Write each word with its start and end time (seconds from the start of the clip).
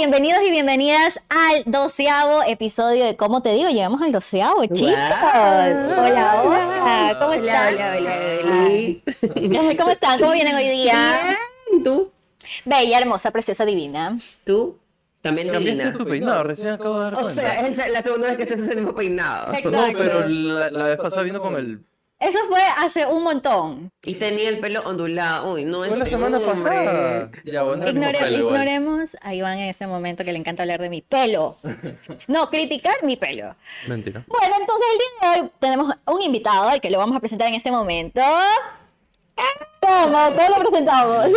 Bienvenidos 0.00 0.40
y 0.46 0.50
bienvenidas 0.50 1.20
al 1.28 1.62
doceavo 1.66 2.42
episodio 2.46 3.04
de 3.04 3.16
¿Cómo 3.18 3.42
te 3.42 3.52
digo? 3.52 3.68
Llegamos 3.68 4.00
al 4.00 4.12
doceavo, 4.12 4.64
chicos. 4.64 4.94
Hola, 4.94 6.42
hola. 6.42 7.16
¿Cómo 7.20 7.32
están? 7.34 7.74
Hola, 7.74 7.96
hola, 7.98 8.16
hola. 8.42 9.76
¿Cómo 9.76 9.90
están? 9.90 10.18
¿Cómo 10.18 10.32
vienen 10.32 10.54
hoy 10.56 10.68
día? 10.70 11.36
Bien, 11.70 11.82
¿Tú? 11.84 12.10
Bella, 12.64 12.98
hermosa, 12.98 13.30
preciosa, 13.30 13.66
divina. 13.66 14.16
¿Tú? 14.46 14.78
También 15.20 15.48
Cambiaste 15.50 15.82
divina. 15.82 15.98
tu 15.98 16.06
peinado, 16.06 16.44
recién 16.44 16.68
acabo 16.70 16.96
de 16.98 17.04
dar 17.04 17.14
O 17.14 17.20
cuenta. 17.20 17.34
sea, 17.42 17.66
es 17.68 17.78
la 17.92 18.02
segunda 18.02 18.28
vez 18.28 18.36
que 18.38 18.46
se 18.46 18.54
hace 18.54 18.62
ese 18.62 18.76
mismo 18.76 18.94
peinado. 18.94 19.52
no, 19.70 19.86
pero 19.98 20.26
la, 20.26 20.70
la 20.70 20.84
vez 20.86 20.96
pasada 20.98 21.24
vino 21.24 21.42
con 21.42 21.56
el... 21.56 21.84
Eso 22.20 22.38
fue 22.48 22.60
hace 22.76 23.06
un 23.06 23.22
montón. 23.24 23.90
Y 24.04 24.14
tenía 24.16 24.50
el 24.50 24.58
pelo 24.60 24.82
ondulado. 24.84 25.54
Uy, 25.54 25.64
no 25.64 25.78
Fue 25.78 25.86
este 25.88 25.98
la 26.00 26.06
semana 26.06 26.36
hombre. 26.36 26.52
pasada. 26.52 27.30
Ya, 27.44 27.62
bueno, 27.62 27.86
Ignore- 27.86 28.18
pelo 28.18 28.36
igual. 28.38 28.54
ignoremos 28.56 29.16
a 29.22 29.34
Iván 29.34 29.58
en 29.58 29.70
ese 29.70 29.86
momento 29.86 30.22
que 30.22 30.32
le 30.32 30.38
encanta 30.38 30.62
hablar 30.62 30.80
de 30.82 30.90
mi 30.90 31.00
pelo. 31.00 31.56
No, 32.28 32.50
criticar 32.50 32.94
mi 33.02 33.16
pelo. 33.16 33.56
Mentira. 33.88 34.22
Bueno, 34.28 34.54
entonces 34.60 34.86
el 34.92 34.98
día 34.98 35.32
de 35.34 35.40
hoy 35.40 35.50
tenemos 35.58 35.94
un 36.06 36.22
invitado 36.22 36.68
al 36.68 36.80
que 36.80 36.90
lo 36.90 36.98
vamos 36.98 37.16
a 37.16 37.20
presentar 37.20 37.48
en 37.48 37.54
este 37.54 37.70
momento. 37.70 38.20
¿Cómo? 39.80 40.34
¿Cómo 40.36 40.48
lo 40.48 40.70
presentamos? 40.70 41.32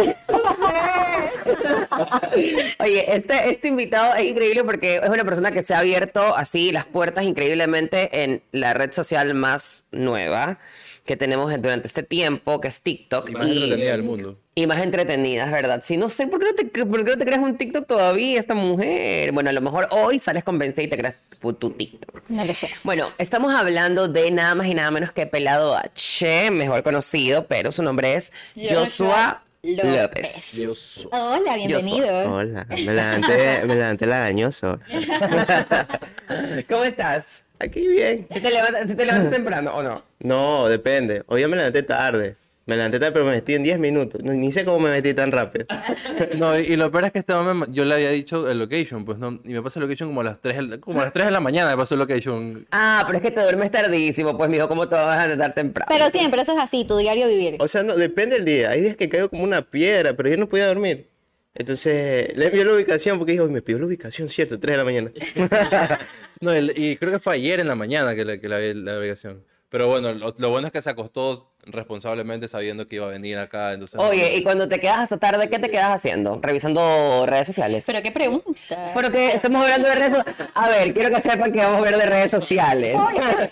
Oye, 2.80 3.16
este, 3.16 3.50
este 3.50 3.68
invitado 3.68 4.16
es 4.16 4.26
increíble 4.26 4.64
porque 4.64 4.98
es 4.98 5.10
una 5.10 5.24
persona 5.24 5.52
que 5.52 5.62
se 5.62 5.74
ha 5.74 5.80
abierto 5.80 6.36
así 6.36 6.72
las 6.72 6.86
puertas 6.86 7.24
increíblemente 7.24 8.24
en 8.24 8.42
la 8.52 8.74
red 8.74 8.92
social 8.92 9.34
más 9.34 9.88
nueva 9.92 10.60
que 11.06 11.18
tenemos 11.18 11.52
durante 11.62 11.88
este 11.88 12.04
tiempo, 12.04 12.62
que 12.62 12.70
es 12.70 12.82
TikTok. 12.82 13.30
Más 13.32 13.48
y, 13.48 13.64
entretenida 13.64 13.92
del 13.92 14.04
mundo. 14.04 14.40
y 14.56 14.68
más 14.68 14.82
entretenida, 14.82 15.46
es 15.46 15.52
verdad. 15.52 15.82
Sí, 15.84 15.98
no 15.98 16.10
sé, 16.10 16.28
¿por 16.28 16.40
qué 16.40 16.46
no, 16.46 16.54
te, 16.54 16.86
por 16.86 17.04
qué 17.04 17.12
no 17.12 17.18
te 17.18 17.26
creas 17.26 17.42
un 17.42 17.58
TikTok 17.58 17.86
todavía, 17.86 18.40
esta 18.40 18.56
mujer? 18.56 19.32
Bueno, 19.34 19.50
a 19.50 19.54
lo 19.54 19.62
mejor 19.62 19.88
hoy 19.92 20.20
sales 20.20 20.44
convencida 20.44 20.84
y 20.84 20.88
te 20.88 20.98
creas 20.98 21.16
tu, 21.42 21.54
tu 21.54 21.72
TikTok. 21.72 22.24
No 22.30 22.46
lo 22.46 22.54
sé. 22.54 22.70
Bueno, 22.84 23.12
estamos 23.18 23.54
hablando 23.54 24.08
de 24.08 24.32
nada 24.32 24.56
más 24.56 24.68
y 24.68 24.74
nada 24.74 24.92
menos 24.92 25.12
que 25.12 25.26
Pelado 25.26 25.76
H, 25.76 26.52
mejor 26.52 26.84
conocido, 26.84 27.48
pero 27.48 27.72
su 27.72 27.84
nombre 27.84 28.16
es 28.16 28.32
Joshua 28.56 29.44
López. 29.62 30.02
López. 30.02 30.52
Dios. 30.54 31.08
Hola, 31.12 31.56
bienvenido. 31.56 32.34
Hola, 32.34 32.66
me 32.70 32.82
levanté, 32.82 33.62
me 33.66 33.76
levanté 33.76 34.06
lagañoso. 34.06 34.80
¿Cómo 36.70 36.84
estás? 36.84 37.43
Aquí 37.60 37.88
bien. 37.88 38.28
¿Si 38.32 38.40
te 38.42 38.50
levantas, 38.52 38.90
si 38.90 38.96
te 38.96 39.06
levantas 39.06 39.32
temprano 39.32 39.74
o 39.76 39.84
no? 39.84 40.04
No, 40.20 40.68
depende. 40.68 41.24
Hoy 41.28 41.42
ya 41.42 41.48
me 41.48 41.56
levanté 41.56 41.84
tarde. 41.84 42.36
Me 42.66 42.78
levanté 42.78 42.98
tarde, 42.98 43.12
pero 43.12 43.26
me 43.26 43.32
metí 43.32 43.54
en 43.56 43.64
10 43.64 43.78
minutos. 43.78 44.22
No, 44.24 44.32
ni 44.34 44.50
sé 44.52 44.64
cómo 44.64 44.80
me 44.80 44.90
metí 44.90 45.14
tan 45.14 45.32
rápido. 45.34 45.66
No, 46.38 46.58
y, 46.58 46.64
y 46.64 46.76
lo 46.78 46.90
peor 46.92 47.06
es 47.06 47.12
que 47.12 47.20
este 47.20 47.34
hombre, 47.34 47.68
yo 47.74 47.84
le 47.86 47.94
había 47.96 48.10
dicho 48.10 48.50
el 48.50 48.58
location, 48.58 49.04
pues 49.06 49.18
no, 49.18 49.40
y 49.44 49.50
me 49.50 49.62
pasó 49.62 49.80
el 49.80 49.84
location 49.86 50.10
como 50.10 50.22
a 50.22 50.24
las 50.24 50.40
3, 50.40 50.70
de- 50.70 50.80
como 50.80 51.02
a 51.02 51.06
las 51.06 51.14
3 51.14 51.26
de 51.26 51.32
la 51.32 51.40
mañana 51.42 51.70
me 51.72 51.78
pasó 51.78 51.96
el 51.96 52.00
location. 52.00 52.66
Ah, 52.72 53.04
pero 53.06 53.18
es 53.18 53.22
que 53.24 53.32
te 53.32 53.42
duermes 53.42 53.70
tardísimo, 53.70 54.38
pues 54.38 54.50
mijo, 54.50 54.68
¿cómo 54.70 54.88
te 54.88 54.96
vas 54.96 55.20
a 55.20 55.24
levantar 55.28 55.54
temprano? 55.54 55.88
Pero 55.90 56.10
siempre, 56.10 56.42
eso 56.42 56.54
es 56.54 56.60
así, 56.60 56.86
tu 56.86 56.98
diario 56.98 57.28
vivir. 57.28 57.58
O 57.60 57.68
sea, 57.68 57.84
no, 57.84 57.96
depende 57.98 58.38
del 58.38 58.46
día. 58.46 58.70
Hay 58.72 58.82
días 58.82 58.96
que 58.96 59.10
caigo 59.10 59.30
como 59.30 59.44
una 59.44 59.62
piedra, 59.62 60.14
pero 60.16 60.30
yo 60.30 60.38
no 60.38 60.48
podía 60.48 60.68
dormir. 60.68 61.10
Entonces, 61.56 62.36
le 62.36 62.48
envié 62.48 62.66
la 62.66 62.74
ubicación 62.74 63.18
porque 63.20 63.34
dijo, 63.34 63.44
"Uy, 63.46 63.52
me 63.52 63.62
pidió 63.62 63.80
la 63.80 63.86
ubicación, 63.86 64.28
cierto, 64.30 64.60
3 64.60 64.74
de 64.74 64.78
la 64.78 64.84
mañana. 64.84 65.12
No, 66.42 66.52
y 66.58 66.98
creo 66.98 67.12
que 67.14 67.20
fue 67.20 67.36
ayer 67.36 67.60
en 67.62 67.68
la 67.68 67.76
mañana 67.76 68.16
que, 68.16 68.26
le- 68.26 68.42
que 68.42 68.50
la 68.50 68.60
la 68.60 68.74
navegación. 68.94 69.46
Pero 69.70 69.88
bueno, 69.88 70.14
lo 70.14 70.50
bueno 70.50 70.68
es 70.68 70.74
que 70.74 70.82
se 70.82 70.90
acostó 70.90 71.53
responsablemente 71.66 72.48
sabiendo 72.48 72.88
que 72.88 72.98
iba 72.98 73.06
a 73.06 73.10
venir 73.10 73.38
acá, 73.38 73.74
entonces... 73.74 74.00
Oye, 74.00 74.36
y 74.36 74.44
cuando 74.44 74.68
te 74.68 74.80
quedas 74.80 75.00
hasta 75.00 75.18
tarde, 75.18 75.50
¿qué 75.50 75.60
te 75.60 75.70
quedas 75.70 75.92
haciendo? 75.92 76.40
¿Revisando 76.42 77.26
redes 77.26 77.48
sociales? 77.48 77.84
Pero 77.86 78.02
qué 78.02 78.12
pregunta. 78.12 78.92
Bueno, 78.94 79.12
que 79.12 79.32
estamos 79.32 79.64
hablando 79.64 79.88
de 79.88 79.96
redes 79.96 80.10
sociales. 80.18 80.36
A 80.54 80.70
ver, 80.70 80.94
quiero 80.94 81.10
que 81.16 81.22
sepan 81.22 81.52
que 81.52 81.60
vamos 81.60 81.76
a 81.76 81.78
hablar 81.80 81.98
de 81.98 82.06
redes 82.06 82.32
sociales. 82.32 82.98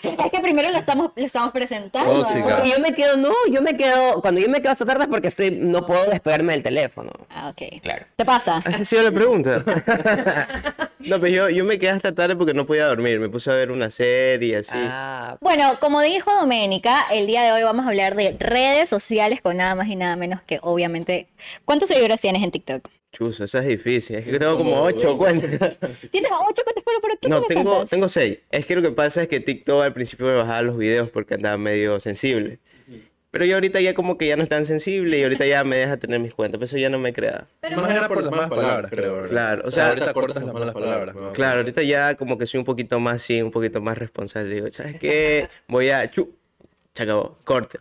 es 0.04 0.32
que 0.32 0.40
primero 0.42 0.70
lo 0.72 0.78
estamos, 0.78 1.12
lo 1.16 1.26
estamos 1.26 1.52
presentando. 1.52 2.26
Porque 2.26 2.70
yo 2.70 2.80
me 2.80 2.94
quedo, 2.94 3.18
no, 3.18 3.34
yo 3.50 3.62
me 3.62 3.76
quedo, 3.78 4.22
cuando 4.22 4.42
yo 4.42 4.50
me 4.50 4.62
quedo 4.62 4.72
hasta 4.72 4.86
tarde 4.86 5.04
es 5.04 5.10
porque 5.10 5.28
estoy, 5.28 5.52
no 5.52 5.86
puedo 5.86 6.06
despegarme 6.10 6.54
del 6.54 6.64
teléfono. 6.64 7.12
Ah, 7.30 7.50
ok. 7.50 7.82
Claro. 7.82 8.06
¿Te 8.16 8.26
pasa? 8.26 8.62
¿Esa 8.68 8.78
ha 8.82 8.86
sido 8.86 9.04
la 9.04 9.12
pregunta? 9.12 9.64
no, 11.00 11.20
pues 11.20 11.32
yo, 11.34 11.50
yo 11.50 11.64
me 11.64 11.80
quedé 11.80 11.92
hasta 11.92 12.14
tarde 12.14 12.36
porque 12.36 12.54
no 12.54 12.66
podía 12.66 12.86
dormir. 12.88 13.20
Me 13.20 13.30
puse 13.30 13.52
a 13.52 13.56
ver 13.56 13.72
una 13.72 13.90
serie 13.90 14.58
así. 14.58 14.74
Ah, 14.76 15.38
Bueno, 15.42 15.78
como 15.80 16.02
dijo 16.02 16.32
Doménica, 16.34 17.06
el 17.12 17.28
día 17.28 17.44
de 17.44 17.52
hoy 17.52 17.64
vamos 17.64 17.86
a 17.86 17.90
hablar 17.90 18.01
de 18.10 18.36
redes 18.40 18.90
sociales 18.90 19.42
con 19.42 19.58
nada 19.58 19.76
más 19.76 19.88
y 19.88 19.96
nada 19.96 20.16
menos 20.16 20.42
que, 20.42 20.60
obviamente, 20.62 21.28
¿cuántos 21.66 21.90
seguidores 21.90 22.20
tienes 22.22 22.44
en 22.44 22.52
TikTok? 22.52 22.88
Chuzo, 23.12 23.44
esa 23.44 23.60
es 23.60 23.68
difícil. 23.68 24.18
Es 24.18 24.26
que 24.26 24.40
tengo 24.40 24.58
como 24.58 24.82
8 24.84 25.18
cuentas. 25.18 25.78
¿Tienes 26.12 26.32
ocho 26.32 26.64
cuentas? 26.64 26.84
Pero 26.86 27.02
¿por 27.02 27.20
qué 27.20 27.28
No, 27.28 27.42
tengo, 27.42 27.72
tantas? 27.72 27.90
tengo 27.90 28.08
seis. 28.08 28.40
Es 28.50 28.66
que 28.66 28.76
lo 28.76 28.82
que 28.82 28.92
pasa 28.92 29.24
es 29.24 29.28
que 29.28 29.42
TikTok 29.42 29.84
al 29.84 29.94
principio 29.94 30.26
me 30.28 30.36
bajaba 30.36 30.62
los 30.62 30.78
videos 30.78 31.10
porque 31.10 31.34
andaba 31.34 31.58
medio 31.58 32.00
sensible. 32.00 32.60
Pero 33.32 33.46
yo 33.46 33.56
ahorita 33.56 33.80
ya 33.80 33.94
como 33.94 34.18
que 34.18 34.28
ya 34.28 34.36
no 34.36 34.44
es 34.44 34.50
tan 34.50 34.66
sensible 34.66 35.18
y 35.18 35.24
ahorita 35.24 35.46
ya 35.46 35.64
me 35.64 35.78
deja 35.78 35.98
tener 35.98 36.20
mis 36.20 36.34
cuentas. 36.34 36.58
Por 36.58 36.66
eso 36.66 36.78
ya 36.78 36.90
no 36.90 37.00
me 37.00 37.14
crea. 37.14 37.48
Más 37.62 37.90
era 37.90 38.08
por 38.08 38.22
las 38.22 38.32
malas 38.32 38.50
palabras, 38.50 38.92
creo. 38.92 39.16
¿verdad? 39.16 39.30
Claro, 39.30 39.64
o 39.66 39.72
sea, 39.72 39.90
ahorita 39.90 40.14
cortas 40.14 40.44
las 40.44 40.54
malas 40.54 40.74
palabras. 40.74 41.16
¿no? 41.16 41.32
Claro, 41.32 41.60
ahorita 41.60 41.82
ya 41.84 42.16
como 42.16 42.38
que 42.38 42.46
soy 42.46 42.60
un 42.60 42.66
poquito 42.66 43.00
más, 43.00 43.22
sí, 43.22 43.42
un 43.42 43.52
poquito 43.52 43.80
más 43.82 43.98
responsable. 43.98 44.54
Digo, 44.54 44.70
¿sabes 44.70 45.00
qué? 45.00 45.48
Voy 45.68 45.90
a... 45.90 46.10
Chu, 46.12 46.30
se 46.94 47.04
acabó, 47.04 47.38
corte. 47.46 47.78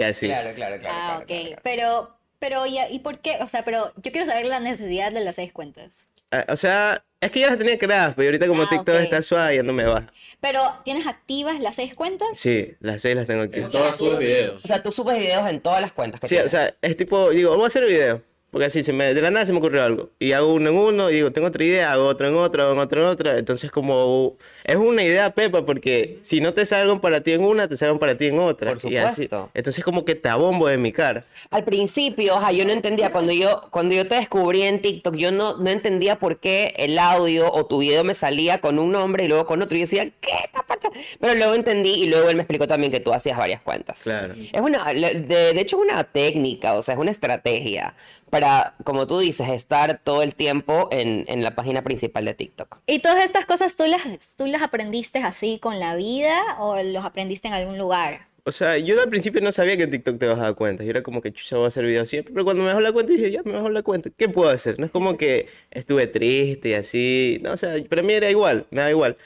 Y 0.00 0.10
así. 0.10 0.26
claro, 0.26 0.52
claro, 0.54 0.78
claro. 0.78 0.96
Ah, 0.98 1.06
claro, 1.06 1.20
ok. 1.22 1.26
claro, 1.26 1.44
claro. 1.46 1.60
Pero, 1.62 2.16
pero, 2.38 2.66
¿y, 2.66 2.78
¿y 2.90 2.98
por 3.00 3.18
qué? 3.20 3.38
O 3.40 3.48
sea, 3.48 3.64
pero 3.64 3.92
yo 3.96 4.12
quiero 4.12 4.26
saber 4.26 4.46
la 4.46 4.60
necesidad 4.60 5.12
de 5.12 5.20
las 5.20 5.36
seis 5.36 5.52
cuentas. 5.52 6.06
Ah, 6.32 6.44
O 6.48 6.56
sea, 6.56 7.02
es 7.20 7.30
que 7.32 7.40
ya 7.40 7.48
las 7.48 7.58
tenía 7.58 7.76
creadas, 7.78 8.14
pero 8.16 8.28
ahorita 8.28 8.46
como 8.46 8.62
Ah, 8.62 8.68
TikTok 8.70 8.94
ok. 8.94 9.00
está 9.02 9.20
suave, 9.20 9.56
ya 9.56 9.62
no 9.62 9.72
me 9.72 9.84
baja. 9.84 10.06
Pero, 10.40 10.62
¿tienes 10.84 11.06
activas 11.06 11.60
las 11.60 11.74
seis 11.76 11.94
cuentas? 11.94 12.28
Sí, 12.34 12.74
las 12.80 13.02
seis 13.02 13.14
las 13.16 13.26
tengo 13.26 13.42
aquí. 13.42 13.60
Todas 13.62 13.96
sus 13.96 14.16
videos. 14.18 14.64
O 14.64 14.68
sea, 14.68 14.82
tú 14.82 14.90
subes 14.90 15.18
videos 15.18 15.48
en 15.48 15.60
todas 15.60 15.82
las 15.82 15.92
cuentas 15.92 16.20
que 16.20 16.28
Sí, 16.28 16.38
o 16.38 16.48
sea, 16.48 16.72
es 16.80 16.96
tipo, 16.96 17.30
digo, 17.30 17.54
voy 17.56 17.64
a 17.64 17.66
hacer 17.66 17.82
el 17.84 17.90
video. 17.90 18.22
Porque 18.50 18.66
así, 18.66 18.82
se 18.82 18.92
me, 18.92 19.14
de 19.14 19.22
la 19.22 19.30
nada 19.30 19.46
se 19.46 19.52
me 19.52 19.58
ocurrió 19.58 19.82
algo. 19.84 20.10
Y 20.18 20.32
hago 20.32 20.52
uno 20.52 20.70
en 20.70 20.76
uno, 20.76 21.10
y 21.10 21.14
digo, 21.14 21.30
tengo 21.30 21.46
otra 21.46 21.62
idea, 21.62 21.92
hago 21.92 22.06
otro 22.06 22.26
en 22.26 22.34
otro, 22.34 22.64
hago 22.64 22.72
en 22.72 22.78
otro 22.80 23.02
en 23.02 23.08
otro. 23.08 23.30
Entonces, 23.36 23.70
como, 23.70 24.36
es 24.64 24.76
una 24.76 25.04
idea, 25.04 25.32
Pepa, 25.34 25.64
porque 25.64 26.18
si 26.22 26.40
no 26.40 26.52
te 26.52 26.66
salgan 26.66 27.00
para 27.00 27.22
ti 27.22 27.32
en 27.32 27.44
una, 27.44 27.68
te 27.68 27.76
salgan 27.76 28.00
para 28.00 28.16
ti 28.16 28.26
en 28.26 28.40
otra. 28.40 28.74
Por 28.74 28.92
Y 28.92 28.96
así. 28.96 29.22
supuesto. 29.22 29.50
Entonces, 29.54 29.84
como 29.84 30.04
que 30.04 30.16
te 30.16 30.28
abombo 30.28 30.66
de 30.66 30.78
mi 30.78 30.90
cara. 30.90 31.24
Al 31.50 31.62
principio, 31.64 32.34
ajá, 32.34 32.50
yo 32.50 32.64
no 32.64 32.72
entendía, 32.72 33.12
cuando 33.12 33.32
yo, 33.32 33.62
cuando 33.70 33.94
yo 33.94 34.08
te 34.08 34.16
descubrí 34.16 34.62
en 34.62 34.82
TikTok, 34.82 35.16
yo 35.16 35.30
no, 35.30 35.56
no 35.58 35.70
entendía 35.70 36.18
por 36.18 36.38
qué 36.40 36.74
el 36.76 36.98
audio 36.98 37.52
o 37.52 37.66
tu 37.66 37.78
video 37.78 38.02
me 38.02 38.14
salía 38.14 38.60
con 38.60 38.80
un 38.80 38.90
nombre 38.90 39.24
y 39.24 39.28
luego 39.28 39.46
con 39.46 39.62
otro. 39.62 39.76
Y 39.76 39.80
yo 39.80 39.84
decía, 39.84 40.10
¿qué 40.20 40.32
tapacha? 40.52 40.88
Pero 41.20 41.34
luego 41.36 41.54
entendí 41.54 41.94
y 41.94 42.06
luego 42.06 42.28
él 42.30 42.34
me 42.36 42.42
explicó 42.42 42.66
también 42.66 42.90
que 42.90 42.98
tú 42.98 43.12
hacías 43.12 43.38
varias 43.38 43.62
cuentas. 43.62 44.02
Claro. 44.02 44.34
Es 44.52 44.60
una, 44.60 44.84
de, 44.92 45.20
de 45.54 45.60
hecho 45.60 45.76
es 45.76 45.82
una 45.88 46.02
técnica, 46.02 46.74
o 46.74 46.82
sea, 46.82 46.94
es 46.94 47.00
una 47.00 47.12
estrategia 47.12 47.94
para, 48.30 48.74
como 48.84 49.06
tú 49.06 49.18
dices, 49.18 49.48
estar 49.48 50.00
todo 50.02 50.22
el 50.22 50.34
tiempo 50.34 50.88
en, 50.90 51.24
en 51.28 51.42
la 51.42 51.54
página 51.54 51.82
principal 51.82 52.24
de 52.24 52.34
TikTok. 52.34 52.78
¿Y 52.86 53.00
todas 53.00 53.24
estas 53.24 53.46
cosas 53.46 53.76
tú 53.76 53.84
las, 53.86 54.36
tú 54.36 54.46
las 54.46 54.62
aprendiste 54.62 55.18
así 55.18 55.58
con 55.58 55.78
la 55.78 55.96
vida 55.96 56.38
o 56.58 56.82
los 56.82 57.04
aprendiste 57.04 57.48
en 57.48 57.54
algún 57.54 57.76
lugar? 57.76 58.30
O 58.44 58.52
sea, 58.52 58.78
yo 58.78 59.00
al 59.00 59.08
principio 59.08 59.40
no 59.40 59.52
sabía 59.52 59.76
que 59.76 59.82
en 59.84 59.90
TikTok 59.90 60.18
te 60.18 60.26
bajaba 60.26 60.54
cuentas. 60.54 60.86
Yo 60.86 60.90
era 60.90 61.02
como 61.02 61.20
que 61.20 61.32
chucha, 61.32 61.56
voy 61.56 61.66
a 61.66 61.68
hacer 61.68 61.84
videos 61.84 62.08
siempre. 62.08 62.32
Pero 62.32 62.44
cuando 62.44 62.62
me 62.62 62.70
bajó 62.70 62.80
la 62.80 62.92
cuenta, 62.92 63.12
dije, 63.12 63.30
ya 63.30 63.42
me 63.44 63.52
bajó 63.52 63.68
la 63.70 63.82
cuenta. 63.82 64.10
¿Qué 64.16 64.28
puedo 64.28 64.48
hacer? 64.50 64.78
No 64.78 64.86
es 64.86 64.92
como 64.92 65.16
que 65.16 65.46
estuve 65.70 66.06
triste 66.06 66.70
y 66.70 66.74
así. 66.74 67.38
No, 67.42 67.52
o 67.52 67.56
sea, 67.56 67.74
para 67.88 68.02
mí 68.02 68.12
era 68.14 68.30
igual, 68.30 68.66
me 68.70 68.80
da 68.80 68.90
igual. 68.90 69.16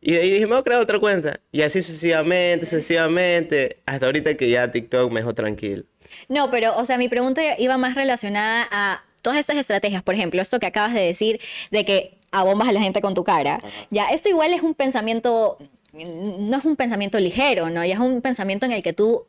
Y 0.00 0.12
de 0.12 0.20
ahí 0.20 0.30
dije, 0.30 0.46
me 0.46 0.52
voy 0.52 0.60
a 0.60 0.62
crear 0.62 0.82
otra 0.82 0.98
cuenta. 0.98 1.40
Y 1.50 1.62
así 1.62 1.80
sucesivamente, 1.82 2.66
sucesivamente. 2.66 3.78
Hasta 3.86 4.06
ahorita 4.06 4.36
que 4.36 4.50
ya 4.50 4.70
TikTok 4.70 5.10
me 5.10 5.20
dejó 5.20 5.34
tranquilo. 5.34 5.84
No, 6.28 6.50
pero, 6.50 6.76
o 6.76 6.84
sea, 6.84 6.98
mi 6.98 7.08
pregunta 7.08 7.42
iba 7.58 7.76
más 7.76 7.94
relacionada 7.94 8.66
a 8.70 9.02
todas 9.22 9.38
estas 9.38 9.56
estrategias. 9.56 10.02
Por 10.02 10.14
ejemplo, 10.14 10.40
esto 10.42 10.60
que 10.60 10.66
acabas 10.66 10.94
de 10.94 11.00
decir 11.00 11.40
de 11.70 11.84
que 11.84 12.18
abombas 12.30 12.68
a 12.68 12.72
la 12.72 12.80
gente 12.80 13.00
con 13.00 13.14
tu 13.14 13.24
cara. 13.24 13.60
Ya, 13.90 14.08
esto 14.08 14.28
igual 14.28 14.52
es 14.52 14.62
un 14.62 14.74
pensamiento 14.74 15.58
no 15.94 16.56
es 16.58 16.64
un 16.64 16.76
pensamiento 16.76 17.20
ligero, 17.20 17.70
¿no? 17.70 17.84
Ya 17.84 17.94
es 17.94 18.00
un 18.00 18.20
pensamiento 18.20 18.66
en 18.66 18.72
el 18.72 18.82
que 18.82 18.92
tú 18.92 19.26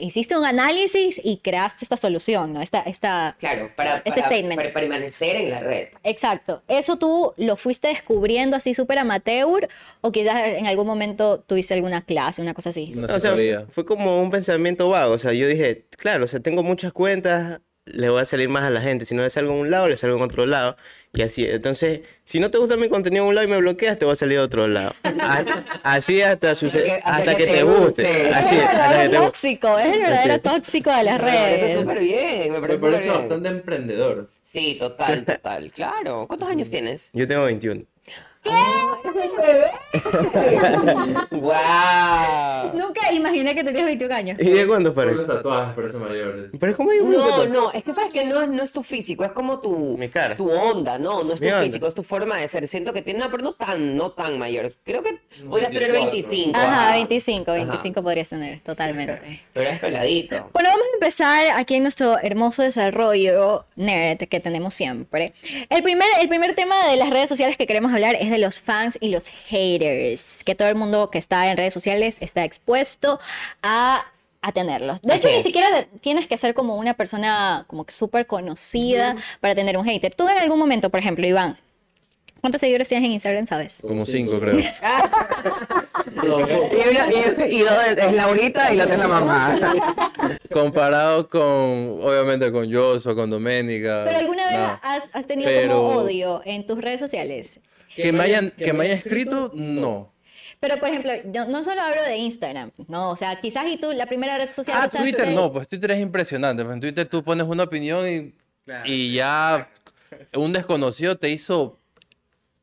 hiciste 0.00 0.36
un 0.36 0.44
análisis 0.44 1.20
y 1.22 1.38
creaste 1.38 1.84
esta 1.84 1.96
solución, 1.96 2.52
¿no? 2.52 2.60
Esta, 2.60 2.80
esta, 2.82 3.36
Claro, 3.38 3.70
para, 3.76 3.96
este 4.04 4.10
para- 4.20 4.26
statement. 4.26 4.56
para 4.56 4.72
permanecer 4.72 5.36
en 5.36 5.50
la 5.50 5.60
red. 5.60 5.88
Exacto. 6.04 6.62
¿Eso 6.68 6.96
tú 6.98 7.32
lo 7.36 7.56
fuiste 7.56 7.88
descubriendo 7.88 8.56
así 8.56 8.74
súper 8.74 8.98
amateur 8.98 9.68
o 10.00 10.12
quizás 10.12 10.48
en 10.58 10.66
algún 10.66 10.86
momento 10.86 11.40
tuviste 11.40 11.74
alguna 11.74 12.02
clase, 12.04 12.42
una 12.42 12.54
cosa 12.54 12.70
así? 12.70 12.92
Una 12.96 13.14
O 13.14 13.20
sea, 13.20 13.34
fue 13.68 13.84
como 13.84 14.20
un 14.22 14.30
pensamiento 14.30 14.88
vago. 14.88 15.14
O 15.14 15.18
sea, 15.18 15.32
yo 15.32 15.48
dije, 15.48 15.86
claro, 15.96 16.24
o 16.24 16.28
sea, 16.28 16.40
tengo 16.40 16.62
muchas 16.62 16.92
cuentas, 16.92 17.60
le 17.84 18.08
voy 18.10 18.20
a 18.22 18.24
salir 18.24 18.48
más 18.48 18.64
a 18.64 18.70
la 18.70 18.80
gente. 18.80 19.04
Si 19.04 19.14
no 19.14 19.22
le 19.22 19.30
salgo 19.30 19.52
en 19.52 19.58
un 19.58 19.70
lado, 19.70 19.88
le 19.88 19.96
salgo 19.96 20.16
en 20.16 20.22
otro 20.22 20.46
lado. 20.46 20.76
Y 21.12 21.22
así. 21.22 21.44
Entonces, 21.44 22.00
si 22.24 22.38
no 22.40 22.50
te 22.50 22.58
gusta 22.58 22.76
mi 22.76 22.88
contenido 22.88 23.24
en 23.24 23.28
un 23.30 23.34
lado 23.34 23.46
y 23.46 23.50
me 23.50 23.56
bloqueas, 23.58 23.98
te 23.98 24.04
va 24.06 24.12
a 24.12 24.16
salir 24.16 24.38
a 24.38 24.42
otro 24.44 24.68
lado. 24.68 24.92
Así 25.82 26.22
hasta, 26.22 26.54
suce- 26.54 26.84
que- 26.84 26.92
hasta 26.92 27.16
hasta 27.16 27.34
que 27.34 27.44
que 27.44 27.50
te 27.50 27.56
te 27.58 27.62
guste. 27.64 27.82
guste. 28.02 28.30
Es 28.30 28.52
el 28.52 28.58
verdadero 28.58 29.22
tóxico, 29.22 29.78
es 29.78 29.94
el 29.94 30.00
verdadero 30.00 30.40
tóxico 30.40 30.90
de 30.96 31.02
las 31.02 31.14
Me 31.14 31.20
parece 31.28 31.56
redes. 31.60 31.74
súper 31.74 31.98
bien, 31.98 32.52
me 32.52 32.60
parece 32.60 32.78
parece 32.78 32.78
súper 32.78 33.02
bien. 33.02 33.14
bastante 33.28 33.48
emprendedor. 33.48 34.30
Sí, 34.42 34.76
total, 34.78 35.24
total. 35.26 35.70
Claro. 35.70 36.26
¿Cuántos 36.28 36.48
años 36.48 36.68
tienes? 36.70 37.10
Yo 37.14 37.26
tengo 37.26 37.44
21. 37.44 37.84
¡Wow! 41.30 42.72
Nunca 42.74 43.12
imaginé 43.12 43.54
que 43.54 43.62
tenías 43.64 43.84
21 43.86 44.14
años. 44.14 44.38
¿Y 44.40 44.50
de 44.50 44.66
cuándo 44.66 44.92
para? 44.94 45.12
los 45.12 45.26
tatuajes 45.26 45.74
parece 45.74 45.98
mayores. 45.98 46.50
Pero 46.58 46.72
es 46.72 46.76
como 46.76 46.92
yo 46.92 47.04
No, 47.04 47.46
no, 47.46 47.72
es 47.72 47.84
que 47.84 47.92
sabes 47.92 48.12
que 48.12 48.24
no, 48.24 48.40
es- 48.42 48.48
no 48.48 48.62
es 48.62 48.72
tu 48.72 48.82
físico, 48.82 49.24
es 49.24 49.32
como 49.32 49.60
tu, 49.60 49.96
Mi 49.98 50.08
cara. 50.08 50.36
tu 50.36 50.50
onda, 50.50 50.98
no, 50.98 51.22
no 51.22 51.34
es 51.34 51.40
tu 51.40 51.46
Mi 51.46 51.52
onda. 51.52 51.64
físico, 51.64 51.86
es 51.86 51.94
tu 51.94 52.02
forma 52.02 52.36
de 52.38 52.48
ser. 52.48 52.66
Siento 52.66 52.92
que 52.92 53.02
tiene, 53.02 53.20
no, 53.20 53.30
pero 53.30 53.42
no 53.44 53.52
tan, 53.52 53.96
no 53.96 54.10
tan 54.12 54.38
mayor. 54.38 54.72
Creo 54.84 55.02
que 55.02 55.18
podrías 55.48 55.70
tener 55.72 55.92
24. 55.92 56.12
25. 56.12 56.58
Ajá, 56.58 56.86
ajá. 56.88 56.94
25, 56.96 57.52
25 57.52 58.02
podrías 58.02 58.28
tener, 58.28 58.60
totalmente. 58.60 59.40
Pero 59.52 59.70
es 59.70 59.78
peladito. 59.80 60.48
Bueno, 60.52 60.70
vamos 60.70 60.86
a 60.90 60.94
empezar 60.94 61.46
aquí 61.56 61.74
en 61.76 61.82
nuestro 61.82 62.18
hermoso 62.18 62.62
desarrollo 62.62 63.64
nerd 63.76 64.18
que 64.28 64.40
tenemos 64.40 64.74
siempre. 64.74 65.26
El 65.68 65.82
primer, 65.82 66.08
el 66.20 66.28
primer 66.28 66.54
tema 66.54 66.88
de 66.88 66.96
las 66.96 67.10
redes 67.10 67.28
sociales 67.28 67.56
que 67.56 67.66
queremos 67.66 67.92
hablar 67.92 68.16
es 68.18 68.31
de 68.32 68.38
los 68.38 68.60
fans 68.60 68.98
y 69.00 69.08
los 69.08 69.28
haters, 69.48 70.42
que 70.44 70.54
todo 70.54 70.68
el 70.68 70.74
mundo 70.74 71.06
que 71.06 71.18
está 71.18 71.50
en 71.50 71.56
redes 71.56 71.72
sociales 71.74 72.16
está 72.20 72.44
expuesto 72.44 73.20
a, 73.62 74.04
a 74.40 74.52
tenerlos. 74.52 75.00
De 75.02 75.14
hecho, 75.14 75.28
ni 75.28 75.42
siquiera 75.42 75.86
tienes 76.00 76.26
que 76.26 76.36
ser 76.36 76.54
como 76.54 76.76
una 76.76 76.94
persona 76.94 77.64
como 77.68 77.84
que 77.84 77.92
súper 77.92 78.26
conocida 78.26 79.14
para 79.40 79.54
tener 79.54 79.76
un 79.76 79.84
hater. 79.84 80.14
Tú 80.14 80.28
en 80.28 80.38
algún 80.38 80.58
momento, 80.58 80.90
por 80.90 80.98
ejemplo, 81.00 81.26
Iván, 81.26 81.58
¿cuántos 82.40 82.60
seguidores 82.60 82.88
tienes 82.88 83.06
en 83.06 83.12
Instagram, 83.12 83.46
sabes? 83.46 83.82
Como 83.86 84.04
cinco, 84.04 84.40
creo. 84.40 84.56
Y, 86.22 87.62
es 87.62 88.12
Laurita 88.14 88.72
y 88.72 88.76
la 88.76 88.84
otra 88.84 88.94
es 88.94 89.00
la 89.00 89.08
mamá. 89.08 89.58
Comparado 90.52 91.28
con, 91.28 91.42
obviamente, 92.00 92.50
con 92.52 92.72
Joshua, 92.72 93.14
con 93.14 93.30
Doménica. 93.30 94.02
Pero 94.04 94.18
alguna 94.18 94.46
vez 94.48 95.10
has 95.12 95.26
tenido 95.26 95.48
Pero- 95.50 95.76
como 95.76 95.88
odio 96.00 96.42
en 96.44 96.66
tus 96.66 96.80
redes 96.80 97.00
sociales. 97.00 97.60
Que 97.96 98.12
me 98.12 98.22
hayan, 98.24 98.50
que 98.50 98.72
me 98.72 98.84
haya 98.84 98.94
escrito, 98.94 99.50
no. 99.54 100.12
Pero, 100.60 100.78
por 100.78 100.88
ejemplo, 100.88 101.10
yo 101.32 101.46
no 101.46 101.62
solo 101.62 101.80
hablo 101.82 102.02
de 102.02 102.16
Instagram, 102.18 102.70
¿no? 102.88 103.10
O 103.10 103.16
sea, 103.16 103.40
quizás 103.40 103.64
y 103.66 103.76
tú, 103.78 103.92
la 103.92 104.06
primera 104.06 104.38
red 104.38 104.52
social 104.52 104.76
Ah, 104.78 104.82
que 104.82 104.96
usaste- 104.98 105.02
Twitter 105.16 105.34
no, 105.34 105.52
pues 105.52 105.66
Twitter 105.66 105.90
es 105.92 106.00
impresionante. 106.00 106.62
Pues 106.62 106.74
en 106.74 106.80
Twitter 106.80 107.06
tú 107.08 107.22
pones 107.24 107.46
una 107.46 107.64
opinión 107.64 108.08
y, 108.08 108.34
y 108.84 109.14
ya 109.14 109.68
un 110.34 110.52
desconocido 110.52 111.16
te 111.18 111.30
hizo 111.30 111.78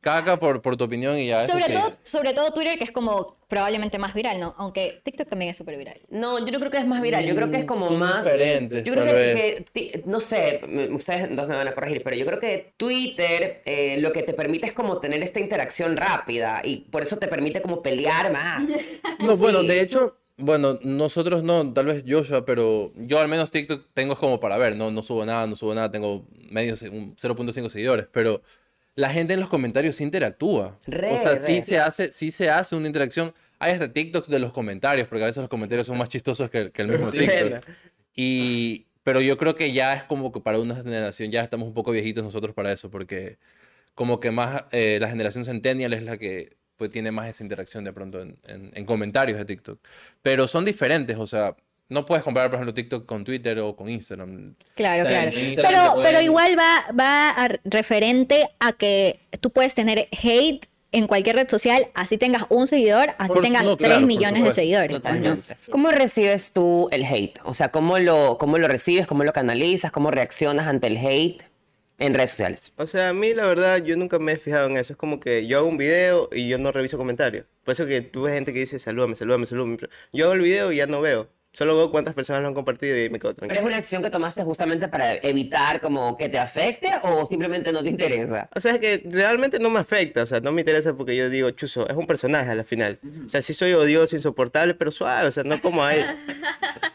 caca 0.02 0.40
por, 0.40 0.62
por 0.62 0.78
tu 0.78 0.86
opinión 0.86 1.18
y 1.18 1.28
ya 1.28 1.42
eso 1.42 1.52
Sobre, 1.52 1.66
sí. 1.66 1.74
todo, 1.74 1.98
sobre 2.04 2.34
todo 2.34 2.52
Twitter, 2.54 2.78
que 2.78 2.86
es 2.86 2.92
como 2.92 3.38
probablemente 3.50 3.98
más 4.00 4.14
viral, 4.14 4.40
¿no? 4.40 4.56
Aunque 4.58 5.02
TikTok 5.04 5.28
también 5.28 5.52
es 5.52 5.58
súper 5.58 5.76
viral. 5.78 6.00
No, 6.10 6.40
yo 6.40 6.52
no 6.54 6.60
creo 6.60 6.72
que 6.72 6.78
es 6.78 6.88
más 6.88 7.02
viral, 7.02 7.26
yo 7.26 7.36
creo 7.36 7.52
que 7.52 7.58
es 7.58 7.66
como 7.66 7.88
Son 7.88 7.98
más... 8.00 8.24
diferentes, 8.26 8.84
Yo 8.86 8.94
creo 8.94 9.06
que, 9.06 9.66
que 9.74 10.04
no 10.06 10.20
sé, 10.20 10.62
m- 10.64 10.90
ustedes 10.94 11.36
dos 11.36 11.48
me 11.48 11.56
van 11.56 11.68
a 11.68 11.74
corregir, 11.74 12.02
pero 12.04 12.16
yo 12.16 12.26
creo 12.26 12.40
que 12.40 12.74
Twitter 12.78 13.62
eh, 13.66 13.98
lo 14.00 14.12
que 14.12 14.24
te 14.24 14.34
permite 14.34 14.68
es 14.68 14.74
como 14.74 15.00
tener 15.00 15.22
esta 15.24 15.40
interacción 15.40 15.98
rápida 15.98 16.62
y 16.64 16.78
por 16.78 17.02
eso 17.02 17.18
te 17.18 17.28
permite 17.28 17.62
como 17.62 17.82
pelear 17.82 18.32
más. 18.32 18.64
No, 19.20 19.36
bueno, 19.36 19.62
Sí. 19.62 19.68
de 19.68 19.82
hecho, 19.82 20.18
bueno, 20.38 20.80
nosotros 20.82 21.44
no, 21.44 21.74
tal 21.74 21.88
vez 21.88 22.06
Joshua, 22.08 22.46
pero 22.46 22.94
yo 22.96 23.20
al 23.20 23.28
menos 23.28 23.52
TikTok 23.52 23.88
tengo 23.94 24.16
como 24.16 24.40
para 24.40 24.58
ver, 24.58 24.78
no, 24.78 24.92
no 24.92 25.04
subo 25.04 25.26
nada, 25.26 25.46
no 25.46 25.58
subo 25.58 25.76
nada, 25.76 25.92
tengo 25.92 26.26
medio, 26.50 26.78
se- 26.78 26.88
un 26.90 27.18
0.5 27.18 27.68
seguidores, 27.70 28.08
pero 28.14 28.42
la 29.00 29.10
gente 29.10 29.34
en 29.34 29.40
los 29.40 29.50
comentarios 29.50 30.02
interactúa. 30.02 30.78
Re, 30.88 31.12
o 31.12 31.20
sea, 31.20 31.42
sí 31.44 31.62
se 31.62 31.80
hace, 31.80 32.12
sí 32.12 32.32
se 32.32 32.50
hace 32.50 32.76
una 32.76 32.88
interacción. 32.88 33.34
Hay 33.58 33.72
hasta 33.74 33.92
TikToks 33.92 34.28
de 34.30 34.40
los 34.40 34.52
comentarios, 34.54 35.08
porque 35.08 35.24
a 35.24 35.28
veces 35.28 35.42
los 35.42 35.50
comentarios 35.50 35.88
son 35.88 35.98
más 35.98 36.10
chistosos 36.10 36.50
que, 36.50 36.72
que 36.72 36.82
el 36.82 36.90
mismo 36.90 37.12
TikTok. 37.12 37.64
Y, 38.16 38.88
pero 39.04 39.22
yo 39.22 39.38
creo 39.38 39.56
que 39.56 39.72
ya 39.72 39.94
es 39.94 40.04
como 40.04 40.32
que 40.32 40.40
para 40.42 40.60
una 40.60 40.76
generación, 40.76 41.32
ya 41.32 41.42
estamos 41.42 41.68
un 41.68 41.74
poco 41.74 41.92
viejitos 41.92 42.24
nosotros 42.24 42.54
para 42.54 42.72
eso, 42.72 42.90
porque 42.90 43.38
como 43.96 44.20
que 44.20 44.32
más 44.32 44.64
eh, 44.72 44.98
la 45.02 45.10
generación 45.10 45.46
centennial 45.46 45.94
es 45.94 46.04
la 46.04 46.18
que 46.18 46.58
pues, 46.78 46.90
tiene 46.92 47.12
más 47.12 47.28
esa 47.28 47.44
interacción 47.44 47.84
de 47.84 47.94
pronto 47.94 48.22
en, 48.22 48.38
en- 48.48 48.72
en 48.74 48.86
comentarios 48.86 49.38
de 49.38 49.46
TikTok. 49.46 49.80
Pero 50.22 50.48
son 50.48 50.64
diferentes, 50.66 51.18
o 51.18 51.28
sea, 51.28 51.56
no 51.90 52.06
puedes 52.06 52.24
comparar, 52.24 52.50
por 52.50 52.58
ejemplo, 52.58 52.74
TikTok 52.74 53.06
con 53.06 53.24
Twitter 53.24 53.60
o 53.60 53.76
con 53.76 53.90
Instagram. 53.90 54.54
Claro, 54.76 55.04
O 55.04 55.08
sea, 55.08 55.30
claro. 55.32 55.38
Pero, 55.56 55.94
pueden- 55.96 56.04
pero 56.04 56.22
igual 56.22 56.56
va, 56.58 56.86
va 56.98 57.30
a 57.30 57.50
referente 57.66 58.48
a 58.60 58.74
que 58.74 59.20
tú 59.42 59.50
puedes 59.50 59.74
tener 59.76 60.08
hate 60.12 60.66
en 60.92 61.06
cualquier 61.06 61.36
red 61.36 61.48
social, 61.50 61.88
así 61.94 62.18
tengas 62.18 62.46
un 62.50 62.66
seguidor, 62.66 63.12
así 63.20 63.34
Por- 63.34 63.44
tengas 63.44 63.64
no, 63.64 63.76
3 63.78 63.88
claro, 63.88 64.02
por 64.02 64.08
millones 64.08 64.44
de 64.44 64.52
seguidores. 64.52 64.98
¿Cómo 65.70 65.92
recibes 65.92 66.52
tú 66.54 66.88
el 66.92 67.04
hate? 67.06 67.40
O 67.44 67.54
sea, 67.54 67.70
¿cómo 67.70 68.00
lo, 68.00 68.38
¿cómo 68.40 68.58
lo 68.58 68.68
recibes? 68.68 69.06
¿Cómo 69.06 69.24
lo 69.24 69.32
canalizas? 69.34 69.92
¿Cómo 69.92 70.10
reaccionas 70.10 70.66
ante 70.68 70.88
el 70.88 70.98
hate 70.98 71.44
en 72.00 72.14
redes 72.16 72.32
sociales? 72.32 72.72
O 72.78 72.88
sea, 72.88 73.10
a 73.10 73.14
mí 73.14 73.34
la 73.36 73.46
verdad, 73.46 73.84
yo 73.84 73.98
nunca 73.98 74.18
me 74.18 74.32
he 74.32 74.38
fijado 74.38 74.66
en 74.68 74.78
eso. 74.78 74.94
Es 74.94 74.98
como 74.98 75.20
que 75.20 75.46
yo 75.46 75.60
hago 75.60 75.68
un 75.68 75.78
video 75.78 76.28
y 76.32 76.48
yo 76.48 76.58
no 76.58 76.72
reviso 76.72 76.98
comentarios. 76.98 77.46
Por 77.64 77.74
eso 77.74 77.86
que 77.86 78.02
tú 78.02 78.24
ves 78.24 78.34
gente 78.34 78.52
que 78.52 78.60
dice, 78.60 78.80
salúdame, 78.80 79.16
salúdame, 79.16 79.46
salúdame. 79.46 79.78
Yo 80.12 80.26
hago 80.26 80.34
el 80.34 80.42
video 80.42 80.72
y 80.72 80.78
ya 80.78 80.88
no 80.88 81.02
veo. 81.02 81.28
Solo 81.52 81.76
veo 81.76 81.90
cuántas 81.90 82.14
personas 82.14 82.44
lo 82.44 82.48
han 82.48 82.54
compartido 82.54 82.96
y 82.96 83.10
me 83.10 83.18
quedo 83.20 83.34
¿Pero 83.34 83.48
es 83.48 83.50
tranquilo. 83.50 83.68
una 83.68 83.78
acción 83.78 84.04
que 84.04 84.12
tomaste 84.12 84.44
justamente 84.44 84.88
para 84.88 85.16
evitar 85.16 85.82
como 85.82 86.16
que 86.16 86.30
te 86.30 86.38
afecte 86.38 86.92
o 87.04 87.26
simplemente 87.26 87.72
no 87.74 87.82
te 87.82 87.90
interesa? 87.90 88.48
O 88.56 88.60
sea, 88.60 88.74
es 88.76 88.80
que 88.80 89.02
realmente 89.06 89.58
no 89.60 89.72
me 89.72 89.80
afecta. 89.80 90.22
O 90.22 90.26
sea, 90.28 90.40
no 90.42 90.52
me 90.52 90.62
interesa 90.62 90.94
porque 90.96 91.16
yo 91.16 91.28
digo, 91.30 91.50
chuzo, 91.52 91.90
es 91.90 91.96
un 91.98 92.06
personaje 92.06 92.52
a 92.52 92.56
la 92.56 92.64
final. 92.64 93.00
O 93.26 93.30
sea, 93.30 93.42
sí 93.42 93.56
soy 93.56 93.74
odioso, 93.74 94.16
insoportable, 94.16 94.76
pero 94.76 94.92
suave. 94.92 95.28
O 95.28 95.32
sea, 95.32 95.44
no 95.44 95.60
como 95.60 95.88
él. 95.90 96.06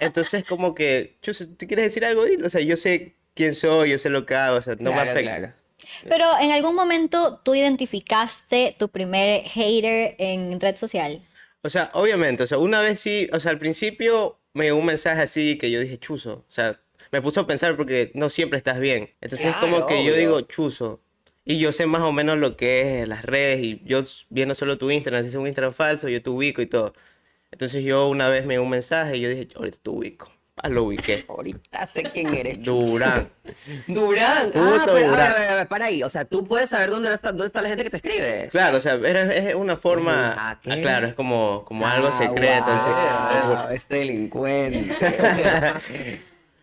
Entonces, 0.00 0.44
como 0.44 0.74
que, 0.74 1.16
chuzo, 1.20 1.46
¿tú 1.48 1.66
quieres 1.66 1.86
decir 1.86 2.04
algo? 2.04 2.24
Dilo. 2.24 2.46
O 2.46 2.50
sea, 2.50 2.60
yo 2.60 2.76
sé 2.76 3.16
quién 3.34 3.54
soy, 3.54 3.90
yo 3.90 3.98
sé 3.98 4.08
lo 4.08 4.24
que 4.24 4.34
hago. 4.36 4.56
O 4.58 4.60
sea, 4.62 4.74
no 4.78 4.90
me 4.90 4.96
Claro, 4.96 5.10
afecta. 5.10 5.36
claro. 5.38 5.52
Pero 6.08 6.24
en 6.40 6.52
algún 6.52 6.74
momento 6.74 7.40
tú 7.44 7.54
identificaste 7.54 8.74
tu 8.78 8.88
primer 8.88 9.42
hater 9.42 10.14
en 10.18 10.60
red 10.60 10.76
social. 10.76 11.20
O 11.62 11.68
sea, 11.68 11.90
obviamente, 11.94 12.42
o 12.42 12.46
sea, 12.46 12.58
una 12.58 12.80
vez 12.80 13.00
sí, 13.00 13.28
o 13.32 13.40
sea, 13.40 13.50
al 13.50 13.58
principio 13.58 14.38
me 14.54 14.64
llegó 14.64 14.78
un 14.78 14.86
mensaje 14.86 15.20
así 15.20 15.58
que 15.58 15.70
yo 15.70 15.80
dije, 15.80 15.98
chuzo, 15.98 16.44
o 16.48 16.50
sea, 16.50 16.80
me 17.12 17.20
puso 17.20 17.40
a 17.40 17.46
pensar 17.46 17.76
porque 17.76 18.10
no 18.14 18.30
siempre 18.30 18.56
estás 18.56 18.80
bien. 18.80 19.10
Entonces 19.20 19.48
es 19.48 19.56
como 19.56 19.86
que 19.86 20.04
yo 20.04 20.14
digo, 20.14 20.40
chuzo. 20.42 21.00
Y 21.44 21.58
yo 21.58 21.72
sé 21.72 21.86
más 21.86 22.02
o 22.02 22.12
menos 22.12 22.38
lo 22.38 22.56
que 22.56 23.02
es 23.02 23.08
las 23.08 23.24
redes 23.24 23.62
y 23.62 23.82
yo 23.84 24.02
viendo 24.30 24.54
solo 24.54 24.78
tu 24.78 24.90
Instagram, 24.90 25.22
si 25.22 25.28
es 25.28 25.34
un 25.34 25.46
Instagram 25.46 25.74
falso, 25.74 26.08
yo 26.08 26.22
te 26.22 26.30
ubico 26.30 26.62
y 26.62 26.66
todo. 26.66 26.94
Entonces 27.50 27.84
yo 27.84 28.08
una 28.08 28.28
vez 28.28 28.46
me 28.46 28.54
llegó 28.54 28.64
un 28.64 28.70
mensaje 28.70 29.18
y 29.18 29.20
yo 29.20 29.28
dije, 29.28 29.48
ahorita 29.56 29.78
te 29.82 29.90
ubico. 29.90 30.32
Ah, 30.56 30.68
lo 30.68 30.84
ubiqué. 30.84 31.24
Ahorita 31.28 31.84
sé 31.86 32.04
quién 32.12 32.32
eres. 32.32 32.62
Durán. 32.62 33.28
Durán. 33.88 34.46
Puto 34.52 34.60
Ah, 34.64 34.82
pero, 34.84 34.92
a 34.92 34.94
ver, 34.94 35.08
Durán. 35.10 35.32
a 35.32 35.34
ver, 35.34 35.48
a 35.50 35.54
ver, 35.56 35.66
para 35.68 35.86
ahí. 35.86 36.02
O 36.04 36.08
sea, 36.08 36.24
tú 36.24 36.46
puedes 36.46 36.70
saber 36.70 36.90
dónde 36.90 37.12
está, 37.12 37.30
dónde 37.32 37.46
está 37.46 37.60
la 37.60 37.68
gente 37.68 37.82
que 37.84 37.90
te 37.90 37.96
escribe. 37.96 38.48
Claro, 38.52 38.78
o 38.78 38.80
sea, 38.80 38.94
es 38.94 39.54
una 39.56 39.76
forma... 39.76 40.34
Ah, 40.38 40.60
claro, 40.62 41.08
es 41.08 41.14
como, 41.14 41.64
como 41.66 41.86
algo 41.86 42.08
Ah, 42.08 42.12
secreto. 42.12 42.64
así. 42.68 43.46
guau, 43.48 43.68
este 43.74 43.96
delincuente. 43.96 44.96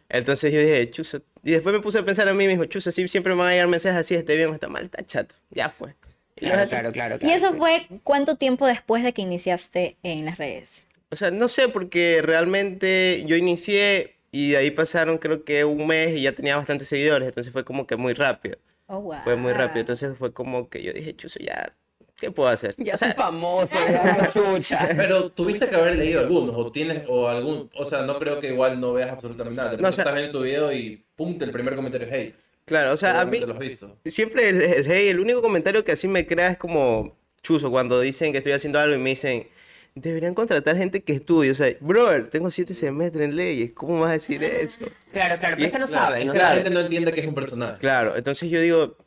Entonces 0.10 0.54
yo 0.54 0.60
dije, 0.60 0.90
chuzo. 0.90 1.22
Y 1.44 1.52
después 1.52 1.74
me 1.74 1.82
puse 1.82 2.00
a 2.00 2.06
pensar 2.06 2.28
a 2.30 2.34
mí 2.34 2.48
mismo, 2.48 2.66
chuzo, 2.66 2.92
sí, 2.92 3.08
siempre 3.08 3.34
me 3.34 3.40
van 3.40 3.48
a 3.50 3.52
llegar 3.52 3.68
mensajes 3.68 4.00
así, 4.00 4.16
esté 4.16 4.36
bien 4.36 4.50
o 4.50 4.54
está 4.54 4.68
mal, 4.68 4.84
está 4.84 5.02
chato. 5.04 5.36
Ya 5.50 5.70
fue. 5.70 5.96
Y 6.36 6.46
claro, 6.46 6.68
claro, 6.70 6.92
claro, 6.92 7.16
¿Y 7.16 7.20
claro. 7.20 7.36
eso 7.36 7.54
fue 7.54 7.88
cuánto 8.04 8.36
tiempo 8.36 8.68
después 8.68 9.04
de 9.04 9.14
que 9.14 9.22
iniciaste 9.22 9.98
en 10.04 10.26
las 10.26 10.38
redes? 10.38 10.88
O 11.12 11.16
sea, 11.16 11.30
no 11.32 11.48
sé, 11.50 11.68
porque 11.68 12.22
realmente 12.24 13.24
yo 13.28 13.36
inicié 13.36 14.16
y 14.32 14.52
de 14.52 14.58
ahí 14.58 14.72
pasaron 14.72 15.18
creo 15.18 15.44
que 15.44 15.66
un 15.66 15.86
mes 15.88 16.16
y 16.16 16.22
ya 16.22 16.32
tenía 16.34 16.56
bastantes 16.56 16.88
seguidores, 16.88 17.28
entonces 17.28 17.52
fue 17.52 17.66
como 17.66 17.86
que 17.86 17.98
muy 17.98 18.14
rápido. 18.14 18.58
Oh, 18.88 19.00
wow. 19.02 19.18
Fue 19.24 19.36
muy 19.36 19.52
rápido, 19.54 19.82
entonces 19.82 20.18
fue 20.18 20.32
como 20.34 20.70
que 20.70 20.82
yo 20.84 20.94
dije, 20.94 21.14
chuzo, 21.16 21.40
ya, 21.40 21.74
¿qué 22.18 22.32
puedo 22.32 22.50
hacer? 22.50 22.76
Ya 22.78 22.94
O 22.96 22.98
sea, 22.98 23.10
soy 23.10 23.18
famoso, 23.18 23.78
ya 23.80 24.30
chucha. 24.34 24.90
Pero 24.96 25.30
tuviste 25.32 25.68
que 25.68 25.76
haber 25.76 25.96
leído 25.98 26.22
algunos, 26.22 26.56
o 26.58 26.72
tienes, 26.72 27.04
o 27.10 27.28
algún, 27.28 27.70
o 27.76 27.86
sea, 27.86 28.04
no 28.04 28.18
creo 28.20 28.40
que 28.40 28.48
igual 28.48 28.80
no 28.80 28.94
veas 28.94 29.12
absolutamente 29.12 29.58
nada. 29.62 29.72
De 29.76 29.82
No, 29.82 29.90
o 29.90 29.92
sea- 29.92 30.04
estás 30.04 30.16
viendo 30.16 30.38
tu 30.40 30.44
video 30.46 30.72
y 30.72 31.04
pum, 31.16 31.38
el 31.42 31.52
primer 31.52 31.76
comentario 31.76 32.08
es 32.08 32.14
hate. 32.14 32.36
claro, 32.66 32.94
o 32.94 32.98
sea, 32.98 33.20
a 33.22 33.26
mí 33.26 33.38
Seguramente 33.40 33.48
lo 33.48 33.54
has 33.54 33.60
visto. 33.60 33.98
siempre 34.06 34.48
el, 34.50 34.62
el 34.62 34.86
hey, 34.90 35.10
el 35.10 35.20
único 35.20 35.42
comentario 35.42 35.84
que 35.84 35.92
así 35.92 36.08
me 36.08 36.26
crea 36.26 36.48
es 36.52 36.58
como 36.58 37.18
chuzo, 37.44 37.70
cuando 37.72 38.00
dicen 38.00 38.32
que 38.32 38.38
estoy 38.38 38.54
haciendo 38.54 38.80
algo 38.80 38.96
y 38.96 39.00
me 39.00 39.10
dicen, 39.12 39.48
deberían 39.96 40.34
contratar 40.34 40.78
gente 40.78 41.04
que 41.04 41.14
estudie. 41.14 41.52
O 41.52 41.56
sea, 41.56 41.76
brother, 41.80 42.28
tengo 42.30 42.50
siete 42.52 42.74
semestres 42.74 43.30
en 43.30 43.36
leyes, 43.36 43.74
¿cómo 43.74 44.00
vas 44.00 44.10
a 44.10 44.14
decir 44.14 44.44
eso? 44.44 44.86
Claro, 45.12 45.38
claro, 45.38 45.56
pero 45.58 45.68
es 45.68 45.72
que 45.74 45.80
no 45.80 45.86
Claro, 45.88 45.88
saben, 45.88 46.28
no 46.28 46.34
es 46.34 46.40
que 46.40 46.44
la 46.46 46.54
gente 46.56 46.70
no 46.70 46.80
entiende 46.80 47.12
que 47.14 47.22
es 47.22 47.28
un 47.28 47.36
personaje. 47.36 47.78
Claro, 47.80 48.16
entonces 48.16 48.50
yo 48.50 48.62
digo, 48.62 48.98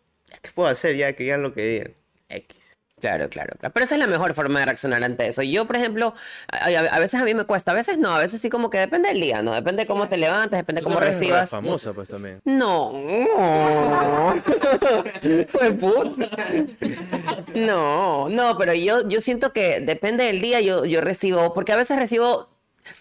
¿qué 0.43 0.51
puedo 0.55 0.69
hacer 0.69 0.97
ya? 0.97 1.13
Que 1.15 1.25
digan 1.25 1.43
lo 1.43 1.53
que 1.53 1.67
digan. 1.67 1.95
X. 2.29 2.74
Claro, 3.05 3.29
claro, 3.29 3.53
claro. 3.59 3.75
Pero 3.75 3.85
esa 3.85 3.97
es 3.97 3.99
la 3.99 4.07
mejor 4.07 4.33
forma 4.33 4.61
de 4.61 4.65
reaccionar 4.65 5.05
ante 5.05 5.27
eso. 5.27 5.43
Yo, 5.43 5.67
por 5.67 5.77
ejemplo, 5.77 6.15
a, 6.49 6.99
veces 6.99 7.21
a 7.21 7.25
mí 7.25 7.35
me 7.35 7.45
cuesta, 7.45 7.73
a 7.73 7.75
veces 7.75 7.99
no, 7.99 8.15
a 8.15 8.19
veces 8.19 8.41
sí 8.41 8.49
como 8.49 8.71
que 8.71 8.79
depende 8.79 9.11
del 9.11 9.21
día, 9.21 9.43
¿no? 9.43 9.53
Depende 9.53 9.83
de 9.83 9.87
cómo 9.87 10.09
te 10.09 10.17
levantes, 10.17 10.59
depende 10.59 10.81
de 10.81 10.85
cómo 10.85 10.97
eres 10.97 11.21
recibas. 11.21 11.51
famosa, 11.51 11.93
pues 11.93 12.09
también. 12.09 12.41
No. 12.47 12.93
Fue 15.49 15.73
puta. 15.73 16.31
No, 17.55 18.31
no, 18.31 18.57
pero 18.57 18.73
yo, 18.73 19.07
yo 19.07 19.21
siento 19.21 19.53
que 19.53 19.81
depende 19.81 20.25
del 20.25 20.41
día, 20.41 20.63
yo, 20.63 20.87
yo 20.87 21.03
recibo, 21.03 21.53
porque 21.53 21.73
a 21.73 21.77
veces 21.77 21.99
recibo. 21.99 22.54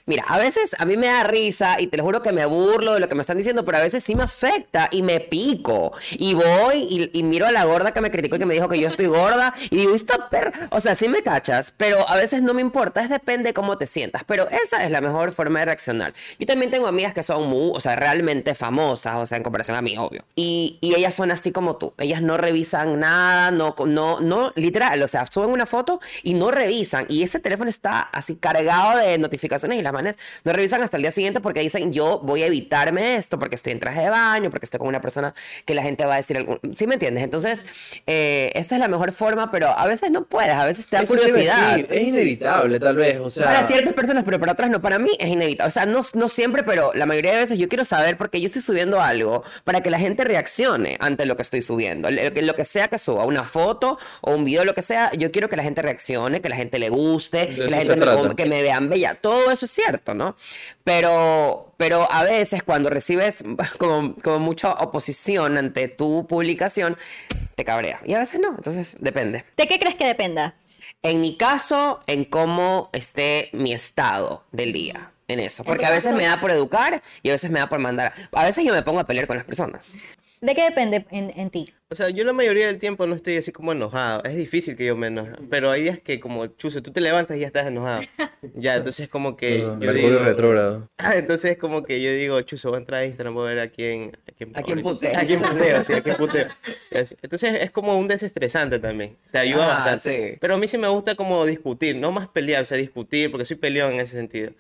Mira, 0.06 0.24
a 0.28 0.38
veces 0.38 0.76
a 0.80 0.86
mí 0.86 0.98
me 0.98 1.08
da 1.08 1.24
risa 1.24 1.80
y 1.80 1.88
te 1.88 1.98
lo 1.98 2.04
juro 2.04 2.22
que 2.22 2.32
me 2.32 2.46
burlo 2.46 2.94
de 2.94 3.00
lo 3.00 3.08
que 3.08 3.16
me 3.16 3.22
están 3.22 3.38
diciendo, 3.38 3.66
pero 3.66 3.78
a 3.78 3.82
veces 3.82 4.04
sí 4.04 4.16
me 4.16 4.24
afecta 4.24 4.90
y 4.92 5.02
me 5.02 5.20
pico. 5.20 5.92
Y 6.12 6.34
voy 6.34 6.88
y, 6.90 7.18
y 7.18 7.24
miro 7.24 7.46
a 7.46 7.52
la 7.52 7.66
gorda 7.66 7.92
que 7.92 8.02
me 8.02 8.12
criticó 8.12 8.36
y 8.36 8.40
que 8.40 8.46
me 8.46 8.54
dijo 8.54 8.68
que 8.68 8.80
yo 8.80 8.88
estoy 8.88 9.08
gorda 9.08 9.54
y 9.70 9.78
digo, 9.78 9.96
esta 9.96 10.30
perra. 10.30 10.68
O 10.72 10.80
sea, 10.80 10.96
sí 10.96 11.10
me 11.10 11.22
cachas, 11.22 11.74
pero 11.76 12.08
a 12.10 12.16
veces 12.16 12.42
no 12.42 12.54
me 12.54 12.62
importa, 12.62 13.02
es 13.02 13.10
depende 13.10 13.50
de 13.50 13.54
cómo 13.54 13.78
te 13.78 13.86
sientas. 13.86 14.24
Pero 14.26 14.48
esa 14.50 14.84
es 14.84 14.92
la 14.92 15.02
mejor 15.02 15.32
forma 15.32 15.60
de 15.60 15.66
reaccionar. 15.66 16.14
Yo 16.40 16.46
también 16.46 16.72
tengo 16.72 16.88
amigas 16.88 17.14
que 17.14 17.24
son 17.24 17.48
muy, 17.48 17.72
o 17.74 17.80
sea, 17.80 17.96
realmente 17.96 18.56
famosas, 18.56 19.16
o 19.18 19.26
sea, 19.26 19.38
en 19.38 19.44
comparación 19.44 19.78
a 19.78 19.82
mí, 19.82 19.98
obvio. 19.98 20.24
Y, 20.36 20.78
y 20.82 20.96
ellas 20.96 21.14
son 21.14 21.32
así 21.32 21.52
como 21.52 21.78
tú. 21.78 21.94
Ellas 21.98 22.22
no 22.22 22.38
revisan 22.38 23.00
nada, 23.00 23.52
no, 23.52 23.76
no, 23.86 24.20
no, 24.20 24.52
literal, 24.56 25.02
o 25.02 25.08
sea, 25.08 25.26
suben 25.28 25.50
una 25.50 25.66
foto 25.66 26.00
y 26.24 26.34
no 26.34 26.52
revisan. 26.52 27.06
Y 27.10 27.24
ese 27.24 27.40
teléfono 27.40 27.70
está 27.70 28.02
así 28.02 28.36
cargado 28.36 28.98
de 28.98 29.18
notificaciones 29.18 29.73
y 29.78 29.82
las 29.82 29.94
manes 29.94 30.18
no 30.44 30.54
revisan 30.54 30.82
hasta 30.82 30.98
el 30.98 31.04
día 31.04 31.12
siguiente 31.12 31.40
porque 31.40 31.62
dicen, 31.62 31.94
yo 31.94 32.20
voy 32.24 32.44
a 32.44 32.48
evitarme 32.48 33.16
esto 33.16 33.40
porque 33.40 33.56
estoy 33.56 33.74
en 33.74 33.80
traje 33.80 34.02
de 34.02 34.10
baño, 34.10 34.50
porque 34.50 34.66
estoy 34.66 34.80
con 34.80 34.88
una 34.88 35.02
persona 35.02 35.34
que 35.66 35.74
la 35.74 35.84
gente 35.84 36.06
va 36.06 36.16
a 36.16 36.18
decir 36.18 36.38
algo. 36.38 36.60
¿Sí 36.74 36.88
me 36.88 36.96
entiendes? 36.96 37.24
Entonces, 37.24 37.66
eh, 38.08 38.52
esta 38.56 38.76
es 38.76 38.80
la 38.80 38.88
mejor 38.88 39.12
forma, 39.12 39.52
pero 39.52 39.68
a 39.68 39.88
veces 39.88 40.12
no 40.12 40.26
puedes, 40.26 40.52
a 40.52 40.66
veces 40.66 40.88
te 40.88 40.98
da 40.98 41.04
Eso 41.04 41.14
curiosidad. 41.14 41.78
decir, 41.78 41.88
Es 41.90 42.08
inevitable, 42.08 42.80
tal 42.80 42.96
vez. 42.96 43.20
O 43.20 43.30
sea, 43.30 43.46
Para 43.46 43.66
ciertas 43.66 43.94
personas, 43.94 44.24
pero 44.24 44.40
para 44.40 44.54
otras 44.54 44.70
no. 44.70 44.82
Para 44.82 45.00
mí 45.00 45.12
es 45.20 45.30
inevitable. 45.30 45.68
O 45.68 45.72
sea, 45.72 45.86
no, 45.86 46.02
no 46.14 46.30
siempre, 46.30 46.64
pero 46.64 46.92
la 46.94 47.06
mayoría 47.06 47.34
de 47.34 47.40
veces 47.40 47.58
yo 47.58 47.68
quiero 47.68 47.86
saber 47.86 48.18
porque 48.18 48.40
yo 48.40 48.46
estoy 48.46 48.62
subiendo 48.62 49.02
algo 49.02 49.44
para 49.64 49.82
que 49.82 49.90
la 49.90 50.00
gente 50.00 50.24
reaccione 50.24 50.98
ante 51.00 51.26
lo 51.26 51.36
que 51.36 51.42
estoy 51.42 51.62
subiendo. 51.62 52.10
Lo 52.12 52.56
que, 52.56 52.66
sea 52.66 52.88
que 52.88 52.98
suba, 52.98 53.26
una 53.26 53.44
foto 53.44 53.98
o 54.22 54.34
un 54.34 54.44
video, 54.44 54.66
lo 54.66 54.74
que 54.74 54.82
sea, 54.82 55.12
yo 55.14 55.32
quiero 55.32 55.50
que 55.50 55.56
la 55.56 55.64
gente 55.64 55.82
reaccione, 55.82 56.42
que 56.42 56.50
la 56.50 56.56
gente 56.56 56.80
le 56.80 56.90
guste, 56.90 57.48
que 57.48 57.70
la 57.70 57.78
gente 57.78 57.96
me, 57.96 58.36
que 58.36 58.46
me 58.46 58.62
vean 58.62 58.90
bella. 58.90 59.18
Todo 59.20 59.52
eso 59.52 59.63
es 59.66 59.72
cierto, 59.72 60.14
¿no? 60.14 60.36
Pero, 60.84 61.74
pero 61.78 62.12
a 62.12 62.24
veces 62.24 62.64
cuando 62.64 62.90
recibes 62.90 63.44
como, 63.78 64.16
como 64.16 64.40
mucha 64.40 64.74
oposición 64.74 65.58
ante 65.58 65.88
tu 65.88 66.28
publicación, 66.28 66.98
te 67.56 67.66
cabrea. 67.66 68.00
Y 68.06 68.14
a 68.14 68.20
veces 68.20 68.40
no. 68.40 68.50
Entonces, 68.50 68.98
depende. 69.00 69.46
¿De 69.58 69.68
qué 69.68 69.80
crees 69.80 69.96
que 69.96 70.06
dependa? 70.06 70.56
En 71.02 71.22
mi 71.22 71.38
caso, 71.38 72.00
en 72.08 72.26
cómo 72.26 72.90
esté 72.94 73.50
mi 73.54 73.74
estado 73.74 74.44
del 74.52 74.74
día. 74.74 75.12
En 75.28 75.40
eso. 75.40 75.64
Porque 75.64 75.86
a 75.86 75.90
veces 75.90 76.14
me 76.14 76.24
da 76.24 76.42
por 76.42 76.52
educar 76.52 77.02
y 77.22 77.30
a 77.30 77.32
veces 77.32 77.50
me 77.50 77.60
da 77.60 77.70
por 77.70 77.80
mandar. 77.80 78.14
A 78.34 78.44
veces 78.44 78.66
yo 78.66 78.74
me 78.74 78.84
pongo 78.84 79.00
a 79.00 79.06
pelear 79.06 79.26
con 79.26 79.38
las 79.38 79.46
personas. 79.46 79.96
¿De 80.44 80.56
qué 80.56 80.64
depende 80.64 81.06
en, 81.10 81.32
en 81.38 81.50
ti? 81.50 81.74
O 81.90 81.96
sea, 81.96 82.10
yo 82.10 82.26
la 82.26 82.34
mayoría 82.34 82.68
del 82.68 82.78
tiempo 82.78 83.08
no 83.08 83.16
estoy 83.16 83.38
así 83.38 83.54
como 83.54 83.72
enojado. 83.72 84.24
Es 84.26 84.36
difícil 84.36 84.76
que 84.76 84.86
yo 84.86 84.98
me 84.98 85.08
enoje. 85.08 85.32
Pero 85.50 85.72
hay 85.72 85.84
días 85.84 86.00
que 86.00 86.20
como, 86.20 86.48
chuzo, 86.48 86.84
tú 86.84 86.92
te 86.92 87.00
levantas 87.00 87.38
y 87.38 87.40
ya 87.40 87.48
estás 87.48 87.66
enojado. 87.68 88.02
Ya, 88.54 88.76
entonces 88.76 89.08
como 89.08 89.38
que 89.38 89.60
yo 89.60 89.76
Mercurio 89.78 90.10
digo... 90.10 90.20
retrógrado. 90.20 90.90
Ah, 90.98 91.16
entonces 91.16 91.58
como 91.58 91.84
que 91.84 92.02
yo 92.02 92.12
digo, 92.12 92.42
chuzo, 92.42 92.70
voy 92.72 92.78
a 92.78 92.80
entrar 92.80 93.00
a 93.02 93.06
Instagram, 93.06 93.34
voy 93.36 93.46
a 93.46 93.54
ver 93.54 93.60
a 93.60 93.68
quién... 93.70 94.18
A 94.28 94.32
quién, 94.34 94.52
A 94.58 94.64
quién 94.64 94.82
puteo. 94.82 95.18
A 95.18 95.22
quién 95.24 95.42
puteo, 95.42 95.84
sí, 95.86 95.94
a 95.94 96.02
quién 96.04 96.18
puteo. 96.18 96.48
Entonces 96.92 97.62
es 97.62 97.72
como 97.72 97.98
un 97.98 98.10
desestresante 98.10 98.80
también. 98.80 99.16
Te 99.32 99.38
ayuda 99.38 99.64
Ah, 99.66 99.86
bastante. 99.92 100.32
sí. 100.34 100.38
Pero 100.42 100.56
a 100.56 100.58
mí 100.58 100.68
sí 100.68 100.78
me 100.78 100.90
gusta 100.90 101.16
como 101.16 101.46
discutir, 101.46 101.96
no 101.96 102.12
más 102.12 102.28
pelear, 102.28 102.64
o 102.64 102.66
sea, 102.66 102.78
discutir, 102.78 103.32
porque 103.32 103.46
soy 103.46 103.56
peleón 103.56 103.94
en 103.94 104.02
ese 104.02 104.18
sentido. 104.18 104.52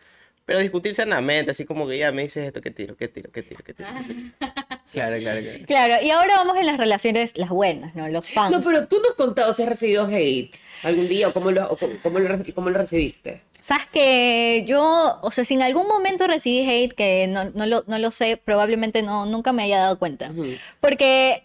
Pero 0.45 0.59
discutir 0.59 0.93
sanamente, 0.93 1.51
así 1.51 1.65
como 1.65 1.87
que 1.87 1.97
ya 1.97 2.11
me 2.13 2.21
dices 2.21 2.45
esto, 2.45 2.61
¿qué 2.61 2.71
tiro? 2.71 2.95
¿Qué 2.95 3.07
tiro? 3.09 3.31
¿Qué 3.31 3.43
tiro? 3.43 3.63
¿Qué 3.65 3.73
tiro? 3.73 3.89
Claro, 4.93 5.17
claro, 5.17 5.41
claro. 5.41 5.59
Claro, 5.65 5.95
y 6.05 6.11
ahora 6.11 6.35
vamos 6.37 6.55
en 6.57 6.67
las 6.67 6.77
relaciones, 6.77 7.35
las 7.35 7.49
buenas, 7.49 7.95
¿no? 7.95 8.07
Los 8.07 8.29
fans. 8.29 8.51
No, 8.51 8.61
pero 8.61 8.87
tú 8.87 9.01
nos 9.01 9.15
contado 9.15 9.51
si 9.53 9.63
has 9.63 9.69
recibido 9.69 10.05
hate 10.05 10.53
algún 10.83 11.09
día 11.09 11.29
o 11.29 11.33
cómo 11.33 11.49
lo, 11.49 11.69
o 11.69 11.75
cómo, 11.75 11.93
cómo 12.03 12.19
lo, 12.19 12.37
cómo 12.53 12.69
lo 12.69 12.77
recibiste. 12.77 13.41
Sabes 13.59 13.87
que 13.87 14.65
yo, 14.67 15.19
o 15.21 15.31
sea, 15.31 15.45
si 15.45 15.55
en 15.55 15.63
algún 15.63 15.87
momento 15.87 16.27
recibí 16.27 16.69
hate, 16.69 16.93
que 16.93 17.27
no, 17.27 17.45
no, 17.55 17.65
lo, 17.65 17.83
no 17.87 17.97
lo 17.97 18.11
sé, 18.11 18.37
probablemente 18.37 19.01
no, 19.01 19.25
nunca 19.25 19.51
me 19.51 19.63
haya 19.63 19.79
dado 19.79 19.97
cuenta. 19.97 20.31
Porque, 20.79 21.43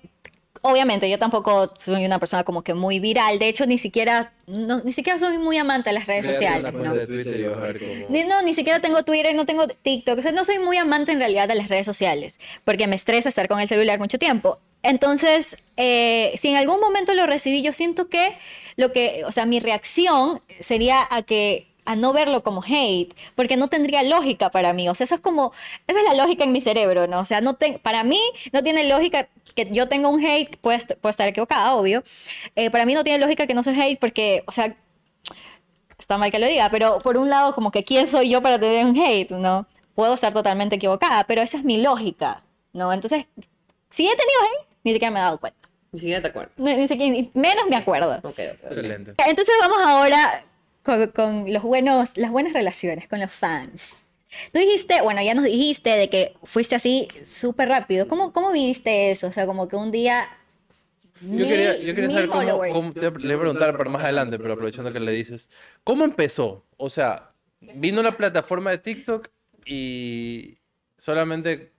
obviamente, 0.62 1.09
yo 1.11 1.19
tampoco 1.19 1.73
soy 1.79 2.05
una 2.05 2.19
persona 2.19 2.45
como 2.45 2.62
que 2.62 2.75
muy 2.75 3.00
viral. 3.00 3.38
De 3.38 3.49
hecho, 3.49 3.67
ni 3.67 3.79
siquiera, 3.79 4.33
no, 4.47 4.81
ni 4.83 4.93
siquiera 4.93 5.19
soy 5.19 5.38
muy 5.38 5.57
amante 5.59 5.91
de 5.91 5.95
las 5.95 6.07
redes 6.07 6.27
sociales, 6.27 6.61
Una 6.61 6.73
cuenta 6.73 6.88
¿no? 6.91 6.95
de 6.97 7.07
Twitter 7.07 7.41
y 7.41 7.43
vas 7.45 7.59
a 7.59 7.61
ver 7.61 7.79
cómo... 7.79 7.93
Ni, 8.09 8.25
no, 8.25 8.43
ni 8.43 8.55
siquiera 8.55 8.81
tengo 8.81 9.03
Twitter, 9.03 9.35
no 9.35 9.47
tengo 9.47 9.69
TikTok. 9.69 10.19
O 10.19 10.23
sea, 10.23 10.33
no 10.33 10.45
soy 10.45 10.59
muy 10.59 10.77
amante 10.77 11.12
en 11.12 11.19
realidad 11.19 11.49
de 11.49 11.55
las 11.55 11.69
redes 11.69 11.87
sociales, 11.87 12.38
porque 12.65 12.87
me 12.87 12.97
estresa 12.97 13.29
estar 13.29 13.49
con 13.49 13.61
el 13.61 13.69
celular 13.69 13.99
mucho 13.99 14.19
tiempo. 14.19 14.59
Entonces, 14.83 15.57
eh, 15.77 16.33
si 16.37 16.49
en 16.49 16.57
algún 16.57 16.81
momento 16.81 17.12
lo 17.15 17.27
recibí, 17.27 17.62
yo 17.62 17.73
siento 17.73 18.09
que 18.09 18.37
lo 18.77 18.93
que, 18.93 19.23
o 19.27 19.33
sea, 19.33 19.45
mi 19.45 19.61
reacción 19.61 20.41
sería 20.61 21.07
a 21.11 21.23
que 21.23 21.67
a 21.85 21.97
no 21.97 22.12
verlo 22.12 22.43
como 22.43 22.62
hate, 22.62 23.15
porque 23.35 23.57
no 23.57 23.69
tendría 23.69 24.03
lógica 24.03 24.50
para 24.50 24.75
mí. 24.75 24.88
O 24.91 24.95
sea, 24.95 25.05
eso 25.05 25.15
es 25.15 25.23
como, 25.23 25.53
esa 25.87 25.99
es 26.00 26.05
la 26.07 26.15
lógica 26.23 26.45
en 26.45 26.53
mi 26.53 26.61
cerebro, 26.61 27.07
¿no? 27.07 27.21
O 27.21 27.25
sea, 27.25 27.41
no 27.41 27.55
te- 27.55 27.79
para 27.79 28.03
mí 28.05 28.21
no 28.53 28.62
tiene 28.62 28.85
lógica 28.85 29.27
que 29.65 29.69
yo 29.75 29.88
tenga 29.88 30.09
un 30.09 30.25
hate, 30.25 30.57
puedo, 30.59 30.77
est- 30.77 30.93
puedo 31.00 31.11
estar 31.11 31.27
equivocada, 31.29 31.75
obvio. 31.75 32.03
Eh, 32.57 32.71
para 32.71 32.85
mí 32.87 32.95
no 32.95 33.03
tiene 33.03 33.19
lógica 33.19 33.47
que 33.47 33.55
no 33.55 33.62
sea 33.62 33.73
hate, 33.75 33.99
porque, 33.99 34.43
o 34.47 34.53
sea, 34.53 34.77
está 35.99 36.17
mal 36.19 36.31
que 36.31 36.38
lo 36.38 36.47
diga, 36.47 36.69
pero 36.71 36.99
por 37.00 37.17
un 37.17 37.29
lado, 37.29 37.55
como 37.55 37.71
que 37.71 37.85
quién 37.85 38.07
soy 38.07 38.31
yo 38.31 38.41
para 38.41 38.59
tener 38.59 38.85
un 38.87 38.97
hate, 38.99 39.31
¿no? 39.33 39.67
Puedo 39.95 40.15
estar 40.15 40.33
totalmente 40.33 40.77
equivocada, 40.77 41.25
pero 41.25 41.43
esa 41.43 41.57
es 41.57 41.65
mi 41.65 41.83
lógica, 41.83 42.43
¿no? 42.73 42.93
Entonces, 42.93 43.27
si 43.91 44.07
he 44.07 44.15
tenido 44.17 44.41
hate, 44.43 44.69
ni 44.85 44.93
siquiera 44.93 45.11
me 45.12 45.19
he 45.19 45.23
dado 45.23 45.38
cuenta. 45.38 45.69
Ni 45.91 45.99
siquiera 45.99 46.23
te 46.23 46.29
acuerdas. 46.29 46.53
Ni, 46.57 46.75
ni 46.75 46.87
siquiera, 46.87 47.12
ni- 47.12 47.31
menos 47.35 47.65
me 47.69 47.77
acuerdo. 47.77 48.17
Ok, 48.19 48.25
ok, 48.25 48.38
ok. 48.38 48.71
Excelente. 48.71 49.15
Entonces 49.27 49.55
vamos 49.61 49.79
ahora 49.85 50.45
con, 50.85 51.07
con 51.09 51.53
los 51.53 51.62
buenos, 51.62 52.17
las 52.17 52.31
buenas 52.31 52.53
relaciones 52.53 53.09
con 53.09 53.19
los 53.21 53.33
fans. 53.33 54.03
Tú 54.53 54.59
dijiste, 54.59 55.01
bueno, 55.03 55.23
ya 55.23 55.35
nos 55.35 55.45
dijiste 55.45 55.91
de 55.91 56.09
que 56.11 56.35
fuiste 56.45 56.75
así 56.75 57.09
súper 57.25 57.69
rápido. 57.69 58.07
¿Cómo, 58.09 58.33
¿Cómo 58.33 58.53
viviste 58.53 59.11
eso? 59.11 59.29
O 59.29 59.33
sea, 59.33 59.47
como 59.47 59.69
que 59.69 59.77
un 59.77 59.91
día... 59.91 60.29
Yo 61.21 61.29
mil- 61.29 61.49
quería, 61.49 61.77
yo 61.79 61.95
quería 61.95 62.11
saber 62.11 62.29
cómo, 62.31 62.59
cómo- 62.59 62.93
te 62.93 63.01
le 63.01 63.11
voy 63.11 63.35
a 63.35 63.41
preguntar 63.41 63.77
para 63.77 63.91
más 63.91 64.05
adelante, 64.05 64.39
pero 64.39 64.53
aprovechando 64.55 64.93
que 64.93 65.01
le 65.01 65.13
dices, 65.13 65.51
¿cómo 65.83 66.05
empezó? 66.05 66.65
O 66.77 66.89
sea, 66.91 67.33
vino 67.61 68.03
la 68.03 68.17
plataforma 68.17 68.71
de 68.71 68.79
TikTok 68.79 69.29
y 69.65 70.59
solamente 70.97 71.73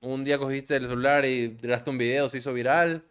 un 0.00 0.24
día 0.24 0.38
cogiste 0.38 0.76
el 0.76 0.86
celular 0.86 1.24
y 1.24 1.50
tiraste 1.50 1.90
un 1.90 1.98
video, 1.98 2.28
se 2.28 2.38
hizo 2.38 2.52
viral, 2.52 3.04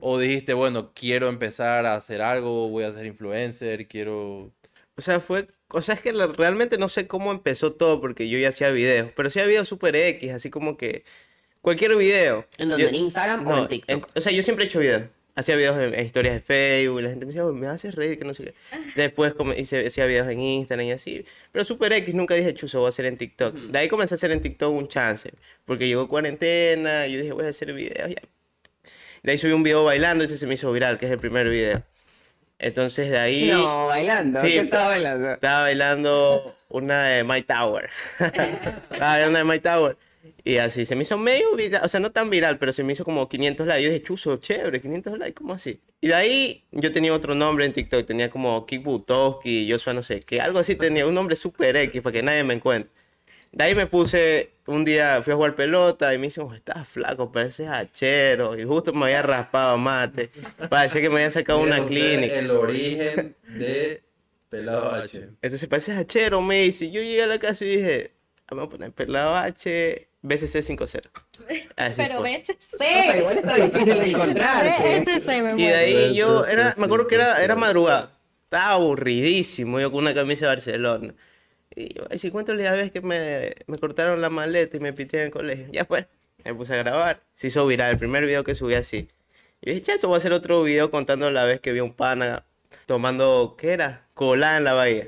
o 0.00 0.18
dijiste, 0.18 0.52
bueno, 0.54 0.92
quiero 0.94 1.28
empezar 1.28 1.86
a 1.86 1.94
hacer 1.94 2.20
algo, 2.22 2.68
voy 2.68 2.84
a 2.84 2.92
ser 2.92 3.06
influencer, 3.06 3.86
quiero... 3.88 4.52
O 4.96 5.00
sea, 5.00 5.20
fue, 5.20 5.48
o 5.68 5.80
sea, 5.82 5.94
es 5.94 6.00
que 6.02 6.12
la- 6.12 6.26
realmente 6.26 6.76
no 6.78 6.88
sé 6.88 7.06
cómo 7.06 7.32
empezó 7.32 7.72
todo 7.72 8.00
porque 8.00 8.28
yo 8.28 8.38
ya 8.38 8.48
hacía 8.50 8.70
videos, 8.70 9.10
pero 9.16 9.28
hacía 9.28 9.44
videos 9.46 9.68
super 9.68 9.96
X, 9.96 10.30
así 10.32 10.50
como 10.50 10.76
que 10.76 11.04
cualquier 11.62 11.96
video. 11.96 12.46
¿En 12.58 12.68
dónde? 12.68 12.82
Yo- 12.84 12.88
¿En 12.90 12.94
Instagram 12.96 13.46
o 13.46 13.50
no, 13.50 13.62
en 13.62 13.68
TikTok? 13.68 14.08
o 14.14 14.20
sea, 14.20 14.32
yo 14.32 14.42
siempre 14.42 14.64
he 14.64 14.68
hecho 14.68 14.80
videos. 14.80 15.04
Hacía 15.34 15.56
videos 15.56 15.78
en, 15.80 15.94
en 15.94 16.04
historias 16.04 16.34
de 16.34 16.40
Facebook 16.42 17.00
y 17.00 17.02
la 17.04 17.08
gente 17.08 17.24
me 17.24 17.32
decía, 17.32 17.46
"Uy, 17.46 17.54
me 17.54 17.66
haces 17.66 17.94
reír, 17.94 18.18
que 18.18 18.24
no 18.26 18.34
sé 18.34 18.44
qué. 18.44 18.54
Después 18.96 19.32
como 19.32 19.54
hice, 19.54 19.86
hacía 19.86 20.04
videos 20.04 20.28
en 20.28 20.38
Instagram 20.40 20.86
y 20.86 20.92
así. 20.92 21.24
Pero 21.52 21.64
super 21.64 21.90
X, 21.94 22.14
nunca 22.14 22.34
dije, 22.34 22.52
chuzo, 22.52 22.80
voy 22.80 22.86
a 22.86 22.88
hacer 22.90 23.06
en 23.06 23.16
TikTok. 23.16 23.54
De 23.54 23.78
ahí 23.78 23.88
comencé 23.88 24.12
a 24.12 24.16
hacer 24.16 24.30
en 24.30 24.42
TikTok 24.42 24.70
un 24.74 24.88
chance, 24.88 25.32
porque 25.64 25.88
llegó 25.88 26.06
cuarentena 26.06 27.06
y 27.06 27.14
yo 27.14 27.20
dije, 27.20 27.32
voy 27.32 27.46
a 27.46 27.48
hacer 27.48 27.72
videos 27.72 28.10
ya. 28.10 28.20
De 29.22 29.32
ahí 29.32 29.38
subí 29.38 29.52
un 29.52 29.62
video 29.62 29.84
bailando 29.84 30.22
y 30.22 30.26
ese 30.26 30.36
se 30.36 30.46
me 30.46 30.52
hizo 30.52 30.70
viral, 30.70 30.98
que 30.98 31.06
es 31.06 31.12
el 31.12 31.18
primer 31.18 31.48
video. 31.48 31.82
Entonces 32.62 33.10
de 33.10 33.18
ahí... 33.18 33.50
No, 33.50 33.86
bailando. 33.88 34.40
Sí, 34.40 34.48
¿Qué 34.48 34.60
estaba 34.60 34.86
bailando? 34.86 35.32
Estaba 35.32 35.60
bailando 35.62 36.56
una 36.68 37.04
de 37.04 37.24
My 37.24 37.42
Tower. 37.42 37.90
Estaba 38.18 38.98
bailando 38.98 39.30
una 39.30 39.38
de 39.40 39.44
My 39.44 39.58
Tower. 39.58 39.96
Y 40.44 40.56
así, 40.58 40.86
se 40.86 40.94
me 40.94 41.02
hizo 41.02 41.18
medio 41.18 41.54
viral, 41.56 41.82
o 41.84 41.88
sea, 41.88 42.00
no 42.00 42.10
tan 42.10 42.30
viral, 42.30 42.58
pero 42.58 42.72
se 42.72 42.84
me 42.84 42.92
hizo 42.92 43.04
como 43.04 43.28
500 43.28 43.66
likes. 43.66 43.82
Yo 43.82 43.90
dije, 43.90 44.02
chuzo, 44.02 44.36
chévere, 44.36 44.80
500 44.80 45.18
likes, 45.18 45.34
¿cómo 45.34 45.52
así? 45.52 45.80
Y 46.00 46.08
de 46.08 46.14
ahí 46.14 46.64
yo 46.70 46.92
tenía 46.92 47.12
otro 47.12 47.34
nombre 47.34 47.64
en 47.64 47.72
TikTok, 47.72 48.06
tenía 48.06 48.30
como 48.30 48.64
Kik 48.64 48.82
Butowski, 48.82 49.70
Joshua 49.70 49.92
no 49.92 50.02
sé 50.02 50.20
qué, 50.20 50.40
algo 50.40 50.58
así 50.58 50.76
tenía, 50.76 51.06
un 51.06 51.14
nombre 51.14 51.36
súper 51.36 51.76
X 51.76 52.00
para 52.02 52.12
que 52.12 52.22
nadie 52.22 52.44
me 52.44 52.54
encuentre. 52.54 52.90
De 53.52 53.64
ahí 53.64 53.74
me 53.74 53.86
puse 53.86 54.51
un 54.66 54.84
día 54.84 55.20
fui 55.22 55.32
a 55.32 55.36
jugar 55.36 55.54
pelota 55.56 56.14
y 56.14 56.18
me 56.18 56.26
dicen, 56.28 56.44
"Oh, 56.48 56.54
estás 56.54 56.86
flaco, 56.86 57.32
pareces 57.32 57.68
hachero. 57.68 58.56
Y 58.58 58.64
justo 58.64 58.92
me 58.92 59.06
había 59.06 59.22
raspado 59.22 59.76
mate. 59.78 60.30
Parecía 60.70 61.00
que 61.00 61.08
me 61.08 61.16
habían 61.16 61.30
sacado 61.32 61.60
una 61.60 61.84
clínica. 61.84 62.34
El 62.34 62.50
origen 62.50 63.36
de 63.48 64.02
Pelado 64.48 64.94
H. 64.94 65.30
Entonces 65.42 65.68
pareces 65.68 65.96
hachero, 65.96 66.40
me 66.42 66.62
dice. 66.62 66.90
Yo 66.90 67.00
llegué 67.02 67.22
a 67.22 67.26
la 67.26 67.38
casa 67.38 67.64
y 67.64 67.76
dije, 67.76 68.12
vamos 68.50 68.66
a 68.66 68.68
poner 68.68 68.92
pelado 68.92 69.34
H, 69.34 70.08
BCC 70.20 70.62
5-0. 70.62 71.10
Así 71.76 71.94
Pero 71.96 72.20
fue. 72.20 72.32
ves, 72.32 72.44
O 72.50 72.76
sea, 72.76 73.16
igual 73.16 73.38
está 73.38 73.54
difícil 73.56 73.98
de 73.98 74.10
encontrar. 74.10 74.72
se 75.20 75.42
me 75.42 75.60
Y 75.60 75.66
de 75.66 75.74
ahí 75.74 76.14
yo, 76.14 76.44
era, 76.46 76.74
me 76.76 76.84
acuerdo 76.84 77.06
que 77.06 77.14
era, 77.16 77.42
era 77.42 77.56
madrugada. 77.56 78.12
Estaba 78.44 78.74
aburridísimo 78.74 79.80
yo 79.80 79.90
con 79.90 80.00
una 80.04 80.14
camisa 80.14 80.44
de 80.44 80.48
Barcelona. 80.50 81.14
Y 81.74 81.94
yo, 81.94 82.04
si 82.16 82.30
cuento 82.30 82.54
la 82.54 82.72
vez 82.72 82.90
que 82.90 83.00
me, 83.00 83.54
me 83.66 83.78
cortaron 83.78 84.20
la 84.20 84.30
maleta 84.30 84.76
y 84.76 84.80
me 84.80 84.92
pité 84.92 85.18
en 85.18 85.26
el 85.26 85.30
colegio. 85.30 85.66
Ya 85.70 85.84
fue. 85.84 86.06
Me 86.44 86.54
puse 86.54 86.74
a 86.74 86.76
grabar. 86.76 87.22
Se 87.34 87.46
hizo 87.48 87.66
viral 87.66 87.92
el 87.92 87.98
primer 87.98 88.24
video 88.24 88.44
que 88.44 88.54
subí 88.54 88.74
así. 88.74 89.08
Y 89.60 89.70
dije, 89.70 89.82
ya, 89.82 89.94
eso 89.94 90.08
voy 90.08 90.16
a 90.16 90.18
hacer 90.18 90.32
otro 90.32 90.62
video 90.62 90.90
contando 90.90 91.30
la 91.30 91.44
vez 91.44 91.60
que 91.60 91.72
vi 91.72 91.78
a 91.78 91.84
un 91.84 91.94
pana 91.94 92.44
tomando, 92.86 93.56
¿qué 93.58 93.72
era? 93.72 94.06
Colada 94.14 94.58
en 94.58 94.64
la 94.64 94.72
bahía. 94.72 95.06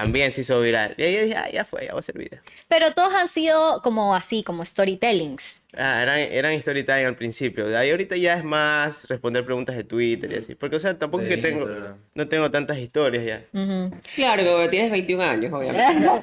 También 0.00 0.32
se 0.32 0.40
hizo 0.42 0.60
viral. 0.60 0.94
Y 0.96 1.02
ahí 1.02 1.14
yo 1.14 1.22
dije, 1.22 1.36
ah, 1.36 1.50
ya 1.50 1.64
fue, 1.64 1.82
ya 1.86 1.92
voy 1.92 1.98
a 1.98 2.00
hacer 2.00 2.18
video. 2.18 2.40
Pero 2.68 2.92
todos 2.92 3.12
han 3.14 3.28
sido 3.28 3.80
como 3.82 4.14
así, 4.14 4.42
como 4.42 4.64
storytellings. 4.64 5.62
Ah, 5.76 6.02
eran, 6.02 6.18
eran 6.18 6.52
story 6.52 6.82
time 6.84 7.06
al 7.06 7.16
principio. 7.16 7.66
De 7.66 7.76
ahí 7.76 7.90
ahorita 7.90 8.16
ya 8.16 8.34
es 8.34 8.44
más 8.44 9.08
responder 9.08 9.44
preguntas 9.44 9.76
de 9.76 9.84
Twitter 9.84 10.32
y 10.32 10.36
así. 10.36 10.54
Porque, 10.54 10.76
o 10.76 10.80
sea, 10.80 10.98
tampoco 10.98 11.22
es 11.22 11.28
que 11.28 11.38
tengo, 11.38 11.66
no 12.14 12.28
tengo 12.28 12.50
tantas 12.50 12.78
historias 12.78 13.24
ya. 13.24 13.44
Ujú. 13.58 13.90
Claro, 14.14 14.42
pero 14.42 14.70
tienes 14.70 14.90
21 14.90 15.22
años, 15.22 15.52
obviamente. 15.52 16.10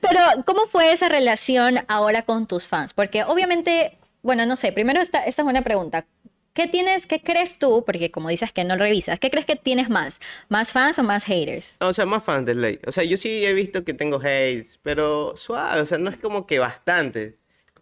Pero, 0.00 0.20
¿cómo 0.46 0.66
fue 0.66 0.92
esa 0.92 1.08
relación 1.08 1.80
ahora 1.88 2.22
con 2.22 2.46
tus 2.46 2.66
fans? 2.66 2.92
Porque 2.94 3.24
obviamente, 3.24 3.98
bueno, 4.22 4.46
no 4.46 4.56
sé, 4.56 4.72
primero 4.72 5.00
esta, 5.00 5.24
esta 5.24 5.42
es 5.42 5.48
una 5.48 5.62
pregunta. 5.62 6.06
¿Qué 6.54 6.66
tienes, 6.68 7.06
qué 7.06 7.22
crees 7.22 7.58
tú? 7.58 7.82
Porque 7.86 8.10
como 8.10 8.28
dices 8.28 8.52
que 8.52 8.64
no 8.64 8.76
revisas, 8.76 9.18
¿qué 9.18 9.30
crees 9.30 9.46
que 9.46 9.56
tienes 9.56 9.88
más? 9.88 10.20
¿Más 10.50 10.70
fans 10.70 10.98
o 10.98 11.02
más 11.02 11.24
haters? 11.24 11.76
O 11.80 11.94
sea, 11.94 12.04
más 12.04 12.22
fans 12.24 12.44
de 12.44 12.54
ley. 12.54 12.78
O 12.86 12.92
sea, 12.92 13.04
yo 13.04 13.16
sí 13.16 13.46
he 13.46 13.54
visto 13.54 13.84
que 13.84 13.94
tengo 13.94 14.18
hates, 14.18 14.78
pero 14.82 15.34
suave, 15.34 15.80
o 15.80 15.86
sea, 15.86 15.96
no 15.96 16.10
es 16.10 16.18
como 16.18 16.46
que 16.46 16.58
bastantes. 16.58 17.34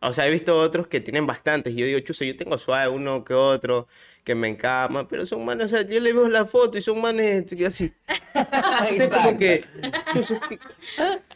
O 0.02 0.12
sea, 0.12 0.26
he 0.26 0.30
visto 0.30 0.58
otros 0.58 0.86
que 0.86 1.00
tienen 1.00 1.26
bastantes. 1.26 1.72
Y 1.74 1.76
yo 1.76 1.86
digo, 1.86 2.00
chuso, 2.00 2.24
yo 2.24 2.34
tengo 2.36 2.56
suave 2.58 2.88
uno 2.88 3.24
que 3.24 3.34
otro 3.34 3.86
que 4.24 4.34
me 4.34 4.48
encama, 4.48 5.06
pero 5.08 5.26
son 5.26 5.44
manes, 5.44 5.66
o 5.66 5.68
sea, 5.76 5.86
yo 5.86 6.00
le 6.00 6.12
veo 6.12 6.28
la 6.28 6.44
foto 6.46 6.78
y 6.78 6.80
son 6.82 7.00
manes 7.00 7.44
que 7.54 7.66
así. 7.66 7.92
O 8.92 8.94
sea, 8.96 9.10
como 9.10 9.36
que, 9.36 9.64
chuso, 10.12 10.38
¿qué- 10.48 10.58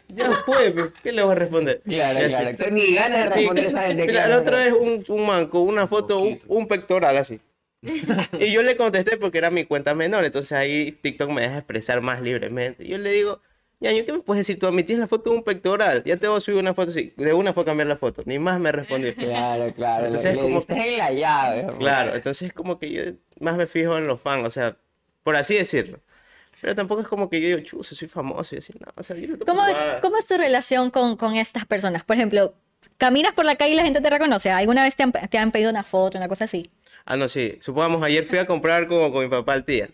ya 0.09 0.33
fue, 0.45 0.93
¿qué 1.03 1.13
le 1.13 1.23
voy 1.23 1.33
a 1.33 1.35
responder? 1.35 1.83
Claro, 1.85 2.25
Y 2.25 2.29
claro. 2.29 2.57
Tengo 2.57 2.71
Ni 2.73 2.95
ganas 2.95 3.19
de 3.19 3.31
Sí. 3.31 3.35
responder 3.41 3.65
esa 3.67 3.83
gente. 3.83 4.03
Mira, 4.03 4.13
claro. 4.13 4.31
la 4.35 4.39
otra 4.41 4.59
vez 4.59 4.73
un, 4.73 5.05
un 5.09 5.27
man 5.27 5.47
con 5.49 5.63
una 5.63 5.87
foto, 5.87 6.19
un, 6.21 6.39
un 6.47 6.69
pectoral 6.69 7.17
así. 7.17 7.41
Y 8.39 8.53
yo 8.53 8.63
le 8.63 8.77
contesté 8.77 9.17
porque 9.17 9.39
era 9.39 9.51
mi 9.51 9.65
cuenta 9.65 9.95
menor, 9.95 10.25
entonces 10.25 10.53
ahí 10.53 10.93
TikTok 10.93 11.31
me 11.31 11.43
deja 11.43 11.59
expresar 11.59 12.01
más 12.01 12.23
libremente. 12.23 12.87
Yo 12.87 12.99
le 12.99 13.11
digo, 13.13 13.41
Ñaño, 13.85 14.05
¿qué 14.05 14.13
me 14.15 14.21
puedes 14.21 14.41
decir 14.47 14.59
tú? 14.59 14.67
A 14.67 14.73
mí 14.73 14.83
tienes 14.83 15.01
la 15.01 15.07
foto 15.09 15.31
de 15.31 15.37
un 15.37 15.43
pectoral, 15.45 16.03
ya 16.05 16.17
te 16.17 16.27
voy 16.27 16.39
a 16.39 16.41
subir 16.41 16.59
una 16.59 16.73
foto 16.73 16.91
así. 16.91 17.13
De 17.17 17.33
una 17.35 17.53
fue 17.53 17.63
a 17.65 17.67
cambiar 17.67 17.87
la 17.87 17.97
foto, 17.97 18.23
ni 18.25 18.39
más 18.39 18.59
me 18.59 18.73
respondió. 18.73 19.15
Claro, 19.17 19.73
claro. 19.75 20.07
Entonces 20.07 20.33
le 20.35 20.39
es 20.41 20.43
como- 20.45 20.57
diste 20.59 20.73
en 20.93 20.99
la 20.99 21.13
llave. 21.13 21.67
Claro, 21.79 22.15
entonces 22.15 22.49
es 22.49 22.53
como 22.55 22.79
que 22.79 22.91
yo 22.91 23.03
más 23.41 23.57
me 23.57 23.67
fijo 23.67 23.97
en 23.99 24.07
los 24.07 24.21
fans, 24.21 24.47
o 24.47 24.51
sea, 24.51 24.77
por 25.23 25.37
así 25.37 25.55
decirlo. 25.55 26.01
Pero 26.61 26.75
tampoco 26.75 27.03
es 27.03 27.09
como 27.09 27.29
que 27.29 27.41
yo 27.43 27.49
digo, 27.49 27.61
chuso, 27.61 27.95
soy 27.95 28.09
famoso 28.09 28.55
y 28.55 28.59
así, 28.59 28.73
no, 28.81 28.87
o 28.97 29.03
sea, 29.03 29.17
yo 29.17 29.27
lo 29.29 29.37
toco 29.37 29.51
¿Cómo, 29.53 29.63
cómo 30.01 30.17
es 30.17 30.27
tu 30.27 30.39
relación 30.39 30.91
con, 30.91 31.17
con 31.19 31.35
estas 31.37 31.67
personas? 31.67 32.05
Por 32.05 32.17
ejemplo, 32.17 32.55
caminas 32.97 33.33
por 33.35 33.45
la 33.45 33.57
calle 33.57 33.73
y 33.73 33.77
la 33.77 33.83
gente 33.85 34.01
te 34.01 34.09
reconoce. 34.09 34.51
¿Alguna 34.51 34.83
vez 34.85 34.97
te 34.97 35.03
han, 35.03 35.13
te 35.13 35.37
han 35.37 35.51
pedido 35.53 35.69
una 35.71 35.85
foto, 35.85 36.17
una 36.17 36.29
cosa 36.29 36.45
así? 36.45 36.71
Ah, 37.05 37.19
no, 37.19 37.29
sí. 37.29 37.59
Supongamos, 37.61 38.03
ayer 38.03 38.25
fui 38.25 38.39
a 38.39 38.47
comprar 38.47 38.89
como 38.89 39.13
con 39.13 39.25
mi 39.25 39.29
papá 39.29 39.53
al 39.53 39.67
tía. 39.67 39.89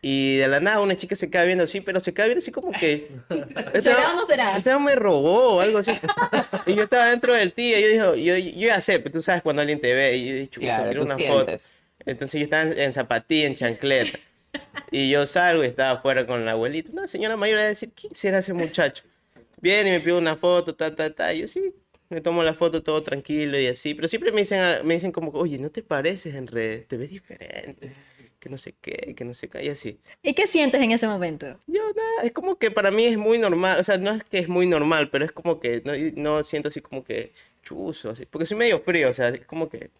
Y 0.00 0.36
de 0.36 0.46
la 0.46 0.60
nada 0.60 0.80
una 0.80 0.94
chica 0.96 1.16
se 1.16 1.28
queda 1.28 1.44
viendo 1.44 1.64
así, 1.64 1.80
pero 1.80 1.98
se 2.00 2.14
queda 2.14 2.26
viendo 2.26 2.38
así 2.38 2.52
como 2.52 2.70
que... 2.70 3.08
¿Será 3.80 4.12
o 4.12 4.16
no 4.16 4.24
será? 4.24 4.56
Este 4.56 4.78
me 4.78 4.94
robó 4.94 5.56
o 5.56 5.60
algo 5.60 5.78
así. 5.78 5.92
Y 6.66 6.74
yo 6.74 6.84
estaba 6.84 7.06
dentro 7.10 7.34
del 7.34 7.52
tía 7.52 7.78
y 7.80 7.82
yo 7.82 7.88
dije, 8.12 8.24
yo, 8.24 8.36
yo 8.36 8.66
ya 8.68 8.80
sé, 8.80 9.00
pero 9.00 9.12
tú 9.14 9.22
sabes 9.22 9.42
cuando 9.42 9.60
alguien 9.62 9.80
te 9.80 9.92
ve 9.94 10.16
y 10.16 10.26
yo 10.28 10.34
dije, 10.34 10.48
"Chuzo, 10.50 10.66
Claro, 10.66 10.84
quiero 10.84 11.02
una 11.02 11.16
sientes. 11.16 11.62
foto. 11.62 11.72
Entonces 12.06 12.38
yo 12.40 12.44
estaba 12.44 12.62
en, 12.62 12.78
en 12.78 12.92
zapatilla, 12.92 13.46
en 13.48 13.54
chancleta. 13.56 14.18
Y 14.92 15.10
yo 15.10 15.26
salgo 15.26 15.64
y 15.64 15.66
estaba 15.66 15.98
afuera 15.98 16.26
con 16.26 16.40
el 16.42 16.48
abuelito. 16.48 16.92
Una 16.92 17.06
señora 17.08 17.36
mayor 17.36 17.58
a 17.58 17.64
decir, 17.66 17.90
¿quién 17.92 18.14
será 18.14 18.38
ese 18.38 18.52
muchacho? 18.52 19.02
Viene 19.60 19.88
y 19.90 19.92
me 19.92 20.00
pide 20.00 20.14
una 20.14 20.36
foto, 20.36 20.74
ta, 20.76 20.94
ta, 20.94 21.12
ta. 21.12 21.34
Y 21.34 21.40
yo 21.40 21.48
sí, 21.48 21.74
me 22.08 22.20
tomo 22.20 22.42
la 22.44 22.54
foto 22.54 22.82
todo 22.84 23.02
tranquilo 23.02 23.58
y 23.58 23.66
así. 23.66 23.94
Pero 23.94 24.06
siempre 24.06 24.30
me 24.30 24.42
dicen, 24.42 24.86
me 24.86 24.94
dicen 24.94 25.10
como, 25.12 25.32
oye, 25.32 25.58
no 25.58 25.70
te 25.70 25.82
pareces 25.82 26.34
en 26.36 26.46
redes, 26.46 26.86
te 26.86 26.96
ves 26.96 27.10
diferente. 27.10 27.92
Que 28.40 28.48
no 28.48 28.56
sé 28.58 28.74
qué, 28.80 29.14
que 29.16 29.24
no 29.24 29.34
sé 29.34 29.48
qué, 29.48 29.64
y 29.64 29.68
así. 29.68 29.98
¿Y 30.22 30.32
qué 30.34 30.46
sientes 30.46 30.80
en 30.80 30.92
ese 30.92 31.08
momento? 31.08 31.46
Yo 31.66 31.82
nada, 31.82 32.22
es 32.22 32.32
como 32.32 32.56
que 32.56 32.70
para 32.70 32.90
mí 32.92 33.04
es 33.04 33.18
muy 33.18 33.38
normal, 33.38 33.80
o 33.80 33.84
sea, 33.84 33.98
no 33.98 34.12
es 34.12 34.22
que 34.24 34.38
es 34.38 34.48
muy 34.48 34.66
normal, 34.66 35.10
pero 35.10 35.24
es 35.24 35.32
como 35.32 35.58
que 35.58 35.82
no, 35.84 35.92
no 36.14 36.44
siento 36.44 36.68
así 36.68 36.80
como 36.80 37.02
que 37.02 37.32
chuzo, 37.64 38.10
así, 38.10 38.26
porque 38.26 38.46
soy 38.46 38.56
medio 38.56 38.80
frío, 38.80 39.10
o 39.10 39.14
sea, 39.14 39.28
es 39.30 39.44
como 39.46 39.68
que... 39.68 39.90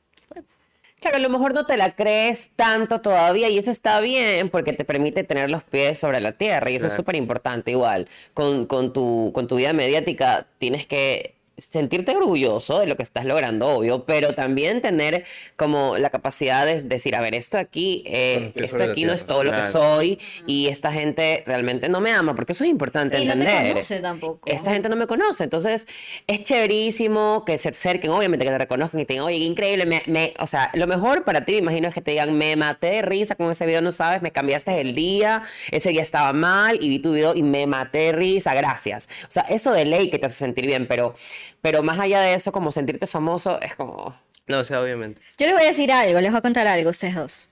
Claro, 1.01 1.17
a 1.19 1.21
lo 1.21 1.29
mejor 1.29 1.55
no 1.55 1.65
te 1.65 1.77
la 1.77 1.95
crees 1.95 2.51
tanto 2.57 3.01
todavía 3.01 3.49
y 3.49 3.57
eso 3.57 3.71
está 3.71 4.01
bien 4.01 4.49
porque 4.49 4.73
te 4.73 4.85
permite 4.85 5.23
tener 5.23 5.49
los 5.49 5.63
pies 5.63 5.97
sobre 5.97 6.21
la 6.21 6.33
tierra 6.33 6.71
y 6.71 6.75
eso 6.77 6.87
es 6.87 6.93
Claro. 6.93 7.03
súper 7.03 7.15
importante 7.15 7.71
igual. 7.71 8.09
Con, 8.35 8.67
con, 8.67 8.93
tu, 8.93 9.31
con 9.33 9.47
tu 9.47 9.55
vida 9.57 9.73
mediática 9.73 10.49
tienes 10.59 10.89
que 10.89 11.37
sentirte 11.59 12.17
orgulloso 12.17 12.79
de 12.81 12.87
lo 12.87 12.97
que 12.97 13.03
estás 13.03 13.25
logrando, 13.25 13.69
obvio, 13.69 14.05
pero 14.05 14.33
también 14.35 14.81
tener 14.81 15.25
como 15.57 15.99
la 15.99 16.11
capacidad 16.11 16.65
de 16.65 16.83
decir, 16.83 17.15
a 17.17 17.21
ver, 17.21 17.35
esto 17.35 17.59
aquí, 17.59 18.03
eh, 18.07 18.53
esto 18.57 18.85
aquí 18.85 19.05
no 19.05 19.13
es 19.13 19.27
todo 19.27 19.45
lo 19.45 19.53
que 19.53 19.63
soy 19.63 20.19
y 20.47 20.69
esta 20.69 20.93
gente 20.93 21.43
realmente 21.47 21.89
no 21.89 22.01
me 22.01 22.13
ama, 22.13 22.35
porque 22.35 22.53
eso 22.53 22.65
es 22.65 22.71
importante 22.71 23.19
Y 23.19 23.25
no 23.27 23.33
te 23.35 23.41
entender. 23.41 23.73
conoce 23.73 24.01
tampoco. 24.01 24.49
Esta 24.49 24.73
gente 24.73 24.89
no 24.89 24.97
me 24.97 25.07
conoce, 25.07 25.45
entonces 25.45 25.87
es 26.27 26.43
chéverísimo 26.45 27.45
que 27.45 27.59
se 27.59 27.71
acerquen, 27.71 28.11
obviamente 28.11 28.45
que 28.45 28.51
te 28.51 28.59
reconozcan 28.59 29.01
y 29.01 29.05
te 29.05 29.15
digan, 29.15 29.27
oye, 29.27 29.39
qué 29.39 29.45
increíble, 29.45 29.87
me, 29.87 30.03
me- 30.07 30.35
o 30.39 30.47
sea, 30.47 30.71
lo 30.75 30.87
mejor 30.87 31.25
para 31.25 31.45
ti, 31.45 31.53
me 31.53 31.59
imagino, 31.59 31.89
es 31.89 31.95
que 31.95 32.01
te 32.01 32.13
digan, 32.13 32.37
me 32.37 32.57
maté 32.57 32.89
de 32.91 33.03
risa 33.03 33.35
con 33.35 33.51
ese 33.51 33.67
video, 33.67 33.83
no 33.83 33.93
sabes, 33.93 34.23
me 34.23 34.31
cambiaste 34.33 34.81
el 34.81 34.95
día, 34.95 35.43
ese 35.71 35.91
día 35.91 36.03
estaba 36.03 36.33
mal 36.33 36.79
y 36.81 36.89
vi 36.89 36.99
tu 36.99 37.13
video 37.13 37.35
y 37.35 37.43
me 37.43 37.67
maté 37.67 37.99
de 37.99 38.13
risa, 38.13 38.55
gracias. 38.55 39.09
O 39.25 39.31
sea, 39.31 39.43
eso 39.49 39.73
de 39.73 39.85
ley 39.87 40.11
que 40.11 40.19
te 40.19 40.27
hace 40.27 40.37
sentir 40.37 40.67
bien, 40.67 40.87
pero, 40.87 41.15
pero 41.61 41.83
más 41.83 41.99
allá 41.99 42.21
de 42.21 42.35
eso, 42.35 42.53
como 42.53 42.73
sentirte 42.73 43.07
famoso, 43.07 43.61
es 43.61 43.75
como... 43.75 44.17
No, 44.47 44.61
o 44.61 44.65
sea, 44.65 44.81
obviamente. 44.81 45.21
Yo 45.37 45.47
les 45.47 45.55
voy 45.55 45.65
a 45.65 45.69
decir 45.69 45.93
algo, 45.93 46.21
les 46.21 46.31
voy 46.31 46.39
a 46.39 46.43
contar 46.43 46.67
algo 46.67 46.89
a 46.89 46.91
ustedes 46.91 47.15
dos. 47.15 47.51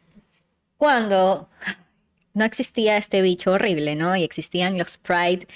Cuando 0.78 1.48
no 2.36 2.44
existía 2.44 2.98
este 2.98 3.22
bicho 3.22 3.52
horrible, 3.52 3.96
¿no? 3.96 4.14
Y 4.14 4.22
existían 4.22 4.76
los 4.76 4.98
Pride 4.98 5.48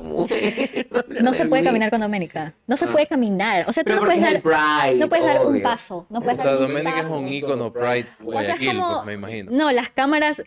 mujer, 0.00 0.86
No 1.22 1.32
se 1.32 1.44
de 1.44 1.48
puede 1.48 1.64
caminar 1.64 1.88
con 1.90 2.02
Doménica. 2.02 2.52
No 2.66 2.76
se 2.76 2.86
puede 2.86 3.06
caminar. 3.06 3.64
O 3.66 3.72
sea, 3.72 3.82
tú 3.82 3.94
no 3.94 4.02
puedes 4.02 4.20
dar, 4.20 4.42
Pride, 4.42 4.96
no 4.96 5.08
puedes 5.08 5.24
dar 5.24 5.46
un 5.46 5.62
paso. 5.62 6.06
No 6.10 6.20
puedes 6.20 6.40
O 6.40 6.42
sea, 6.42 6.52
Doménica 6.52 7.00
es 7.00 7.06
un 7.06 7.26
ícono 7.26 7.72
Pride 7.72 8.06
O 8.22 8.32
sea, 8.32 8.42
es 8.42 8.58
Guayaquil, 8.58 8.68
como, 8.68 8.94
pues, 8.96 9.06
me 9.06 9.12
imagino. 9.14 9.50
no, 9.50 9.72
las 9.72 9.88
cámaras 9.88 10.42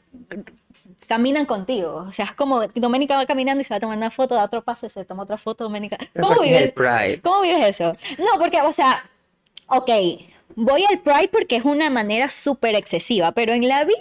caminan 1.06 1.46
contigo. 1.46 2.06
O 2.08 2.12
sea, 2.12 2.26
es 2.26 2.34
como 2.34 2.68
Doménica 2.68 3.16
va 3.16 3.26
caminando 3.26 3.62
y 3.62 3.64
se 3.64 3.74
va 3.74 3.78
a 3.78 3.80
tomar 3.80 3.98
una 3.98 4.12
foto, 4.12 4.36
da 4.36 4.44
otro 4.44 4.64
paso 4.64 4.86
y 4.86 4.90
se 4.90 5.06
toma 5.06 5.24
otra 5.24 5.38
foto, 5.38 5.64
Doménica. 5.64 5.98
¿Cómo 6.20 6.42
vives? 6.42 6.74
¿Cómo 7.22 7.42
vives 7.42 7.80
eso? 7.80 7.96
No, 8.18 8.40
porque, 8.40 8.62
o 8.62 8.74
sea, 8.74 9.10
ok, 9.68 9.90
voy 10.56 10.84
al 10.90 11.00
Pride 11.00 11.30
porque 11.30 11.56
es 11.58 11.66
una 11.66 11.90
manera 11.90 12.30
súper 12.30 12.76
excesiva, 12.76 13.32
pero 13.32 13.54
en 13.54 13.68
la 13.68 13.84
vida, 13.84 13.98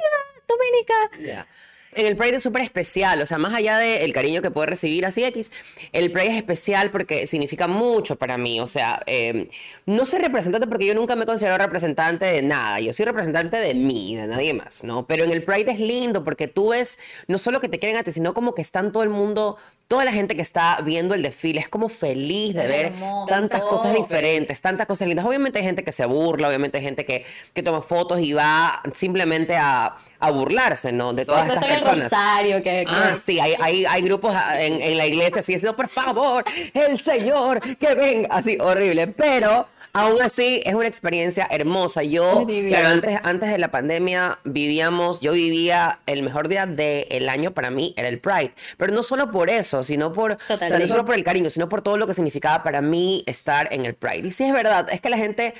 Doménica. 0.49 1.45
En 1.95 2.07
el 2.07 2.17
Pride 2.17 2.37
es 2.37 2.43
súper 2.43 2.63
especial, 2.63 3.21
o 3.21 3.27
sea, 3.27 3.37
más 3.37 3.53
allá 3.53 3.77
del 3.77 4.13
cariño 4.13 4.41
que 4.41 4.51
puede 4.51 4.69
recibir 4.69 5.05
así 5.05 5.25
X, 5.25 5.51
el 5.93 6.11
Pride 6.11 6.29
es 6.29 6.37
especial 6.37 6.91
porque 6.91 7.27
significa 7.27 7.69
mucho 7.69 8.17
para 8.17 8.39
mí, 8.39 8.61
o 8.61 8.67
sea, 8.67 9.03
eh, 9.07 9.49
no 9.85 10.07
soy 10.07 10.21
representante 10.21 10.67
porque 10.67 10.87
yo 10.87 10.95
nunca 10.95 11.17
me 11.17 11.27
considero 11.27 11.59
representante 11.59 12.25
de 12.25 12.41
nada, 12.41 12.81
yo 12.81 12.95
soy 12.95 13.05
representante 13.05 13.59
de 13.59 13.75
mí, 13.75 14.17
de 14.17 14.27
nadie 14.27 14.55
más, 14.55 14.85
¿no? 14.85 15.07
Pero 15.07 15.25
en 15.25 15.31
el 15.31 15.45
Pride 15.45 15.73
es 15.73 15.81
lindo 15.81 16.25
porque 16.25 16.49
tú 16.49 16.71
ves 16.71 16.99
no 17.29 17.37
solo 17.37 17.61
que 17.61 17.69
te 17.69 17.79
quieren 17.79 17.99
a 17.99 18.03
ti, 18.03 18.11
sino 18.11 18.33
como 18.33 18.55
que 18.55 18.63
están 18.63 18.91
todo 18.91 19.03
el 19.03 19.11
mundo, 19.11 19.59
toda 19.89 20.05
la 20.07 20.13
gente 20.13 20.35
que 20.35 20.41
está 20.43 20.81
viendo 20.83 21.15
el 21.15 21.21
desfile, 21.23 21.61
es 21.61 21.69
como 21.69 21.89
feliz 21.91 22.55
de 22.55 22.67
ver 22.67 22.87
Hermoso. 22.87 23.27
tantas 23.29 23.63
cosas 23.63 23.95
diferentes, 23.95 24.61
tantas 24.63 24.87
cosas 24.87 25.07
lindas. 25.07 25.27
Obviamente 25.27 25.59
hay 25.59 25.65
gente 25.67 25.85
que 25.85 25.93
se 25.93 26.07
burla, 26.07 26.49
obviamente 26.49 26.79
hay 26.79 26.85
gente 26.85 27.05
que, 27.05 27.25
que 27.53 27.63
toma 27.63 27.83
fotos 27.83 28.19
y 28.21 28.33
va 28.33 28.81
simplemente 28.93 29.55
a, 29.57 29.95
a 30.19 30.31
burlarse, 30.31 30.93
¿no? 30.93 31.13
De 31.13 31.27
todas 31.27 31.47
estas 31.53 31.65
personas. 31.65 32.05
rosario, 32.05 32.57
que, 32.63 32.85
que- 32.85 32.87
Ah, 32.89 33.17
sí, 33.23 33.39
hay, 33.39 33.55
hay, 33.61 33.85
hay 33.85 34.03
grupos 34.03 34.35
en, 34.59 34.81
en 34.81 34.97
la 34.97 35.07
iglesia 35.07 35.41
así 35.41 35.53
diciendo, 35.53 35.77
por 35.77 35.89
favor, 35.89 36.45
el 36.73 36.99
Señor, 36.99 37.61
que 37.77 37.95
venga, 37.95 38.29
así, 38.35 38.57
horrible. 38.61 39.09
Pero 39.09 39.67
Aún 39.95 40.23
así, 40.23 40.63
es 40.65 40.75
una 40.75 40.87
experiencia 40.87 41.47
hermosa. 41.51 42.03
Yo, 42.03 42.47
claro, 42.47 42.89
antes, 42.89 43.19
antes 43.25 43.51
de 43.51 43.59
la 43.59 43.71
pandemia 43.71 44.39
vivíamos, 44.45 45.21
yo 45.21 45.33
vivía 45.33 46.01
el 46.07 46.23
mejor 46.23 46.49
día 46.49 46.65
del 46.65 47.29
año 47.29 47.53
para 47.53 47.71
mí 47.71 47.93
era 47.99 48.09
el 48.09 48.19
Pride. 48.19 48.53
Pero 48.79 48.95
no 48.95 49.03
solo 49.03 49.31
por 49.31 49.51
eso, 49.51 49.83
sino 49.83 50.11
por, 50.11 50.33
o 50.33 50.37
sea, 50.57 50.79
no 50.79 50.89
solo 50.89 51.05
por 51.05 51.15
el 51.15 51.25
cariño, 51.25 51.51
sino 51.51 51.69
por 51.69 51.83
todo 51.83 51.99
lo 51.99 52.07
que 52.07 52.15
significaba 52.15 52.63
para 52.63 52.81
mí 52.81 53.23
estar 53.27 53.69
en 53.71 53.85
el 53.85 53.95
Pride. 53.95 54.27
Y 54.27 54.31
sí 54.31 54.45
es 54.45 54.53
verdad, 54.55 54.89
es 54.91 55.03
que 55.03 55.11
la 55.11 55.19
gente, 55.19 55.53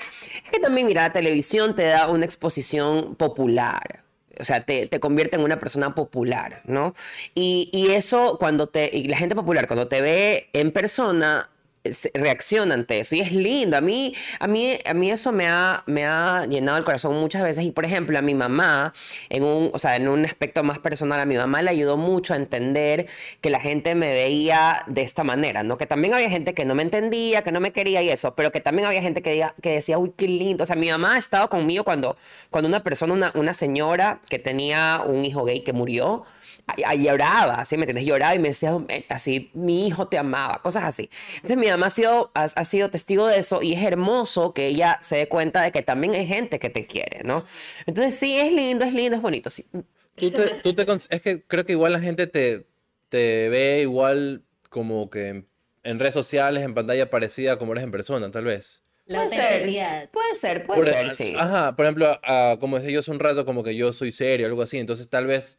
es 0.43 0.51
que 0.51 0.59
también, 0.59 0.87
mira, 0.87 1.03
la 1.03 1.13
televisión 1.13 1.75
te 1.75 1.85
da 1.85 2.07
una 2.07 2.25
exposición 2.25 3.13
popular. 3.15 4.03
O 4.39 4.43
sea, 4.43 4.65
te, 4.65 4.87
te 4.87 4.99
convierte 4.99 5.35
en 5.35 5.43
una 5.43 5.59
persona 5.59 5.93
popular, 5.93 6.63
¿no? 6.65 6.95
Y, 7.35 7.69
y 7.71 7.91
eso, 7.91 8.37
cuando 8.39 8.65
te, 8.65 8.89
y 8.91 9.07
la 9.07 9.17
gente 9.17 9.35
popular, 9.35 9.67
cuando 9.67 9.87
te 9.87 10.01
ve 10.01 10.49
en 10.53 10.71
persona, 10.71 11.51
reacciona 12.13 12.73
ante 12.75 12.99
eso 12.99 13.15
y 13.15 13.21
es 13.21 13.31
lindo. 13.31 13.75
A 13.77 13.81
mí, 13.81 14.13
a 14.39 14.47
mí, 14.47 14.77
a 14.85 14.93
mí 14.93 15.11
eso 15.11 15.31
me 15.31 15.47
ha, 15.47 15.83
me 15.85 16.05
ha 16.05 16.45
llenado 16.45 16.77
el 16.77 16.83
corazón 16.83 17.15
muchas 17.19 17.43
veces. 17.43 17.65
Y 17.65 17.71
por 17.71 17.85
ejemplo, 17.85 18.17
a 18.17 18.21
mi 18.21 18.33
mamá, 18.33 18.93
en 19.29 19.43
un, 19.43 19.69
o 19.73 19.79
sea, 19.79 19.95
en 19.95 20.07
un 20.07 20.25
aspecto 20.25 20.63
más 20.63 20.79
personal, 20.79 21.19
a 21.19 21.25
mi 21.25 21.35
mamá 21.35 21.61
le 21.61 21.69
ayudó 21.71 21.97
mucho 21.97 22.33
a 22.33 22.37
entender 22.37 23.07
que 23.41 23.49
la 23.49 23.59
gente 23.59 23.95
me 23.95 24.13
veía 24.13 24.83
de 24.87 25.01
esta 25.01 25.23
manera, 25.23 25.63
¿no? 25.63 25.77
Que 25.77 25.85
también 25.85 26.13
había 26.13 26.29
gente 26.29 26.53
que 26.53 26.65
no 26.65 26.75
me 26.75 26.83
entendía, 26.83 27.41
que 27.43 27.51
no 27.51 27.59
me 27.59 27.71
quería 27.73 28.01
y 28.01 28.09
eso, 28.09 28.35
pero 28.35 28.51
que 28.51 28.61
también 28.61 28.87
había 28.87 29.01
gente 29.01 29.21
que, 29.21 29.35
diga- 29.35 29.53
que 29.61 29.71
decía, 29.73 29.97
uy, 29.97 30.13
qué 30.15 30.27
lindo. 30.27 30.63
O 30.63 30.67
sea, 30.67 30.75
mi 30.75 30.89
mamá 30.89 31.15
ha 31.15 31.17
estado 31.17 31.49
conmigo 31.49 31.83
cuando, 31.83 32.15
cuando 32.49 32.67
una 32.69 32.83
persona, 32.83 33.13
una, 33.13 33.31
una 33.35 33.53
señora 33.53 34.21
que 34.29 34.39
tenía 34.39 35.01
un 35.05 35.25
hijo 35.25 35.43
gay 35.43 35.61
que 35.61 35.73
murió, 35.73 36.23
a- 36.67 36.89
a- 36.91 36.95
lloraba, 36.95 37.65
¿sí 37.65 37.77
me 37.77 37.83
entiendes? 37.83 38.05
Lloraba 38.05 38.35
y 38.35 38.39
me 38.39 38.49
decía 38.49 38.77
"Eh, 38.89 39.05
así, 39.09 39.51
mi 39.53 39.87
hijo 39.87 40.07
te 40.07 40.17
amaba, 40.17 40.61
cosas 40.61 40.83
así. 40.83 41.09
Entonces 41.35 41.57
mi 41.57 41.67
mamá 41.67 41.87
ha 41.87 41.89
sido, 41.89 42.31
ha, 42.35 42.43
ha 42.43 42.65
sido 42.65 42.89
testigo 42.89 43.27
de 43.27 43.37
eso 43.39 43.61
y 43.61 43.73
es 43.73 43.83
hermoso 43.83 44.53
que 44.53 44.67
ella 44.67 44.97
se 45.01 45.17
dé 45.17 45.27
cuenta 45.27 45.61
de 45.61 45.71
que 45.71 45.81
también 45.81 46.13
hay 46.13 46.25
gente 46.25 46.59
que 46.59 46.69
te 46.69 46.85
quiere, 46.87 47.23
¿no? 47.23 47.43
Entonces 47.85 48.15
sí, 48.15 48.37
es 48.37 48.53
lindo, 48.53 48.85
es 48.85 48.93
lindo, 48.93 49.15
es 49.15 49.21
bonito, 49.21 49.49
sí. 49.49 49.65
Tú 50.15 50.31
te, 50.31 50.49
tú 50.61 50.73
te 50.73 50.85
es 51.09 51.21
que 51.21 51.43
creo 51.43 51.65
que 51.65 51.71
igual 51.73 51.91
la 51.93 51.99
gente 51.99 52.27
te, 52.27 52.67
te 53.09 53.49
ve 53.49 53.81
igual 53.81 54.43
como 54.69 55.09
que 55.09 55.29
en, 55.29 55.47
en 55.83 55.99
redes 55.99 56.13
sociales, 56.13 56.63
en 56.63 56.73
pantalla 56.73 57.09
parecida 57.09 57.57
como 57.57 57.73
eres 57.73 57.83
en 57.83 57.91
persona, 57.91 58.29
tal 58.31 58.45
vez. 58.45 58.83
La 59.05 59.23
Puede 59.25 59.31
ser, 59.31 60.09
puede 60.11 60.35
ser, 60.35 60.63
puede 60.63 60.79
Por- 60.81 60.89
ser, 60.89 61.15
sí. 61.15 61.35
Ajá, 61.37 61.75
por 61.75 61.85
ejemplo, 61.85 62.19
ah, 62.23 62.55
como 62.59 62.77
decía 62.77 62.91
yo 62.93 62.99
hace 63.01 63.11
un 63.11 63.19
rato, 63.19 63.45
como 63.45 63.63
que 63.63 63.75
yo 63.75 63.91
soy 63.91 64.11
serio, 64.13 64.47
algo 64.47 64.61
así, 64.61 64.77
entonces 64.77 65.09
tal 65.09 65.25
vez 65.27 65.57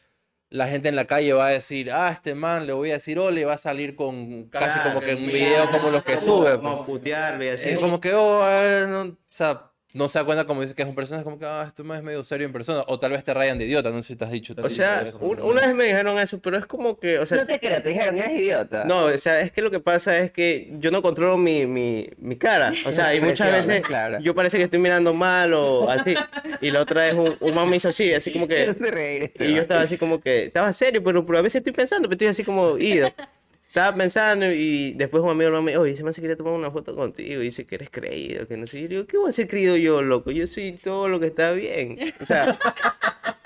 la 0.54 0.68
gente 0.68 0.88
en 0.88 0.94
la 0.94 1.04
calle 1.04 1.32
va 1.32 1.48
a 1.48 1.50
decir, 1.50 1.90
ah, 1.90 2.10
este 2.12 2.36
man 2.36 2.64
le 2.64 2.72
voy 2.72 2.90
a 2.90 2.92
decir 2.92 3.18
hola 3.18 3.40
y 3.40 3.42
va 3.42 3.54
a 3.54 3.58
salir 3.58 3.96
con 3.96 4.48
casi 4.50 4.78
como 4.78 5.00
que 5.00 5.16
un 5.16 5.26
video 5.26 5.68
como 5.68 5.90
los 5.90 6.04
que 6.04 6.16
sube. 6.20 6.56
Vamos 6.58 6.82
a 6.82 6.86
pues. 6.86 7.00
putearlo 7.00 7.44
y 7.44 7.48
así. 7.48 7.70
Es 7.70 7.78
como 7.78 8.00
que, 8.00 8.14
oh, 8.14 8.40
ah, 8.40 8.86
no, 8.88 9.00
o 9.00 9.16
sea, 9.28 9.72
no 9.94 10.08
se 10.08 10.18
da 10.18 10.24
cuenta 10.24 10.44
como 10.44 10.60
dice 10.60 10.74
que 10.74 10.82
es 10.82 10.88
un 10.88 10.94
personaje, 10.94 11.24
como 11.24 11.38
que, 11.38 11.46
ah, 11.46 11.64
este 11.66 11.82
man 11.82 11.96
es 11.98 12.02
medio 12.02 12.22
serio 12.22 12.46
en 12.46 12.52
persona, 12.52 12.84
o 12.88 12.98
tal 12.98 13.12
vez 13.12 13.24
te 13.24 13.32
rayan 13.32 13.56
de 13.56 13.64
idiota, 13.64 13.90
no 13.90 14.02
sé 14.02 14.08
si 14.08 14.16
te 14.16 14.24
has 14.24 14.30
dicho. 14.30 14.54
te 14.54 14.60
O 14.60 14.68
sea, 14.68 15.02
eso, 15.02 15.18
un- 15.20 15.40
una 15.40 15.62
vez 15.66 15.74
me 15.74 15.84
dijeron 15.84 16.18
eso, 16.18 16.38
pero 16.40 16.58
es 16.58 16.66
como 16.66 16.98
que, 16.98 17.18
o 17.20 17.24
sea, 17.26 17.38
No 17.38 17.46
te 17.46 17.58
creo, 17.60 17.80
te 17.80 17.88
dijeron, 17.90 18.18
eres 18.18 18.32
idiota. 18.36 18.84
No, 18.84 19.04
o 19.04 19.18
sea, 19.18 19.40
es 19.40 19.52
que 19.52 19.62
lo 19.62 19.70
que 19.70 19.80
pasa 19.80 20.18
es 20.18 20.30
que 20.32 20.70
yo 20.78 20.90
no 20.90 21.00
controlo 21.00 21.36
mi, 21.36 21.64
mi, 21.66 22.10
mi 22.18 22.36
cara. 22.36 22.72
O 22.86 22.92
sea, 22.92 23.14
y 23.14 23.20
muchas 23.22 23.50
veces 23.52 23.82
claro. 23.82 24.18
yo 24.20 24.34
parece 24.34 24.58
que 24.58 24.64
estoy 24.64 24.80
mirando 24.80 25.14
mal 25.14 25.54
o 25.54 25.88
así. 25.88 26.14
Y 26.60 26.70
la 26.72 26.80
otra 26.82 27.02
vez 27.04 27.14
un, 27.14 27.36
un 27.40 27.54
man 27.54 27.70
me 27.70 27.76
hizo 27.76 27.88
así, 27.88 28.12
así 28.12 28.32
como 28.32 28.48
que... 28.48 28.72
reír 28.80 29.22
este 29.24 29.48
Y 29.48 29.54
yo 29.54 29.60
estaba 29.60 29.82
así 29.82 29.96
como 29.96 30.20
que... 30.20 30.44
Estaba 30.46 30.72
serio, 30.72 31.02
pero, 31.04 31.24
pero 31.24 31.38
a 31.38 31.42
veces 31.42 31.60
estoy 31.60 31.72
pensando, 31.72 32.08
pero 32.08 32.14
estoy 32.14 32.28
así 32.28 32.42
como 32.44 32.76
ido. 32.78 33.08
Estaba 33.74 33.96
pensando 33.96 34.46
y 34.52 34.92
después 34.94 35.20
un 35.24 35.30
amigo 35.30 35.60
me 35.60 35.72
dijo, 35.72 35.82
oye, 35.82 35.94
ese 35.94 36.04
man 36.04 36.12
se 36.12 36.20
quería 36.20 36.36
tomar 36.36 36.52
una 36.52 36.70
foto 36.70 36.94
contigo 36.94 37.40
y 37.42 37.46
dice 37.46 37.66
que 37.66 37.74
eres 37.74 37.90
creído, 37.90 38.46
que 38.46 38.56
no 38.56 38.68
sé. 38.68 38.80
Yo 38.82 38.86
digo, 38.86 39.06
¿qué 39.08 39.16
voy 39.18 39.30
a 39.30 39.32
ser 39.32 39.48
creído 39.48 39.76
yo, 39.76 40.00
loco? 40.00 40.30
Yo 40.30 40.46
soy 40.46 40.74
todo 40.80 41.08
lo 41.08 41.18
que 41.18 41.26
está 41.26 41.50
bien. 41.50 41.98
O 42.20 42.24
sea... 42.24 42.56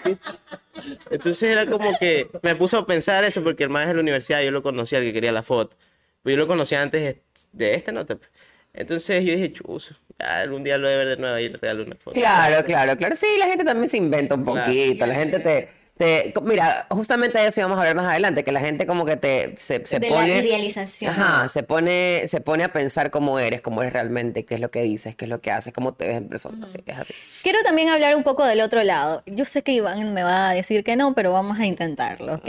¿qué? 0.05 0.19
Entonces 1.11 1.43
era 1.51 1.65
como 1.65 1.97
que 1.99 2.29
me 2.43 2.55
puso 2.57 2.77
a 2.77 2.87
pensar 2.87 3.25
eso 3.25 3.43
porque 3.43 3.65
el 3.65 3.71
man 3.71 3.89
de 3.89 3.95
la 3.95 4.01
universidad, 4.01 4.43
yo 4.43 4.51
lo 4.51 4.63
conocía, 4.63 4.99
el 4.99 5.05
que 5.07 5.15
quería 5.15 5.33
la 5.33 5.43
foto. 5.43 5.79
Pues 6.23 6.35
yo 6.37 6.39
lo 6.39 6.47
conocía 6.47 6.83
antes 6.83 7.17
de- 7.53 7.75
esta 7.75 7.93
nota. 7.93 8.17
pues. 8.17 8.31
Entonces 8.75 9.25
yo 9.25 9.33
dije, 9.33 9.51
chuzo, 9.51 9.95
algún 10.19 10.63
día 10.63 10.77
lo 10.77 10.91
de 10.91 10.97
ver 10.99 11.09
de 11.09 11.17
nuevo 11.17 11.39
y 11.39 11.49
le 11.49 11.57
regalo 11.57 11.85
una 11.85 11.97
foto. 11.97 12.13
Claro, 12.21 12.63
claro, 12.67 12.99
claro. 12.99 13.15
Sí, 13.17 13.27
la 13.39 13.47
gente 13.47 13.65
también 13.65 13.89
se 13.89 13.97
inventa 13.97 14.35
un 14.35 14.45
Claro. 14.45 14.67
poquito. 14.67 15.07
La 15.07 15.15
gente 15.15 15.41
te, 15.41 15.69
te. 15.99 16.33
Mira, 16.43 16.87
justamente 16.89 17.39
de 17.39 17.49
eso 17.49 17.61
íbamos 17.61 17.77
a 17.77 17.81
hablar 17.81 17.97
más 17.97 18.07
adelante, 18.07 18.45
que 18.45 18.53
la 18.53 18.61
gente 18.61 18.87
como 18.87 19.05
que 19.05 19.17
te 19.17 19.55
se, 19.57 19.85
se 19.85 19.99
de 19.99 20.09
pone. 20.09 20.29
la 20.29 20.39
idealización. 20.39 21.11
Ajá, 21.11 21.49
se 21.49 21.63
pone, 21.63 22.23
se 22.27 22.41
pone 22.41 22.65
a 22.65 22.73
pensar 22.73 23.11
cómo 23.11 23.39
eres, 23.39 23.61
cómo 23.61 23.83
eres 23.83 23.93
realmente, 23.93 24.45
qué 24.45 24.55
es 24.55 24.61
lo 24.61 24.71
que 24.71 24.83
dices, 24.83 25.15
qué 25.15 25.27
es 25.27 25.29
lo 25.29 25.41
que 25.41 25.51
haces, 25.51 25.73
cómo 25.73 25.93
te 25.93 26.07
ves 26.07 26.17
en 26.17 26.29
persona. 26.29 26.65
Así 26.65 26.79
que 26.79 26.93
es 26.93 26.99
así. 26.99 27.15
Quiero 27.43 27.59
también 27.63 27.89
hablar 27.89 28.17
un 28.17 28.23
poco 28.23 28.47
del 28.47 28.61
otro 28.61 28.83
lado. 28.85 29.23
Yo 29.27 29.45
sé 29.45 29.63
que 29.63 29.73
Iván 29.73 30.15
me 30.15 30.23
va 30.23 30.49
a 30.51 30.55
decir 30.55 30.85
que 30.85 30.97
no, 30.97 31.15
pero 31.15 31.33
vamos 31.33 31.59
a 31.59 31.67
intentarlo, 31.67 32.35
¿ok? 32.35 32.49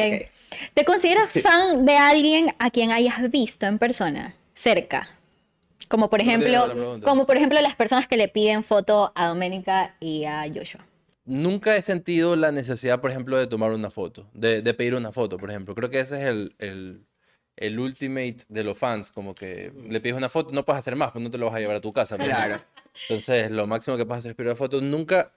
¿Te 0.74 0.86
consideras 0.86 1.34
fan 1.44 1.86
de 1.86 1.98
alguien 1.98 2.56
a 2.60 2.70
quien 2.70 2.92
hayas 2.92 3.30
visto 3.30 3.66
en 3.66 3.80
persona, 3.80 4.34
cerca? 4.54 5.08
Como 5.88 6.10
por 6.10 6.22
ejemplo, 6.22 7.02
como 7.04 7.26
por 7.26 7.36
ejemplo 7.38 7.60
las 7.62 7.76
personas 7.76 8.08
que 8.08 8.16
le 8.16 8.28
piden 8.28 8.64
foto 8.64 9.12
a 9.16 9.28
Doménica 9.28 9.96
y 10.00 10.26
a 10.26 10.46
Joshua. 10.54 10.86
Nunca 11.30 11.76
he 11.78 11.82
sentido 11.84 12.36
la 12.36 12.52
necesidad, 12.52 13.00
por 13.02 13.12
ejemplo, 13.12 13.38
de 13.38 13.46
tomar 13.46 13.72
una 13.72 13.92
foto, 13.92 14.28
de, 14.34 14.62
de 14.64 14.74
pedir 14.74 14.96
una 14.96 15.12
foto, 15.12 15.38
por 15.38 15.50
ejemplo. 15.52 15.76
Creo 15.76 15.90
que 15.90 16.00
ese 16.00 16.20
es 16.22 16.28
el, 16.28 16.56
el, 16.58 17.06
el 17.56 17.80
ultimate 17.80 18.38
de 18.50 18.64
los 18.64 18.78
fans, 18.78 19.12
como 19.12 19.36
que 19.36 19.72
le 19.88 20.02
pides 20.02 20.18
una 20.18 20.30
foto, 20.30 20.52
no 20.52 20.66
puedes 20.66 20.80
hacer 20.80 20.96
más, 20.96 21.12
pues 21.12 21.24
no 21.24 21.30
te 21.30 21.38
lo 21.38 21.46
vas 21.46 21.56
a 21.56 21.60
llevar 21.60 21.76
a 21.76 21.82
tu 21.82 21.94
casa. 21.94 22.18
Claro. 22.18 22.62
Entonces, 23.04 23.52
lo 23.52 23.68
máximo 23.68 23.96
que 23.96 24.06
puedes 24.06 24.20
hacer 24.20 24.32
es 24.32 24.36
pedir 24.38 24.50
una 24.50 24.56
foto. 24.56 24.82
Nunca 24.82 25.32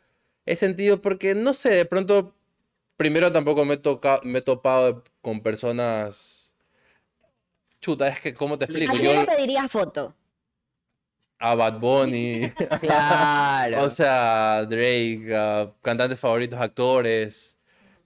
he 0.46 0.56
sentido, 0.56 1.02
porque 1.02 1.34
no 1.34 1.52
sé, 1.52 1.70
de 1.74 1.84
pronto, 1.84 2.34
primero 2.96 3.30
tampoco 3.30 3.64
me 3.66 3.74
he, 3.74 3.76
toca- 3.76 4.20
me 4.24 4.38
he 4.38 4.42
topado 4.42 5.04
con 5.20 5.42
personas... 5.42 6.56
Chuta, 7.80 8.08
es 8.08 8.20
que, 8.20 8.32
¿cómo 8.32 8.58
te 8.58 8.64
¿A 8.64 8.68
explico? 8.68 8.92
quién 8.92 9.04
Yo 9.04 9.20
le 9.20 9.26
pedirías 9.26 9.70
foto? 9.70 10.14
A 11.42 11.54
Bad 11.56 11.78
Bunny, 11.80 12.50
Claro. 12.80 13.82
o 13.84 13.90
sea, 13.90 14.64
Drake, 14.68 15.26
a 15.36 15.72
cantantes 15.82 16.18
favoritos, 16.20 16.60
actores. 16.60 17.58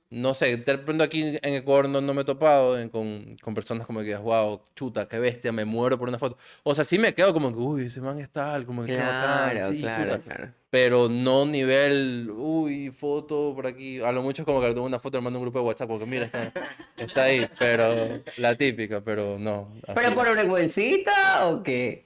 No 0.09 0.35
sé, 0.35 0.57
de 0.57 0.79
pronto 0.79 1.03
aquí 1.03 1.37
en 1.43 1.55
Ecuador 1.55 1.89
no, 1.89 2.01
no 2.01 2.15
me 2.15 2.23
he 2.23 2.25
topado 2.25 2.79
en- 2.79 2.89
con, 2.91 3.37
con 3.43 3.55
personas 3.55 3.89
como 3.89 4.03
que, 4.03 4.15
wow, 4.17 4.63
chuta, 4.77 5.09
qué 5.09 5.19
bestia, 5.19 5.51
me 5.51 5.65
muero 5.65 5.99
por 5.99 6.09
una 6.09 6.17
foto. 6.19 6.39
O 6.63 6.77
sea, 6.77 6.85
sí 6.85 6.97
me 6.97 7.13
quedo 7.13 7.35
como 7.35 7.51
que, 7.53 7.59
uy, 7.59 7.87
ese 7.87 8.01
man 8.01 8.21
es 8.21 8.31
tal, 8.31 8.65
como 8.67 8.85
que 8.85 8.93
qué 8.93 8.99
bacán, 8.99 9.51
Claro, 9.57 9.71
sí, 9.73 9.81
claro, 9.81 10.11
chuta. 10.13 10.19
claro. 10.25 10.53
Pero 10.71 11.09
no 11.09 11.45
nivel, 11.45 12.31
uy, 12.31 12.91
foto 12.93 13.53
por 13.55 13.67
aquí. 13.67 14.01
A 14.01 14.13
lo 14.13 14.23
mucho 14.23 14.43
es 14.43 14.47
como 14.47 14.61
que 14.61 14.69
le 14.69 14.75
tomo 14.75 14.87
una 14.87 15.01
foto 15.01 15.17
y 15.17 15.21
le 15.21 15.25
mando 15.25 15.41
un 15.41 15.45
grupo 15.45 15.59
de 15.59 15.65
WhatsApp, 15.65 15.89
porque 15.89 16.07
mira, 16.07 16.27
está, 16.27 16.53
está 16.97 17.23
ahí, 17.25 17.49
pero 17.59 18.23
la 18.37 18.55
típica, 18.55 19.01
pero 19.01 19.39
no. 19.41 19.73
¿Pero 19.93 20.07
así. 20.09 20.15
por 20.15 20.37
vergüencita 20.37 21.49
o 21.49 21.63
qué? 21.65 22.05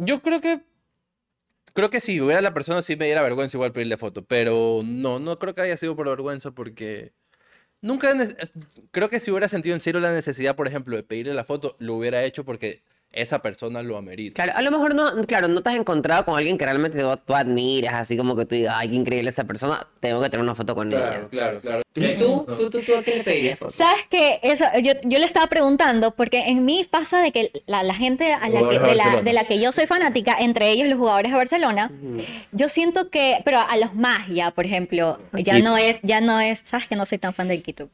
Yo 0.00 0.22
creo 0.22 0.40
que. 0.40 0.60
Creo 1.72 1.88
que 1.88 2.00
si 2.00 2.20
hubiera 2.20 2.40
la 2.40 2.52
persona, 2.52 2.82
sí 2.82 2.96
me 2.96 3.04
diera 3.04 3.22
vergüenza 3.22 3.56
igual 3.56 3.72
pedirle 3.72 3.96
foto. 3.96 4.24
Pero 4.24 4.82
no, 4.84 5.20
no 5.20 5.38
creo 5.38 5.54
que 5.54 5.62
haya 5.62 5.76
sido 5.76 5.94
por 5.94 6.08
vergüenza 6.08 6.50
porque. 6.50 7.12
Nunca. 7.82 8.12
Creo 8.90 9.08
que 9.08 9.20
si 9.20 9.30
hubiera 9.30 9.48
sentido 9.48 9.74
en 9.74 9.80
serio 9.80 10.00
la 10.00 10.12
necesidad, 10.12 10.56
por 10.56 10.66
ejemplo, 10.66 10.96
de 10.96 11.02
pedirle 11.02 11.34
la 11.34 11.44
foto, 11.44 11.76
lo 11.78 11.94
hubiera 11.94 12.24
hecho 12.24 12.44
porque 12.44 12.82
esa 13.12 13.42
persona 13.42 13.82
lo 13.82 13.96
amerita. 13.96 14.42
Claro, 14.42 14.58
a 14.58 14.62
lo 14.62 14.70
mejor 14.70 14.94
no, 14.94 15.22
claro, 15.24 15.48
no 15.48 15.62
te 15.62 15.70
has 15.70 15.76
encontrado 15.76 16.24
con 16.24 16.36
alguien 16.36 16.56
que 16.56 16.64
realmente 16.64 17.02
tú 17.26 17.34
admiras, 17.34 17.94
así 17.94 18.16
como 18.16 18.36
que 18.36 18.46
tú 18.46 18.54
digas, 18.54 18.74
ay, 18.76 18.90
qué 18.90 18.96
increíble 18.96 19.30
esa 19.30 19.44
persona, 19.44 19.86
tengo 20.00 20.22
que 20.22 20.30
tener 20.30 20.42
una 20.42 20.54
foto 20.54 20.74
con 20.74 20.92
ella. 20.92 21.28
claro, 21.30 21.60
claro. 21.60 21.82
¿Y 21.94 22.16
tú? 22.16 22.46
¿Tú, 22.56 22.70
tú, 22.70 22.80
tú 22.80 22.94
a 22.94 23.02
quién 23.02 23.18
le 23.18 23.24
pedirías 23.24 23.58
foto? 23.58 23.72
¿Sabes 23.72 24.06
qué? 24.08 24.40
Eso, 24.42 24.64
yo, 24.82 24.92
yo 25.04 25.18
le 25.18 25.26
estaba 25.26 25.46
preguntando, 25.48 26.12
porque 26.12 26.44
en 26.46 26.64
mí 26.64 26.86
pasa 26.90 27.20
de 27.20 27.32
que 27.32 27.52
la, 27.66 27.82
la 27.82 27.94
gente 27.94 28.32
a 28.32 28.48
la 28.48 28.60
que, 28.60 28.78
de 28.78 28.94
la, 28.94 29.04
Barcelona. 29.04 29.22
de 29.22 29.32
la 29.32 29.44
que 29.44 29.60
yo 29.60 29.72
soy 29.72 29.86
fanática, 29.86 30.36
entre 30.38 30.70
ellos 30.70 30.88
los 30.88 30.98
jugadores 30.98 31.30
de 31.30 31.36
Barcelona, 31.36 31.90
yo 32.52 32.68
siento 32.68 33.10
que, 33.10 33.42
pero 33.44 33.60
a 33.60 33.76
los 33.76 33.94
más 33.94 34.28
ya, 34.28 34.52
por 34.52 34.64
ejemplo, 34.64 35.18
ya 35.34 35.56
Quito. 35.56 35.68
no 35.68 35.76
es, 35.76 36.00
ya 36.02 36.20
no 36.20 36.40
es, 36.40 36.60
sabes 36.64 36.88
que 36.88 36.96
no 36.96 37.04
soy 37.04 37.18
tan 37.18 37.34
fan 37.34 37.48
del 37.48 37.62
Quito, 37.62 37.90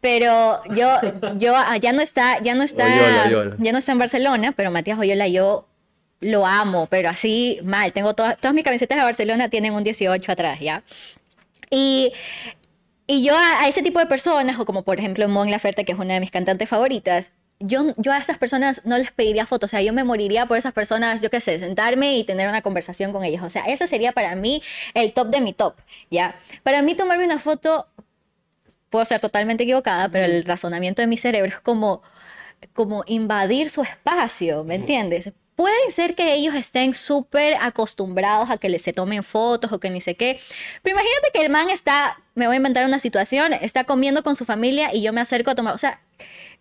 pero 0.00 0.62
yo, 0.74 0.98
yo 1.36 1.54
ah, 1.56 1.76
ya 1.78 1.92
no 1.92 2.00
está, 2.00 2.40
ya 2.40 2.54
no 2.54 2.62
está, 2.62 2.84
Oyola, 2.84 3.24
Oyola. 3.26 3.56
ya 3.58 3.72
no 3.72 3.78
está 3.78 3.92
en 3.92 3.98
Barcelona, 3.98 4.52
pero 4.56 4.70
Matías 4.70 4.98
Oyola 4.98 5.26
yo 5.26 5.66
lo 6.20 6.46
amo, 6.46 6.86
pero 6.86 7.08
así 7.08 7.58
mal, 7.64 7.92
tengo 7.92 8.14
todas, 8.14 8.36
todas 8.36 8.54
mis 8.54 8.64
camisetas 8.64 8.98
de 8.98 9.04
Barcelona 9.04 9.48
tienen 9.48 9.72
un 9.74 9.82
18 9.82 10.32
atrás, 10.32 10.60
¿ya? 10.60 10.82
Y 11.70 12.12
y 13.10 13.24
yo 13.24 13.34
a, 13.36 13.62
a 13.62 13.68
ese 13.68 13.82
tipo 13.82 13.98
de 13.98 14.06
personas, 14.06 14.60
o 14.60 14.64
como 14.64 14.84
por 14.84 15.00
ejemplo 15.00 15.28
Mon 15.28 15.50
Laferte, 15.50 15.84
que 15.84 15.90
es 15.90 15.98
una 15.98 16.14
de 16.14 16.20
mis 16.20 16.30
cantantes 16.30 16.68
favoritas, 16.68 17.32
yo, 17.58 17.92
yo 17.96 18.12
a 18.12 18.18
esas 18.18 18.38
personas 18.38 18.82
no 18.84 18.96
les 18.98 19.10
pediría 19.10 19.46
fotos, 19.46 19.68
o 19.68 19.72
sea, 19.72 19.82
yo 19.82 19.92
me 19.92 20.04
moriría 20.04 20.46
por 20.46 20.56
esas 20.56 20.72
personas, 20.72 21.20
yo 21.20 21.28
qué 21.28 21.40
sé, 21.40 21.58
sentarme 21.58 22.16
y 22.16 22.22
tener 22.24 22.48
una 22.48 22.62
conversación 22.62 23.12
con 23.12 23.24
ellas. 23.24 23.42
O 23.42 23.50
sea, 23.50 23.64
ese 23.64 23.88
sería 23.88 24.12
para 24.12 24.36
mí 24.36 24.62
el 24.94 25.12
top 25.12 25.26
de 25.30 25.40
mi 25.40 25.52
top, 25.52 25.74
¿ya? 26.08 26.36
Para 26.62 26.82
mí 26.82 26.94
tomarme 26.94 27.24
una 27.24 27.40
foto, 27.40 27.88
puedo 28.90 29.04
ser 29.04 29.20
totalmente 29.20 29.64
equivocada, 29.64 30.08
pero 30.08 30.26
el 30.26 30.44
razonamiento 30.44 31.02
de 31.02 31.08
mi 31.08 31.16
cerebro 31.16 31.48
es 31.50 31.60
como, 31.60 32.02
como 32.74 33.02
invadir 33.06 33.70
su 33.70 33.82
espacio, 33.82 34.64
¿me 34.64 34.76
entiendes? 34.76 35.32
Puede 35.60 35.90
ser 35.90 36.14
que 36.14 36.32
ellos 36.32 36.54
estén 36.54 36.94
súper 36.94 37.54
acostumbrados 37.60 38.48
a 38.48 38.56
que 38.56 38.70
les 38.70 38.80
se 38.80 38.94
tomen 38.94 39.22
fotos 39.22 39.70
o 39.72 39.78
que 39.78 39.90
ni 39.90 40.00
sé 40.00 40.14
qué. 40.14 40.40
Pero 40.80 40.96
imagínate 40.96 41.28
que 41.34 41.42
el 41.42 41.50
man 41.50 41.68
está, 41.68 42.16
me 42.34 42.46
voy 42.46 42.54
a 42.54 42.56
inventar 42.56 42.86
una 42.86 42.98
situación, 42.98 43.52
está 43.52 43.84
comiendo 43.84 44.22
con 44.22 44.36
su 44.36 44.46
familia 44.46 44.88
y 44.94 45.02
yo 45.02 45.12
me 45.12 45.20
acerco 45.20 45.50
a 45.50 45.54
tomar, 45.54 45.74
o 45.74 45.78
sea, 45.78 46.00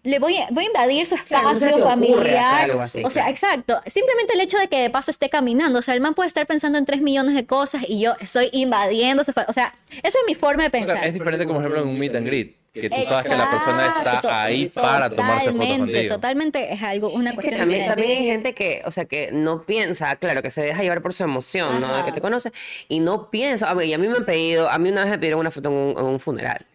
le 0.03 0.19
voy 0.19 0.35
a, 0.35 0.49
voy 0.51 0.65
a 0.65 0.67
invadir 0.67 1.05
su 1.05 1.15
Claro, 1.15 1.53
no 1.53 1.57
se 1.57 1.67
espacio 1.67 1.85
familiar. 1.85 2.69
algo 2.69 2.81
así, 2.81 3.01
o 3.05 3.09
sea, 3.09 3.23
claro. 3.23 3.31
exacto. 3.31 3.81
Simplemente 3.87 4.33
el 4.33 4.41
hecho 4.41 4.57
de 4.57 4.67
que 4.67 4.81
de 4.81 4.89
paso 4.89 5.11
esté 5.11 5.29
caminando, 5.29 5.79
o 5.79 5.81
sea, 5.81 5.93
el 5.93 6.01
man 6.01 6.13
puede 6.13 6.27
estar 6.27 6.45
pensando 6.45 6.77
en 6.77 6.83
tres 6.83 6.99
millones 6.99 7.35
de 7.35 7.45
cosas 7.45 7.83
y 7.87 8.01
yo 8.01 8.15
estoy 8.19 8.49
invadiendo 8.51 9.23
su 9.23 9.31
O 9.47 9.53
sea, 9.53 9.73
esa 10.03 10.19
es 10.19 10.25
mi 10.27 10.35
forma 10.35 10.63
de 10.63 10.71
pensar. 10.71 11.07
Es 11.07 11.13
diferente 11.13 11.45
como 11.45 11.59
por 11.59 11.67
ejemplo 11.67 11.83
en 11.83 11.87
un 11.87 11.97
meet 11.97 12.17
and 12.17 12.27
greet, 12.27 12.57
que 12.73 12.89
tú 12.89 12.95
sabes 13.07 13.25
que 13.31 13.37
la 13.37 13.49
persona 13.49 13.93
está 13.95 14.43
ahí 14.43 14.69
para 14.69 15.09
tomarse 15.09 15.51
fotos 15.51 15.53
totalmente, 15.53 15.93
contigo. 15.93 16.15
Totalmente 16.15 16.73
es 16.73 16.81
algo, 16.83 17.09
una 17.09 17.29
Es 17.31 17.35
que 17.35 17.35
cuestión 17.35 17.59
también, 17.59 17.81
diferente. 17.81 18.01
también 18.01 18.19
hay 18.19 18.25
gente 18.25 18.53
que, 18.53 18.81
o 18.85 18.91
sea, 18.91 19.05
que 19.05 19.31
no 19.31 19.63
piensa, 19.63 20.15
claro, 20.17 20.41
que 20.41 20.51
se 20.51 20.61
deja 20.61 20.81
llevar 20.81 21.01
por 21.01 21.13
su 21.13 21.23
emoción, 21.23 21.81
¿no? 21.81 22.05
Que 22.05 22.11
te 22.11 22.21
conoce 22.21 22.51
y 22.87 22.99
no 22.99 23.29
piensa. 23.29 23.69
A 23.69 23.73
ver, 23.73 23.87
y 23.87 23.93
a 23.93 23.97
mí 23.97 24.07
me 24.07 24.17
han 24.17 24.25
pedido, 24.25 24.69
a 24.69 24.77
mí 24.77 24.89
una 24.89 25.01
vez 25.01 25.11
me 25.11 25.17
pidieron 25.17 25.39
una 25.39 25.51
foto 25.51 25.69
en 25.69 25.75
un, 25.75 25.89
en 25.97 26.05
un 26.05 26.19
funeral. 26.19 26.65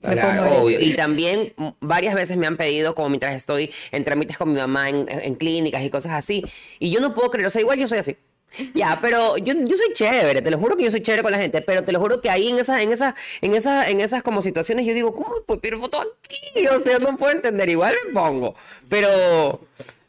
Claro, 0.00 0.62
obvio. 0.62 0.80
Y 0.80 0.94
también 0.94 1.54
varias 1.80 2.14
veces 2.14 2.36
me 2.36 2.46
han 2.48 2.56
pedido, 2.56 2.94
como 2.94 3.08
mientras 3.08 3.34
estoy 3.36 3.72
en 3.92 4.02
trámites 4.02 4.36
con 4.36 4.52
mi 4.52 4.58
mamá 4.58 4.88
en, 4.88 5.06
en 5.08 5.34
clínicas 5.36 5.82
y 5.82 5.90
cosas 5.90 6.12
así. 6.12 6.44
Y 6.80 6.90
yo 6.90 7.00
no 7.00 7.14
puedo 7.14 7.30
creer, 7.30 7.46
o 7.46 7.50
sea, 7.50 7.60
igual 7.62 7.78
yo 7.78 7.86
soy 7.86 7.98
así. 7.98 8.16
Ya, 8.74 8.98
pero 9.00 9.36
yo, 9.38 9.54
yo 9.54 9.76
soy 9.76 9.92
chévere, 9.92 10.42
te 10.42 10.50
lo 10.50 10.58
juro 10.58 10.76
que 10.76 10.84
yo 10.84 10.90
soy 10.90 11.00
chévere 11.00 11.22
con 11.22 11.32
la 11.32 11.38
gente, 11.38 11.62
pero 11.62 11.84
te 11.84 11.92
lo 11.92 12.00
juro 12.00 12.20
que 12.20 12.30
ahí 12.30 12.48
en 12.48 12.58
esas, 12.58 12.80
en 12.80 12.92
esas, 12.92 13.14
en 13.40 13.54
esas, 13.54 13.88
en 13.88 14.00
esas 14.00 14.22
como 14.22 14.42
situaciones 14.42 14.84
yo 14.84 14.94
digo, 14.94 15.14
¿cómo 15.14 15.42
puedo 15.46 15.60
pedir 15.60 15.78
foto 15.78 16.00
aquí? 16.00 16.66
O 16.68 16.82
sea, 16.82 16.98
no 16.98 17.16
puedo 17.16 17.32
entender, 17.32 17.68
igual 17.68 17.94
me 18.06 18.12
pongo. 18.12 18.54
Pero, 18.88 19.60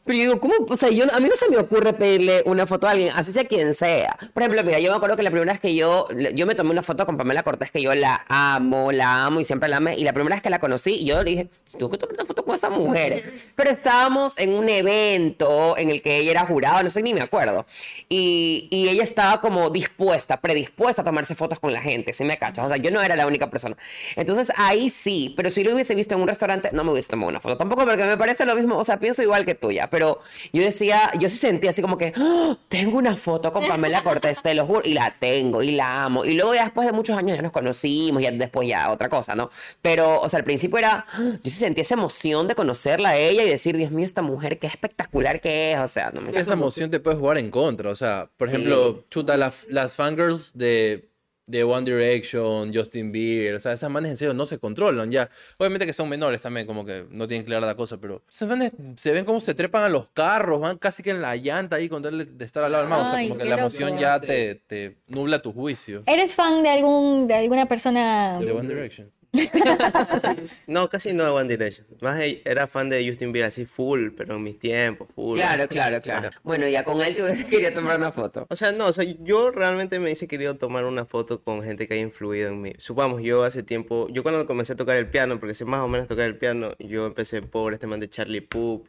pero 0.04 0.18
yo 0.18 0.24
digo, 0.24 0.40
¿cómo? 0.40 0.54
O 0.68 0.76
sea, 0.76 0.90
yo, 0.90 1.04
a 1.12 1.18
mí 1.18 1.28
no 1.28 1.34
se 1.34 1.48
me 1.48 1.56
ocurre 1.56 1.94
pedirle 1.94 2.42
una 2.44 2.66
foto 2.66 2.86
a 2.86 2.90
alguien, 2.90 3.10
así 3.14 3.32
sea 3.32 3.44
quien 3.44 3.72
sea. 3.72 4.16
Por 4.34 4.42
ejemplo, 4.42 4.62
mira, 4.62 4.78
yo 4.78 4.90
me 4.90 4.96
acuerdo 4.96 5.16
que 5.16 5.22
la 5.22 5.30
primera 5.30 5.52
vez 5.52 5.60
que 5.60 5.74
yo, 5.74 6.06
yo 6.34 6.46
me 6.46 6.54
tomé 6.54 6.70
una 6.72 6.82
foto 6.82 7.06
con 7.06 7.16
Pamela 7.16 7.42
Cortés, 7.42 7.70
que 7.70 7.80
yo 7.80 7.94
la 7.94 8.24
amo, 8.28 8.92
la 8.92 9.24
amo 9.24 9.40
y 9.40 9.44
siempre 9.44 9.68
la 9.68 9.78
amé, 9.78 9.96
y 9.96 10.04
la 10.04 10.12
primera 10.12 10.36
vez 10.36 10.42
que 10.42 10.50
la 10.50 10.58
conocí, 10.58 11.04
yo 11.06 11.22
le 11.22 11.30
dije, 11.30 11.48
tengo 11.72 11.90
que 11.90 11.96
tomar 11.96 12.14
una 12.16 12.24
foto 12.26 12.44
con 12.44 12.54
esta 12.54 12.68
mujer. 12.68 13.32
Pero 13.56 13.70
estábamos 13.70 14.38
en 14.38 14.50
un 14.50 14.68
evento 14.68 15.76
en 15.78 15.88
el 15.88 16.02
que 16.02 16.18
ella 16.18 16.32
era 16.32 16.46
jurada, 16.46 16.82
no 16.82 16.90
sé 16.90 17.00
ni 17.00 17.14
me 17.14 17.22
acuerdo, 17.22 17.64
y, 18.10 18.68
y 18.70 18.88
ella 18.88 19.02
estaba 19.02 19.40
como 19.40 19.70
dispuesta, 19.70 20.40
predispuesta 20.40 21.00
a 21.00 21.04
tomarse 21.04 21.34
fotos 21.34 21.60
con 21.60 21.72
la 21.72 21.80
gente, 21.80 22.12
¿sí 22.12 22.24
me 22.24 22.36
cachas? 22.36 22.66
O 22.66 22.68
sea, 22.68 22.76
yo 22.76 22.90
no 22.90 23.00
era 23.00 23.16
la 23.16 23.26
única 23.26 23.48
persona. 23.48 23.76
Entonces 24.16 24.52
ahí 24.56 24.90
sí, 24.90 25.32
pero 25.34 25.48
si 25.48 25.64
lo 25.64 25.72
hubiese 25.72 25.94
visto 25.94 26.14
en 26.14 26.20
un 26.20 26.28
restaurante, 26.28 26.70
no 26.72 26.84
me 26.84 26.92
hubiese 26.92 27.08
tomado 27.08 27.30
una 27.30 27.40
foto. 27.40 27.56
Tampoco 27.56 27.86
porque 27.86 28.04
me 28.04 28.18
parece 28.18 28.44
lo 28.44 28.54
mismo, 28.54 28.76
o 28.76 28.84
sea, 28.84 29.00
pienso 29.00 29.22
igual 29.22 29.46
que 29.46 29.54
tuya, 29.54 29.88
pero 29.94 30.18
yo 30.52 30.60
decía, 30.60 31.08
yo 31.20 31.28
sí 31.28 31.36
sentía 31.36 31.70
así 31.70 31.80
como 31.80 31.96
que, 31.96 32.12
"Ah, 32.16 32.58
tengo 32.68 32.98
una 32.98 33.14
foto 33.14 33.52
con 33.52 33.68
Pamela 33.68 34.02
Cortés, 34.02 34.42
te 34.42 34.52
lo 34.52 34.66
juro, 34.66 34.80
y 34.82 34.92
la 34.92 35.12
tengo, 35.16 35.62
y 35.62 35.70
la 35.70 36.04
amo. 36.06 36.24
Y 36.24 36.34
luego 36.34 36.52
ya 36.52 36.64
después 36.64 36.84
de 36.84 36.92
muchos 36.92 37.16
años 37.16 37.36
ya 37.36 37.42
nos 37.42 37.52
conocimos, 37.52 38.20
ya 38.20 38.32
después 38.32 38.68
ya 38.68 38.90
otra 38.90 39.08
cosa, 39.08 39.36
¿no? 39.36 39.50
Pero, 39.82 40.20
o 40.20 40.28
sea, 40.28 40.38
al 40.38 40.44
principio 40.44 40.78
era, 40.78 41.06
"Ah", 41.12 41.18
yo 41.20 41.38
sí 41.44 41.50
sentía 41.50 41.82
esa 41.82 41.94
emoción 41.94 42.48
de 42.48 42.56
conocerla 42.56 43.10
a 43.10 43.16
ella 43.16 43.44
y 43.44 43.48
decir, 43.48 43.76
Dios 43.76 43.92
mío, 43.92 44.04
esta 44.04 44.20
mujer, 44.22 44.58
qué 44.58 44.66
espectacular 44.66 45.40
que 45.40 45.72
es, 45.74 45.78
o 45.78 45.86
sea, 45.86 46.10
no 46.10 46.20
me 46.20 46.36
Esa 46.36 46.54
emoción 46.54 46.90
te 46.90 46.98
puede 46.98 47.16
jugar 47.16 47.38
en 47.38 47.52
contra. 47.52 47.88
O 47.90 47.94
sea, 47.94 48.28
por 48.36 48.48
ejemplo, 48.48 49.04
chuta, 49.10 49.36
las, 49.36 49.64
las 49.68 49.94
fangirls 49.94 50.58
de, 50.58 51.08
de 51.46 51.64
One 51.64 51.90
Direction, 51.90 52.74
Justin 52.74 53.12
Bieber, 53.12 53.54
o 53.54 53.60
sea, 53.60 53.72
esas 53.72 53.90
manes 53.90 54.10
en 54.10 54.16
serio 54.16 54.34
no 54.34 54.46
se 54.46 54.58
controlan 54.58 55.10
ya. 55.10 55.28
Obviamente 55.58 55.86
que 55.86 55.92
son 55.92 56.08
menores 56.08 56.42
también, 56.42 56.66
como 56.66 56.84
que 56.84 57.06
no 57.10 57.28
tienen 57.28 57.44
clara 57.44 57.66
la 57.66 57.74
cosa, 57.74 57.98
pero 58.00 58.22
esas 58.28 58.48
manes 58.48 58.72
se 58.96 59.12
ven 59.12 59.24
como 59.24 59.40
se 59.40 59.54
trepan 59.54 59.84
a 59.84 59.88
los 59.88 60.08
carros, 60.08 60.60
van 60.60 60.78
casi 60.78 61.02
que 61.02 61.10
en 61.10 61.20
la 61.20 61.36
llanta 61.36 61.76
ahí 61.76 61.88
con 61.88 62.02
tal 62.02 62.36
de, 62.36 62.44
estar 62.44 62.64
al 62.64 62.72
lado 62.72 62.84
del 62.84 62.90
mouse. 62.90 63.08
O 63.08 63.10
sea, 63.10 63.28
como 63.28 63.38
que 63.38 63.44
la 63.44 63.58
emoción 63.58 63.90
loco. 63.90 64.00
ya 64.00 64.20
te, 64.20 64.54
te 64.66 64.98
nubla 65.06 65.42
tu 65.42 65.52
juicio. 65.52 66.02
¿Eres 66.06 66.34
fan 66.34 66.62
de 66.62 66.70
algún 66.70 67.26
de 67.26 67.34
alguna 67.34 67.66
persona? 67.66 68.38
De 68.40 68.52
One 68.52 68.68
Direction. 68.68 69.10
No, 70.66 70.88
casi 70.88 71.12
no 71.12 71.24
de 71.24 71.30
One 71.30 71.48
Direction. 71.48 71.86
Más 72.00 72.20
era 72.44 72.66
fan 72.66 72.88
de 72.88 73.06
Justin 73.06 73.32
Bieber 73.32 73.48
así 73.48 73.64
full, 73.66 74.10
pero 74.16 74.36
en 74.36 74.42
mis 74.42 74.58
tiempos, 74.58 75.08
full. 75.14 75.38
Claro, 75.38 75.68
claro, 75.68 76.00
claro. 76.00 76.30
Bueno, 76.42 76.68
ya 76.68 76.84
con 76.84 77.00
él 77.02 77.14
te 77.14 77.22
hubiese 77.22 77.46
querido 77.46 77.72
tomar 77.72 77.98
una 77.98 78.12
foto. 78.12 78.46
O 78.48 78.56
sea, 78.56 78.72
no, 78.72 78.86
o 78.86 78.92
sea, 78.92 79.04
yo 79.04 79.50
realmente 79.50 79.98
me 79.98 80.10
hice 80.10 80.28
querido 80.28 80.56
tomar 80.56 80.84
una 80.84 81.04
foto 81.04 81.42
con 81.42 81.62
gente 81.62 81.86
que 81.86 81.94
haya 81.94 82.02
influido 82.02 82.48
en 82.48 82.60
mí. 82.60 82.72
Supamos, 82.78 83.22
yo 83.22 83.42
hace 83.42 83.62
tiempo, 83.62 84.08
yo 84.10 84.22
cuando 84.22 84.46
comencé 84.46 84.74
a 84.74 84.76
tocar 84.76 84.96
el 84.96 85.08
piano, 85.08 85.38
porque 85.38 85.54
sé 85.54 85.64
más 85.64 85.80
o 85.80 85.88
menos 85.88 86.06
tocar 86.06 86.26
el 86.26 86.38
piano, 86.38 86.72
yo 86.78 87.06
empecé 87.06 87.42
por 87.42 87.74
este 87.74 87.86
man 87.86 88.00
de 88.00 88.08
Charlie 88.08 88.40
Puth, 88.40 88.88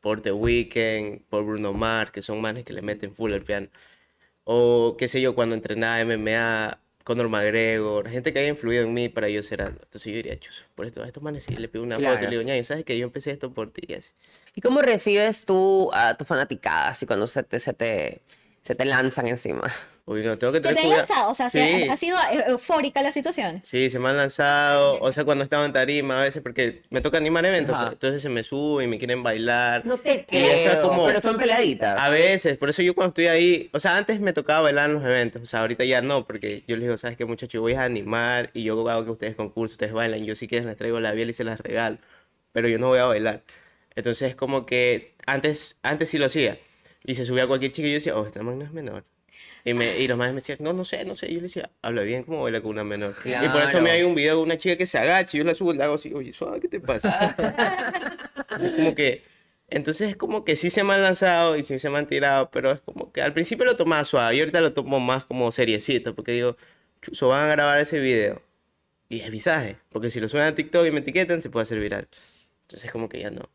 por 0.00 0.20
The 0.20 0.32
Weeknd, 0.32 1.22
por 1.28 1.44
Bruno 1.44 1.72
Mars, 1.72 2.10
que 2.10 2.22
son 2.22 2.40
manes 2.40 2.64
que 2.64 2.72
le 2.72 2.82
meten 2.82 3.14
full 3.14 3.32
al 3.32 3.42
piano. 3.42 3.68
O 4.44 4.96
qué 4.98 5.08
sé 5.08 5.20
yo, 5.20 5.34
cuando 5.34 5.54
entrenaba 5.56 6.04
MMA, 6.04 6.80
Conor 7.06 7.28
McGregor, 7.28 8.08
gente 8.10 8.32
que 8.32 8.40
haya 8.40 8.48
influido 8.48 8.82
en 8.82 8.92
mí 8.92 9.08
para 9.08 9.28
yo 9.28 9.40
ser 9.40 9.62
algo. 9.62 9.78
Entonces 9.80 10.02
yo 10.10 10.16
diría, 10.16 10.36
chuzo, 10.40 10.64
por 10.74 10.86
esto, 10.86 11.04
a 11.04 11.06
estos 11.06 11.22
manes 11.22 11.44
sí 11.44 11.54
le 11.54 11.68
pido 11.68 11.84
una 11.84 11.94
foto 11.98 12.08
y 12.08 12.10
Claro. 12.16 12.22
le 12.24 12.30
digo, 12.30 12.42
ñaño, 12.42 12.64
¿sabes 12.64 12.84
que 12.84 12.98
yo 12.98 13.04
empecé 13.04 13.30
esto 13.30 13.54
por 13.54 13.70
ti? 13.70 13.82
Y 13.86 13.94
así. 13.94 14.12
¿Y 14.56 14.60
cómo 14.60 14.82
recibes 14.82 15.44
tú 15.46 15.88
a 15.94 16.16
tu 16.16 16.24
fanaticada 16.24 16.88
así 16.88 17.06
cuando 17.06 17.28
se 17.28 17.44
te, 17.44 17.60
se 17.60 17.72
te, 17.74 18.22
se 18.62 18.74
te 18.74 18.84
lanzan 18.84 19.28
encima? 19.28 19.72
Uy, 20.08 20.22
no, 20.22 20.38
tengo 20.38 20.52
que 20.52 20.58
¿Se 20.58 20.62
tener 20.62 20.76
te 20.76 20.82
cuidado. 20.82 20.98
lanza? 21.00 21.28
O 21.28 21.34
sea, 21.34 21.50
se- 21.50 21.82
Sí. 21.82 21.88
ha 21.88 21.96
sido 21.96 22.16
eu- 22.16 22.44
eufórica 22.50 23.02
la 23.02 23.10
situación. 23.10 23.60
Sí, 23.64 23.90
se 23.90 23.98
me 23.98 24.08
han 24.08 24.16
lanzado, 24.16 25.00
o 25.00 25.10
sea, 25.10 25.24
cuando 25.24 25.42
estaba 25.42 25.64
en 25.66 25.72
tarima 25.72 26.20
a 26.20 26.22
veces, 26.22 26.44
porque 26.44 26.82
me 26.90 27.00
toca 27.00 27.16
animar 27.18 27.44
eventos, 27.44 27.74
Ajá. 27.74 27.84
pues, 27.86 27.92
entonces 27.94 28.22
se 28.22 28.28
me 28.28 28.44
suben 28.44 28.86
y 28.86 28.90
me 28.92 28.98
quieren 28.98 29.24
bailar. 29.24 29.84
No 29.84 29.98
te 29.98 30.24
creo, 30.24 30.80
como- 30.82 31.06
pero 31.06 31.20
son 31.20 31.36
peladitas. 31.38 32.00
A 32.00 32.08
veces, 32.10 32.56
por 32.56 32.68
eso 32.70 32.82
yo 32.82 32.94
cuando 32.94 33.08
estoy 33.08 33.26
ahí, 33.26 33.68
o 33.72 33.80
sea, 33.80 33.96
antes 33.96 34.20
me 34.20 34.32
tocaba 34.32 34.60
bailar 34.60 34.90
en 34.90 34.94
los 34.94 35.02
eventos, 35.04 35.42
o 35.42 35.46
sea, 35.46 35.62
ahorita 35.62 35.84
ya 35.84 36.00
no, 36.02 36.24
porque 36.24 36.62
yo 36.68 36.76
les 36.76 36.84
digo, 36.84 36.96
¿sabes 36.98 37.16
qué, 37.16 37.24
muchachos? 37.24 37.54
Yo 37.54 37.60
voy 37.62 37.74
a 37.74 37.82
animar 37.82 38.50
y 38.54 38.62
yo 38.62 38.88
hago 38.88 39.04
que 39.04 39.10
ustedes 39.10 39.34
concursen, 39.34 39.74
ustedes 39.74 39.92
bailan, 39.92 40.24
yo 40.24 40.36
si 40.36 40.46
quieren 40.46 40.68
les 40.68 40.76
traigo 40.76 41.00
la 41.00 41.10
biel 41.14 41.30
y 41.30 41.32
se 41.32 41.42
las 41.42 41.58
regalo, 41.58 41.98
pero 42.52 42.68
yo 42.68 42.78
no 42.78 42.86
voy 42.88 43.00
a 43.00 43.06
bailar. 43.06 43.42
Entonces, 43.96 44.28
es 44.30 44.36
como 44.36 44.66
que 44.66 45.14
antes, 45.26 45.78
antes 45.82 46.10
sí 46.10 46.18
lo 46.18 46.26
hacía, 46.26 46.60
y 47.04 47.16
se 47.16 47.24
subía 47.24 47.48
cualquier 47.48 47.72
chica 47.72 47.88
y 47.88 47.90
yo 47.90 47.94
decía, 47.96 48.16
oh, 48.16 48.24
esta 48.24 48.40
man 48.44 48.56
no 48.60 48.64
es 48.64 48.70
menor. 48.72 49.02
Y, 49.64 49.74
me, 49.74 49.98
y 49.98 50.06
los 50.06 50.16
más 50.16 50.28
me 50.28 50.34
decían, 50.36 50.58
no, 50.60 50.72
no 50.72 50.84
sé, 50.84 51.04
no 51.04 51.16
sé. 51.16 51.26
Yo 51.28 51.36
le 51.36 51.42
decía, 51.42 51.70
habla 51.82 52.02
bien, 52.02 52.22
¿cómo 52.22 52.42
baila 52.42 52.60
con 52.60 52.70
una 52.70 52.84
menor? 52.84 53.14
Y 53.24 53.48
por 53.48 53.62
eso 53.62 53.70
Claro. 53.72 53.82
me 53.82 53.90
hay 53.90 54.02
un 54.04 54.14
video 54.14 54.36
de 54.36 54.42
una 54.42 54.56
chica 54.56 54.76
que 54.76 54.86
se 54.86 54.98
agacha 54.98 55.36
y 55.36 55.38
yo 55.38 55.44
la 55.44 55.54
subo 55.54 55.72
y 55.74 55.76
le 55.76 55.84
hago 55.84 55.94
así, 55.94 56.12
oye, 56.14 56.32
suave, 56.32 56.60
¿qué 56.60 56.68
te 56.68 56.80
pasa? 56.80 57.34
Como 58.76 58.94
que, 58.94 59.22
entonces 59.68 60.10
es 60.10 60.16
como 60.16 60.44
que 60.44 60.54
sí 60.56 60.70
se 60.70 60.84
me 60.84 60.94
han 60.94 61.02
lanzado 61.02 61.56
y 61.56 61.64
sí 61.64 61.78
se 61.78 61.90
me 61.90 61.98
han 61.98 62.06
tirado, 62.06 62.50
pero 62.50 62.70
es 62.72 62.80
como 62.80 63.12
que 63.12 63.20
al 63.22 63.32
principio 63.32 63.64
lo 63.64 63.76
tomaba 63.76 64.04
suave 64.04 64.36
y 64.36 64.40
ahorita 64.40 64.60
lo 64.60 64.72
tomo 64.72 65.00
más 65.00 65.24
como 65.24 65.50
seriecito, 65.52 66.14
porque 66.14 66.32
digo, 66.32 66.56
chuzo, 67.02 67.28
van 67.28 67.44
a 67.48 67.50
grabar 67.52 67.80
ese 67.80 67.98
video 67.98 68.40
y 69.08 69.20
es 69.20 69.30
visaje, 69.30 69.76
porque 69.90 70.10
si 70.10 70.20
lo 70.20 70.28
suben 70.28 70.44
a 70.44 70.54
TikTok 70.54 70.86
y 70.86 70.90
me 70.92 71.00
etiquetan, 71.00 71.42
se 71.42 71.50
puede 71.50 71.64
hacer 71.64 71.80
viral. 71.80 72.08
Entonces 72.62 72.90
como 72.92 73.08
que 73.08 73.20
ya 73.20 73.30
no. 73.30 73.48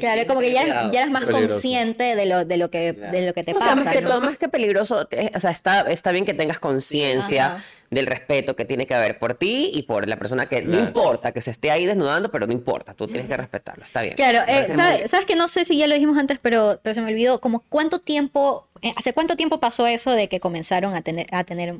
Claro, 0.00 0.26
como 0.26 0.40
que 0.40 0.52
ya, 0.52 0.90
ya 0.90 1.00
eres 1.00 1.10
más 1.10 1.24
Peligroso. 1.24 1.54
consciente 1.54 2.14
de 2.16 2.26
lo, 2.26 2.44
de 2.44 2.56
lo 2.56 2.70
que 2.70 2.92
de 2.92 3.26
lo 3.26 3.32
que 3.34 3.42
te 3.44 3.52
O 3.52 3.58
sea, 3.58 3.74
pasa. 3.74 3.84
más 3.84 3.94
que, 3.94 4.00
¿no? 4.02 4.08
todo, 4.10 4.20
más 4.20 4.38
que 4.38 4.48
peligroso, 4.48 5.08
o 5.34 5.40
sea, 5.40 5.50
está, 5.50 5.80
está 5.92 6.12
bien 6.12 6.24
que 6.24 6.34
tengas 6.34 6.58
conciencia 6.58 7.56
del 7.90 8.06
respeto 8.06 8.56
que 8.56 8.64
tiene 8.64 8.86
que 8.86 8.94
haber 8.94 9.18
por 9.18 9.34
ti 9.34 9.70
y 9.74 9.82
por 9.82 10.08
la 10.08 10.16
persona 10.16 10.46
que 10.46 10.62
no 10.62 10.70
Claro. 10.72 10.86
importa 10.86 11.32
que 11.32 11.40
se 11.40 11.50
esté 11.50 11.70
ahí 11.70 11.84
desnudando, 11.86 12.30
pero 12.30 12.46
no 12.46 12.52
importa, 12.52 12.94
tú 12.94 13.06
tienes 13.06 13.26
que 13.28 13.36
respetarlo, 13.36 13.84
está 13.84 14.02
bien. 14.02 14.14
Claro, 14.14 14.38
eh, 14.38 14.44
parece 14.46 14.76
sabe- 14.76 14.98
muy- 15.00 15.08
sabes 15.08 15.26
que 15.26 15.36
no 15.36 15.48
sé 15.48 15.64
si 15.64 15.76
ya 15.76 15.86
lo 15.86 15.94
dijimos 15.94 16.16
antes, 16.18 16.38
pero, 16.40 16.80
pero 16.82 16.94
se 16.94 17.00
me 17.00 17.10
olvidó, 17.12 17.40
como 17.40 17.60
cuánto 17.68 17.98
tiempo, 17.98 18.66
eh, 18.82 18.92
hace 18.96 19.12
cuánto 19.12 19.36
tiempo 19.36 19.60
pasó 19.60 19.86
eso 19.86 20.10
de 20.12 20.28
que 20.28 20.40
comenzaron 20.40 20.94
a 20.94 21.02
tener, 21.02 21.26
a 21.32 21.44
tener, 21.44 21.76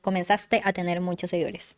comenzaste 0.00 0.60
a 0.64 0.72
tener 0.72 1.00
muchos 1.00 1.30
seguidores. 1.30 1.76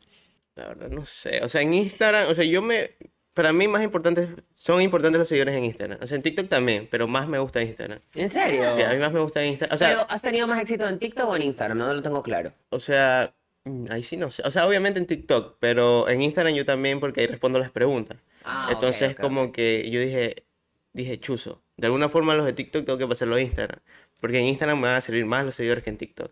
La 0.55 0.67
verdad, 0.69 0.89
no 0.89 1.05
sé. 1.07 1.43
O 1.43 1.49
sea, 1.49 1.63
en 1.63 1.73
Instagram, 1.75 2.29
o 2.31 2.35
sea, 2.35 2.45
yo 2.45 2.61
me. 2.63 2.91
Para 3.35 3.53
mí, 3.53 3.67
más 3.67 3.83
importantes. 3.83 4.29
Son 4.57 4.83
importantes 4.83 5.19
los 5.19 5.29
seguidores 5.29 5.55
en 5.55 5.65
Instagram. 5.65 5.99
O 6.03 6.07
sea, 6.07 6.17
en 6.17 6.23
TikTok 6.23 6.49
también, 6.49 6.87
pero 6.91 7.09
más 7.09 7.29
me 7.29 7.39
gusta 7.39 7.63
Instagram. 7.63 7.99
¿En 8.15 8.29
serio? 8.29 8.71
Sí, 8.75 8.83
a 8.83 8.91
mí 8.91 8.99
más 8.99 9.13
me 9.13 9.21
gusta 9.21 9.45
Instagram. 9.45 9.75
O 9.75 9.79
sea, 9.79 9.89
pero 9.89 10.07
has 10.11 10.21
tenido 10.21 10.47
más 10.47 10.61
éxito 10.61 10.87
en 10.87 10.99
TikTok 10.99 11.29
o 11.29 11.37
en 11.37 11.43
Instagram, 11.43 11.79
no 11.79 11.93
lo 11.93 12.03
tengo 12.03 12.23
claro. 12.23 12.53
o 12.69 12.79
sea, 12.79 13.35
mm, 13.65 13.87
ahí 13.91 14.03
sí 14.03 14.17
no 14.17 14.31
sé. 14.31 14.43
O 14.45 14.51
sea, 14.51 14.67
obviamente 14.67 14.99
en 14.99 15.07
TikTok, 15.07 15.57
pero 15.61 16.09
en 16.09 16.21
Instagram 16.21 16.55
yo 16.55 16.65
también, 16.67 17.01
porque 17.01 17.23
ahí 17.23 17.27
respondo 17.27 17.59
las 17.59 17.71
preguntas. 17.71 18.19
Ah, 18.45 18.69
Entonces, 18.71 19.17
como 19.17 19.53
que 19.53 19.89
yo 19.91 20.01
dije, 20.01 20.45
dije, 20.93 21.19
chuzo. 21.19 21.63
De 21.77 21.87
alguna 21.87 22.09
forma, 22.09 22.35
los 22.35 22.45
de 22.45 22.53
TikTok 22.53 22.85
tengo 22.85 22.99
que 22.99 23.07
pasarlo 23.07 23.37
a 23.37 23.41
Instagram. 23.41 23.81
Porque 24.21 24.39
en 24.39 24.45
Instagram 24.45 24.79
me 24.79 24.89
van 24.89 24.97
a 24.97 25.01
servir 25.01 25.25
más 25.25 25.45
los 25.45 25.55
seguidores 25.55 25.83
que 25.83 25.91
en 25.91 25.97
TikTok. 25.97 26.31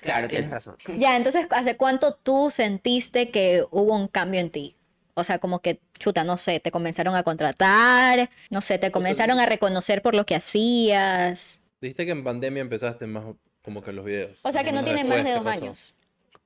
Claro, 0.00 0.28
tienes 0.28 0.50
razón. 0.50 0.76
Ya, 0.96 1.16
entonces, 1.16 1.46
¿hace 1.50 1.76
cuánto 1.76 2.14
tú 2.14 2.50
sentiste 2.50 3.30
que 3.30 3.64
hubo 3.70 3.94
un 3.96 4.08
cambio 4.08 4.40
en 4.40 4.50
ti? 4.50 4.76
O 5.14 5.24
sea, 5.24 5.38
como 5.38 5.60
que, 5.60 5.80
chuta, 5.98 6.24
no 6.24 6.36
sé, 6.36 6.60
te 6.60 6.70
comenzaron 6.70 7.14
a 7.14 7.22
contratar, 7.22 8.30
no 8.50 8.60
sé, 8.60 8.78
te 8.78 8.90
comenzaron 8.90 9.38
a 9.40 9.46
reconocer 9.46 10.02
por 10.02 10.14
lo 10.14 10.24
que 10.24 10.34
hacías. 10.34 11.60
Dijiste 11.80 12.06
que 12.06 12.12
en 12.12 12.24
pandemia 12.24 12.60
empezaste 12.60 13.06
más 13.06 13.24
como 13.62 13.82
que 13.82 13.92
los 13.92 14.04
videos. 14.04 14.40
O 14.42 14.52
sea, 14.52 14.64
que 14.64 14.72
no 14.72 14.82
tiene 14.82 15.04
más 15.04 15.24
de 15.24 15.32
dos 15.32 15.46
años. 15.46 15.94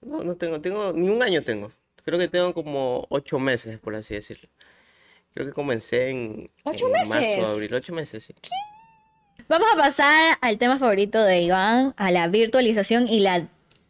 No, 0.00 0.22
no 0.24 0.34
tengo, 0.34 0.60
tengo, 0.60 0.92
ni 0.92 1.08
un 1.08 1.22
año 1.22 1.42
tengo. 1.42 1.70
Creo 2.04 2.18
que 2.18 2.28
tengo 2.28 2.52
como 2.52 3.06
ocho 3.10 3.38
meses, 3.38 3.78
por 3.78 3.94
así 3.94 4.14
decirlo. 4.14 4.48
Creo 5.32 5.46
que 5.46 5.52
comencé 5.52 6.10
en, 6.10 6.50
¿Ocho 6.64 6.86
en 6.86 6.92
marzo, 6.92 7.14
meses? 7.14 7.48
abril, 7.48 7.74
ocho 7.74 7.92
meses, 7.94 8.24
sí. 8.24 8.34
Vamos 9.48 9.68
a 9.72 9.76
pasar 9.76 10.38
al 10.40 10.58
tema 10.58 10.78
favorito 10.78 11.22
de 11.22 11.42
Iván, 11.42 11.94
a 11.96 12.10
la 12.10 12.28
virtualización 12.28 13.08
y 13.08 13.20
la 13.20 13.48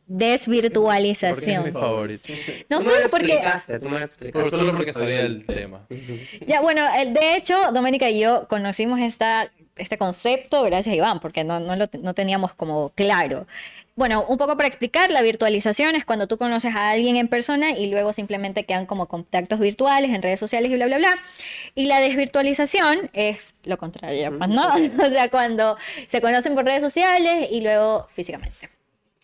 Es 0.09 0.49
mi 0.49 0.57
desvirtualización. 0.61 1.73
favorito. 1.73 2.33
No 2.69 2.79
Tú 2.79 2.85
sé, 2.85 2.91
me 2.93 3.01
lo 3.05 3.11
porque 3.11 3.27
explicaste, 3.35 3.81
tú 3.81 3.88
me 3.88 3.99
lo 3.99 4.05
explicaste. 4.05 4.51
Por 4.51 4.59
solo 4.59 4.73
porque 4.77 4.93
sabía 4.93 5.21
el 5.23 5.47
tema. 5.47 5.87
Ya, 6.47 6.61
bueno, 6.61 6.83
el- 6.97 7.15
de 7.15 7.37
hecho, 7.37 7.55
Doménica 7.73 8.11
y 8.11 8.21
yo 8.21 8.47
conocimos 8.49 9.01
esta, 9.01 9.51
este 9.77 9.97
concepto 9.97 10.62
gracias 10.65 10.93
a 10.93 10.97
Iván, 10.97 11.21
porque 11.21 11.45
no, 11.45 11.61
no 11.61 11.77
lo 11.77 11.87
no 12.03 12.15
teníamos 12.15 12.53
como 12.55 12.91
claro. 12.91 13.47
Bueno, 13.95 14.25
un 14.27 14.38
poco 14.38 14.57
para 14.57 14.67
explicar, 14.67 15.11
la 15.11 15.21
virtualización 15.23 15.95
es 15.97 16.05
cuando 16.07 16.27
tú 16.27 16.38
conoces 16.38 16.75
a 16.75 16.91
alguien 16.91 17.17
en 17.17 17.29
persona 17.29 17.73
y 17.73 17.88
luego 17.88 18.12
simplemente 18.15 18.65
quedan 18.65 18.87
como 18.87 19.07
contactos 19.07 19.61
virtuales 19.61 20.11
en 20.12 20.23
redes 20.23 20.41
sociales 20.41 20.71
y 20.71 20.75
bla, 20.77 20.87
bla, 20.87 20.97
bla. 20.97 21.15
Y 21.75 21.85
la 21.87 22.01
desvirtualización 22.01 23.11
es 23.12 23.55
lo 23.65 23.77
contrario, 23.79 24.37
pues, 24.37 24.49
¿no? 24.51 24.67
O 25.07 25.11
sea, 25.11 25.29
cuando 25.31 25.77
se 26.07 26.21
conocen 26.23 26.55
por 26.55 26.65
redes 26.65 26.83
sociales 26.83 27.49
y 27.51 27.61
luego 27.61 28.07
físicamente. 28.11 28.71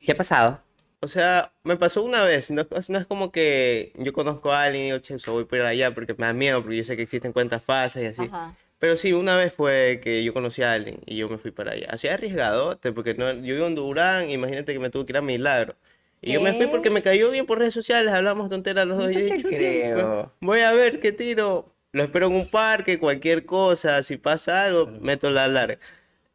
¿Qué 0.01 0.13
ha 0.13 0.15
pasado? 0.15 0.61
O 1.01 1.09
sea, 1.09 1.53
me 1.63 1.77
pasó 1.77 2.03
una 2.03 2.25
vez. 2.25 2.51
No, 2.51 2.67
es- 2.77 2.91
no 2.91 2.99
es 2.99 3.07
como 3.07 3.31
que 3.31 3.93
yo 3.97 4.13
conozco 4.13 4.53
a 4.53 4.65
alguien 4.65 4.83
y 4.85 4.87
digo, 4.87 4.99
che, 4.99 5.19
so, 5.19 5.33
voy 5.33 5.45
por 5.45 5.61
allá 5.61 5.95
porque 5.95 6.15
me 6.19 6.27
da 6.27 6.33
miedo, 6.33 6.61
porque 6.63 6.77
yo 6.79 6.85
sé 6.85 6.97
que 6.97 7.03
existen 7.03 7.33
cuentas 7.33 7.63
falsas 7.63 8.03
y 8.03 8.07
así. 8.07 8.23
Ajá. 8.23 8.55
Pero 8.81 8.95
sí, 8.97 9.13
una 9.13 9.37
vez 9.37 9.53
fue 9.53 10.01
que 10.03 10.23
yo 10.23 10.33
conocí 10.33 10.63
a 10.63 10.73
alguien 10.73 11.01
y 11.05 11.17
yo 11.17 11.29
me 11.29 11.39
fui 11.39 11.51
para 11.51 11.73
allá. 11.73 11.87
Así 11.91 12.07
arriesgadote, 12.09 12.93
porque 12.93 13.15
no, 13.15 13.33
yo 13.33 13.55
vivo 13.55 13.67
en 13.67 13.75
Durán, 13.75 14.31
imagínate 14.31 14.73
que 14.73 14.79
me 14.79 14.89
tuve 14.91 15.05
que 15.07 15.13
ir 15.13 15.17
a 15.17 15.23
Milagro. 15.23 15.75
Y 16.21 16.33
yo 16.33 16.41
me 16.41 16.53
fui 16.53 16.67
¿Qué? 16.67 16.69
porque 16.69 16.91
me 16.91 17.01
cayó 17.03 17.31
bien 17.31 17.47
por 17.47 17.59
redes 17.59 17.75
sociales, 17.75 18.13
hablamos 18.13 18.49
tonteras 18.49 18.87
los 18.87 18.99
dos. 18.99 19.11
Y 19.11 19.15
yo 19.15 19.19
No 19.21 19.25
dije, 19.27 19.37
"Chuta, 19.39 19.57
creo. 19.57 20.33
voy 20.41 20.61
a 20.61 20.73
ver 20.73 20.99
qué 21.01 21.13
tiro. 21.13 21.73
Lo 21.93 22.03
espero 22.03 22.27
en 22.27 22.35
un 22.35 22.49
parque, 22.49 22.99
cualquier 22.99 23.47
cosa. 23.47 24.03
Si 24.03 24.17
pasa 24.17 24.65
algo, 24.65 24.87
meto 25.01 25.31
la 25.31 25.47
larga. 25.49 25.79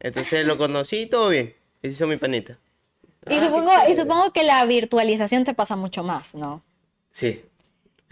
Entonces 0.00 0.46
lo 0.46 0.56
conocí 0.58 1.00
y 1.02 1.06
todo 1.06 1.28
bien. 1.30 1.54
Y 1.82 1.88
se 1.88 1.94
hizo 1.94 2.06
mi 2.06 2.16
panita. 2.16 2.58
Y, 3.30 3.40
supongo, 3.40 3.70
y 3.88 3.94
supongo 3.94 4.32
que 4.32 4.42
la 4.42 4.64
virtualización 4.64 5.44
te 5.44 5.54
pasa 5.54 5.76
mucho 5.76 6.02
más, 6.02 6.34
¿no? 6.34 6.62
Sí. 7.10 7.42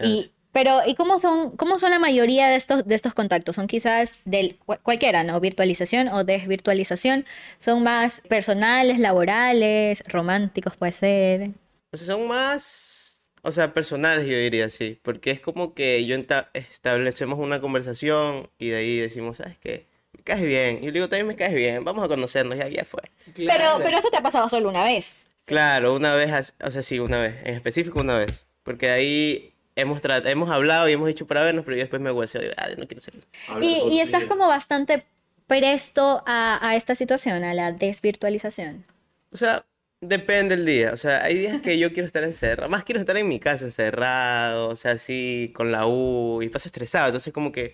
Y, 0.01 0.31
pero, 0.51 0.81
¿y 0.85 0.95
cómo 0.95 1.19
son, 1.19 1.55
cómo 1.57 1.79
son 1.79 1.91
la 1.91 1.99
mayoría 1.99 2.47
de 2.47 2.55
estos, 2.55 2.85
de 2.85 2.95
estos 2.95 3.13
contactos? 3.13 3.55
Son 3.55 3.67
quizás 3.67 4.15
del, 4.25 4.55
cu- 4.57 4.77
cualquiera, 4.83 5.23
¿no? 5.23 5.39
Virtualización 5.39 6.07
o 6.09 6.23
desvirtualización. 6.23 7.25
Son 7.57 7.83
más 7.83 8.21
personales, 8.21 8.99
laborales, 8.99 10.03
románticos, 10.07 10.75
puede 10.77 10.91
ser. 10.91 11.51
O 11.91 11.97
sea, 11.97 12.07
son 12.07 12.27
más, 12.27 13.29
o 13.43 13.51
sea, 13.51 13.73
personales, 13.73 14.27
yo 14.27 14.37
diría, 14.37 14.69
sí. 14.69 14.99
Porque 15.03 15.31
es 15.31 15.39
como 15.39 15.73
que 15.73 16.05
yo 16.05 16.17
establecemos 16.53 17.39
una 17.39 17.61
conversación 17.61 18.49
y 18.57 18.69
de 18.69 18.77
ahí 18.77 18.97
decimos, 18.97 19.37
¿sabes 19.37 19.57
qué? 19.59 19.87
Me 20.17 20.23
caes 20.23 20.41
bien. 20.43 20.77
Y 20.77 20.81
yo 20.81 20.85
le 20.87 20.91
digo, 20.93 21.09
también 21.09 21.27
me 21.27 21.35
caes 21.35 21.53
bien. 21.55 21.83
Vamos 21.83 22.03
a 22.03 22.07
conocernos, 22.07 22.57
ya, 22.57 22.67
ya 22.67 22.85
fue. 22.85 23.01
Pero, 23.35 23.79
pero 23.83 23.97
eso 23.97 24.09
te 24.09 24.17
ha 24.17 24.21
pasado 24.21 24.47
solo 24.49 24.69
una 24.69 24.83
vez. 24.83 25.27
Claro, 25.45 25.93
una 25.95 26.13
vez, 26.15 26.53
o 26.63 26.71
sea, 26.71 26.81
sí, 26.81 26.99
una 26.99 27.19
vez. 27.19 27.35
En 27.43 27.55
específico, 27.55 27.99
una 27.99 28.17
vez. 28.17 28.45
Porque 28.63 28.85
de 28.87 28.91
ahí 28.93 29.53
hemos, 29.75 30.01
trat- 30.01 30.25
hemos 30.27 30.49
hablado 30.49 30.87
y 30.87 30.93
hemos 30.93 31.07
dicho 31.07 31.27
para 31.27 31.43
vernos, 31.43 31.65
pero 31.65 31.75
yo 31.75 31.81
después 31.83 32.01
me 32.01 32.11
hueseo 32.11 32.41
y 32.41 32.45
digo, 32.45 32.55
ah, 32.57 32.69
yo 32.69 32.77
no 32.77 32.87
quiero 32.87 33.01
salir. 33.01 33.25
Y, 33.61 33.93
y 33.95 33.99
estás 33.99 34.23
como 34.25 34.47
bastante 34.47 35.03
presto 35.47 36.23
a, 36.25 36.65
a 36.65 36.75
esta 36.77 36.95
situación, 36.95 37.43
a 37.43 37.53
la 37.53 37.73
desvirtualización. 37.73 38.85
O 39.33 39.37
sea, 39.37 39.65
depende 39.99 40.55
del 40.55 40.65
día. 40.65 40.91
O 40.93 40.97
sea, 40.97 41.23
hay 41.23 41.37
días 41.37 41.59
que 41.61 41.77
yo 41.77 41.91
quiero 41.91 42.07
estar 42.07 42.23
encerrado. 42.23 42.69
Más 42.69 42.85
quiero 42.85 43.01
estar 43.01 43.17
en 43.17 43.27
mi 43.27 43.39
casa 43.41 43.65
encerrado, 43.65 44.69
o 44.69 44.75
sea, 44.77 44.91
así 44.91 45.51
con 45.53 45.71
la 45.71 45.85
U 45.87 46.41
y 46.41 46.47
paso 46.49 46.67
estresado. 46.69 47.07
Entonces, 47.07 47.33
como 47.33 47.51
que 47.51 47.73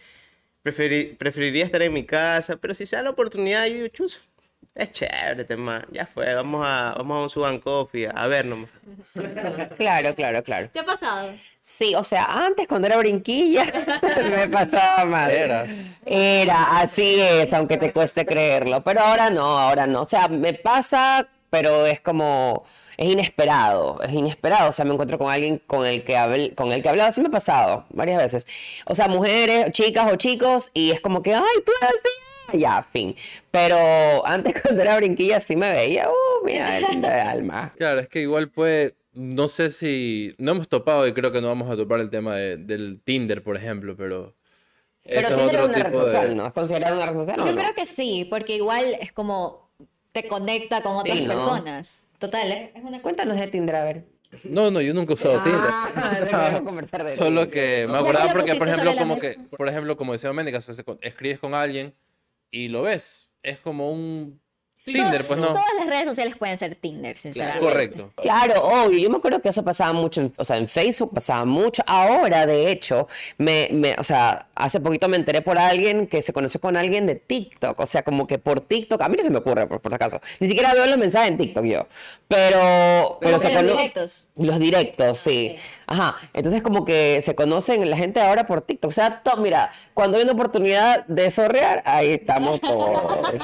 preferi- 0.64 1.18
preferiría 1.18 1.66
estar 1.66 1.82
en 1.82 1.94
mi 1.94 2.06
casa. 2.06 2.58
Pero 2.58 2.74
si 2.74 2.86
se 2.86 2.96
da 2.96 3.04
la 3.04 3.10
oportunidad, 3.12 3.66
yo 3.68 3.74
digo, 3.76 3.88
chus, 3.90 4.22
es 4.76 4.92
chévere, 4.92 5.44
tema. 5.44 5.86
Ya 5.92 6.06
fue, 6.06 6.34
vamos 6.34 6.66
a, 6.66 6.94
vamos 6.98 7.18
a 7.18 7.24
un 7.24 7.30
Suban 7.30 7.60
Coffee 7.60 8.08
a 8.14 8.28
ver 8.28 8.46
nomás. 8.46 8.70
Claro, 9.78 10.14
claro, 10.16 10.44
claro. 10.44 10.70
¿Qué 10.74 10.80
ha 10.80 10.86
pasado? 10.86 11.32
Sí, 11.62 11.94
o 11.96 12.04
sea, 12.04 12.46
antes 12.46 12.68
cuando 12.68 12.88
era 12.88 12.98
brinquilla 12.98 13.66
me 14.30 14.48
pasaba 14.48 15.06
mal. 15.06 15.30
Eras. 15.32 16.00
Era, 16.06 16.80
así 16.80 17.20
es, 17.20 17.54
aunque 17.54 17.78
te 17.78 17.92
cueste 17.92 18.26
creerlo. 18.26 18.82
Pero 18.84 19.02
ahora 19.02 19.30
no, 19.30 19.42
ahora 19.60 19.86
no. 19.88 20.02
O 20.02 20.06
sea, 20.06 20.28
me 20.28 20.54
pasa, 20.54 21.28
pero 21.50 21.86
es 21.86 22.00
como, 22.02 22.64
es 22.98 23.08
inesperado, 23.08 24.00
es 24.02 24.12
inesperado. 24.14 24.70
O 24.70 24.72
sea, 24.72 24.86
me 24.86 24.94
encuentro 24.94 25.18
con 25.18 25.30
alguien 25.32 25.60
con 25.66 25.86
el 25.86 26.04
que 26.04 26.16
habl- 26.18 26.54
con 26.56 26.72
el 26.72 26.82
que 26.82 26.88
he 26.88 26.92
hablado, 26.92 27.10
así 27.10 27.22
me 27.22 27.28
ha 27.28 27.32
pasado 27.32 27.86
varias 27.90 28.18
veces. 28.18 28.48
O 28.86 28.96
sea, 28.96 29.08
mujeres, 29.08 29.72
chicas 29.72 30.12
o 30.12 30.16
chicos, 30.16 30.72
y 30.74 30.92
es 30.92 31.02
como 31.02 31.22
que, 31.22 31.34
ay, 31.34 31.44
tú 31.66 31.72
eres 31.82 31.90
así. 31.96 32.58
Ya, 32.60 32.82
fin. 32.82 33.16
Pero 33.52 33.78
antes 34.26 34.54
cuando 34.62 34.82
era 34.82 34.96
brinquilla 34.98 35.40
sí 35.40 35.56
me 35.56 35.72
veía, 35.72 36.10
uh, 36.10 36.46
mira, 36.46 36.80
linda 36.80 37.14
de 37.14 37.22
alma. 37.22 37.72
Claro, 37.78 38.00
es 38.00 38.10
que 38.10 38.22
igual 38.22 38.50
puede, 38.50 38.96
no 39.14 39.48
sé 39.48 39.70
si, 39.70 40.34
no 40.40 40.52
hemos 40.52 40.68
topado 40.68 41.06
y 41.08 41.14
creo 41.14 41.32
que 41.32 41.42
no 41.42 41.48
vamos 41.48 41.70
a 41.72 41.76
topar 41.78 42.00
el 42.00 42.10
tema 42.10 42.36
de- 42.36 42.58
del 42.58 43.02
Tinder, 43.04 43.44
por 43.44 43.56
ejemplo, 43.56 43.96
pero... 43.96 44.36
Pero 45.04 45.30
Tinder 45.36 45.60
es 45.62 45.66
una 45.66 45.78
red 45.80 45.92
de- 45.92 45.98
social, 45.98 46.38
¿no? 46.38 46.46
¿Es 46.48 46.54
considerado 46.54 46.96
una 46.96 47.06
red 47.08 47.14
social 47.14 47.38
Yo 47.38 47.46
no? 47.54 47.56
creo 47.62 47.74
que 47.74 47.86
sí, 47.86 48.26
porque 48.30 48.56
igual 48.56 48.96
es 49.00 49.12
como 49.12 49.69
te 50.22 50.28
conecta 50.28 50.82
con 50.82 50.96
otras 50.98 51.18
Sí, 51.18 51.24
¿no? 51.26 51.34
personas. 51.34 52.10
Total, 52.20 52.52
¿eh? 52.52 52.72
es 52.76 52.84
una 52.84 53.02
Cuéntanos 53.02 53.40
de 53.40 53.48
Tinder, 53.48 53.76
a 53.76 53.84
ver. 53.84 54.06
No, 54.44 54.70
no, 54.70 54.80
yo 54.82 54.94
nunca 54.94 55.12
he 55.12 55.16
usado 55.16 55.42
Tinder. 55.42 55.62
Ah, 56.34 56.62
conversar 56.66 57.04
de 57.04 57.10
Solo 57.10 57.48
Tinder. 57.48 57.50
que 57.86 57.88
me 57.92 57.98
acordaba 57.98 58.32
porque, 58.32 58.56
por 58.56 58.68
ejemplo, 58.68 58.96
como 58.98 59.20
que, 59.20 59.36
por 59.58 59.68
ejemplo, 59.70 59.98
como 59.98 60.14
decía 60.14 60.30
se- 60.74 60.84
escribes 61.02 61.40
con 61.40 61.54
alguien 61.56 61.96
y 62.52 62.68
lo 62.68 62.84
ves. 62.84 63.32
Es 63.42 63.60
como 63.60 63.92
un 63.92 64.42
Tinder, 64.86 65.28
pues 65.28 65.38
no. 65.40 65.48
Todas 65.50 65.64
las 65.78 65.86
redes 65.88 66.06
sociales 66.08 66.36
pueden 66.36 66.58
ser 66.58 66.74
Tinder, 66.76 67.16
sinceramente. 67.16 67.60
Correcto. 67.64 68.12
Claro, 68.16 68.64
obvio. 68.64 68.98
Yo 68.98 69.10
me 69.12 69.18
acuerdo 69.18 69.40
que 69.42 69.50
eso 69.50 69.64
pasaba 69.64 69.94
mucho, 69.94 70.22
en- 70.22 70.34
o 70.36 70.44
sea, 70.44 70.58
en 70.58 70.68
Facebook 70.68 71.14
pasaba 71.14 71.46
mucho. 71.46 71.84
Ahora, 71.86 72.48
de 72.48 72.72
hecho, 72.72 73.08
me, 73.38 73.68
me, 73.72 73.94
o 74.00 74.04
sea, 74.04 74.48
hace 74.56 74.80
poquito 74.80 75.08
me 75.08 75.18
enteré 75.18 75.42
por 75.44 75.60
alguien 75.60 76.08
que 76.08 76.22
se 76.24 76.34
conoció 76.34 76.60
con 76.60 76.76
alguien 76.76 77.06
de 77.06 77.16
TikTok. 77.16 77.80
O 77.80 77.86
sea, 77.86 78.02
como 78.04 78.26
que 78.26 78.40
por 78.40 78.62
TikTok, 78.62 79.00
a 79.04 79.10
mí 79.10 79.16
no 79.18 79.24
se 79.24 79.30
me 79.30 79.38
ocurre, 79.38 79.68
por, 79.68 79.80
por 79.80 79.92
si 79.92 79.96
acaso. 79.96 80.20
Ni 80.40 80.48
siquiera 80.48 80.74
veo 80.74 80.88
los 80.88 80.98
mensajes 80.98 81.30
en 81.32 81.38
TikTok 81.38 81.66
yo. 81.66 81.86
Pero, 82.28 83.18
pero 83.20 83.32
Como 83.38 83.40
se 83.40 83.50
que 83.50 83.62
los 83.62 83.72
directos. 83.78 84.28
Los 84.38 84.60
directos, 84.60 85.18
sí. 85.20 85.56
Ajá. 85.92 86.16
Entonces, 86.34 86.62
como 86.62 86.86
que 86.86 87.20
se 87.24 87.34
conocen 87.34 87.90
la 87.90 87.98
gente 87.98 88.22
ahora 88.22 88.46
por 88.46 88.62
TikTok. 88.62 88.90
O 88.90 88.92
sea, 88.94 89.24
to- 89.24 89.38
mira, 89.38 89.72
cuando 89.96 90.18
hay 90.18 90.24
una 90.24 90.34
oportunidad 90.34 91.04
de 91.08 91.32
sorrear, 91.32 91.82
ahí 91.86 92.12
estamos 92.14 92.62
todos. 92.62 93.20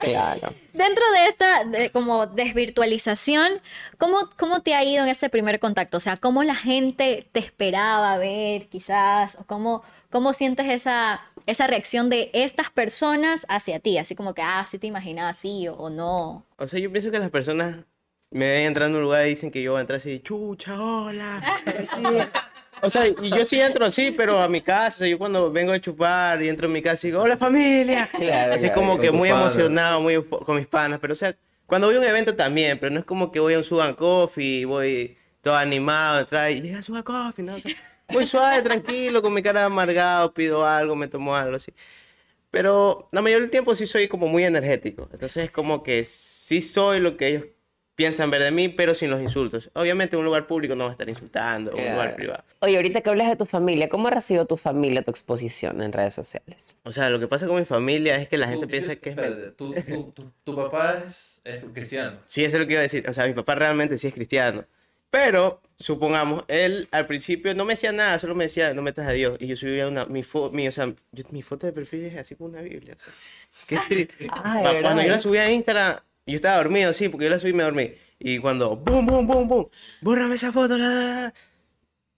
Claro. 0.00 0.52
Dentro 0.72 1.04
de 1.12 1.26
esta 1.28 1.62
de- 1.62 1.90
como 1.90 2.26
desvirtualización, 2.26 3.48
¿cómo, 3.96 4.18
¿cómo 4.36 4.60
te 4.60 4.74
ha 4.74 4.82
ido 4.82 5.04
en 5.04 5.08
este 5.08 5.30
primer 5.30 5.60
contacto? 5.60 5.98
O 5.98 6.00
sea, 6.00 6.16
¿cómo 6.16 6.42
la 6.42 6.56
gente 6.56 7.24
te 7.30 7.38
esperaba 7.38 8.18
ver 8.18 8.68
quizás? 8.68 9.36
¿O 9.40 9.44
cómo, 9.44 9.82
cómo 10.10 10.32
sientes 10.32 10.68
esa, 10.68 11.22
esa 11.46 11.68
reacción 11.68 12.10
de 12.10 12.30
estas 12.32 12.70
personas 12.70 13.46
hacia 13.48 13.78
ti? 13.78 13.98
Así 13.98 14.16
como 14.16 14.34
que, 14.34 14.42
ah, 14.42 14.64
sí 14.68 14.80
te 14.80 14.88
imaginaba 14.88 15.28
así 15.30 15.68
o, 15.68 15.74
o 15.74 15.90
no. 15.90 16.44
O 16.56 16.66
sea, 16.66 16.80
yo 16.80 16.90
pienso 16.90 17.12
que 17.12 17.20
las 17.20 17.30
personas 17.30 17.76
me 18.30 18.48
ven 18.50 18.66
entrando 18.66 18.98
a 18.98 19.00
un 19.00 19.04
lugar 19.04 19.26
y 19.26 19.30
dicen 19.30 19.50
que 19.50 19.62
yo 19.62 19.72
voy 19.72 19.78
a 19.78 19.80
entrar 19.82 19.96
así, 19.98 20.20
chucha, 20.20 20.80
hola. 20.80 21.38
así. 21.66 22.02
O 22.80 22.90
sea, 22.90 23.08
y 23.08 23.30
yo 23.30 23.44
sí 23.44 23.60
entro 23.60 23.84
así, 23.84 24.12
pero 24.12 24.40
a 24.40 24.48
mi 24.48 24.60
casa, 24.60 25.04
yo 25.06 25.18
cuando 25.18 25.50
vengo 25.50 25.72
a 25.72 25.80
chupar 25.80 26.40
y 26.42 26.48
entro 26.48 26.68
a 26.68 26.70
mi 26.70 26.80
casa 26.80 27.06
y 27.06 27.10
digo, 27.10 27.22
hola 27.22 27.36
familia. 27.36 28.08
Claro, 28.16 28.54
así 28.54 28.66
claro, 28.66 28.80
como 28.80 28.98
que 29.00 29.10
muy 29.10 29.30
panas. 29.30 29.54
emocionado, 29.54 30.00
muy 30.00 30.22
con 30.24 30.56
mis 30.56 30.66
panas. 30.68 31.00
Pero 31.00 31.12
o 31.12 31.16
sea, 31.16 31.36
cuando 31.66 31.88
voy 31.88 31.96
a 31.96 32.00
un 32.00 32.06
evento 32.06 32.36
también, 32.36 32.78
pero 32.78 32.92
no 32.92 33.00
es 33.00 33.04
como 33.04 33.32
que 33.32 33.40
voy 33.40 33.54
a 33.54 33.58
un 33.58 33.64
Suban 33.64 33.94
Coffee 33.94 34.60
y 34.60 34.64
voy 34.64 35.16
todo 35.42 35.56
animado, 35.56 36.20
entrar 36.20 36.50
y 36.52 36.60
llega 36.60 36.80
Suban 36.82 37.02
Coffee, 37.02 37.44
¿no? 37.44 37.56
O 37.56 37.60
sea, 37.60 37.72
muy 38.08 38.26
suave, 38.26 38.62
tranquilo, 38.62 39.22
con 39.22 39.34
mi 39.34 39.42
cara 39.42 39.64
amargado, 39.64 40.32
pido 40.32 40.64
algo, 40.64 40.94
me 40.94 41.08
tomo 41.08 41.34
algo 41.34 41.56
así. 41.56 41.72
Pero 42.50 43.08
la 43.12 43.20
mayoría 43.22 43.42
del 43.42 43.50
tiempo 43.50 43.74
sí 43.74 43.86
soy 43.86 44.08
como 44.08 44.26
muy 44.28 44.44
energético. 44.44 45.08
Entonces 45.12 45.46
es 45.46 45.50
como 45.50 45.82
que 45.82 46.04
sí 46.04 46.60
soy 46.62 47.00
lo 47.00 47.16
que 47.16 47.28
ellos 47.28 47.44
piensan 47.98 48.30
ver 48.30 48.40
de 48.44 48.52
mí, 48.52 48.68
pero 48.68 48.94
sin 48.94 49.10
los 49.10 49.20
insultos. 49.20 49.70
Obviamente 49.74 50.14
en 50.14 50.20
un 50.20 50.24
lugar 50.26 50.46
público 50.46 50.76
no 50.76 50.84
va 50.84 50.90
a 50.90 50.92
estar 50.92 51.08
insultando, 51.08 51.72
en 51.76 51.84
un 51.84 51.90
lugar 51.94 52.14
privado. 52.14 52.44
Oye, 52.60 52.76
ahorita 52.76 53.00
que 53.00 53.10
hablas 53.10 53.28
de 53.28 53.34
tu 53.34 53.44
familia, 53.44 53.88
¿cómo 53.88 54.06
ha 54.06 54.12
recibido 54.12 54.46
tu 54.46 54.56
familia 54.56 55.02
tu 55.02 55.10
exposición 55.10 55.82
en 55.82 55.92
redes 55.92 56.14
sociales? 56.14 56.76
O 56.84 56.92
sea, 56.92 57.10
lo 57.10 57.18
que 57.18 57.26
pasa 57.26 57.48
con 57.48 57.56
mi 57.58 57.64
familia 57.64 58.14
es 58.14 58.28
que 58.28 58.38
la 58.38 58.46
gente 58.46 58.66
Tú- 58.66 58.70
piensa 58.70 58.94
que 58.94 59.10
es... 59.10 59.56
tu, 59.56 60.32
tu- 60.44 60.54
papá 60.56 61.02
es, 61.04 61.40
es 61.44 61.64
cristiano. 61.74 62.20
Sí, 62.26 62.44
eso 62.44 62.54
es 62.56 62.60
lo 62.62 62.66
que 62.68 62.74
iba 62.74 62.80
a 62.80 62.84
decir. 62.84 63.04
O 63.08 63.12
sea, 63.12 63.26
mi 63.26 63.34
papá 63.34 63.56
realmente 63.56 63.98
sí 63.98 64.06
es 64.06 64.14
cristiano. 64.14 64.64
Pero, 65.10 65.60
supongamos, 65.78 66.44
él 66.48 66.86
al 66.92 67.06
principio 67.06 67.54
no 67.54 67.64
me 67.64 67.72
decía 67.72 67.90
nada, 67.92 68.18
solo 68.18 68.34
me 68.34 68.44
decía, 68.44 68.74
no 68.74 68.82
metas 68.82 69.06
a 69.08 69.12
Dios. 69.12 69.38
Y 69.40 69.46
yo 69.48 69.56
subía 69.56 69.88
una, 69.88 70.04
mi, 70.04 70.22
fo- 70.22 70.52
mi, 70.52 70.68
o 70.68 70.72
sea, 70.72 70.86
yo- 71.12 71.24
mi 71.32 71.42
foto 71.42 71.66
de 71.66 71.72
perfil 71.72 72.04
es 72.04 72.16
así 72.16 72.34
como 72.36 72.50
una 72.50 72.60
Biblia. 72.60 72.94
o 72.94 72.98
sea, 73.48 73.82
qué 73.88 74.06
tri- 74.18 74.28
Ah. 74.30 74.60
Cuando 74.82 75.02
yo 75.02 75.08
la 75.08 75.18
subí 75.18 75.38
a 75.38 75.50
Instagram, 75.50 75.96
yo 76.32 76.36
estaba 76.36 76.56
dormido, 76.56 76.92
sí, 76.92 77.08
porque 77.08 77.24
yo 77.24 77.30
la 77.30 77.38
subí 77.38 77.50
y 77.50 77.54
me 77.54 77.62
dormí. 77.62 77.92
Y 78.18 78.38
cuando, 78.38 78.76
boom, 78.76 79.06
boom, 79.06 79.26
boom, 79.26 79.48
boom, 79.48 79.70
bórrame 80.00 80.34
esa 80.34 80.52
foto, 80.52 80.76
la. 80.76 81.32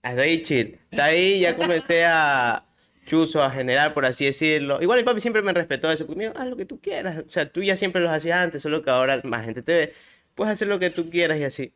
Hasta 0.03 0.21
ahí 0.21 0.41
chill. 0.41 0.79
De 0.91 1.01
ahí 1.01 1.39
ya 1.41 1.55
comencé 1.55 2.05
a, 2.05 2.65
chuzo 3.05 3.43
a 3.43 3.51
generar, 3.51 3.93
por 3.93 4.05
así 4.05 4.25
decirlo. 4.25 4.81
Igual 4.81 4.99
mi 4.99 5.03
papi 5.03 5.21
siempre 5.21 5.41
me 5.41 5.53
respetó 5.53 5.91
eso, 5.91 6.07
conmigo, 6.07 6.33
haz 6.35 6.47
lo 6.47 6.57
que 6.57 6.65
tú 6.65 6.79
quieras. 6.79 7.19
O 7.19 7.29
sea, 7.29 7.51
tú 7.51 7.61
ya 7.61 7.75
siempre 7.75 8.01
lo 8.01 8.09
hacías 8.09 8.39
antes, 8.39 8.61
solo 8.61 8.83
que 8.83 8.89
ahora 8.89 9.21
más 9.23 9.45
gente 9.45 9.61
te 9.61 9.73
ve. 9.73 9.93
Puedes 10.35 10.53
hacer 10.53 10.67
lo 10.67 10.79
que 10.79 10.89
tú 10.89 11.09
quieras 11.09 11.37
y 11.37 11.43
así. 11.43 11.73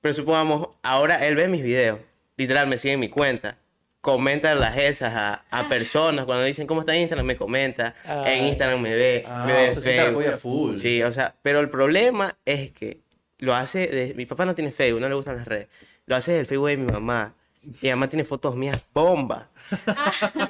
Pero 0.00 0.14
supongamos, 0.14 0.68
ahora 0.82 1.16
él 1.26 1.36
ve 1.36 1.48
mis 1.48 1.62
videos. 1.62 2.00
Literal, 2.36 2.66
me 2.66 2.78
sigue 2.78 2.94
en 2.94 3.00
mi 3.00 3.08
cuenta. 3.08 3.58
Comenta 4.04 4.54
las 4.54 4.76
esas 4.76 5.14
a, 5.14 5.44
a 5.50 5.66
personas. 5.66 6.26
Cuando 6.26 6.44
dicen 6.44 6.66
cómo 6.66 6.80
está 6.80 6.94
en 6.94 7.00
Instagram, 7.00 7.24
me 7.24 7.36
comenta. 7.36 7.94
En 8.26 8.44
Instagram 8.44 8.78
me 8.78 8.94
ve. 8.94 9.24
Ah, 9.26 9.44
me 9.46 9.54
ve 9.54 9.58
o 9.60 9.72
en 9.72 9.82
sea, 9.82 10.10
sí 10.10 10.14
te 10.18 10.36
full. 10.36 10.74
Sí, 10.74 11.02
o 11.02 11.10
sea, 11.10 11.34
pero 11.40 11.60
el 11.60 11.70
problema 11.70 12.36
es 12.44 12.70
que 12.72 12.98
lo 13.38 13.54
hace. 13.54 13.86
De, 13.86 14.12
mi 14.14 14.26
papá 14.26 14.44
no 14.44 14.54
tiene 14.54 14.72
Facebook, 14.72 15.00
no 15.00 15.08
le 15.08 15.14
gustan 15.14 15.36
las 15.36 15.48
redes. 15.48 15.68
Lo 16.04 16.16
hace 16.16 16.32
desde 16.32 16.40
el 16.42 16.46
Facebook 16.46 16.68
de 16.68 16.76
mi 16.76 16.92
mamá. 16.92 17.32
Mi 17.80 17.88
mamá 17.88 18.06
tiene 18.10 18.24
fotos 18.24 18.54
mías 18.56 18.78
bomba. 18.92 19.48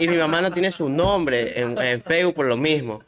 y 0.00 0.08
mi 0.08 0.16
mamá 0.16 0.40
no 0.40 0.50
tiene 0.50 0.72
su 0.72 0.88
nombre 0.88 1.60
en, 1.60 1.80
en 1.80 2.02
Facebook 2.02 2.34
por 2.34 2.46
lo 2.46 2.56
mismo. 2.56 3.04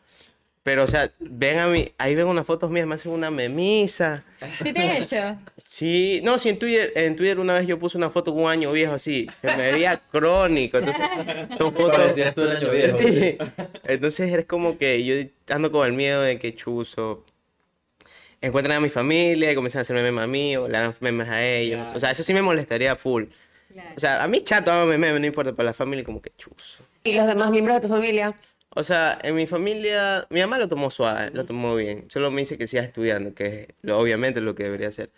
Pero, 0.67 0.83
o 0.83 0.87
sea, 0.89 1.09
ven 1.21 1.59
a 1.59 1.69
mí, 1.69 1.85
ahí 1.97 2.17
ven 2.17 2.27
unas 2.27 2.45
fotos 2.45 2.73
mías, 2.73 2.89
me 2.89 2.97
hacen 2.97 3.13
una 3.13 3.31
memisa. 3.31 4.25
¿Sí 4.61 4.73
te 4.73 4.81
he 4.81 4.99
hecho? 4.99 5.39
Sí, 5.57 6.21
no, 6.25 6.41
sí, 6.41 6.49
en 6.49 6.59
Twitter, 6.59 6.93
en 6.97 7.15
Twitter 7.15 7.39
una 7.39 7.55
vez 7.55 7.69
yo 7.69 7.79
puse 7.79 7.97
una 7.97 8.11
foto 8.11 8.35
con 8.35 8.43
un 8.43 8.51
año 8.51 8.73
viejo 8.73 8.95
así, 8.95 9.29
se 9.41 9.47
me 9.47 9.71
veía 9.71 10.03
crónico, 10.11 10.79
entonces 10.79 11.07
son 11.57 11.73
fotos... 11.73 11.97
Parecías 11.97 12.35
tú 12.35 12.41
el 12.41 12.57
año 12.57 12.71
viejo. 12.73 12.97
Sí, 12.99 13.39
entonces 13.85 14.33
es 14.33 14.45
como 14.47 14.77
que 14.77 15.05
yo 15.05 15.15
ando 15.55 15.71
con 15.71 15.87
el 15.87 15.93
miedo 15.93 16.21
de 16.23 16.37
que 16.41 16.53
chuzo 16.53 17.23
encuentren 18.41 18.77
a 18.77 18.81
mi 18.81 18.89
familia 18.89 19.53
y 19.53 19.55
comiencen 19.55 19.79
a 19.79 19.83
hacer 19.83 19.95
memes 19.95 20.25
a 20.25 20.27
mí 20.27 20.57
o 20.57 20.67
le 20.67 20.79
hagan 20.79 20.97
memes 20.99 21.29
a 21.29 21.47
ellos. 21.47 21.87
O 21.95 22.01
sea, 22.01 22.11
eso 22.11 22.25
sí 22.25 22.35
me 22.35 22.43
molestaría 22.43 22.97
full. 22.97 23.27
O 23.97 24.01
sea, 24.01 24.21
a 24.21 24.27
mí 24.27 24.43
chato, 24.43 24.73
hágame 24.73 24.99
memes, 24.99 25.21
no 25.21 25.27
importa, 25.29 25.53
para 25.53 25.69
la 25.69 25.75
familia 25.75 26.05
como 26.05 26.21
que 26.21 26.33
chuzo. 26.37 26.83
¿Y 27.05 27.13
los 27.13 27.29
demás 27.29 27.53
miembros 27.53 27.77
de 27.77 27.83
tu 27.83 27.89
familia? 27.89 28.35
O 28.79 28.85
sea, 28.85 29.19
en 29.23 29.35
mi 29.35 29.47
familia, 29.47 30.27
mi 30.29 30.41
mamá 30.41 30.59
lo 30.59 30.69
tomó 30.69 30.91
suave, 30.91 31.31
lo 31.33 31.47
tomó 31.47 31.75
bien. 31.75 32.05
Solo 32.11 32.31
me 32.31 32.43
dice 32.43 32.59
que 32.59 32.67
siga 32.67 32.83
estudiando, 32.83 33.35
que 33.35 33.47
es 33.47 33.69
lo- 33.81 33.99
obviamente 33.99 34.41
lo 34.43 34.55
que 34.55 34.65
debería 34.65 34.89
hacer. 34.89 35.11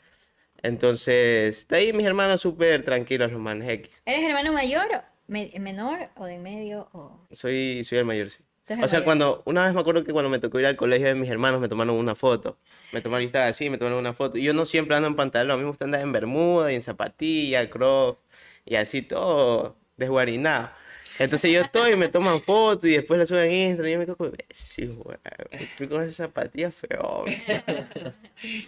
Entonces, 0.63 1.67
de 1.69 1.77
ahí 1.77 1.93
mis 1.93 2.07
hermanos 2.07 2.41
súper 2.41 2.83
tranquilos, 2.85 3.33
los 3.33 3.41
manes 3.41 3.69
X. 3.69 4.03
¿Eres 4.05 4.25
hermano 4.25 4.53
mayor, 4.53 4.87
me- 5.27 5.53
menor 5.59 6.09
o 6.17 6.27
de 6.27 6.35
en 6.35 6.43
medio? 6.43 6.89
O... 6.93 7.27
Soy, 7.31 7.85
soy 7.85 7.99
el 7.99 8.05
mayor, 8.05 8.31
sí. 8.31 8.39
Tú 8.65 8.75
eres 8.75 8.85
O 8.85 8.89
sea, 8.89 8.99
mayor. 9.01 9.05
cuando, 9.05 9.43
una 9.47 9.65
vez 9.65 9.75
me 9.75 9.81
acuerdo 9.81 10.05
que 10.05 10.13
cuando 10.13 10.29
me 10.29 10.39
tocó 10.39 10.59
ir 10.61 10.67
al 10.67 10.77
colegio 10.77 11.07
de 11.09 11.15
mis 11.15 11.31
hermanos, 11.31 11.61
me 11.61 11.69
tomaron 11.69 11.97
una 11.97 12.15
foto. 12.15 12.59
Me 12.93 13.01
tomaron, 13.01 13.25
estaba 13.25 13.47
así, 13.47 13.71
me 13.71 13.79
tomaron 13.79 13.99
una 13.99 14.13
foto. 14.13 14.39
Y 14.39 14.43
yo 14.43 14.53
no 14.55 14.65
siempre 14.65 14.95
ando 14.97 15.09
en 15.09 15.17
pantalón, 15.17 15.53
a 15.53 15.57
mí 15.57 15.63
me 15.63 15.69
gusta 15.69 15.85
andar 15.85 16.01
en 16.01 16.13
bermuda 16.13 16.71
y 16.71 16.75
en 16.75 16.83
zapatilla, 16.83 17.69
croft, 17.71 18.21
y 18.65 18.77
así 18.77 19.03
todo 19.03 19.77
desguarinado. 19.97 20.71
Entonces 21.19 21.51
yo 21.53 21.61
estoy, 21.63 21.97
me 21.97 22.09
toman 22.09 22.43
fotos 22.43 22.89
y 22.89 22.93
después 22.97 23.19
la 23.19 23.27
suben 23.27 23.51
en 23.51 23.71
Instagram 23.71 23.89
y 23.89 23.93
yo 23.93 23.99
me 23.99 24.05
quedo 24.07 24.17
como, 24.17 24.31
sí, 24.55 24.87
güey, 24.87 25.17
estoy 25.53 25.89
con 25.89 26.03
esa 26.03 26.25
zapatilla 26.25 26.71
feo. 26.71 27.25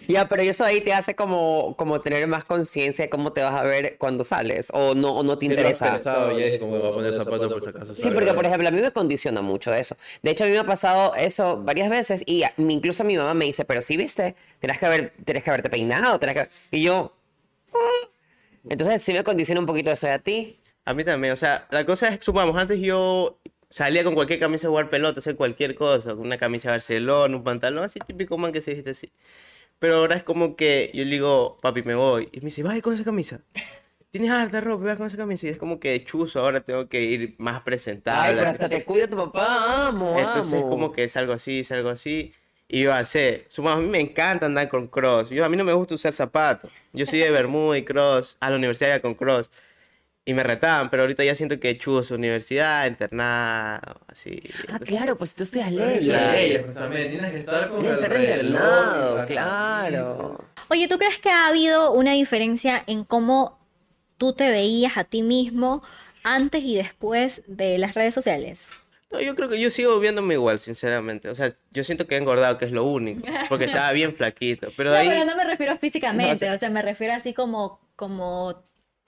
Ya, 0.05 0.27
pero 0.27 0.41
eso 0.41 0.65
ahí 0.65 0.81
te 0.81 0.91
hace 0.91 1.15
como, 1.15 1.75
como 1.77 2.01
tener 2.01 2.27
más 2.27 2.43
conciencia 2.43 3.05
de 3.05 3.09
cómo 3.09 3.31
te 3.31 3.41
vas 3.41 3.53
a 3.55 3.63
ver 3.63 3.97
cuando 3.97 4.21
sales, 4.21 4.67
o 4.73 4.93
no, 4.95 5.11
o 5.15 5.23
no 5.23 5.37
te 5.37 5.45
Sí, 5.45 5.51
interesa. 5.53 5.91
pensado, 5.91 6.37
ya 6.37 6.45
es 6.47 6.59
como 6.59 6.73
que 6.73 6.79
va 6.79 6.89
a 6.89 6.93
poner 6.93 7.13
zapatos 7.13 7.49
por 7.53 7.61
si 7.61 7.69
acaso. 7.69 7.95
Sí, 7.95 8.11
porque 8.11 8.33
por 8.33 8.45
ejemplo, 8.45 8.67
a 8.67 8.71
mí 8.71 8.81
me 8.81 8.91
condiciona 8.91 9.41
mucho 9.41 9.73
eso. 9.73 9.95
De 10.21 10.31
hecho, 10.31 10.43
a 10.43 10.47
mí 10.47 10.53
me 10.53 10.59
ha 10.59 10.65
pasado 10.65 11.15
eso 11.15 11.61
varias 11.63 11.89
veces 11.89 12.21
y 12.25 12.43
a- 12.43 12.53
incluso 12.57 13.05
mi 13.05 13.15
mamá 13.15 13.33
me 13.33 13.45
dice, 13.45 13.63
pero 13.63 13.81
sí, 13.81 13.95
viste, 13.95 14.35
tienes 14.59 14.77
que, 14.77 14.85
haber, 14.87 15.13
tienes 15.23 15.41
que 15.43 15.49
haberte 15.51 15.69
peinado, 15.69 16.19
tienes 16.19 16.35
que... 16.69 16.77
Y 16.77 16.83
yo... 16.83 17.13
"Ah". 17.73 18.07
Entonces 18.69 19.01
sí 19.01 19.13
me 19.13 19.23
condiciona 19.23 19.61
un 19.61 19.65
poquito 19.67 19.89
eso 19.89 20.05
de 20.05 20.13
a 20.13 20.19
ti. 20.19 20.57
A 20.85 20.93
mí 20.93 21.03
también, 21.03 21.33
o 21.33 21.35
sea, 21.35 21.67
la 21.71 21.85
cosa 21.85 22.07
es, 22.09 22.23
supongamos, 22.23 22.55
antes 22.57 22.79
yo 22.79 23.39
salía 23.69 24.03
con 24.03 24.15
cualquier 24.15 24.39
camisa 24.39 24.67
a 24.67 24.69
jugar 24.69 24.89
pelota, 24.89 25.19
hacer 25.19 25.35
cualquier 25.35 25.75
cosa, 25.75 26.13
una 26.15 26.37
camisa 26.37 26.69
de 26.69 26.73
Barcelona, 26.75 27.35
un 27.35 27.43
pantalón, 27.43 27.83
así 27.83 27.99
típico 27.99 28.37
man 28.37 28.51
que 28.51 28.61
se 28.61 28.73
viste 28.73 28.89
así. 28.91 29.11
Pero 29.79 29.95
ahora 29.97 30.15
es 30.15 30.23
como 30.23 30.55
que 30.55 30.91
yo 30.93 31.03
le 31.05 31.11
digo, 31.11 31.57
papi, 31.61 31.83
me 31.83 31.95
voy. 31.95 32.29
Y 32.31 32.37
me 32.39 32.45
dice, 32.45 32.63
vas 32.63 32.73
a 32.73 32.77
ir 32.77 32.83
con 32.83 32.93
esa 32.93 33.03
camisa. 33.03 33.41
Tienes 34.09 34.29
harta 34.31 34.59
ropa, 34.61 34.85
vas 34.85 34.97
con 34.97 35.07
esa 35.07 35.17
camisa. 35.17 35.47
Y 35.47 35.49
es 35.51 35.57
como 35.57 35.79
que 35.79 36.03
chuzo, 36.03 36.39
ahora 36.41 36.61
tengo 36.61 36.87
que 36.89 37.01
ir 37.01 37.35
más 37.39 37.55
Ay, 37.57 37.61
presentable. 37.65 38.37
pero 38.37 38.49
así. 38.49 38.51
hasta 38.51 38.69
te 38.69 38.83
cuida 38.85 39.07
tu 39.07 39.15
papá, 39.17 39.87
amo, 39.87 40.19
Entonces 40.19 40.53
es 40.53 40.59
amo. 40.59 40.69
como 40.69 40.91
que 40.91 41.05
es 41.05 41.15
algo 41.17 41.33
así, 41.33 41.61
es 41.61 41.71
algo 41.71 41.89
así. 41.89 42.33
Y 42.67 42.81
yo 42.83 42.93
hacer, 42.93 43.45
supongamos, 43.49 43.83
a 43.83 43.85
mí 43.85 43.91
me 43.91 43.99
encanta 44.01 44.45
andar 44.45 44.67
con 44.69 44.87
cross. 44.87 45.29
Yo, 45.29 45.43
a 45.45 45.49
mí 45.49 45.57
no 45.57 45.63
me 45.63 45.73
gusta 45.73 45.95
usar 45.95 46.13
zapatos. 46.13 46.69
Yo 46.93 47.05
soy 47.05 47.19
de 47.19 47.31
Bermuda 47.31 47.77
y 47.77 47.83
cross. 47.83 48.37
A 48.39 48.49
la 48.49 48.57
universidad 48.57 48.89
iba 48.91 48.99
con 48.99 49.15
cross. 49.15 49.49
Y 50.23 50.35
me 50.35 50.43
retaban, 50.43 50.89
pero 50.91 51.01
ahorita 51.03 51.23
ya 51.23 51.33
siento 51.33 51.59
que 51.59 51.77
chuzo, 51.79 52.13
universidad, 52.13 52.85
internado, 52.85 53.99
así. 54.07 54.39
Ah, 54.45 54.73
Entonces, 54.73 54.89
claro, 54.89 55.17
pues 55.17 55.33
tú 55.33 55.43
estudias 55.43 55.71
leyes. 55.71 56.05
leyes, 56.05 56.61
pues, 56.61 56.75
también 56.75 57.09
tienes 57.09 57.31
que 57.31 57.39
estar 57.39 57.69
con 57.69 57.83
el 57.85 57.97
ser 57.97 58.09
reloj, 58.11 58.35
internado, 58.43 59.17
la 59.17 59.25
claro. 59.25 60.45
Oye, 60.69 60.87
¿tú 60.87 60.97
crees 60.99 61.17
que 61.19 61.29
ha 61.29 61.47
habido 61.47 61.91
una 61.91 62.13
diferencia 62.13 62.83
en 62.85 63.03
cómo 63.03 63.57
tú 64.17 64.33
te 64.33 64.51
veías 64.51 64.95
a 64.97 65.03
ti 65.05 65.23
mismo 65.23 65.81
antes 66.23 66.61
y 66.63 66.75
después 66.75 67.41
de 67.47 67.79
las 67.79 67.95
redes 67.95 68.13
sociales? 68.13 68.67
No, 69.11 69.19
yo 69.19 69.35
creo 69.35 69.49
que 69.49 69.59
yo 69.59 69.71
sigo 69.71 69.99
viéndome 69.99 70.35
igual, 70.35 70.59
sinceramente. 70.59 71.29
O 71.29 71.35
sea, 71.35 71.51
yo 71.71 71.83
siento 71.83 72.05
que 72.07 72.13
he 72.15 72.17
engordado, 72.19 72.57
que 72.59 72.65
es 72.65 72.71
lo 72.71 72.83
único. 72.85 73.27
Porque 73.49 73.65
estaba 73.73 73.91
bien 73.91 74.13
flaquito. 74.15 74.69
Pero 74.77 74.91
No, 74.91 74.95
ahí... 74.97 75.09
pero 75.09 75.25
no 75.25 75.35
me 75.35 75.43
refiero 75.45 75.75
físicamente, 75.79 76.45
No, 76.45 76.51
sí. 76.51 76.55
o 76.55 76.57
sea, 76.59 76.69
me 76.69 76.81
refiero 76.83 77.13
así 77.13 77.33
como, 77.33 77.81
como 77.95 78.63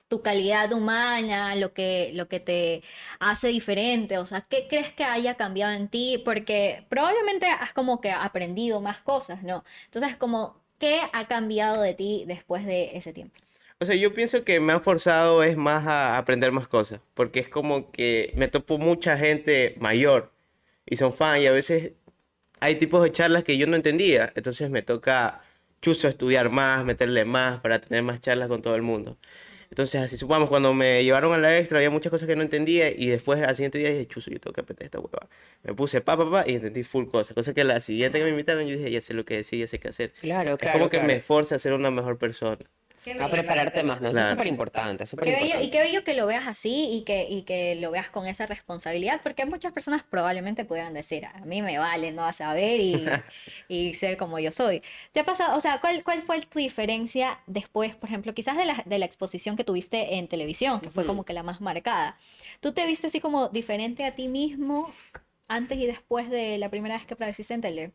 tu 0.08 0.22
calidad 0.22 0.72
humana, 0.74 1.56
lo 1.56 1.74
que, 1.74 2.12
lo 2.14 2.28
que 2.28 2.40
te 2.40 2.84
hace 3.20 3.48
diferente, 3.48 4.18
o 4.18 4.26
sea, 4.26 4.42
¿qué 4.42 4.68
crees 4.70 4.94
que 4.94 5.04
haya 5.04 5.36
cambiado 5.36 5.74
en 5.74 5.88
ti? 5.88 6.22
Porque 6.24 6.86
probablemente 6.90 7.48
has 7.48 7.74
como 7.74 8.02
que 8.02 8.12
aprendido 8.12 8.82
más 8.82 9.02
cosas, 9.02 9.44
¿no? 9.44 9.64
Entonces, 9.86 10.16
como, 10.18 10.62
¿qué 10.80 11.02
ha 11.14 11.28
cambiado 11.28 11.82
de 11.82 11.94
ti 11.94 12.26
después 12.28 12.66
de 12.66 12.96
ese 12.96 13.14
tiempo? 13.14 13.36
O 13.80 13.86
sea, 13.86 13.96
yo 13.96 14.14
pienso 14.14 14.44
que 14.44 14.60
me 14.60 14.74
han 14.74 14.82
forzado 14.82 15.44
es 15.44 15.58
más 15.58 15.88
a 15.88 16.18
aprender 16.18 16.52
más 16.52 16.68
cosas, 16.68 17.02
porque 17.14 17.40
es 17.40 17.50
como 17.50 17.92
que 17.92 18.32
me 18.36 18.48
topo 18.48 18.78
mucha 18.78 19.18
gente 19.18 19.76
mayor 19.80 20.32
y 20.86 20.98
son 20.98 21.12
fan 21.14 21.42
y 21.42 21.48
a 21.48 21.52
veces 21.52 21.94
hay 22.60 22.76
tipos 22.76 23.04
de 23.04 23.12
charlas 23.12 23.44
que 23.44 23.58
yo 23.58 23.68
no 23.68 23.76
entendía, 23.76 24.32
entonces 24.36 24.70
me 24.70 24.84
toca 24.84 25.42
chuzo 25.82 26.08
estudiar 26.08 26.50
más, 26.50 26.86
meterle 26.86 27.26
más 27.26 27.60
para 27.60 27.82
tener 27.82 28.04
más 28.04 28.22
charlas 28.22 28.48
con 28.48 28.62
todo 28.62 28.76
el 28.76 28.84
mundo. 28.84 29.18
Entonces, 29.74 30.00
así 30.02 30.18
supongamos, 30.18 30.50
cuando 30.50 30.72
me 30.72 31.04
llevaron 31.04 31.34
a 31.34 31.38
la 31.40 31.58
extra 31.58 31.80
había 31.80 31.90
muchas 31.90 32.12
cosas 32.12 32.28
que 32.28 32.36
no 32.36 32.44
entendía 32.44 32.92
y 32.92 33.08
después 33.08 33.42
al 33.42 33.56
siguiente 33.56 33.80
día 33.80 33.90
dije, 33.90 34.06
chuzo, 34.08 34.30
yo 34.30 34.40
tengo 34.40 34.54
que 34.54 34.62
aprender 34.62 34.86
esta 34.86 35.00
hueva. 35.00 35.28
Me 35.64 35.74
puse 35.74 36.00
pa, 36.00 36.16
pa, 36.16 36.30
pa 36.30 36.44
y 36.48 36.54
entendí 36.54 36.84
full 36.84 37.08
cosas, 37.08 37.34
cosa 37.34 37.56
que 37.56 37.64
la 37.64 37.82
siguiente 37.82 38.20
que 38.20 38.24
me 38.24 38.30
invitaron 38.30 38.68
yo 38.68 38.78
dije, 38.78 38.92
ya 38.92 39.02
sé 39.02 39.16
lo 39.16 39.26
que 39.26 39.38
decir, 39.38 39.60
ya 39.60 39.66
sé 39.66 39.80
qué 39.80 39.88
hacer. 39.88 40.12
Claro, 40.22 40.52
Es 40.52 40.58
claro, 40.60 40.78
como 40.78 40.90
que 40.92 40.98
claro. 40.98 41.12
me 41.12 41.22
forza 41.22 41.56
a 41.56 41.60
ser 41.60 41.74
una 41.74 41.90
mejor 41.90 42.20
persona. 42.20 42.60
A 43.20 43.30
prepararte 43.30 43.84
más, 43.84 44.02
¿no? 44.02 44.08
Eso 44.08 44.18
es 44.18 44.24
Claro. 44.24 44.36
súper 44.36 44.48
importante, 44.48 45.06
súper 45.06 45.28
y 45.62 45.70
qué 45.70 45.80
bello 45.80 46.04
que 46.04 46.14
lo 46.14 46.26
veas 46.26 46.48
así 46.48 46.90
y 46.92 47.04
que, 47.04 47.28
y 47.30 47.44
que 47.44 47.76
lo 47.76 47.92
veas 47.92 48.10
con 48.10 48.28
esa 48.28 48.46
responsabilidad, 48.46 49.22
porque 49.24 49.46
muchas 49.46 49.72
personas 49.72 50.04
probablemente 50.04 50.66
pudieran 50.66 50.94
decir, 50.94 51.26
a 51.26 51.40
mí 51.46 51.62
me 51.62 51.78
vale 51.78 52.12
no 52.12 52.26
a 52.26 52.34
saber 52.34 52.80
y, 52.80 53.06
y 53.68 53.94
ser 53.94 54.18
como 54.18 54.40
yo 54.40 54.52
soy. 54.52 54.82
¿Te 55.12 55.22
ha 55.22 55.24
pasado, 55.24 55.56
o 55.58 55.60
sea, 55.60 55.80
cuál, 55.80 56.04
cuál 56.04 56.22
fue 56.22 56.42
tu 56.42 56.60
diferencia 56.60 57.40
después, 57.48 57.96
por 57.96 58.10
ejemplo, 58.10 58.34
quizás 58.34 58.58
de 58.58 58.66
la, 58.66 58.84
de 58.86 58.98
la 58.98 59.06
exposición 59.06 59.56
que 59.56 59.64
tuviste 59.64 60.16
en 60.16 60.28
televisión, 60.28 60.80
que 60.82 60.90
fue 60.90 61.06
como 61.06 61.26
que 61.26 61.34
la 61.34 61.44
más 61.44 61.62
marcada? 61.62 62.18
¿Tú 62.60 62.74
te 62.74 62.86
viste 62.86 63.08
así 63.08 63.20
como 63.20 63.50
diferente 63.50 64.06
a 64.06 64.16
ti 64.16 64.28
mismo 64.28 64.94
antes 65.48 65.78
y 65.78 65.86
después 65.86 66.30
de 66.30 66.58
la 66.58 66.70
primera 66.70 66.96
vez 66.96 67.06
que 67.06 67.14
apareciste 67.14 67.54
en 67.54 67.62
tele? 67.62 67.92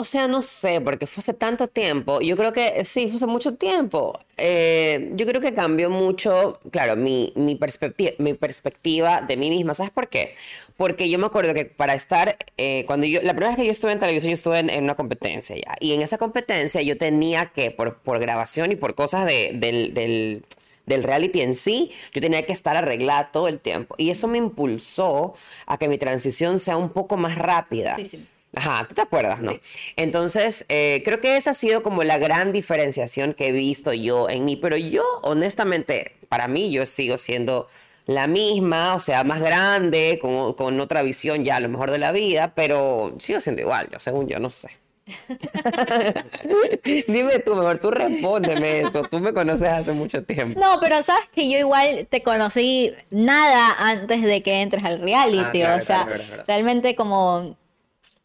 O 0.00 0.04
sea, 0.04 0.28
no 0.28 0.40
sé, 0.40 0.80
porque 0.80 1.06
fue 1.06 1.20
hace 1.20 1.34
tanto 1.34 1.68
tiempo. 1.68 2.22
Yo 2.22 2.34
creo 2.34 2.54
que 2.54 2.82
sí, 2.86 3.06
fue 3.06 3.16
hace 3.16 3.26
mucho 3.26 3.56
tiempo. 3.56 4.18
Eh, 4.38 5.10
yo 5.12 5.26
creo 5.26 5.42
que 5.42 5.52
cambió 5.52 5.90
mucho, 5.90 6.58
claro, 6.70 6.96
mi, 6.96 7.34
mi, 7.36 7.54
perspectiva, 7.54 8.12
mi 8.16 8.32
perspectiva 8.32 9.20
de 9.20 9.36
mí 9.36 9.50
misma. 9.50 9.74
¿Sabes 9.74 9.92
por 9.92 10.08
qué? 10.08 10.32
Porque 10.78 11.10
yo 11.10 11.18
me 11.18 11.26
acuerdo 11.26 11.52
que 11.52 11.66
para 11.66 11.92
estar, 11.92 12.38
eh, 12.56 12.84
cuando 12.86 13.04
yo, 13.04 13.20
la 13.20 13.34
primera 13.34 13.50
vez 13.50 13.58
que 13.58 13.66
yo 13.66 13.72
estuve 13.72 13.92
en 13.92 13.98
televisión, 13.98 14.30
yo 14.30 14.34
estuve 14.34 14.60
en, 14.60 14.70
en 14.70 14.84
una 14.84 14.94
competencia 14.94 15.54
ya. 15.54 15.76
Y 15.80 15.92
en 15.92 16.00
esa 16.00 16.16
competencia 16.16 16.80
yo 16.80 16.96
tenía 16.96 17.52
que, 17.52 17.70
por, 17.70 17.98
por 17.98 18.20
grabación 18.20 18.72
y 18.72 18.76
por 18.76 18.94
cosas 18.94 19.26
de, 19.26 19.50
del, 19.52 19.92
del, 19.92 20.46
del 20.86 21.02
reality 21.02 21.42
en 21.42 21.54
sí, 21.54 21.90
yo 22.14 22.22
tenía 22.22 22.46
que 22.46 22.54
estar 22.54 22.74
arreglada 22.74 23.32
todo 23.32 23.48
el 23.48 23.60
tiempo. 23.60 23.96
Y 23.98 24.08
eso 24.08 24.28
me 24.28 24.38
impulsó 24.38 25.34
a 25.66 25.76
que 25.76 25.88
mi 25.88 25.98
transición 25.98 26.58
sea 26.58 26.78
un 26.78 26.88
poco 26.88 27.18
más 27.18 27.36
rápida. 27.36 27.96
Sí, 27.96 28.06
sí. 28.06 28.26
Ajá, 28.54 28.86
¿tú 28.88 28.94
te 28.94 29.02
acuerdas, 29.02 29.40
no? 29.40 29.52
Entonces, 29.96 30.64
eh, 30.68 31.02
creo 31.04 31.20
que 31.20 31.36
esa 31.36 31.52
ha 31.52 31.54
sido 31.54 31.82
como 31.82 32.02
la 32.02 32.18
gran 32.18 32.52
diferenciación 32.52 33.32
que 33.34 33.48
he 33.48 33.52
visto 33.52 33.92
yo 33.92 34.28
en 34.28 34.44
mí, 34.44 34.56
pero 34.56 34.76
yo, 34.76 35.04
honestamente, 35.22 36.16
para 36.28 36.48
mí, 36.48 36.72
yo 36.72 36.84
sigo 36.84 37.16
siendo 37.16 37.68
la 38.06 38.26
misma, 38.26 38.96
o 38.96 38.98
sea, 38.98 39.22
más 39.22 39.40
grande, 39.40 40.18
con, 40.20 40.54
con 40.54 40.80
otra 40.80 41.02
visión 41.02 41.44
ya 41.44 41.56
a 41.56 41.60
lo 41.60 41.68
mejor 41.68 41.92
de 41.92 41.98
la 41.98 42.10
vida, 42.10 42.52
pero 42.54 43.14
sigo 43.18 43.38
siendo 43.40 43.62
igual, 43.62 43.88
yo 43.92 44.00
según 44.00 44.26
yo, 44.26 44.40
no 44.40 44.50
sé. 44.50 44.68
Dime 47.08 47.38
tú, 47.40 47.54
mejor 47.54 47.78
tú 47.78 47.90
respóndeme 47.90 48.82
eso. 48.82 49.02
Tú 49.02 49.18
me 49.20 49.32
conoces 49.32 49.68
hace 49.68 49.92
mucho 49.92 50.22
tiempo. 50.22 50.58
No, 50.60 50.78
pero 50.80 51.02
sabes 51.02 51.28
que 51.34 51.50
yo 51.50 51.58
igual 51.58 52.06
te 52.08 52.22
conocí 52.22 52.92
nada 53.10 53.74
antes 53.78 54.22
de 54.22 54.42
que 54.42 54.60
entres 54.62 54.84
al 54.84 55.00
reality. 55.00 55.38
Ah, 55.38 55.50
claro, 55.52 55.78
o 55.78 55.80
sea, 55.80 56.06
claro, 56.06 56.24
claro. 56.26 56.44
realmente 56.46 56.94
como, 56.94 57.56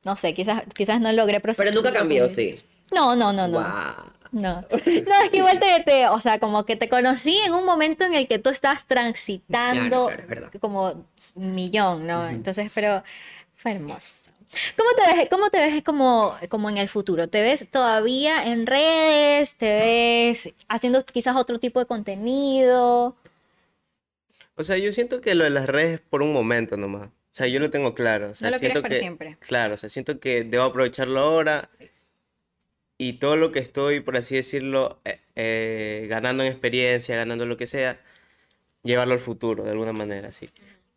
no 0.06 0.16
sé, 0.16 0.34
quizás, 0.34 0.64
quizás 0.74 1.02
no 1.02 1.12
logré 1.12 1.42
procesar. 1.42 1.66
Pero 1.66 1.76
nunca 1.76 1.92
cambió, 1.92 2.30
sí. 2.30 2.60
No, 2.94 3.16
no, 3.16 3.34
no, 3.34 3.48
no. 3.48 3.60
No. 4.32 4.66
No, 4.72 5.22
es 5.24 5.30
que 5.32 5.38
igual 5.38 5.60
te, 5.60 5.82
te- 5.84 6.08
o 6.10 6.20
sea, 6.20 6.40
como 6.40 6.66
que 6.66 6.76
te 6.76 6.90
conocí 6.90 7.38
en 7.46 7.54
un 7.54 7.66
momento 7.66 8.04
en 8.06 8.14
el 8.14 8.28
que 8.28 8.38
tú 8.38 8.50
estabas 8.50 8.86
transitando 8.86 10.08
Claro, 10.08 10.24
claro, 10.28 10.50
como 10.60 11.06
millón, 11.36 12.06
¿no? 12.06 12.28
Entonces, 12.30 12.70
pero 12.74 13.02
fue 13.54 13.72
hermoso. 13.72 14.14
¿Cómo 14.78 14.90
te 14.96 15.16
ves, 15.16 15.28
cómo 15.30 15.50
te 15.50 15.58
ves 15.60 15.84
como, 15.84 16.36
como 16.50 16.70
en 16.70 16.78
el 16.78 16.88
futuro? 16.88 17.28
¿Te 17.28 17.42
ves 17.42 17.70
todavía 17.70 18.46
en 18.46 18.68
redes? 18.68 19.56
¿Te 19.58 19.66
ves 19.80 20.54
haciendo 20.68 21.04
quizás 21.06 21.36
otro 21.36 21.60
tipo 21.60 21.80
de 21.80 21.86
contenido? 21.86 23.16
O 24.56 24.64
sea, 24.64 24.78
yo 24.78 24.92
siento 24.94 25.20
que 25.22 25.36
lo 25.36 25.44
de 25.44 25.50
las 25.50 25.68
redes 25.68 25.96
es 25.96 26.00
por 26.02 26.22
un 26.22 26.32
momento 26.32 26.78
nomás. 26.78 27.10
O 27.36 27.38
sea, 27.38 27.48
yo 27.48 27.60
lo 27.60 27.70
tengo 27.70 27.94
claro. 27.94 28.30
O 28.30 28.34
sea, 28.34 28.48
No 28.48 28.56
lo 28.56 28.60
siento 28.60 28.82
para 28.82 28.94
que, 28.94 29.00
siempre. 29.02 29.36
Claro, 29.42 29.74
o 29.74 29.78
sea, 29.78 29.90
siento 29.90 30.22
que 30.22 30.46
debo 30.46 30.64
aprovecharlo 30.64 31.20
ahora 31.20 31.70
y 32.98 33.14
todo 33.20 33.36
lo 33.36 33.52
que 33.52 33.60
estoy, 33.60 34.00
por 34.00 34.16
así 34.16 34.36
decirlo, 34.36 35.02
eh, 35.04 35.20
eh, 35.36 36.08
ganando 36.08 36.44
en 36.44 36.52
experiencia, 36.54 37.18
ganando 37.18 37.46
lo 37.46 37.58
que 37.58 37.68
sea, 37.68 38.00
llevarlo 38.84 39.16
al 39.16 39.20
futuro, 39.20 39.66
de 39.66 39.72
alguna 39.72 39.92
manera, 39.92 40.32
sí. 40.32 40.50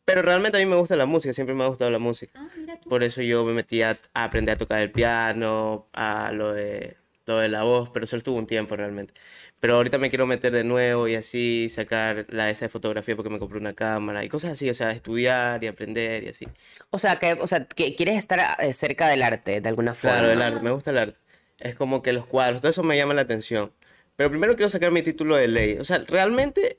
Pero 0.05 0.23
realmente 0.23 0.59
a 0.59 0.61
mí 0.61 0.67
me 0.67 0.77
gusta 0.77 0.95
la 0.95 1.07
música, 1.07 1.35
siempre 1.35 1.57
me 1.57 1.65
ha 1.65 1.67
gustado 1.67 1.91
la 1.91 1.99
música. 1.99 2.39
Ah, 2.41 2.49
mira 2.57 2.79
tú. 2.79 2.89
Por 2.89 3.03
eso 3.03 3.21
yo 3.21 3.45
me 3.45 3.53
metí 3.53 3.83
a, 3.83 3.99
a 4.15 4.23
aprender 4.23 4.55
a 4.55 4.59
tocar 4.59 4.81
el 4.81 4.93
piano, 4.93 5.89
a 5.93 6.31
lo 6.31 6.53
de, 6.53 6.97
lo 7.29 7.39
de 7.39 7.49
la 7.49 7.63
voz, 7.63 7.91
pero 7.91 8.05
eso 8.05 8.17
estuvo 8.17 8.37
un 8.37 8.47
tiempo 8.47 8.75
realmente. 8.75 9.15
Pero 9.61 9.77
ahorita 9.77 9.99
me 9.99 10.09
quiero 10.09 10.27
meter 10.27 10.53
de 10.53 10.65
nuevo 10.65 11.09
y 11.09 11.15
así 11.15 11.69
sacar 11.71 12.27
la 12.29 12.51
esa 12.51 12.65
de 12.65 12.69
fotografía 12.69 13.15
porque 13.17 13.31
me 13.31 13.39
compré 13.39 13.59
una 13.59 13.75
cámara 13.75 14.25
y 14.25 14.29
cosas 14.29 14.53
así, 14.53 14.69
o 14.71 14.75
sea, 14.75 14.91
estudiar 14.91 15.63
y 15.63 15.67
aprender 15.67 16.25
y 16.25 16.29
así. 16.29 16.49
O 16.91 16.99
sea, 16.99 17.17
que, 17.17 17.35
o 17.35 17.47
sea, 17.47 17.67
que 17.67 17.95
quieres 17.95 18.17
estar 18.17 18.41
eh, 18.61 18.73
cerca 18.73 19.09
del 19.09 19.23
arte 19.23 19.61
de 19.61 19.69
alguna 19.69 19.95
forma. 19.95 20.19
Claro, 20.19 20.33
el 20.33 20.43
arte, 20.43 20.61
me 20.61 20.71
gusta 20.71 20.91
el 20.91 20.99
arte. 20.99 21.19
Es 21.59 21.75
como 21.75 22.03
que 22.03 22.13
los 22.13 22.27
cuadros, 22.27 22.61
todo 22.61 22.71
eso 22.71 22.83
me 22.83 22.97
llama 22.97 23.15
la 23.15 23.23
atención. 23.23 23.73
Pero 24.17 24.31
primero 24.31 24.57
quiero 24.57 24.71
sacar 24.71 24.91
mi 24.91 25.03
título 25.03 25.37
de 25.37 25.49
ley. 25.49 25.79
O 25.79 25.85
sea, 25.85 25.99
realmente 26.09 26.79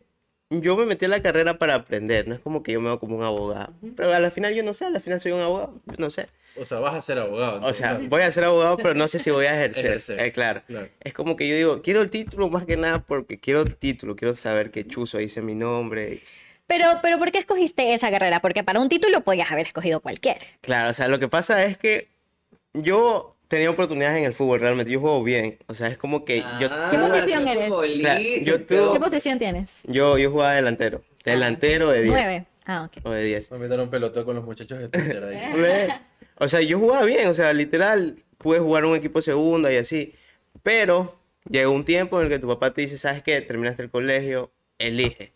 yo 0.51 0.75
me 0.75 0.85
metí 0.85 1.05
a 1.05 1.09
la 1.09 1.21
carrera 1.21 1.57
para 1.59 1.75
aprender, 1.75 2.27
no 2.27 2.33
es 2.33 2.39
como 2.41 2.63
que 2.63 2.71
yo 2.71 2.81
me 2.81 2.87
veo 2.87 2.99
como 2.99 3.15
un 3.17 3.23
abogado. 3.23 3.71
Pero 3.95 4.13
a 4.13 4.19
la 4.19 4.31
final 4.31 4.53
yo 4.55 4.63
no 4.63 4.73
sé, 4.73 4.85
a 4.85 4.89
la 4.89 4.99
final 4.99 5.19
soy 5.19 5.31
un 5.31 5.41
abogado, 5.41 5.79
no 5.97 6.09
sé. 6.09 6.27
O 6.59 6.65
sea, 6.65 6.79
vas 6.79 6.95
a 6.95 7.01
ser 7.01 7.19
abogado. 7.19 7.61
O 7.65 7.73
sea, 7.73 7.99
voy 8.07 8.23
a 8.23 8.31
ser 8.31 8.43
abogado, 8.45 8.77
pero 8.77 8.95
no 8.95 9.07
sé 9.07 9.19
si 9.19 9.29
voy 9.29 9.45
a 9.45 9.53
ejercer. 9.55 9.85
Ejercer, 9.85 10.19
Eh, 10.19 10.31
claro. 10.31 10.63
claro. 10.65 10.89
Es 11.01 11.13
como 11.13 11.35
que 11.35 11.47
yo 11.47 11.55
digo, 11.55 11.81
quiero 11.83 12.01
el 12.01 12.09
título 12.09 12.49
más 12.49 12.65
que 12.65 12.77
nada 12.77 12.99
porque 13.03 13.39
quiero 13.39 13.61
el 13.61 13.75
título, 13.77 14.15
quiero 14.15 14.33
saber 14.33 14.71
que 14.71 14.87
Chuzo 14.87 15.19
dice 15.19 15.41
mi 15.41 15.53
nombre. 15.55 16.21
Pero, 16.65 16.85
pero 17.01 17.17
¿por 17.19 17.31
qué 17.31 17.37
escogiste 17.39 17.93
esa 17.93 18.09
carrera? 18.11 18.41
Porque 18.41 18.63
para 18.63 18.79
un 18.79 18.89
título 18.89 19.21
podías 19.21 19.51
haber 19.51 19.67
escogido 19.67 19.99
cualquiera. 20.01 20.39
Claro, 20.61 20.89
o 20.89 20.93
sea, 20.93 21.07
lo 21.07 21.19
que 21.19 21.27
pasa 21.27 21.63
es 21.63 21.77
que 21.77 22.07
yo 22.73 23.35
tenía 23.49 23.69
oportunidades 23.69 24.17
en 24.19 24.23
el 24.23 24.33
fútbol, 24.33 24.61
realmente. 24.61 24.89
Yo 24.93 25.01
juego 25.01 25.21
bien. 25.23 25.57
O 25.67 25.73
sea, 25.73 25.87
es 25.89 25.97
como 25.97 26.23
que 26.23 26.37
yo, 26.61 26.69
¿Qué 26.69 26.97
Ah, 26.97 27.07
posición 27.11 27.45
eres? 27.47 27.67
Yo 28.45 28.61
tuve- 28.65 28.93
¿Qué 28.93 28.99
posición 29.01 29.37
tienes? 29.37 29.81
yo, 29.87 30.17
yo 30.17 30.31
jugaba 30.31 30.53
delantero. 30.53 31.03
Delantero 31.25 31.89
de 31.89 32.03
10 32.03 32.13
Nueve. 32.13 32.45
Ah, 32.65 32.83
ok. 32.85 33.03
o 33.05 33.09
de 33.11 33.23
10. 33.25 33.51
Me 33.51 33.57
metieron 33.57 33.85
un 33.85 33.89
pelotón 33.91 34.23
con 34.23 34.35
los 34.35 34.45
muchachos 34.45 34.79
de 34.79 34.87
Twitter 34.87 35.23
ahí. 35.23 35.89
O 36.41 36.47
sea, 36.47 36.61
yo 36.61 36.79
jugaba 36.79 37.03
bien, 37.03 37.27
o 37.27 37.33
sea, 37.33 37.51
literal, 37.51 38.15
pude 38.37 38.59
jugar 38.59 38.85
un 38.85 38.95
equipo 38.95 39.21
segunda 39.21 39.73
y 39.73 39.75
así. 39.75 40.13
Pero 40.63 41.19
llegó 41.49 41.71
un 41.73 41.83
tiempo 41.83 42.17
en 42.19 42.27
el 42.27 42.31
que 42.31 42.39
tu 42.39 42.47
papá 42.47 42.71
te 42.73 42.79
dice, 42.79 42.97
¿sabes 42.97 43.21
qué? 43.23 43.41
Terminaste 43.41 43.83
el 43.83 43.89
colegio, 43.89 44.49
elige 44.77 45.33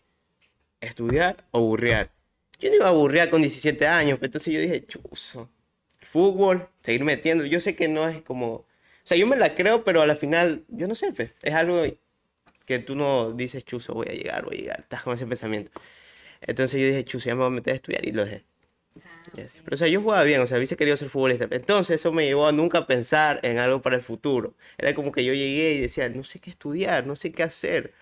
estudiar 0.80 1.44
o 1.50 1.60
burrear. 1.60 2.10
Yo 2.58 2.70
no 2.70 2.76
iba 2.76 2.88
a 2.88 2.92
burrear 2.92 3.28
con 3.28 3.42
17 3.42 3.86
años, 3.86 4.16
pero 4.18 4.26
entonces 4.28 4.54
yo 4.54 4.60
dije, 4.60 4.86
chuzo, 4.86 5.50
fútbol, 6.00 6.68
seguir 6.84 7.04
metiendo. 7.04 7.46
Yo 7.46 7.60
sé 7.60 7.74
que 7.74 7.88
no 7.88 8.08
es 8.08 8.22
como... 8.22 8.52
O 8.52 9.06
sea, 9.06 9.16
yo 9.16 9.26
me 9.26 9.36
la 9.36 9.54
creo, 9.54 9.84
pero 9.84 10.02
a 10.02 10.06
la 10.06 10.16
final, 10.16 10.64
yo 10.68 10.86
no 10.86 10.94
sé, 10.94 11.12
pues, 11.12 11.32
es 11.42 11.54
algo 11.54 11.82
que 12.66 12.78
tú 12.78 12.94
no 12.94 13.32
dices, 13.32 13.64
chuzo, 13.64 13.94
voy 13.94 14.06
a 14.08 14.12
llegar, 14.12 14.44
voy 14.44 14.56
a 14.56 14.60
llegar. 14.60 14.80
Estás 14.80 15.02
con 15.02 15.14
ese 15.14 15.26
pensamiento. 15.26 15.72
Entonces 16.40 16.80
yo 16.80 16.86
dije, 16.86 17.04
chuzo, 17.04 17.26
ya 17.26 17.34
me 17.34 17.40
voy 17.40 17.48
a 17.48 17.50
meter 17.50 17.72
a 17.72 17.76
estudiar 17.76 18.06
y 18.06 18.12
lo 18.12 18.24
dejé. 18.24 18.44
Y 19.36 19.40
así. 19.40 19.58
Pero, 19.64 19.74
o 19.74 19.78
sea, 19.78 19.88
yo 19.88 20.00
jugaba 20.00 20.22
bien, 20.24 20.40
o 20.40 20.46
sea, 20.46 20.58
hubiese 20.58 20.76
querido 20.76 20.96
ser 20.96 21.08
futbolista. 21.08 21.48
Entonces, 21.50 22.00
eso 22.00 22.12
me 22.12 22.24
llevó 22.24 22.46
a 22.46 22.52
nunca 22.52 22.86
pensar 22.86 23.40
en 23.42 23.58
algo 23.58 23.82
para 23.82 23.96
el 23.96 24.02
futuro. 24.02 24.54
Era 24.78 24.94
como 24.94 25.10
que 25.12 25.24
yo 25.24 25.32
llegué 25.32 25.72
y 25.72 25.80
decía, 25.80 26.08
no 26.08 26.22
sé 26.22 26.38
qué 26.38 26.50
estudiar, 26.50 27.06
no 27.06 27.16
sé 27.16 27.32
qué 27.32 27.42
hacer. 27.42 27.92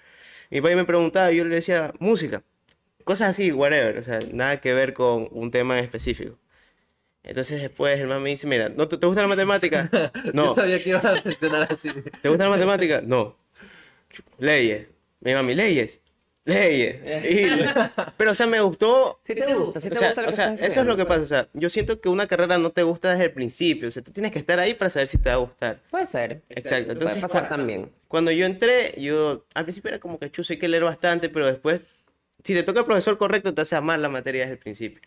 Mi 0.50 0.60
padre 0.60 0.76
me 0.76 0.84
preguntaba 0.84 1.32
y 1.32 1.36
yo 1.36 1.44
le 1.44 1.54
decía, 1.54 1.92
música. 1.98 2.42
Cosas 3.04 3.30
así, 3.30 3.52
whatever. 3.52 3.98
O 3.98 4.02
sea, 4.02 4.20
nada 4.32 4.60
que 4.60 4.74
ver 4.74 4.92
con 4.92 5.28
un 5.32 5.50
tema 5.50 5.78
en 5.78 5.84
específico. 5.84 6.38
Entonces, 7.24 7.62
después 7.62 8.00
el 8.00 8.08
man 8.08 8.22
me 8.22 8.30
dice, 8.30 8.46
mira, 8.46 8.68
¿no 8.68 8.88
te, 8.88 8.98
te 8.98 9.06
gusta 9.06 9.22
la 9.22 9.28
matemática? 9.28 9.88
No. 10.34 10.46
Yo 10.46 10.54
sabía 10.56 10.82
que 10.82 10.90
ibas 10.90 11.04
a 11.04 11.22
mencionar 11.24 11.68
así. 11.72 11.90
¿Te 12.20 12.28
gusta 12.28 12.44
la 12.44 12.50
matemática? 12.50 13.00
No. 13.04 13.36
Leyes. 14.38 14.88
Mi 15.20 15.32
mami, 15.34 15.54
leyes. 15.54 16.00
Leyes. 16.44 16.96
Y- 17.30 17.64
pero, 18.16 18.32
o 18.32 18.34
sea, 18.34 18.48
me 18.48 18.60
gustó 18.60 19.20
Sí 19.22 19.32
te 19.36 19.54
gusta, 19.54 19.78
sí 19.78 19.88
te 19.88 19.94
o 19.94 19.98
sea, 19.98 20.08
gusta 20.08 20.22
lo 20.22 20.26
o 20.26 20.30
que 20.30 20.36
sea, 20.36 20.52
estás 20.52 20.68
eso 20.68 20.80
es 20.80 20.86
lo 20.86 20.96
que 20.96 21.04
pasa. 21.06 21.20
O 21.20 21.26
sea, 21.26 21.48
yo 21.52 21.68
siento 21.68 22.00
que 22.00 22.08
una 22.08 22.26
carrera 22.26 22.58
no 22.58 22.70
te 22.70 22.82
gusta 22.82 23.10
desde 23.12 23.26
el 23.26 23.32
principio. 23.32 23.86
O 23.86 23.90
sea, 23.92 24.02
tú 24.02 24.10
tienes 24.10 24.32
que 24.32 24.40
estar 24.40 24.58
ahí 24.58 24.74
para 24.74 24.90
saber 24.90 25.06
si 25.06 25.18
te 25.18 25.28
va 25.28 25.36
a 25.36 25.38
gustar. 25.38 25.80
Puede 25.90 26.06
ser. 26.06 26.42
Exacto. 26.48 26.86
Puede 26.86 26.92
Entonces, 26.94 27.20
pasar 27.20 27.48
también. 27.48 27.92
cuando 28.08 28.32
yo 28.32 28.44
entré, 28.46 28.92
yo 29.00 29.46
al 29.54 29.62
principio 29.64 29.90
era 29.90 30.00
como 30.00 30.18
que 30.18 30.32
chuzo, 30.32 30.52
hay 30.54 30.58
que 30.58 30.66
leer 30.68 30.82
bastante, 30.82 31.28
pero 31.28 31.46
después, 31.46 31.80
si 32.42 32.54
te 32.54 32.62
toca 32.62 32.80
el 32.80 32.86
profesor 32.86 33.18
correcto, 33.18 33.54
te 33.54 33.62
hace 33.62 33.76
amar 33.76 33.98
la 33.98 34.08
materia 34.08 34.42
desde 34.42 34.52
el 34.54 34.58
principio. 34.58 35.00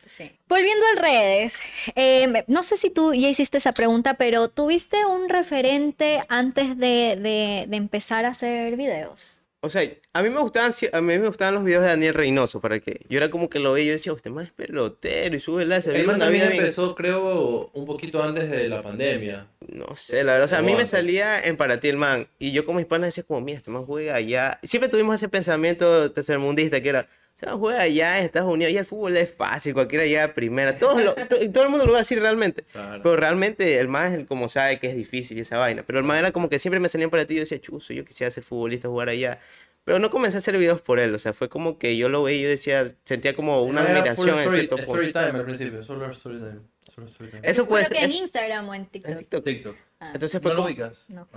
Volviendo 0.48 0.86
a 0.98 1.02
redes, 1.02 1.60
eh, 1.96 2.44
no 2.48 2.64
sé 2.64 2.78
si 2.78 2.90
tú 2.90 3.14
ya 3.14 3.28
hiciste 3.30 3.58
esa 3.58 3.74
pregunta, 3.74 4.16
pero 4.16 4.50
¿tuviste 4.50 5.06
un 5.06 5.30
referente 5.30 6.22
antes 6.30 6.78
de, 6.78 7.16
de- 7.18 7.66
de 7.68 7.78
empezar 7.78 8.26
a 8.26 8.30
hacer 8.30 8.76
videos? 8.76 9.42
O 9.62 9.70
sea, 9.70 9.82
a 10.14 10.22
mí 10.22 10.30
me 10.30 10.40
gustaban, 10.42 10.72
a 10.94 11.02
mí 11.02 11.18
me 11.18 11.26
gustaban 11.26 11.56
los 11.56 11.64
videos 11.64 11.82
de 11.82 11.88
Daniel 11.90 12.14
Reynoso, 12.14 12.62
¿para 12.62 12.80
qué? 12.80 13.02
Yo 13.10 13.18
era 13.18 13.32
como 13.32 13.50
que 13.50 13.58
lo 13.58 13.74
veía 13.74 13.86
y 13.86 13.88
yo 13.88 13.94
decía, 13.94 14.14
usted 14.14 14.30
más 14.30 14.46
es 14.46 14.52
pelotero 14.52 15.36
y 15.36 15.40
sube 15.40 15.66
la 15.66 15.78
El 15.78 16.06
man 16.06 16.20
también 16.20 16.52
empezó, 16.52 16.94
creo, 16.94 17.72
un 17.74 17.86
poquito 17.86 18.22
antes 18.22 18.48
de 18.52 18.70
la 18.70 18.84
pandemia. 18.84 19.48
No 19.68 19.96
sé, 19.96 20.24
la 20.24 20.34
verdad. 20.34 20.46
O 20.46 20.48
sea, 20.50 20.60
a 20.60 20.62
mí 20.62 20.68
O 20.68 20.76
me 20.76 20.82
antes. 20.82 20.92
salía 20.92 21.40
en 21.42 21.58
para 21.58 21.80
ti 21.80 21.88
el 21.88 21.98
man. 21.98 22.28
Y 22.38 22.52
yo 22.52 22.64
con 22.64 22.76
mis 22.76 22.86
panas 22.86 23.08
decía 23.08 23.24
como, 23.24 23.42
mira, 23.42 23.58
este 23.58 23.72
man 23.72 23.86
juega 23.88 24.14
allá. 24.14 24.60
Siempre 24.62 24.88
tuvimos 24.88 25.16
ese 25.16 25.30
pensamiento 25.30 26.12
tercermundista 26.12 26.80
que 26.82 26.90
era, 26.90 27.10
man 27.36 27.58
juega 27.58 27.82
allá 27.82 28.20
en 28.20 28.26
Estados 28.26 28.52
Unidos 28.52 28.72
y 28.74 28.78
el 28.78 28.86
fútbol 28.86 29.18
es 29.18 29.34
fácil, 29.34 29.74
cualquiera 29.74 30.06
llega 30.06 30.24
a 30.24 30.34
primera. 30.34 30.78
Todos 30.78 31.04
lo- 31.04 31.14
to- 31.16 31.52
todo 31.52 31.64
el 31.66 31.70
mundo 31.70 31.86
lo 31.86 31.92
va 31.92 31.98
a 31.98 32.02
decir 32.02 32.20
realmente. 32.20 32.64
Claro. 32.72 33.04
Pero 33.04 33.16
realmente 33.18 33.78
el 33.80 33.88
man 33.88 34.14
es 34.14 34.20
el 34.20 34.26
como 34.26 34.48
sabe 34.48 34.80
que 34.80 34.88
es 34.90 34.96
difícil 34.96 35.38
y 35.38 35.42
esa 35.42 35.58
vaina. 35.58 35.84
Pero 35.86 36.00
el 36.00 36.06
man 36.06 36.18
era 36.18 36.32
como 36.32 36.50
que 36.50 36.60
siempre 36.60 36.80
me 36.80 36.88
salían 36.90 37.10
para 37.10 37.26
ti 37.26 37.34
y 37.34 37.38
yo 37.38 37.42
decía, 37.42 37.60
chuzo, 37.60 37.94
yo 37.94 38.06
quisiera 38.06 38.32
ser 38.32 38.44
futbolista, 38.44 38.88
jugar 38.88 39.10
allá. 39.10 39.40
Pero 39.84 40.00
no 40.00 40.10
comencé 40.10 40.38
a 40.38 40.40
hacer 40.40 40.58
videos 40.58 40.82
por 40.82 41.00
él, 41.00 41.14
o 41.14 41.20
sea, 41.20 41.32
fue 41.34 41.48
como 41.48 41.78
que 41.78 41.96
yo 41.96 42.10
lo 42.10 42.24
veía 42.24 42.40
y 42.40 42.44
yo 42.44 42.50
decía, 42.50 42.88
sentía 43.04 43.36
como 43.36 43.62
una 43.64 43.82
admiración 43.82 44.30
en 44.30 44.36
story, 44.40 44.56
cierto 44.58 44.76
punto. 44.78 44.92
story 44.94 45.12
time 45.12 45.40
al 45.40 45.46
principio, 45.46 45.84
solo 45.84 46.10
story 46.10 46.40
time. 46.40 46.60
Solo 46.84 47.06
story 47.06 47.30
time. 47.30 47.42
Eso 47.48 47.68
puede 47.68 47.86
Creo 47.86 48.00
ser. 48.00 48.10
que 48.10 48.16
en 48.16 48.22
Instagram 48.24 48.70
o 48.70 48.74
en 48.74 48.82
en 48.82 48.88
TikTok. 48.88 49.18
TikTok. 49.18 49.44
TikTok. 49.44 49.76
Entonces 50.14 50.42
fue 50.42 50.50
¿No 50.50 50.56
lo 50.56 50.64
como- 50.64 50.68
ubicas? 50.74 51.06
No. 51.10 51.28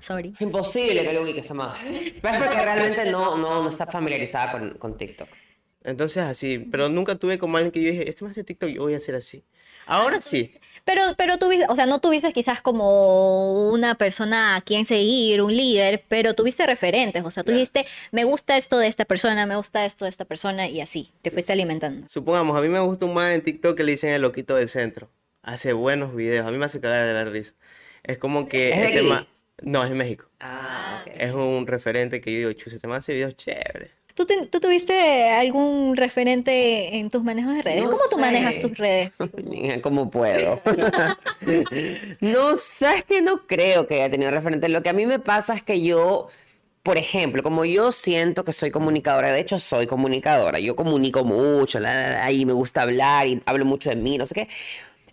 Sorry. 0.00 0.34
Imposible 0.40 1.04
que 1.04 1.12
lo 1.12 1.22
ubiques, 1.22 1.50
más. 1.52 1.78
Pero 1.82 2.34
es 2.34 2.42
porque 2.44 2.62
realmente 2.62 3.10
no, 3.10 3.36
no, 3.36 3.62
no 3.62 3.68
está 3.68 3.86
familiarizada 3.86 4.52
con, 4.52 4.70
con 4.78 4.96
TikTok. 4.96 5.28
Entonces 5.84 6.24
así, 6.24 6.58
pero 6.58 6.88
nunca 6.88 7.14
tuve 7.14 7.38
como 7.38 7.56
alguien 7.56 7.70
que 7.70 7.80
yo 7.80 7.90
dije, 7.90 8.08
este 8.08 8.24
más 8.24 8.34
de 8.34 8.42
TikTok, 8.42 8.70
yo 8.70 8.82
voy 8.82 8.94
a 8.94 8.96
hacer 8.96 9.14
así. 9.14 9.44
Ahora 9.86 10.20
sí. 10.20 10.52
Pero, 10.84 11.02
pero 11.16 11.38
tuviste, 11.38 11.66
o 11.68 11.76
sea, 11.76 11.86
no 11.86 12.00
tuviste 12.00 12.32
quizás 12.32 12.60
como 12.60 13.70
una 13.70 13.96
persona 13.96 14.56
a 14.56 14.60
quien 14.62 14.84
seguir, 14.84 15.42
un 15.42 15.56
líder, 15.56 16.04
pero 16.08 16.34
tuviste 16.34 16.66
referentes. 16.66 17.24
O 17.24 17.30
sea, 17.30 17.44
tú 17.44 17.52
dijiste, 17.52 17.86
me 18.10 18.24
gusta 18.24 18.56
esto 18.56 18.78
de 18.78 18.88
esta 18.88 19.04
persona, 19.04 19.46
me 19.46 19.56
gusta 19.56 19.84
esto 19.84 20.04
de 20.04 20.10
esta 20.10 20.24
persona, 20.24 20.68
y 20.68 20.80
así, 20.80 21.12
te 21.22 21.30
fuiste 21.30 21.52
alimentando. 21.52 22.06
Supongamos, 22.08 22.56
a 22.56 22.60
mí 22.60 22.68
me 22.68 22.80
gusta 22.80 23.06
un 23.06 23.14
man 23.14 23.32
en 23.32 23.42
TikTok 23.42 23.76
que 23.76 23.84
le 23.84 23.92
dicen 23.92 24.10
el 24.10 24.22
loquito 24.22 24.56
del 24.56 24.68
centro. 24.68 25.08
Hace 25.42 25.72
buenos 25.72 26.14
videos, 26.16 26.46
a 26.46 26.50
mí 26.50 26.58
me 26.58 26.64
hace 26.66 26.80
cagar 26.80 27.06
de 27.06 27.12
la 27.12 27.24
risa. 27.24 27.54
Es 28.02 28.18
como 28.18 28.48
que 28.48 28.72
¿Es 28.72 28.90
ese 28.90 29.02
man- 29.02 29.26
No, 29.62 29.82
es 29.82 29.90
de 29.90 29.96
México. 29.96 30.26
Ah, 30.40 31.02
ok. 31.02 31.12
Es 31.18 31.32
un 31.32 31.66
referente 31.66 32.20
que 32.20 32.32
yo 32.32 32.38
digo, 32.38 32.52
chus, 32.52 32.72
este 32.72 32.86
man 32.86 32.98
hace 32.98 33.14
videos 33.14 33.36
chéveres. 33.36 33.90
¿Tú, 34.14 34.24
te- 34.24 34.46
tú 34.46 34.60
tuviste 34.60 35.28
algún 35.30 35.94
referente 35.94 36.96
en 36.96 37.10
tus 37.10 37.22
manejos 37.22 37.54
de 37.54 37.62
redes? 37.62 37.84
No 37.84 37.90
¿Cómo 37.90 38.02
tú 38.10 38.18
manejas 38.18 38.60
tus 38.60 38.76
redes? 38.78 39.10
Niña, 39.44 39.80
¿Cómo 39.82 40.10
puedo? 40.10 40.60
no, 42.20 42.56
sabes 42.56 43.04
que 43.04 43.20
no 43.22 43.46
creo 43.46 43.86
que 43.86 43.96
haya 43.96 44.10
tenido 44.10 44.30
referente. 44.30 44.68
Lo 44.68 44.82
que 44.82 44.88
a 44.88 44.94
mí 44.94 45.04
me 45.06 45.18
pasa 45.18 45.54
es 45.54 45.62
que 45.62 45.82
yo, 45.82 46.28
por 46.82 46.96
ejemplo, 46.96 47.42
como 47.42 47.64
yo 47.66 47.92
siento 47.92 48.42
que 48.44 48.52
soy 48.54 48.70
comunicadora, 48.70 49.32
de 49.32 49.40
hecho 49.40 49.58
soy 49.58 49.86
comunicadora, 49.86 50.58
yo 50.60 50.76
comunico 50.76 51.24
mucho, 51.24 51.78
la, 51.78 51.92
la, 51.94 52.10
la, 52.10 52.32
y 52.32 52.46
me 52.46 52.52
gusta 52.54 52.82
hablar 52.82 53.26
y 53.26 53.42
hablo 53.44 53.66
mucho 53.66 53.90
de 53.90 53.96
mí, 53.96 54.16
no 54.16 54.24
sé 54.24 54.34
qué. 54.34 54.48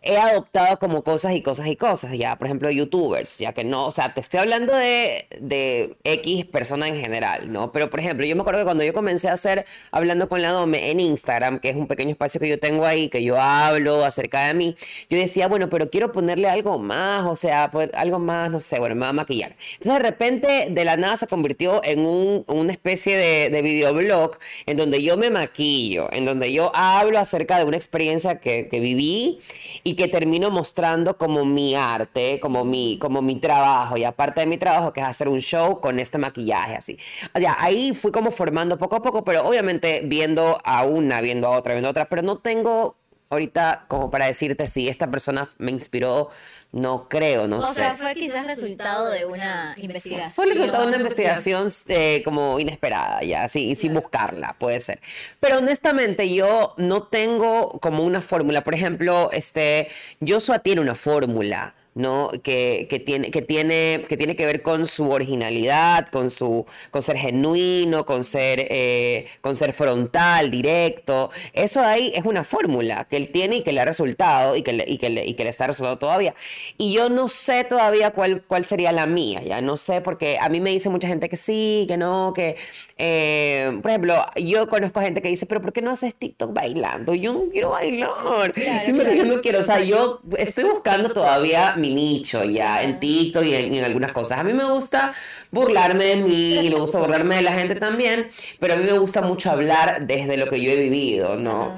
He 0.04 0.18
adoptado 0.18 0.78
como 0.80 1.04
cosas 1.04 1.34
y 1.34 1.42
cosas 1.42 1.68
y 1.68 1.76
cosas, 1.76 2.18
ya, 2.18 2.38
por 2.38 2.48
ejemplo, 2.48 2.70
youtubers, 2.70 3.40
ya 3.40 3.54
que 3.54 3.64
no, 3.64 3.86
o 3.88 3.92
sea, 3.92 4.14
te 4.14 4.22
estoy 4.22 4.40
hablando 4.42 4.76
de, 4.76 5.28
de 5.40 5.96
X 6.04 6.46
persona 6.46 6.88
en 6.88 6.96
general, 6.96 7.52
¿no? 7.52 7.72
Pero, 7.72 7.90
por 7.90 8.00
ejemplo, 8.00 8.26
yo 8.26 8.36
me 8.36 8.42
acuerdo 8.42 8.60
que 8.62 8.66
cuando 8.66 8.84
yo 8.84 8.94
comencé 8.94 9.30
a 9.30 9.34
hacer 9.34 9.66
Hablando 9.92 10.28
con 10.30 10.42
la 10.42 10.50
Dome 10.52 10.92
en 10.92 11.00
Instagram, 11.00 11.60
que 11.60 11.70
es 11.70 11.76
un 11.76 11.88
pequeño 11.88 12.12
espacio 12.12 12.40
que 12.40 12.48
yo 12.50 12.60
tengo 12.60 12.86
ahí, 12.86 13.10
que 13.10 13.24
yo 13.24 13.40
hablo 13.40 14.04
acerca 14.04 14.48
de 14.48 14.54
mí, 14.54 14.76
yo 15.10 15.18
decía, 15.18 15.48
bueno, 15.48 15.70
pero 15.70 15.90
quiero 15.90 16.12
ponerle 16.12 16.48
algo 16.50 16.78
más, 16.80 17.26
o 17.26 17.36
sea, 17.36 17.72
algo 17.94 18.20
más, 18.20 18.50
no 18.52 18.60
sé, 18.60 18.80
bueno, 18.80 18.96
me 18.96 19.02
va 19.02 19.10
a 19.10 19.14
maquillar. 19.14 19.56
Entonces, 19.74 19.94
de 19.94 20.00
repente, 20.00 20.68
de 20.70 20.86
la 20.86 20.98
nada 20.98 21.18
se 21.18 21.28
convirtió 21.28 21.84
en 21.84 22.00
un- 22.06 22.44
una 22.48 22.72
especie 22.72 23.16
de, 23.18 23.50
de 23.50 23.62
videoblog 23.62 24.38
en 24.66 24.78
donde 24.78 25.02
yo 25.02 25.18
me 25.18 25.30
maquillo, 25.30 26.12
en 26.12 26.26
donde 26.26 26.52
yo 26.52 26.72
hablo 26.76 27.20
acerca 27.20 27.58
de 27.58 27.66
una 27.66 27.78
experiencia 27.78 28.40
que, 28.40 28.68
que 28.68 28.80
viví 28.80 29.40
y 29.84 29.93
que 29.96 30.08
termino 30.08 30.50
mostrando 30.50 31.18
como 31.18 31.46
mi 31.46 31.76
arte, 31.76 32.40
como 32.40 32.64
mi, 32.66 32.98
como 32.98 33.22
mi 33.22 33.40
trabajo, 33.40 33.98
y 33.98 34.04
aparte 34.04 34.42
de 34.42 34.48
mi 34.48 34.58
trabajo, 34.58 34.94
que 34.94 35.02
es 35.02 35.06
hacer 35.06 35.28
un 35.28 35.40
show 35.40 35.80
con 35.80 36.00
este 36.00 36.18
maquillaje, 36.18 36.76
así. 36.76 36.98
O 37.34 37.40
sea, 37.40 37.56
ahí 37.60 37.94
fui 37.94 38.12
como 38.12 38.32
formando 38.32 38.78
poco 38.78 38.98
a 38.98 39.02
poco, 39.02 39.24
pero 39.24 39.46
obviamente 39.48 40.02
viendo 40.06 40.58
a 40.64 40.86
una, 40.86 41.22
viendo 41.22 41.48
a 41.48 41.58
otra, 41.58 41.74
viendo 41.74 41.88
a 41.88 41.92
otra, 41.92 42.10
pero 42.10 42.22
no 42.22 42.38
tengo 42.38 42.96
ahorita 43.30 43.86
como 43.88 44.10
para 44.10 44.28
decirte 44.28 44.68
si 44.68 44.88
esta 44.88 45.10
persona 45.10 45.48
me 45.58 45.72
inspiró, 45.72 46.30
no 46.74 47.08
creo, 47.08 47.48
no 47.48 47.60
o 47.60 47.62
sé. 47.62 47.76
sea, 47.76 47.96
fue 47.96 48.16
quizás 48.16 48.48
resultado 48.48 49.10
de 49.12 49.26
una 49.26 49.76
investigación. 49.78 50.32
Fue 50.32 50.46
el 50.46 50.52
resultado 50.52 50.82
de 50.84 50.88
una 50.90 50.98
investigación 50.98 51.68
eh, 51.88 52.24
como 52.26 52.60
inesperada, 52.60 53.22
ya, 53.22 53.48
sí, 53.48 53.76
sin 53.76 53.94
buscarla, 53.94 54.56
puede 54.58 54.80
ser. 54.80 55.00
Pero 55.40 55.60
honestamente, 55.60 56.34
yo 56.34 56.74
no 56.78 57.04
tengo 57.04 57.80
como 57.80 58.04
una 58.04 58.22
fórmula. 58.22 58.64
Por 58.64 58.74
ejemplo, 58.74 59.30
este, 59.32 59.88
Joshua 60.28 60.60
tiene 60.60 60.82
una 60.82 60.96
fórmula. 60.96 61.76
¿No? 61.96 62.30
Que, 62.44 62.88
que 62.90 63.00
tiene, 63.00 63.32
que, 63.32 63.42
tiene, 63.42 64.06
que 64.08 64.18
tiene 64.18 64.36
que 64.36 64.46
ver 64.46 64.62
con 64.62 64.86
su 64.88 65.10
originalidad, 65.12 66.08
con, 66.08 66.30
su, 66.30 66.66
con 66.92 67.02
ser 67.02 67.18
genuino, 67.18 68.06
con 68.06 68.24
ser, 68.24 68.68
eh, 68.70 69.26
con 69.42 69.56
ser 69.56 69.74
frontal, 69.74 70.50
directo. 70.52 71.30
Eso 71.54 71.82
ahí 71.82 72.12
es 72.16 72.26
una 72.26 72.44
fórmula 72.44 73.06
que 73.10 73.18
él 73.18 73.30
tiene 73.32 73.58
y 73.58 73.64
que 73.64 73.72
le 73.72 73.82
ha 73.82 73.86
resultado 73.86 74.56
y 74.56 74.64
que 74.64 74.74
le, 74.74 74.86
y 74.88 74.98
que 74.98 75.10
le, 75.10 75.26
y 75.26 75.34
que 75.36 75.44
le 75.44 75.50
está 75.50 75.68
resultando 75.68 76.00
todavía. 76.00 76.34
Y 76.78 76.94
yo 76.94 77.10
no 77.10 77.28
sé 77.28 77.64
todavía 77.64 78.12
cuál, 78.12 78.44
cuál 78.44 78.66
sería 78.66 78.92
la 78.92 79.06
mía, 79.06 79.42
ya 79.44 79.62
no 79.62 79.78
sé, 79.78 80.02
porque 80.02 80.38
a 80.40 80.50
mí 80.50 80.60
me 80.60 80.72
dice 80.72 80.90
mucha 80.90 81.08
gente 81.08 81.30
que 81.30 81.36
sí, 81.36 81.86
que 81.88 81.98
no, 81.98 82.34
que, 82.34 82.56
eh, 82.98 83.78
por 83.82 83.92
ejemplo, 83.92 84.26
yo 84.36 84.68
conozco 84.68 85.02
gente 85.02 85.22
que 85.22 85.30
dice, 85.30 85.46
pero 85.46 85.62
¿por 85.62 85.74
qué 85.74 85.82
no 85.82 85.92
haces 85.92 86.16
TikTok 86.16 86.54
bailando? 86.54 87.14
Yo 87.14 87.34
no 87.34 87.44
quiero 87.52 87.72
bailar. 87.72 88.54
Siento 88.84 89.04
que 89.06 89.18
yo 89.18 89.26
no 89.26 89.42
quiero, 89.42 89.60
o 89.60 89.64
sea, 89.64 89.80
yo 89.82 90.22
estoy 90.38 90.66
buscando 90.66 91.10
todavía 91.10 91.76
mi 91.84 91.94
nicho 91.94 92.44
ya 92.46 92.82
en 92.82 93.00
TikTok 93.00 93.44
y 93.44 93.56
en, 93.56 93.74
y 93.74 93.80
en 93.80 93.84
algunas 93.84 94.14
cosas. 94.14 94.40
A 94.40 94.44
mí 94.44 94.54
me 94.54 94.64
gusta 94.64 95.14
burlarme 95.52 96.06
de 96.06 96.16
mí 96.18 96.60
y 96.66 96.70
me 96.70 96.80
gusta 96.80 97.00
burlarme 97.00 97.36
de 97.36 97.42
la 97.42 97.52
gente 97.54 97.76
también, 97.76 98.28
pero 98.60 98.76
a 98.76 98.78
mí 98.78 98.86
me 98.86 98.98
gusta 98.98 99.22
mucho 99.22 99.52
hablar 99.52 100.08
desde 100.08 100.38
lo 100.38 100.48
que 100.48 100.62
yo 100.62 100.72
he 100.72 100.78
vivido, 100.78 101.36
¿no? 101.36 101.76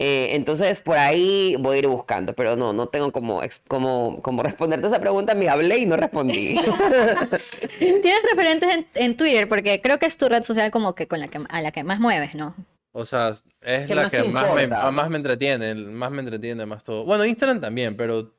Eh, 0.00 0.36
entonces 0.36 0.80
por 0.80 0.96
ahí 0.96 1.56
voy 1.58 1.76
a 1.76 1.78
ir 1.80 1.88
buscando, 1.88 2.32
pero 2.32 2.54
no, 2.54 2.72
no 2.72 2.86
tengo 2.86 3.10
como, 3.10 3.40
como, 3.66 4.22
como 4.22 4.44
responderte 4.44 4.86
a 4.86 4.90
esa 4.90 5.00
pregunta, 5.00 5.34
me 5.34 5.48
hablé 5.48 5.78
y 5.78 5.86
no 5.86 5.96
respondí. 5.96 6.56
¿Tienes 7.78 8.22
referentes 8.30 8.68
en, 8.72 8.86
en 8.94 9.16
Twitter? 9.16 9.48
Porque 9.48 9.80
creo 9.80 9.98
que 9.98 10.06
es 10.06 10.16
tu 10.16 10.28
red 10.28 10.44
social 10.44 10.70
como 10.70 10.94
que 10.94 11.08
con 11.08 11.18
la 11.18 11.26
que 11.26 11.40
a 11.48 11.62
la 11.62 11.72
que 11.72 11.82
más 11.82 11.98
mueves, 11.98 12.36
¿no? 12.36 12.54
O 12.92 13.04
sea, 13.04 13.30
es 13.60 13.86
¿Qué 13.86 13.94
la 13.94 14.02
más 14.02 14.12
que 14.12 14.24
más 14.24 14.54
me, 14.54 14.66
más 14.66 15.10
me 15.10 15.16
entretiene, 15.18 15.74
más 15.74 16.10
me 16.10 16.20
entretiene, 16.20 16.66
más 16.66 16.82
todo. 16.82 17.04
Bueno, 17.04 17.24
Instagram 17.24 17.60
también, 17.60 17.96
pero 17.96 18.34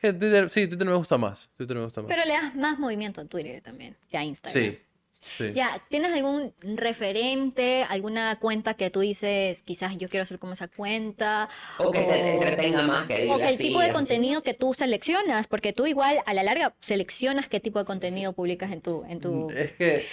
Twitter, 0.00 0.50
sí, 0.50 0.66
Twitter 0.66 0.86
me 0.86 0.94
gusta 0.94 1.18
más. 1.18 1.50
Twitter 1.56 1.76
me 1.76 1.84
gusta 1.84 2.02
más. 2.02 2.08
Pero 2.08 2.24
le 2.24 2.32
das 2.32 2.54
más 2.54 2.78
movimiento 2.78 3.20
a 3.20 3.24
Twitter 3.24 3.60
también 3.60 3.96
que 4.10 4.16
a 4.16 4.24
Instagram. 4.24 4.72
Sí, 4.72 4.78
sí. 5.20 5.52
Ya, 5.54 5.82
¿tienes 5.88 6.12
algún 6.12 6.54
referente, 6.62 7.84
alguna 7.88 8.38
cuenta 8.38 8.74
que 8.74 8.90
tú 8.90 9.00
dices, 9.00 9.62
quizás 9.62 9.96
yo 9.96 10.08
quiero 10.08 10.24
ser 10.24 10.38
como 10.38 10.52
esa 10.52 10.68
cuenta? 10.68 11.48
O 11.78 11.90
que 11.90 12.00
te 12.00 12.32
entretenga 12.32 12.82
más 12.82 13.06
que 13.06 13.28
O 13.30 13.36
que 13.38 13.48
el 13.48 13.56
tipo 13.56 13.80
de 13.80 13.86
así. 13.86 13.94
contenido 13.94 14.42
que 14.42 14.54
tú 14.54 14.74
seleccionas, 14.74 15.46
porque 15.46 15.72
tú 15.72 15.86
igual 15.86 16.18
a 16.26 16.34
la 16.34 16.42
larga 16.42 16.74
seleccionas 16.80 17.48
qué 17.48 17.60
tipo 17.60 17.78
de 17.78 17.84
contenido 17.84 18.32
publicas 18.32 18.70
en 18.72 18.80
tu... 18.80 19.04
En 19.08 19.20
tu... 19.20 19.50
Es 19.50 19.72
que 19.72 20.06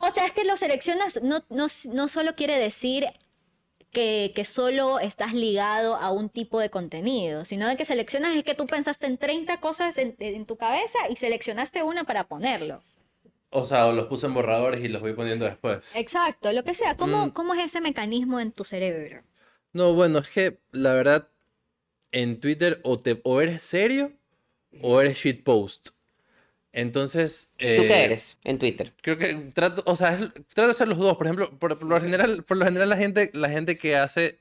O 0.00 0.10
sea, 0.10 0.24
es 0.26 0.32
que 0.32 0.44
lo 0.44 0.56
seleccionas 0.56 1.20
no, 1.22 1.44
no, 1.50 1.66
no 1.92 2.08
solo 2.08 2.34
quiere 2.34 2.58
decir 2.58 3.06
que, 3.90 4.32
que 4.34 4.44
solo 4.44 4.98
estás 5.00 5.34
ligado 5.34 5.96
a 5.96 6.10
un 6.12 6.28
tipo 6.28 6.60
de 6.60 6.70
contenido, 6.70 7.44
sino 7.44 7.68
de 7.68 7.76
que 7.76 7.84
seleccionas 7.84 8.36
es 8.36 8.44
que 8.44 8.54
tú 8.54 8.66
pensaste 8.66 9.06
en 9.06 9.18
30 9.18 9.60
cosas 9.60 9.98
en, 9.98 10.16
en 10.18 10.46
tu 10.46 10.56
cabeza 10.56 10.98
y 11.10 11.16
seleccionaste 11.16 11.82
una 11.82 12.04
para 12.04 12.28
ponerlo. 12.28 12.80
O 13.50 13.64
sea, 13.66 13.90
los 13.92 14.06
puse 14.06 14.26
en 14.26 14.34
borradores 14.34 14.84
y 14.84 14.88
los 14.88 15.00
voy 15.02 15.12
poniendo 15.14 15.44
después. 15.44 15.94
Exacto, 15.94 16.52
lo 16.52 16.62
que 16.64 16.74
sea. 16.74 16.96
¿Cómo, 16.96 17.26
Mm. 17.26 17.30
¿Cómo 17.30 17.54
es 17.54 17.64
ese 17.64 17.80
mecanismo 17.80 18.38
en 18.40 18.52
tu 18.52 18.64
cerebro? 18.64 19.22
No, 19.72 19.94
bueno, 19.94 20.18
es 20.20 20.28
que 20.30 20.60
la 20.72 20.94
verdad, 20.94 21.28
en 22.12 22.40
Twitter 22.40 22.80
o, 22.84 22.96
te, 22.98 23.20
o 23.24 23.40
eres 23.40 23.62
serio 23.62 24.12
o 24.82 25.00
eres 25.00 25.18
shitpost. 25.18 25.90
Entonces. 26.72 27.48
¿Tú 27.58 27.66
eh, 27.66 27.86
qué 27.88 28.04
eres 28.04 28.38
en 28.44 28.58
Twitter? 28.58 28.92
Creo 29.02 29.18
que 29.18 29.34
trato, 29.54 29.82
o 29.86 29.96
sea, 29.96 30.16
trato 30.18 30.66
de 30.66 30.70
hacer 30.70 30.88
los 30.88 30.98
dos. 30.98 31.16
Por 31.16 31.26
ejemplo, 31.26 31.50
por, 31.58 31.78
por 31.78 31.88
lo 31.88 32.00
general, 32.00 32.44
por 32.44 32.56
lo 32.56 32.64
general 32.64 32.88
la 32.88 32.96
gente, 32.96 33.30
la 33.34 33.48
gente 33.48 33.76
que 33.78 33.96
hace 33.96 34.38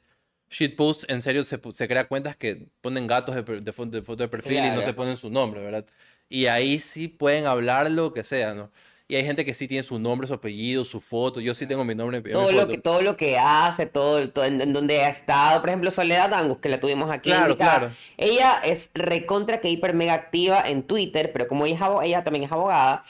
shitposts 0.50 1.06
en 1.10 1.22
serio 1.22 1.44
se, 1.44 1.60
se 1.72 1.88
crea 1.88 2.08
cuentas 2.08 2.36
que 2.36 2.68
ponen 2.82 3.08
gatos 3.08 3.36
de, 3.36 3.44
de 3.44 3.62
de 3.62 3.72
foto 3.74 4.16
de 4.24 4.28
perfil 4.28 4.66
y 4.66 4.72
no 4.72 4.82
Claro. 4.82 4.84
se 4.84 4.94
ponen 4.94 5.18
su 5.18 5.30
nombre, 5.30 5.62
¿verdad? 5.64 5.86
Y 6.28 6.48
ahí 6.48 6.80
sí 6.80 7.08
pueden 7.08 7.46
hablar 7.48 7.90
lo 7.92 8.14
que 8.14 8.24
sea, 8.24 8.54
¿no? 8.54 8.72
Y 9.12 9.16
hay 9.16 9.26
gente 9.26 9.44
que 9.44 9.56
sí 9.56 9.68
tiene 9.68 9.82
su 9.82 9.98
nombre, 9.98 10.28
su 10.28 10.36
apellido, 10.36 10.86
su 10.86 11.02
foto. 11.02 11.40
Yo 11.42 11.56
sí 11.56 11.66
tengo 11.66 11.84
mi 11.84 11.96
nombre 11.96 12.20
y 12.20 12.22
mi 12.22 12.32
Todo 12.32 12.52
lo, 12.52 12.62
foto. 12.62 12.72
que, 12.72 12.78
todo 12.78 13.02
lo 13.02 13.18
que 13.18 13.40
hace, 13.40 13.88
todo, 13.88 14.30
todo 14.30 14.46
en, 14.46 14.62
en 14.62 14.72
donde 14.72 15.04
ha 15.04 15.10
estado. 15.10 15.60
Por 15.62 15.70
ejemplo, 15.70 15.90
Soledad 15.90 16.32
Angus, 16.32 16.60
que 16.60 16.70
la 16.70 16.80
tuvimos 16.80 17.10
aquí. 17.10 17.32
Claro, 17.32 17.58
claro. 17.58 17.90
Ella 18.18 18.62
es 18.64 18.92
recontra 18.94 19.60
que 19.62 19.70
hiper 19.72 19.96
mega 19.96 20.14
activa 20.14 20.62
en 20.64 20.84
Twitter, 20.84 21.32
pero 21.34 21.48
como 21.48 21.66
ella, 21.66 21.78
es 22.04 22.06
ella 22.08 22.24
también 22.24 22.44
es 22.44 22.52
abogada, 22.52 23.02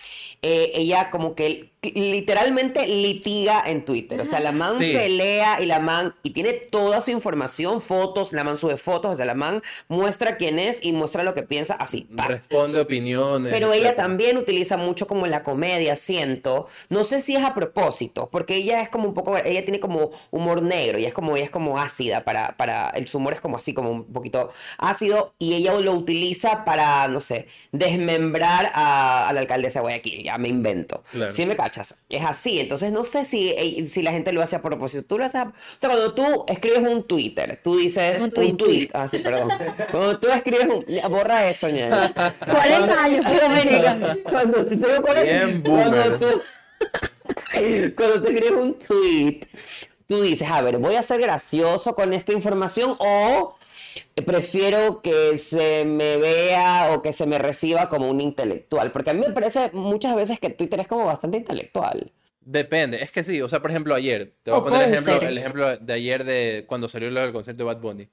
eh, 0.42 0.72
ella 0.74 1.10
como 1.10 1.36
que 1.36 1.70
literalmente 1.82 2.86
litiga 2.88 3.64
en 3.66 3.86
Twitter. 3.86 4.20
O 4.20 4.26
sea, 4.26 4.40
la 4.40 4.52
man 4.52 4.78
Sí. 4.78 4.92
pelea 4.94 5.62
y 5.62 5.66
la 5.66 5.80
man, 5.80 6.14
y 6.24 6.32
tiene 6.32 6.54
toda 6.54 7.00
su 7.02 7.12
información, 7.12 7.82
fotos, 7.82 8.34
la 8.34 8.44
man 8.44 8.58
sube 8.58 8.76
fotos, 8.78 9.14
o 9.14 9.16
sea, 9.16 9.26
la 9.26 9.34
man 9.34 9.62
muestra 9.88 10.36
quién 10.38 10.60
es 10.60 10.80
y 10.84 10.92
muestra 10.92 11.24
lo 11.24 11.34
que 11.34 11.44
piensa 11.44 11.76
así. 11.76 12.08
Responde 12.10 12.80
opiniones. 12.82 13.52
Pero 13.54 13.72
ella 13.72 13.96
también 13.96 14.38
utiliza 14.38 14.78
mucho 14.78 15.08
como 15.08 15.26
la 15.28 15.42
comedia, 15.44 15.96
siento. 15.96 16.68
No 16.90 17.04
sé 17.04 17.22
si 17.22 17.36
es 17.36 17.44
a 17.44 17.54
propósito, 17.54 18.30
porque 18.32 18.56
ella 18.56 18.82
es 18.82 18.90
como 18.90 19.08
un 19.08 19.14
poco, 19.14 19.38
ella 19.38 19.64
tiene 19.64 19.80
como 19.80 20.10
humor 20.32 20.62
negro 20.62 21.00
y 21.00 21.06
es 21.06 21.14
como, 21.14 21.36
ella 21.38 21.46
es 21.46 21.52
como 21.52 21.80
ácida 21.80 22.24
para, 22.26 22.58
para, 22.58 22.90
el 22.90 23.08
su 23.08 23.18
humor 23.18 23.34
es 23.34 23.42
como 23.42 23.56
así, 23.56 23.74
como 23.74 23.90
un 23.92 24.06
poquito 24.06 24.50
ácido 24.78 25.34
y 25.40 25.54
ella 25.54 25.74
lo 25.80 25.94
utiliza 25.94 26.66
para, 26.66 27.08
no 27.08 27.20
sé, 27.20 27.48
desmembrar 27.72 28.70
a, 28.74 29.30
a 29.30 29.34
la 29.34 29.40
alcaldesa 29.40 29.80
de 29.80 29.84
Guayaquil, 29.84 30.24
ya 30.24 30.38
me 30.38 30.50
invento. 30.50 31.04
Claro. 31.12 31.32
¿Sí 31.32 31.46
me 31.46 31.56
cachas? 31.70 31.96
Es 32.10 32.24
así, 32.26 32.60
entonces 32.60 32.92
no 32.92 33.04
sé 33.04 33.26
si, 33.26 33.88
si 33.88 34.02
la 34.02 34.12
gente 34.12 34.32
lo 34.34 34.42
hace 34.42 34.56
a 34.56 34.62
propósito. 34.62 35.04
Tú 35.08 35.18
lo 35.18 35.26
haces 35.26 35.42
a- 35.42 35.48
O 35.48 35.54
sea, 35.78 35.90
cuando 35.90 36.14
tú 36.14 36.46
escribes 36.48 36.80
un 36.80 37.04
Twitter, 37.04 37.60
tú 37.64 37.78
dices 37.78 38.20
Un 38.20 38.26
un 38.26 38.32
tweet. 38.32 38.54
tweet. 38.58 38.90
Ah, 38.94 39.08
sí, 39.08 39.20
perdón. 39.20 39.50
Cuando 39.92 40.20
tú 40.20 40.30
escribes 40.30 40.68
un... 40.68 40.86
Borra 41.12 41.50
eso, 41.50 41.68
ña. 41.70 42.14
40 42.40 43.04
años. 43.04 43.26
Cuando 44.24 44.66
te 44.66 44.76
tengo 44.78 45.02
cuarenta- 45.02 45.46
Bien 45.46 45.62
cuando 45.64 46.18
tú, 46.20 46.26
cuando 47.96 48.22
tú 48.22 48.28
escribes 48.28 48.52
un 48.52 48.78
tweet, 48.78 49.40
tú 50.08 50.22
dices, 50.22 50.50
a 50.50 50.62
ver, 50.62 50.78
voy 50.80 50.96
a 50.96 51.04
ser 51.04 51.22
gracioso 51.22 51.94
con 51.96 52.14
esta 52.14 52.32
información 52.34 52.96
o 53.00 53.56
prefiero 54.26 55.02
que 55.02 55.38
se 55.38 55.86
me 55.86 56.18
vea 56.18 56.92
o 56.94 57.02
que 57.02 57.14
se 57.14 57.26
me 57.26 57.40
reciba 57.40 57.90
como 57.90 58.10
un 58.10 58.22
intelectual, 58.22 58.92
porque 58.92 59.12
a 59.12 59.14
mí 59.14 59.22
me 59.22 59.34
parece 59.34 59.72
muchas 59.74 60.16
veces 60.16 60.40
que 60.40 60.50
Twitter 60.50 60.80
es 60.80 60.88
como 60.88 61.06
bastante 61.06 61.38
intelectual. 61.38 62.12
Depende, 62.42 63.04
es 63.04 63.12
que 63.12 63.22
sí, 63.24 63.42
o 63.42 63.48
sea, 63.50 63.62
por 63.62 63.70
ejemplo, 63.70 63.94
ayer, 63.94 64.34
te 64.44 64.52
voy 64.52 64.60
a 64.60 64.64
poner 64.64 64.88
el 64.88 64.94
ejemplo, 64.96 65.28
el 65.28 65.38
ejemplo 65.38 65.78
de 65.78 65.94
ayer 65.94 66.24
de 66.24 66.66
cuando 66.68 66.88
salió 66.88 67.12
del 67.12 67.34
concierto 67.34 67.64
de 67.64 67.68
Bad 67.68 67.82
Bunny. 67.82 68.10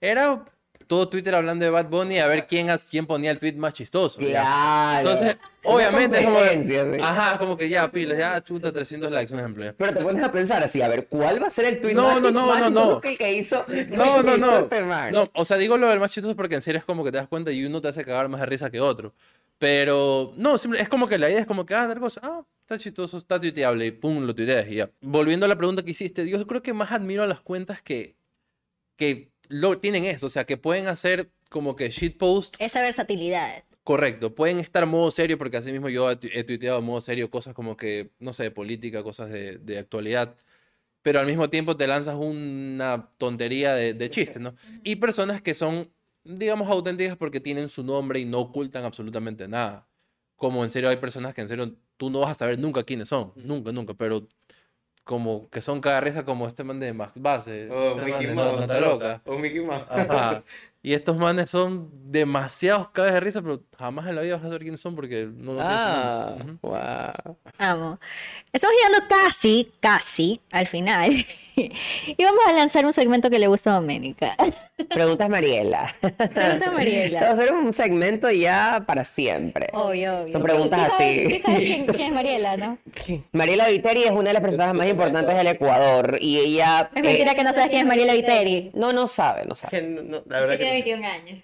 Era 0.00 0.44
todo 0.90 1.08
Twitter 1.08 1.32
hablando 1.36 1.64
de 1.64 1.70
Bad 1.70 1.88
Bunny 1.88 2.18
a 2.18 2.26
ver 2.26 2.48
quién, 2.48 2.66
quién 2.90 3.06
ponía 3.06 3.30
el 3.30 3.38
tweet 3.38 3.52
más 3.52 3.72
chistoso. 3.72 4.20
¿ya? 4.20 4.40
Claro. 4.40 4.98
Entonces, 4.98 5.36
obviamente 5.62 6.18
es 6.18 6.24
como, 6.24 6.40
sí. 6.64 7.00
ajá, 7.00 7.38
como 7.38 7.56
que 7.56 7.68
ya, 7.68 7.88
pilas, 7.92 8.18
ya, 8.18 8.42
chuta, 8.42 8.72
300 8.72 9.08
likes, 9.08 9.32
un 9.32 9.38
ejemplo. 9.38 9.64
ya. 9.64 9.72
Pero 9.72 9.94
te 9.94 10.02
pones 10.02 10.20
a 10.20 10.32
pensar 10.32 10.64
así, 10.64 10.82
a 10.82 10.88
ver, 10.88 11.06
¿cuál 11.06 11.40
va 11.40 11.46
a 11.46 11.50
ser 11.50 11.66
el 11.66 11.80
tweet 11.80 11.94
No, 11.94 12.14
más 12.14 12.24
no, 12.24 12.32
no, 12.32 12.46
más 12.48 12.58
no, 12.58 12.66
chistoso 12.66 12.90
no. 12.94 13.00
que 13.00 13.08
el 13.10 13.18
que 13.18 13.32
hizo? 13.32 13.64
No, 13.90 14.20
no, 14.24 14.36
no. 14.36 14.58
este? 14.58 14.82
No, 15.12 15.30
o 15.32 15.44
sea, 15.44 15.58
digo 15.58 15.78
lo 15.78 15.86
del 15.88 16.00
más 16.00 16.12
chistoso 16.12 16.34
porque 16.34 16.56
en 16.56 16.62
serio 16.62 16.80
es 16.80 16.84
como 16.84 17.04
que 17.04 17.12
te 17.12 17.18
das 17.18 17.28
cuenta 17.28 17.52
y 17.52 17.64
uno 17.64 17.80
te 17.80 17.86
hace 17.86 18.04
cagar 18.04 18.28
más 18.28 18.40
de 18.40 18.46
risa 18.46 18.68
que 18.68 18.80
otro. 18.80 19.14
Pero, 19.58 20.32
no, 20.38 20.56
es 20.56 20.88
como 20.88 21.06
que 21.06 21.18
la 21.18 21.30
idea 21.30 21.38
es 21.38 21.46
como 21.46 21.64
que, 21.64 21.74
ah, 21.76 21.86
tal 21.86 22.00
cosa, 22.00 22.20
ah, 22.24 22.44
está 22.62 22.78
chistoso, 22.78 23.16
está 23.16 23.38
tuiteable 23.38 23.86
y 23.86 23.92
pum, 23.92 24.24
lo 24.24 24.34
tuiteas 24.34 24.66
y 24.68 24.76
ya. 24.76 24.90
Volviendo 25.00 25.46
a 25.46 25.48
la 25.48 25.56
pregunta 25.56 25.84
que 25.84 25.92
hiciste, 25.92 26.28
yo 26.28 26.44
creo 26.48 26.64
que 26.64 26.72
más 26.72 26.90
admiro 26.90 27.22
a 27.22 27.28
las 27.28 27.40
cuentas 27.40 27.80
que, 27.80 28.16
que 28.96 29.30
lo, 29.50 29.78
tienen 29.78 30.04
eso, 30.06 30.26
o 30.26 30.30
sea, 30.30 30.44
que 30.46 30.56
pueden 30.56 30.86
hacer 30.88 31.30
como 31.50 31.76
que 31.76 31.90
shitpost 31.90 32.56
Esa 32.60 32.80
versatilidad. 32.80 33.64
Correcto, 33.84 34.34
pueden 34.34 34.60
estar 34.60 34.86
modo 34.86 35.10
serio, 35.10 35.36
porque 35.38 35.56
así 35.56 35.72
mismo 35.72 35.88
yo 35.88 36.10
he 36.10 36.16
tu- 36.16 36.28
he 36.32 36.44
tuiteado 36.44 36.80
modo 36.82 37.00
serio 37.00 37.30
cosas 37.30 37.54
como 37.54 37.76
que, 37.76 38.12
no 38.20 38.32
sé, 38.32 38.44
de 38.44 38.50
política, 38.52 39.02
cosas 39.02 39.30
de, 39.30 39.58
de 39.58 39.78
actualidad, 39.78 40.36
pero 41.02 41.20
al 41.20 41.26
mismo 41.26 41.50
tiempo 41.50 41.76
te 41.76 41.86
lanzas 41.86 42.16
una 42.16 43.10
tontería 43.18 43.74
de, 43.74 43.94
de 43.94 44.10
chiste, 44.10 44.38
¿no? 44.40 44.54
Y 44.84 44.96
personas 44.96 45.40
que 45.42 45.54
son, 45.54 45.92
digamos, 46.24 46.68
auténticas 46.68 47.16
porque 47.16 47.40
tienen 47.40 47.68
su 47.68 47.82
nombre 47.84 48.20
y 48.20 48.24
no 48.26 48.40
ocultan 48.40 48.84
absolutamente 48.84 49.48
nada. 49.48 49.88
Como 50.36 50.64
en 50.64 50.70
serio 50.70 50.90
hay 50.90 50.96
personas 50.98 51.34
que 51.34 51.40
en 51.42 51.48
serio 51.48 51.76
tú 51.96 52.10
no 52.10 52.20
vas 52.20 52.30
a 52.32 52.34
saber 52.34 52.58
nunca 52.58 52.84
quiénes 52.84 53.08
son, 53.08 53.32
nunca, 53.36 53.72
nunca, 53.72 53.94
pero 53.94 54.28
como 55.10 55.50
que 55.50 55.60
son 55.60 55.80
cada 55.80 56.00
risa 56.00 56.24
como 56.24 56.46
este 56.46 56.62
man 56.62 56.78
de 56.78 56.92
Max 56.92 57.20
Base, 57.20 57.68
Oh, 57.68 57.96
este 57.98 58.02
man 58.12 58.20
Mickey 58.20 58.32
Mouse, 58.32 58.52
No, 58.52 58.60
Nota 58.60 58.80
Loca. 58.80 59.22
O 59.26 59.36
Mickey 59.38 59.60
Mouse. 59.60 59.84
Ajá. 59.90 60.44
Y 60.82 60.94
estos 60.94 61.18
manes 61.18 61.50
son 61.50 61.90
demasiados 62.10 62.88
cabezas 62.88 63.14
de 63.16 63.20
risa, 63.20 63.42
pero 63.42 63.60
jamás 63.78 64.06
en 64.08 64.16
la 64.16 64.22
vida 64.22 64.36
vas 64.36 64.44
a 64.44 64.46
saber 64.46 64.62
quiénes 64.62 64.80
son 64.80 64.94
porque 64.94 65.28
no, 65.30 65.52
su 65.52 65.58
Ah. 65.60 66.36
Ujú. 66.40 66.58
wow. 66.62 67.36
Amo. 67.58 68.00
Estamos 68.50 68.74
llegando 68.76 69.06
casi, 69.06 69.70
casi 69.80 70.40
al 70.52 70.66
final. 70.66 71.10
y 72.06 72.24
vamos 72.24 72.40
a 72.46 72.52
lanzar 72.52 72.84
un 72.86 72.92
segmento 72.92 73.30
que 73.30 73.38
le 73.38 73.46
gusta 73.46 73.70
a 73.70 73.74
Doménica. 73.74 74.36
Preguntas 74.90 75.28
Mariela. 75.28 75.94
Pregunta 76.00 76.66
a 76.68 76.70
Mariela. 76.70 77.20
Vamos 77.20 77.38
a 77.38 77.42
hacer 77.42 77.52
un 77.54 77.72
segmento 77.72 78.30
ya 78.30 78.82
para 78.86 79.04
siempre. 79.04 79.68
Obvio, 79.72 80.20
obvio. 80.20 80.30
Son 80.30 80.42
preguntas 80.42 80.92
¿Sí 80.96 81.02
así. 81.04 81.40
sabes 81.40 81.60
quién, 81.60 81.86
quién 81.86 82.06
es 82.08 82.12
Mariela, 82.12 82.56
no? 82.56 82.78
Mariela 83.32 83.68
Viteri 83.68 84.04
es 84.04 84.10
una 84.12 84.30
de 84.30 84.34
las 84.34 84.42
personas 84.42 84.74
más 84.74 84.86
importantes 84.88 85.36
del 85.36 85.46
Ecuador 85.46 86.18
y 86.20 86.38
ella... 86.38 86.90
Es 86.94 87.02
mentira 87.02 87.32
eh, 87.32 87.36
que 87.36 87.44
no 87.44 87.52
sabes 87.52 87.70
quién 87.70 87.82
es 87.82 87.86
Mariela 87.86 88.14
Viteri. 88.14 88.70
No, 88.74 88.92
no 88.92 89.06
sabe, 89.06 89.44
no 89.46 89.54
sabe. 89.54 89.82
No- 89.82 90.22
la 90.26 90.40
verdad 90.40 90.56
Tiene 90.56 90.70
no. 90.80 90.84
21 90.96 91.06
años. 91.06 91.38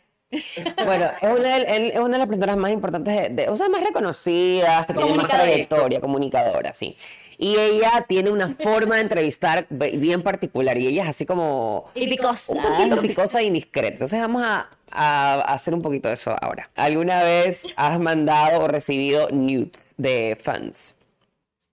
Bueno, 0.85 1.07
es 1.23 1.29
una, 1.39 1.57
de, 1.59 1.77
él 1.77 1.91
es 1.93 1.99
una 1.99 2.15
de 2.15 2.19
las 2.19 2.27
personas 2.27 2.57
más 2.57 2.73
importantes, 2.73 3.15
de, 3.15 3.29
de- 3.45 3.49
o 3.49 3.57
sea, 3.57 3.69
más 3.69 3.83
reconocidas, 3.83 4.87
que 4.87 4.93
tiene 4.95 5.15
más 5.15 5.29
trayectoria, 5.29 6.01
comunicadora, 6.01 6.73
sí. 6.73 6.97
Y 7.39 7.57
ella 7.59 8.05
tiene 8.09 8.31
una 8.31 8.49
forma 8.49 8.97
de 8.97 9.03
entrevistar 9.03 9.67
bien 9.71 10.23
particular 10.23 10.77
y 10.79 10.87
ella 10.87 11.03
es 11.05 11.09
así 11.11 11.27
como 11.27 11.91
Y 11.95 12.09
picosa. 12.09 12.53
un 12.55 12.63
poquito 12.63 13.01
picosa 13.03 13.41
e 13.41 13.45
indiscreta. 13.45 13.95
Entonces 13.95 14.21
vamos 14.21 14.43
a, 14.43 14.69
a 14.91 15.41
hacer 15.53 15.75
un 15.75 15.83
poquito 15.83 16.09
de 16.09 16.15
eso 16.15 16.35
ahora. 16.41 16.71
¿Alguna 16.77 17.23
vez 17.23 17.67
has 17.77 17.99
mandado 18.01 18.61
o 18.63 18.69
recibido 18.69 19.29
nudes 19.31 19.71
de 19.97 20.39
fans? 20.43 20.95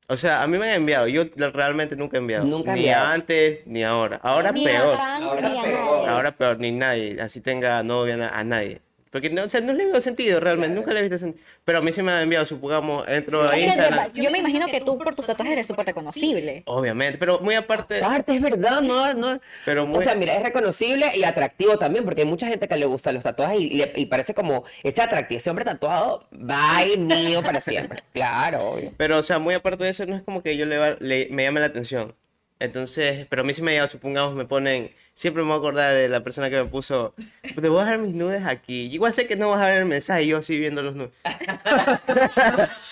O 0.08 0.18
sea, 0.18 0.44
a 0.44 0.48
mí 0.48 0.58
me 0.58 0.70
han 0.70 0.76
enviado. 0.76 1.08
Yo 1.08 1.24
realmente 1.54 1.96
nunca 1.96 2.18
he 2.18 2.20
enviado. 2.20 2.44
Nunca 2.44 2.72
he 2.72 2.76
ni 2.76 2.80
enviado. 2.82 3.08
antes 3.08 3.66
ni 3.66 3.84
ahora. 3.84 4.20
Ahora 4.22 4.52
Ni 4.52 4.66
peor. 4.66 4.96
a 4.96 4.98
fans 4.98 5.24
Ahora 5.24 5.50
ni 5.50 5.58
a 5.60 5.64
peor. 5.64 5.80
nadie. 5.98 6.08
Ahora 6.10 6.36
peor, 6.36 6.60
ni 6.60 6.72
nadie. 6.74 7.22
Así 7.22 7.40
tenga 7.40 7.82
novia 7.84 8.30
a 8.34 8.44
nadie. 8.44 8.82
Porque 9.14 9.30
no, 9.30 9.44
o 9.44 9.50
sea, 9.50 9.62
no 9.62 9.72
le 9.74 9.86
veo 9.86 10.02
sentido 10.02 10.40
realmente. 10.40 10.76
Nunca 10.76 10.92
le 10.92 11.00
he 11.00 11.04
visto 11.04 11.20
sentido. 11.20 11.46
Pero 11.64 11.78
a 11.78 11.82
mí 11.82 11.92
sí 11.92 12.02
me 12.02 12.12
han 12.12 12.24
enviado, 12.24 12.46
supongamos, 12.48 13.08
entro 13.08 13.48
a 13.48 13.58
Instagram. 13.58 14.12
Yo 14.14 14.32
me 14.32 14.40
imagino 14.40 14.66
que 14.66 14.82
tú 14.82 14.98
por 14.98 15.14
tus 15.14 15.28
tatuajes 15.28 15.54
eres 15.54 15.68
súper 15.68 15.86
reconocible. 15.86 16.64
Obviamente, 16.66 17.20
pero 17.20 17.40
muy 17.40 17.54
aparte. 17.54 18.00
Aparte, 18.04 18.36
es 18.36 18.42
verdad, 18.42 18.82
no, 18.82 19.14
no. 19.14 19.40
Pero 19.66 19.86
muy- 19.86 20.00
O 20.00 20.02
sea, 20.02 20.16
mira, 20.16 20.36
es 20.36 20.42
reconocible 20.44 21.12
y 21.16 21.24
atractivo 21.24 21.78
también, 21.78 22.04
porque 22.06 22.22
hay 22.24 22.28
mucha 22.28 22.48
gente 22.48 22.68
que 22.68 22.76
le 22.76 22.88
gustan 22.88 23.14
los 23.14 23.24
tatuajes 23.24 23.62
y, 23.62 23.78
le- 23.78 23.94
y 23.96 24.08
parece 24.08 24.34
como 24.34 24.64
este 24.82 25.02
atractivo. 25.04 25.38
Ese 25.38 25.50
hombre 25.52 25.64
tatuado, 25.64 26.28
bye 26.32 26.98
mío 26.98 27.44
para 27.44 27.62
siempre. 27.62 28.02
Claro, 28.14 28.72
obvio. 28.72 28.94
Pero, 28.98 29.20
o 29.20 29.24
sea, 29.24 29.38
muy 29.38 29.54
aparte 29.54 29.84
de 29.84 29.92
eso, 29.92 30.08
no 30.08 30.16
es 30.16 30.24
como 30.24 30.42
que 30.42 30.58
yo 30.58 30.66
le, 30.66 30.78
va- 30.80 30.98
le- 31.00 31.28
me 31.30 31.44
llame 31.44 31.60
la 31.60 31.68
atención. 31.68 32.16
Entonces, 32.60 33.28
pero 33.30 33.42
a 33.42 33.46
mí 33.46 33.54
sí 33.54 33.62
me 33.62 33.72
ha 33.72 33.74
llegado, 33.74 33.88
supongamos, 33.90 34.34
me 34.36 34.46
ponen, 34.46 34.90
siempre 35.14 35.44
me 35.44 35.50
voy 35.50 35.56
a 35.56 35.60
acordar 35.60 35.94
de 35.94 36.10
la 36.10 36.24
persona 36.24 36.50
que 36.50 36.58
me 36.58 36.66
puso, 36.66 37.14
te 37.42 37.70
voy 37.70 37.80
a 37.80 37.86
dejar 37.86 38.00
mis 38.00 38.14
nudes 38.14 38.44
aquí. 38.46 38.90
Igual 38.92 39.14
sé 39.14 39.28
que 39.28 39.36
no 39.36 39.50
vas 39.50 39.62
a 39.62 39.68
ver 39.68 39.80
el 39.80 39.86
mensaje, 39.86 40.28
yo 40.28 40.38
así 40.38 40.60
viendo 40.60 40.82
los 40.82 40.96
nudes. 40.96 41.12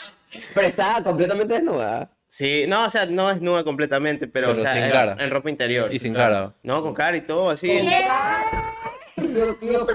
Pero 0.53 0.67
estaba 0.67 1.03
completamente 1.03 1.55
desnuda. 1.55 2.09
Sí, 2.29 2.63
no, 2.65 2.85
o 2.85 2.89
sea, 2.89 3.05
no 3.05 3.29
es 3.29 3.41
nuda 3.41 3.65
completamente, 3.65 4.25
pero, 4.25 4.47
Pero 4.47 4.61
o 4.61 4.63
sea, 4.63 4.73
sin 4.73 4.83
en, 4.83 4.91
cara. 4.91 5.17
en 5.19 5.29
ropa 5.29 5.49
interior. 5.49 5.93
Y 5.93 5.99
sin 5.99 6.13
cara. 6.13 6.53
No, 6.63 6.81
con 6.81 6.93
cara 6.93 7.17
y 7.17 7.21
todo, 7.21 7.49
así. 7.49 7.77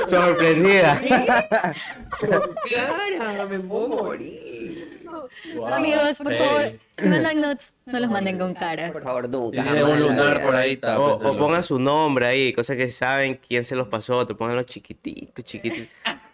Sorprendida. 0.07 1.01
Cara, 2.70 3.47
me 3.47 3.59
puedo 3.61 3.89
morir. 3.89 4.55
Amigos, 5.72 6.18
por 6.22 6.34
favor, 6.34 6.72
si 6.99 7.07
mandan 7.09 7.41
nudes, 7.41 7.74
no 7.87 8.01
los 8.01 8.11
manden 8.11 8.39
con 8.39 8.55
cara. 8.55 8.93
Por 8.93 9.03
favor, 9.03 9.28
nunca. 9.28 9.62
Si 9.62 9.68
un 9.82 10.01
lunar 10.01 10.43
por 10.43 10.57
ahí, 10.57 10.74
O, 10.82 10.87
o 10.87 11.16
tápenselo. 11.16 11.37
pongan 11.39 11.62
su 11.62 11.78
nombre 11.78 12.26
ahí, 12.26 12.53
cosas 12.53 12.76
que 12.76 12.89
saben 12.89 13.39
quién 13.47 13.64
se 13.64 13.76
los 13.76 13.89
pasó, 13.89 14.26
te 14.26 14.34
pongan 14.34 14.57
los 14.57 14.66
chiquititos, 14.66 15.45
chiquititos. 15.45 15.89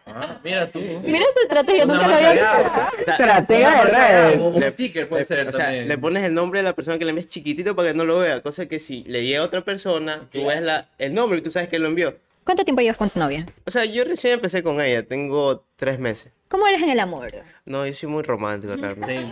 Ah, 0.05 0.39
mira 0.43 0.69
tú. 0.71 0.81
Mira 0.81 1.21
esta 1.21 1.41
estrategia, 1.43 1.87
nunca 1.87 2.09
lo 2.09 2.15
había 2.15 2.33
visto. 2.33 3.11
Estratega 3.13 3.85
de 3.85 3.91
redes. 3.91 4.41
Un 4.43 4.61
Le- 4.61 4.73
sticker 4.73 5.09
puede 5.09 5.25
ser 5.25 5.47
O 5.49 5.53
sea, 5.53 5.67
también. 5.67 5.89
le 5.89 5.97
pones 5.99 6.25
el 6.25 6.35
nombre 6.35 6.59
de 6.61 6.65
la 6.65 6.75
persona 6.75 6.99
que 6.99 7.05
le 7.05 7.11
envías 7.11 7.29
chiquitito 7.29 7.77
para 7.77 7.89
que 7.89 7.95
no 7.95 8.05
lo 8.05 8.19
vea. 8.19 8.43
Cosa 8.43 8.67
que 8.67 8.79
si 8.81 9.05
le 9.05 9.25
llega 9.25 9.41
a 9.41 9.45
otra 9.45 9.63
persona, 9.65 10.29
tú 10.33 10.47
ves 10.47 10.61
la, 10.61 10.89
el 10.99 11.15
nombre 11.15 11.39
y 11.39 11.43
tú 11.43 11.51
sabes 11.53 11.69
que 11.69 11.79
lo 11.79 11.87
envió. 11.89 12.17
¿Cuánto 12.45 12.65
tiempo 12.65 12.83
llevas 12.83 12.97
con 12.99 13.09
tu 13.11 13.21
novia? 13.21 13.47
O 13.65 13.71
sea, 13.71 13.85
yo 13.85 14.03
recién 14.05 14.35
empecé 14.35 14.65
con 14.65 14.81
ella, 14.81 15.05
tengo 15.05 15.65
tres 15.77 16.01
meses. 16.01 16.33
¿Cómo 16.49 16.67
eres 16.67 16.83
en 16.83 16.91
el 16.91 16.99
amor? 16.99 17.29
No, 17.65 17.87
yo 17.87 17.95
soy 17.95 18.09
muy 18.09 18.23
romántico 18.25 18.75
realmente. 18.75 19.21
Sí. 19.21 19.29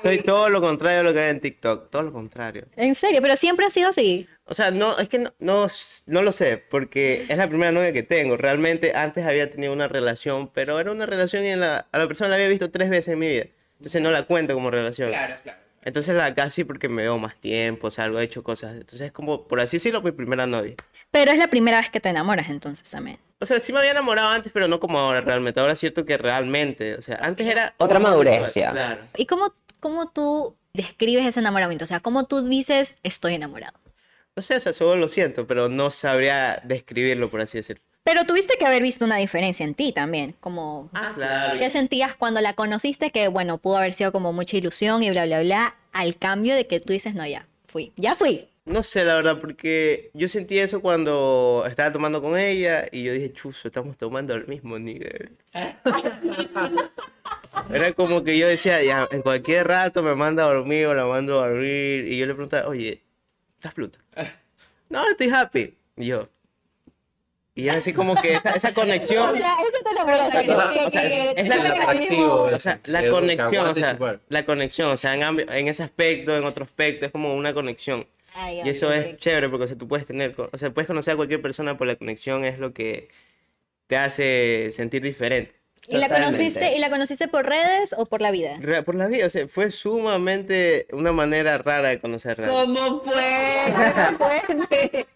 Soy 0.00 0.18
todo 0.22 0.48
lo 0.48 0.62
contrario 0.62 1.00
a 1.00 1.02
lo 1.02 1.12
que 1.12 1.20
hay 1.20 1.30
en 1.30 1.40
TikTok, 1.40 1.90
todo 1.90 2.04
lo 2.04 2.12
contrario. 2.12 2.66
En 2.74 2.94
serio, 2.94 3.20
pero 3.20 3.36
siempre 3.36 3.66
ha 3.66 3.70
sido 3.70 3.90
así. 3.90 4.26
O 4.46 4.54
sea, 4.54 4.70
no, 4.70 4.98
es 4.98 5.08
que 5.08 5.18
no, 5.18 5.34
no, 5.40 5.66
no 6.06 6.22
lo 6.22 6.32
sé, 6.32 6.56
porque 6.56 7.26
es 7.28 7.36
la 7.36 7.48
primera 7.48 7.72
novia 7.72 7.92
que 7.92 8.02
tengo. 8.02 8.36
Realmente 8.36 8.94
antes 8.94 9.26
había 9.26 9.50
tenido 9.50 9.72
una 9.72 9.88
relación, 9.88 10.48
pero 10.52 10.80
era 10.80 10.90
una 10.90 11.04
relación 11.04 11.44
y 11.44 11.48
en 11.48 11.60
la, 11.60 11.86
a 11.92 11.98
la 11.98 12.06
persona 12.06 12.30
la 12.30 12.36
había 12.36 12.48
visto 12.48 12.70
tres 12.70 12.88
veces 12.88 13.08
en 13.12 13.18
mi 13.18 13.28
vida. 13.28 13.46
Entonces 13.78 14.00
no 14.00 14.10
la 14.10 14.22
cuento 14.22 14.54
como 14.54 14.70
relación. 14.70 15.10
Claro, 15.10 15.34
claro. 15.42 15.65
Entonces 15.86 16.16
la 16.16 16.34
casi 16.34 16.64
porque 16.64 16.88
me 16.88 17.02
veo 17.02 17.16
más 17.16 17.36
tiempo, 17.36 17.86
o 17.86 17.90
sea, 17.92 18.06
algo 18.06 18.18
he 18.18 18.24
hecho 18.24 18.42
cosas. 18.42 18.72
Entonces 18.72 19.02
es 19.02 19.12
como, 19.12 19.46
por 19.46 19.60
así 19.60 19.76
decirlo, 19.76 20.02
mi 20.02 20.10
primera 20.10 20.44
novia. 20.44 20.74
Pero 21.12 21.30
es 21.30 21.38
la 21.38 21.46
primera 21.46 21.80
vez 21.80 21.90
que 21.90 22.00
te 22.00 22.08
enamoras 22.08 22.50
entonces 22.50 22.90
también. 22.90 23.18
O 23.38 23.46
sea, 23.46 23.60
sí 23.60 23.72
me 23.72 23.78
había 23.78 23.92
enamorado 23.92 24.30
antes, 24.30 24.50
pero 24.50 24.66
no 24.66 24.80
como 24.80 24.98
ahora 24.98 25.20
realmente. 25.20 25.60
Ahora 25.60 25.74
es 25.74 25.78
cierto 25.78 26.04
que 26.04 26.18
realmente, 26.18 26.96
o 26.96 27.02
sea, 27.02 27.20
antes 27.22 27.46
era... 27.46 27.72
Otra 27.78 28.00
madurez, 28.00 28.52
ya. 28.54 28.72
Claro. 28.72 29.02
¿Y 29.16 29.26
cómo, 29.26 29.54
cómo 29.78 30.10
tú 30.10 30.56
describes 30.74 31.24
ese 31.24 31.38
enamoramiento? 31.38 31.84
O 31.84 31.88
sea, 31.88 32.00
¿cómo 32.00 32.24
tú 32.26 32.42
dices 32.42 32.96
estoy 33.04 33.34
enamorado? 33.34 33.78
No 34.34 34.42
sé, 34.42 34.56
o 34.56 34.60
sea, 34.60 34.72
solo 34.72 34.96
lo 34.96 35.06
siento, 35.08 35.46
pero 35.46 35.68
no 35.68 35.90
sabría 35.90 36.60
describirlo, 36.64 37.30
por 37.30 37.42
así 37.42 37.58
decirlo. 37.58 37.84
Pero 38.06 38.24
tuviste 38.24 38.56
que 38.56 38.64
haber 38.64 38.82
visto 38.82 39.04
una 39.04 39.16
diferencia 39.16 39.64
en 39.64 39.74
ti 39.74 39.92
también, 39.92 40.36
como 40.38 40.88
Ah, 40.94 41.10
claro. 41.14 41.58
¿qué 41.58 41.68
sentías 41.70 42.14
cuando 42.14 42.40
la 42.40 42.52
conociste 42.54 43.10
que 43.10 43.26
bueno, 43.26 43.58
pudo 43.58 43.78
haber 43.78 43.92
sido 43.92 44.12
como 44.12 44.32
mucha 44.32 44.56
ilusión 44.56 45.02
y 45.02 45.10
bla 45.10 45.26
bla 45.26 45.40
bla, 45.42 45.74
al 45.92 46.16
cambio 46.16 46.54
de 46.54 46.68
que 46.68 46.78
tú 46.78 46.92
dices, 46.92 47.16
"No, 47.16 47.26
ya, 47.26 47.48
fui, 47.66 47.92
ya 47.96 48.14
fui." 48.14 48.48
No 48.64 48.84
sé, 48.84 49.04
la 49.04 49.16
verdad, 49.16 49.38
porque 49.40 50.10
yo 50.14 50.28
sentí 50.28 50.58
eso 50.60 50.80
cuando 50.80 51.64
estaba 51.68 51.92
tomando 51.92 52.22
con 52.22 52.38
ella 52.38 52.86
y 52.90 53.02
yo 53.04 53.12
dije, 53.12 53.32
chuzo, 53.32 53.68
estamos 53.68 53.96
tomando 53.96 54.34
al 54.34 54.46
mismo 54.48 54.76
nivel. 54.78 55.36
Era 57.72 57.92
como 57.94 58.22
que 58.24 58.38
yo 58.38 58.46
decía, 58.48 58.82
ya, 58.82 59.08
en 59.10 59.22
cualquier 59.22 59.66
rato 59.68 60.02
me 60.02 60.14
manda 60.14 60.44
a 60.44 60.52
dormir 60.52 60.86
o 60.86 60.94
la 60.94 61.06
mando 61.06 61.42
a 61.42 61.48
dormir. 61.48 62.06
Y 62.08 62.18
yo 62.18 62.26
le 62.26 62.34
preguntaba, 62.34 62.68
oye, 62.68 63.02
¿estás 63.56 63.74
pluta? 63.74 63.98
No, 64.88 65.04
estoy 65.08 65.28
happy. 65.30 65.76
Y 65.96 66.06
yo. 66.06 66.28
Y 67.56 67.68
es 67.70 67.76
así 67.76 67.92
como 67.94 68.14
que 68.20 68.34
esa, 68.34 68.50
esa 68.50 68.72
conexión. 68.74 69.34
eso 69.36 69.78
te 69.82 69.94
lo. 69.94 70.02
O 70.86 70.90
sea, 70.90 71.02
es 71.34 71.48
la- 71.48 71.68
atractivo. 71.70 72.42
O 72.42 72.58
sea, 72.60 72.80
la 72.84 73.00
Que- 73.00 73.06
que 73.06 73.10
conexión, 73.10 73.66
o 73.66 73.74
sea, 73.74 73.98
la 74.28 74.44
conexión, 74.44 74.90
o 74.92 74.96
sea, 74.96 75.14
en, 75.14 75.22
en 75.50 75.66
ese 75.68 75.82
aspecto, 75.82 76.36
en 76.36 76.44
otro 76.44 76.64
aspecto, 76.64 77.06
es 77.06 77.12
como 77.12 77.34
una 77.34 77.52
conexión. 77.54 78.06
Y 78.62 78.68
eso 78.68 78.92
es 78.92 79.16
chévere 79.16 79.48
porque 79.48 79.64
o 79.64 79.66
sea, 79.68 79.78
tú 79.78 79.88
puedes 79.88 80.06
tener, 80.06 80.34
o 80.38 80.58
sea, 80.58 80.70
puedes 80.70 80.86
conocer 80.86 81.14
a 81.14 81.16
cualquier 81.16 81.40
persona 81.40 81.78
por 81.78 81.86
la 81.86 81.96
conexión, 81.96 82.44
es 82.44 82.58
lo 82.58 82.74
que 82.74 83.08
te 83.86 83.96
hace 83.96 84.68
sentir 84.72 85.00
diferente. 85.02 85.54
¿Y 85.88 85.96
la 85.96 86.08
conociste 86.10 86.76
y 86.76 86.80
la 86.80 86.90
conociste 86.90 87.28
por 87.28 87.46
redes 87.48 87.94
o 87.96 88.04
por 88.06 88.20
la 88.20 88.30
vida? 88.32 88.56
Re- 88.60 88.82
Por 88.82 88.96
la 88.96 89.06
vida, 89.06 89.24
o 89.26 89.30
sea, 89.30 89.46
fue 89.48 89.70
sumamente 89.70 90.86
una 90.92 91.12
manera 91.12 91.56
rara 91.58 91.88
de 91.90 91.98
conocer 92.00 92.36
realmente. 92.36 92.74
¿Cómo 92.80 93.02
fue? 93.02 93.72
Cuente. 94.18 95.06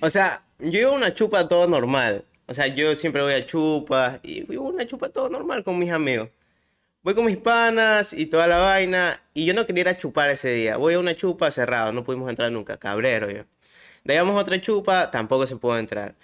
O 0.00 0.10
sea, 0.10 0.42
yo 0.62 0.80
iba 0.80 0.90
a 0.90 0.94
una 0.94 1.14
chupa 1.14 1.48
todo 1.48 1.66
normal. 1.68 2.24
O 2.46 2.54
sea, 2.54 2.66
yo 2.68 2.94
siempre 2.96 3.22
voy 3.22 3.32
a 3.34 3.46
chupas 3.46 4.20
y 4.22 4.54
a 4.54 4.60
una 4.60 4.86
chupa 4.86 5.08
todo 5.08 5.28
normal 5.28 5.64
con 5.64 5.78
mis 5.78 5.90
amigos. 5.90 6.30
Voy 7.02 7.14
con 7.14 7.24
mis 7.24 7.38
panas 7.38 8.12
y 8.12 8.26
toda 8.26 8.46
la 8.46 8.58
vaina 8.58 9.22
y 9.34 9.44
yo 9.44 9.54
no 9.54 9.66
quería 9.66 9.96
chupar 9.98 10.30
ese 10.30 10.52
día. 10.52 10.76
Voy 10.76 10.94
a 10.94 11.00
una 11.00 11.16
chupa 11.16 11.50
cerrado, 11.50 11.92
no 11.92 12.04
pudimos 12.04 12.30
entrar 12.30 12.52
nunca, 12.52 12.78
cabrero 12.78 13.30
yo. 13.30 13.44
De 14.04 14.14
ahí 14.14 14.20
vamos 14.20 14.36
a 14.36 14.40
otra 14.40 14.60
chupa, 14.60 15.10
tampoco 15.10 15.46
se 15.46 15.56
pudo 15.56 15.78
entrar. 15.78 16.14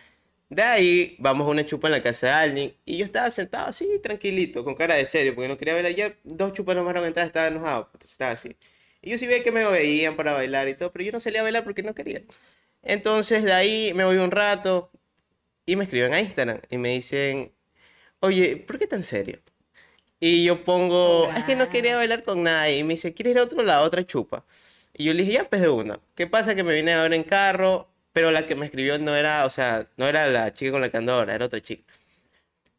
De 0.50 0.62
ahí 0.62 1.16
vamos 1.18 1.46
a 1.46 1.50
una 1.50 1.66
chupa 1.66 1.88
en 1.88 1.92
la 1.92 2.02
casa 2.02 2.28
de 2.28 2.32
alguien 2.32 2.74
y 2.84 2.98
yo 2.98 3.04
estaba 3.04 3.30
sentado 3.30 3.68
así, 3.68 3.86
tranquilito, 4.02 4.64
con 4.64 4.74
cara 4.74 4.94
de 4.94 5.04
serio, 5.06 5.34
porque 5.34 5.48
no 5.48 5.58
quería 5.58 5.74
bailar. 5.74 5.94
Ya 5.94 6.16
dos 6.24 6.52
chupas 6.52 6.76
no 6.76 6.82
me 6.82 6.88
dejaron 6.88 7.08
entrar, 7.08 7.26
estaba 7.26 7.48
enojado, 7.48 7.90
estaba 8.02 8.32
así. 8.32 8.56
Y 9.02 9.10
yo 9.10 9.18
sí 9.18 9.26
veía 9.26 9.42
que 9.42 9.52
me 9.52 9.66
veían 9.66 10.16
para 10.16 10.32
bailar 10.32 10.68
y 10.68 10.74
todo, 10.74 10.92
pero 10.92 11.04
yo 11.04 11.12
no 11.12 11.20
salía 11.20 11.40
a 11.40 11.42
bailar 11.44 11.64
porque 11.64 11.82
no 11.82 11.94
quería. 11.94 12.22
Entonces 12.88 13.44
de 13.44 13.52
ahí 13.52 13.92
me 13.94 14.04
voy 14.04 14.16
un 14.16 14.30
rato 14.30 14.90
y 15.66 15.76
me 15.76 15.84
escriben 15.84 16.14
a 16.14 16.20
Instagram 16.20 16.60
y 16.70 16.78
me 16.78 16.88
dicen, 16.90 17.52
oye, 18.20 18.56
¿por 18.56 18.78
qué 18.78 18.86
tan 18.86 19.02
serio? 19.02 19.38
Y 20.20 20.42
yo 20.44 20.64
pongo, 20.64 21.30
es 21.36 21.44
que 21.44 21.54
no 21.54 21.68
quería 21.68 21.96
bailar 21.96 22.22
con 22.24 22.42
nadie. 22.42 22.78
Y 22.78 22.82
me 22.84 22.94
dice, 22.94 23.14
¿quieres 23.14 23.32
ir 23.32 23.38
a 23.38 23.44
otro 23.44 23.62
lado, 23.62 23.84
otra 23.84 24.04
chupa? 24.04 24.44
Y 24.94 25.04
yo 25.04 25.12
le 25.14 25.20
dije, 25.22 25.34
ya, 25.34 25.48
pues 25.48 25.60
de 25.62 25.68
una. 25.68 26.00
¿Qué 26.16 26.26
pasa? 26.26 26.54
Que 26.56 26.64
me 26.64 26.74
vine 26.74 26.92
a 26.94 27.02
ver 27.02 27.12
en 27.12 27.22
carro, 27.22 27.88
pero 28.12 28.30
la 28.32 28.46
que 28.46 28.56
me 28.56 28.66
escribió 28.66 28.98
no 28.98 29.14
era, 29.14 29.44
o 29.46 29.50
sea, 29.50 29.86
no 29.96 30.08
era 30.08 30.26
la 30.28 30.50
chica 30.50 30.72
con 30.72 30.80
la 30.80 30.88
que 30.88 30.96
ando 30.96 31.12
ahora, 31.12 31.34
era 31.34 31.44
otra 31.46 31.60
chica. 31.60 31.84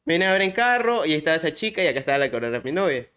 Me 0.06 0.16
vine 0.16 0.26
a 0.26 0.34
ver 0.34 0.42
en 0.42 0.52
carro 0.52 1.06
y 1.06 1.12
ahí 1.12 1.18
estaba 1.18 1.38
esa 1.38 1.52
chica 1.54 1.82
y 1.84 1.88
acá 1.88 2.00
estaba 2.00 2.18
la 2.18 2.30
que 2.30 2.36
ahora 2.36 2.48
era 2.48 2.60
mi 2.62 2.72
novia. 2.72 3.08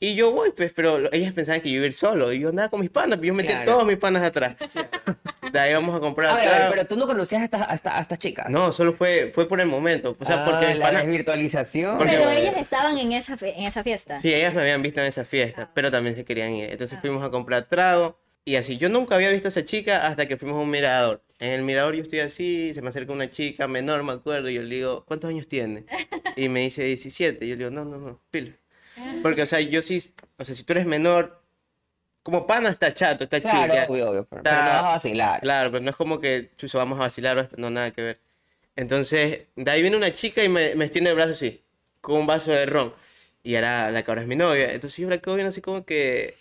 Y 0.00 0.14
yo 0.14 0.32
voy, 0.32 0.50
pues, 0.50 0.72
pero 0.72 1.12
ellas 1.12 1.32
pensaban 1.32 1.60
que 1.60 1.70
yo 1.70 1.76
iba 1.76 1.84
a 1.84 1.88
ir 1.88 1.94
solo. 1.94 2.32
Y 2.32 2.40
yo 2.40 2.48
andaba 2.48 2.68
con 2.68 2.80
mis 2.80 2.90
panas, 2.90 3.18
pues 3.18 3.28
yo 3.28 3.34
metí 3.34 3.48
Claro. 3.50 3.70
todos 3.72 3.86
mis 3.86 3.96
panas 3.98 4.22
atrás. 4.24 4.56
De 5.56 5.62
ahí 5.62 5.74
vamos 5.74 5.94
a 5.96 6.00
comprar 6.00 6.30
A 6.30 6.34
ver, 6.36 6.44
a 6.46 6.50
ver, 6.50 6.56
trago. 6.58 6.74
pero 6.74 6.86
tú 6.86 6.96
no 6.96 7.06
conocías 7.06 7.42
a 7.42 7.44
estas, 7.44 7.68
a 7.68 7.74
estas- 7.74 7.94
a 7.94 8.00
estas 8.00 8.18
chicas. 8.18 8.48
No, 8.50 8.72
solo 8.72 8.92
fue, 8.92 9.30
fue 9.34 9.48
por 9.48 9.60
el 9.60 9.66
momento. 9.68 10.16
O 10.18 10.24
sea, 10.24 10.44
Ah, 10.44 10.50
porque 10.50 10.74
la 10.74 10.86
panas- 10.86 11.02
desvirtualización. 11.06 11.98
Porque- 11.98 12.12
Pero 12.16 12.30
ellas 12.30 12.54
estaban 12.58 12.96
en 12.98 13.12
esa, 13.12 13.36
fe- 13.36 13.54
en 13.58 13.64
esa 13.64 13.82
fiesta. 13.82 14.18
Sí, 14.18 14.32
ellas 14.32 14.54
me 14.54 14.60
habían 14.62 14.82
visto 14.82 15.00
en 15.00 15.06
esa 15.06 15.24
fiesta, 15.24 15.70
pero 15.74 15.90
también 15.90 16.14
se 16.16 16.24
querían 16.24 16.52
ir. 16.54 16.70
Entonces 16.70 16.98
fuimos 17.00 17.24
a 17.24 17.30
comprar 17.30 17.68
trago 17.68 18.18
y 18.44 18.56
así. 18.56 18.76
Yo 18.78 18.88
nunca 18.88 19.14
había 19.16 19.30
visto 19.30 19.48
a 19.48 19.50
esa 19.50 19.64
chica 19.64 20.06
hasta 20.06 20.26
que 20.26 20.36
fuimos 20.36 20.58
a 20.58 20.60
un 20.62 20.70
mirador. 20.70 21.22
En 21.38 21.50
el 21.50 21.62
mirador 21.62 21.94
yo 21.94 22.02
estoy 22.02 22.20
así, 22.20 22.72
se 22.72 22.80
me 22.80 22.88
acerca 22.88 23.12
una 23.12 23.28
chica 23.28 23.68
menor, 23.68 24.02
me 24.02 24.12
acuerdo, 24.12 24.48
y 24.48 24.54
yo 24.54 24.62
le 24.62 24.74
digo, 24.76 25.04
¿cuántos 25.06 25.28
años 25.28 25.46
tiene? 25.48 25.84
Y 26.36 26.48
me 26.48 26.60
dice 26.60 26.82
17. 26.84 27.44
Y 27.44 27.48
yo 27.48 27.56
le 27.56 27.64
digo, 27.64 27.70
no, 27.70 27.84
no, 27.84 27.98
no, 27.98 28.20
pila. 28.30 28.52
Porque, 29.22 29.42
o 29.42 29.46
sea, 29.46 29.60
yo 29.60 29.82
sí, 29.82 30.00
o 30.38 30.44
sea, 30.44 30.54
si 30.54 30.64
tú 30.64 30.72
eres 30.72 30.86
menor, 30.86 31.42
como 32.26 32.44
pana 32.46 32.68
está 32.70 32.92
chato, 32.92 33.24
está 33.24 33.40
Claro, 33.40 33.72
chica. 33.72 33.86
obvio, 33.88 34.10
obvio. 34.10 34.26
Pero, 34.28 34.40
Está- 34.42 34.50
pero 34.50 34.62
no 34.64 34.72
vas 34.72 34.84
a 34.84 34.88
vacilar. 34.88 35.40
Claro, 35.40 35.70
pero 35.70 35.84
no 35.84 35.90
es 35.90 35.96
como 35.96 36.18
que 36.18 36.50
chuzo, 36.56 36.76
vamos 36.78 36.98
a 36.98 37.02
vacilar 37.02 37.38
o 37.38 37.40
esto, 37.40 37.54
no, 37.56 37.70
nada 37.70 37.92
que 37.92 38.02
ver. 38.02 38.20
Entonces, 38.74 39.46
de 39.54 39.70
ahí 39.70 39.80
viene 39.80 39.96
una 39.96 40.12
chica 40.12 40.42
y 40.42 40.48
me, 40.48 40.74
me 40.74 40.84
extiende 40.84 41.10
el 41.10 41.16
brazo 41.16 41.32
así, 41.32 41.62
con 42.00 42.16
un 42.16 42.26
vaso 42.26 42.50
de 42.50 42.66
ron. 42.66 42.92
Y 43.44 43.54
era 43.54 43.90
la 43.92 44.02
que 44.02 44.10
ahora 44.10 44.22
es 44.22 44.26
mi 44.26 44.34
novia. 44.36 44.72
Entonces 44.72 44.98
yo 44.98 45.08
la 45.08 45.18
quedo 45.18 45.36
viendo 45.36 45.50
así 45.50 45.60
como 45.60 45.84
que. 45.84 46.34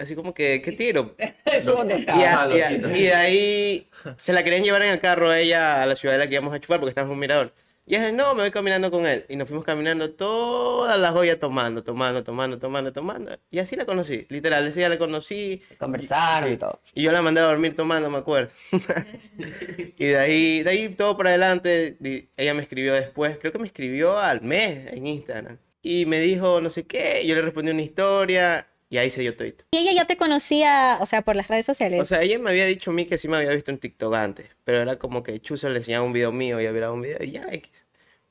Así 0.00 0.14
como 0.14 0.34
que, 0.34 0.60
¿qué 0.62 0.72
tiro? 0.72 1.14
¿Dónde 1.64 1.96
Y, 1.96 2.00
está? 2.00 2.42
a- 2.42 2.48
y 2.56 2.60
a- 2.60 2.72
y 2.72 3.02
de 3.04 3.14
ahí 3.14 3.88
se 4.16 4.32
la 4.32 4.42
querían 4.44 4.62
llevar 4.64 4.82
en 4.82 4.90
el 4.90 4.98
carro 5.00 5.30
a 5.30 5.38
ella 5.38 5.82
a 5.82 5.86
la 5.86 5.94
ciudad 5.96 6.14
de 6.14 6.18
la 6.18 6.26
que 6.28 6.34
íbamos 6.34 6.52
a 6.54 6.60
chupar 6.60 6.80
porque 6.80 6.90
estábamos 6.90 7.12
en 7.12 7.14
un 7.14 7.20
mirador. 7.20 7.54
Y 7.90 7.96
dice, 7.96 8.12
no, 8.12 8.34
me 8.34 8.42
voy 8.42 8.50
caminando 8.50 8.90
con 8.90 9.06
él. 9.06 9.24
Y 9.30 9.36
nos 9.36 9.48
fuimos 9.48 9.64
caminando 9.64 10.10
todas 10.12 11.00
las 11.00 11.12
joyas 11.12 11.38
tomando, 11.38 11.82
tomando, 11.82 12.22
tomando, 12.22 12.58
tomando, 12.58 12.92
tomando. 12.92 13.38
Y 13.50 13.60
así 13.60 13.76
la 13.76 13.86
conocí, 13.86 14.26
literal. 14.28 14.66
Ese 14.66 14.80
día 14.80 14.90
la 14.90 14.98
conocí. 14.98 15.62
Conversaron 15.78 16.50
y 16.50 16.52
Sí. 16.52 16.58
todo. 16.58 16.80
Y 16.94 17.02
yo 17.02 17.12
la 17.12 17.22
mandé 17.22 17.40
a 17.40 17.44
dormir 17.44 17.74
tomando, 17.74 18.10
me 18.10 18.18
acuerdo. 18.18 18.50
y 19.98 20.04
de 20.04 20.18
ahí, 20.18 20.62
de 20.62 20.70
ahí 20.70 20.88
todo 20.90 21.16
para 21.16 21.30
adelante. 21.30 21.96
Ella 22.36 22.54
me 22.54 22.62
escribió 22.62 22.92
después, 22.92 23.38
creo 23.38 23.52
que 23.52 23.58
me 23.58 23.66
escribió 23.66 24.18
al 24.18 24.42
mes 24.42 24.92
en 24.92 25.06
Instagram. 25.06 25.58
Y 25.82 26.06
me 26.06 26.20
dijo 26.20 26.60
no 26.60 26.70
sé 26.70 26.86
qué, 26.86 27.22
yo 27.26 27.34
le 27.34 27.42
respondí 27.42 27.70
una 27.70 27.82
historia 27.82 28.66
y 28.90 28.98
ahí 28.98 29.10
se 29.10 29.20
dio 29.20 29.36
todo. 29.36 29.48
Y 29.48 29.76
ella 29.76 29.92
ya 29.92 30.06
te 30.06 30.16
conocía, 30.16 30.98
o 31.00 31.06
sea, 31.06 31.22
por 31.22 31.36
las 31.36 31.48
redes 31.48 31.66
sociales. 31.66 32.00
O 32.00 32.04
sea, 32.04 32.22
ella 32.22 32.38
me 32.38 32.50
había 32.50 32.64
dicho 32.64 32.90
a 32.90 32.94
mí 32.94 33.04
que 33.04 33.18
sí 33.18 33.28
me 33.28 33.36
había 33.36 33.50
visto 33.50 33.70
en 33.70 33.78
TikTok 33.78 34.14
antes, 34.14 34.46
pero 34.64 34.80
era 34.80 34.98
como 34.98 35.22
que 35.22 35.40
Chuzo 35.40 35.68
le 35.68 35.78
enseñaba 35.78 36.04
un 36.04 36.12
video 36.12 36.32
mío 36.32 36.60
y 36.60 36.66
había 36.66 36.72
grabado 36.72 36.94
un 36.94 37.02
video 37.02 37.18
y 37.22 37.32
ya, 37.32 37.46
X. 37.50 37.86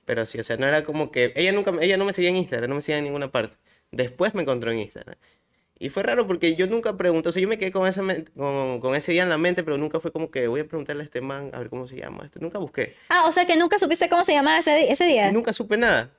Pero 0.05 0.25
sí, 0.25 0.39
o 0.39 0.43
sea, 0.43 0.57
no 0.57 0.65
era 0.65 0.83
como 0.83 1.11
que... 1.11 1.33
Ella 1.35 1.51
nunca, 1.51 1.73
ella 1.81 1.97
no 1.97 2.05
me 2.05 2.13
seguía 2.13 2.29
en 2.29 2.37
Instagram, 2.37 2.69
no 2.69 2.75
me 2.75 2.81
seguía 2.81 2.99
en 2.99 3.03
ninguna 3.03 3.29
parte. 3.29 3.57
Después 3.91 4.33
me 4.33 4.41
encontró 4.43 4.71
en 4.71 4.79
Instagram. 4.79 5.17
Y 5.79 5.89
fue 5.89 6.01
raro 6.01 6.25
porque 6.25 6.55
yo 6.55 6.65
nunca 6.65 6.97
pregunté, 6.97 7.29
o 7.29 7.31
sea, 7.31 7.41
yo 7.41 7.47
me 7.47 7.57
quedé 7.57 7.71
con, 7.71 7.87
esa 7.87 8.01
con, 8.35 8.79
con 8.79 8.95
ese 8.95 9.11
día 9.11 9.23
en 9.23 9.29
la 9.29 9.37
mente, 9.37 9.63
pero 9.63 9.77
nunca 9.77 9.99
fue 9.99 10.11
como 10.11 10.31
que 10.31 10.47
voy 10.47 10.61
a 10.61 10.65
preguntarle 10.67 11.03
a 11.03 11.05
este 11.05 11.21
man 11.21 11.51
a 11.53 11.59
ver 11.59 11.69
cómo 11.69 11.85
se 11.85 11.97
llama 11.97 12.25
esto. 12.25 12.39
Nunca 12.39 12.57
busqué. 12.57 12.95
ah, 13.09 13.25
o 13.27 13.31
sea 13.31 13.45
que 13.45 13.55
nunca 13.57 13.77
supiste 13.77 14.09
cómo 14.09 14.23
se 14.23 14.33
llamaba 14.33 14.57
ese, 14.57 14.91
ese 14.91 15.05
día. 15.05 15.31
Nunca 15.31 15.53
supe 15.53 15.77
nada. 15.77 16.09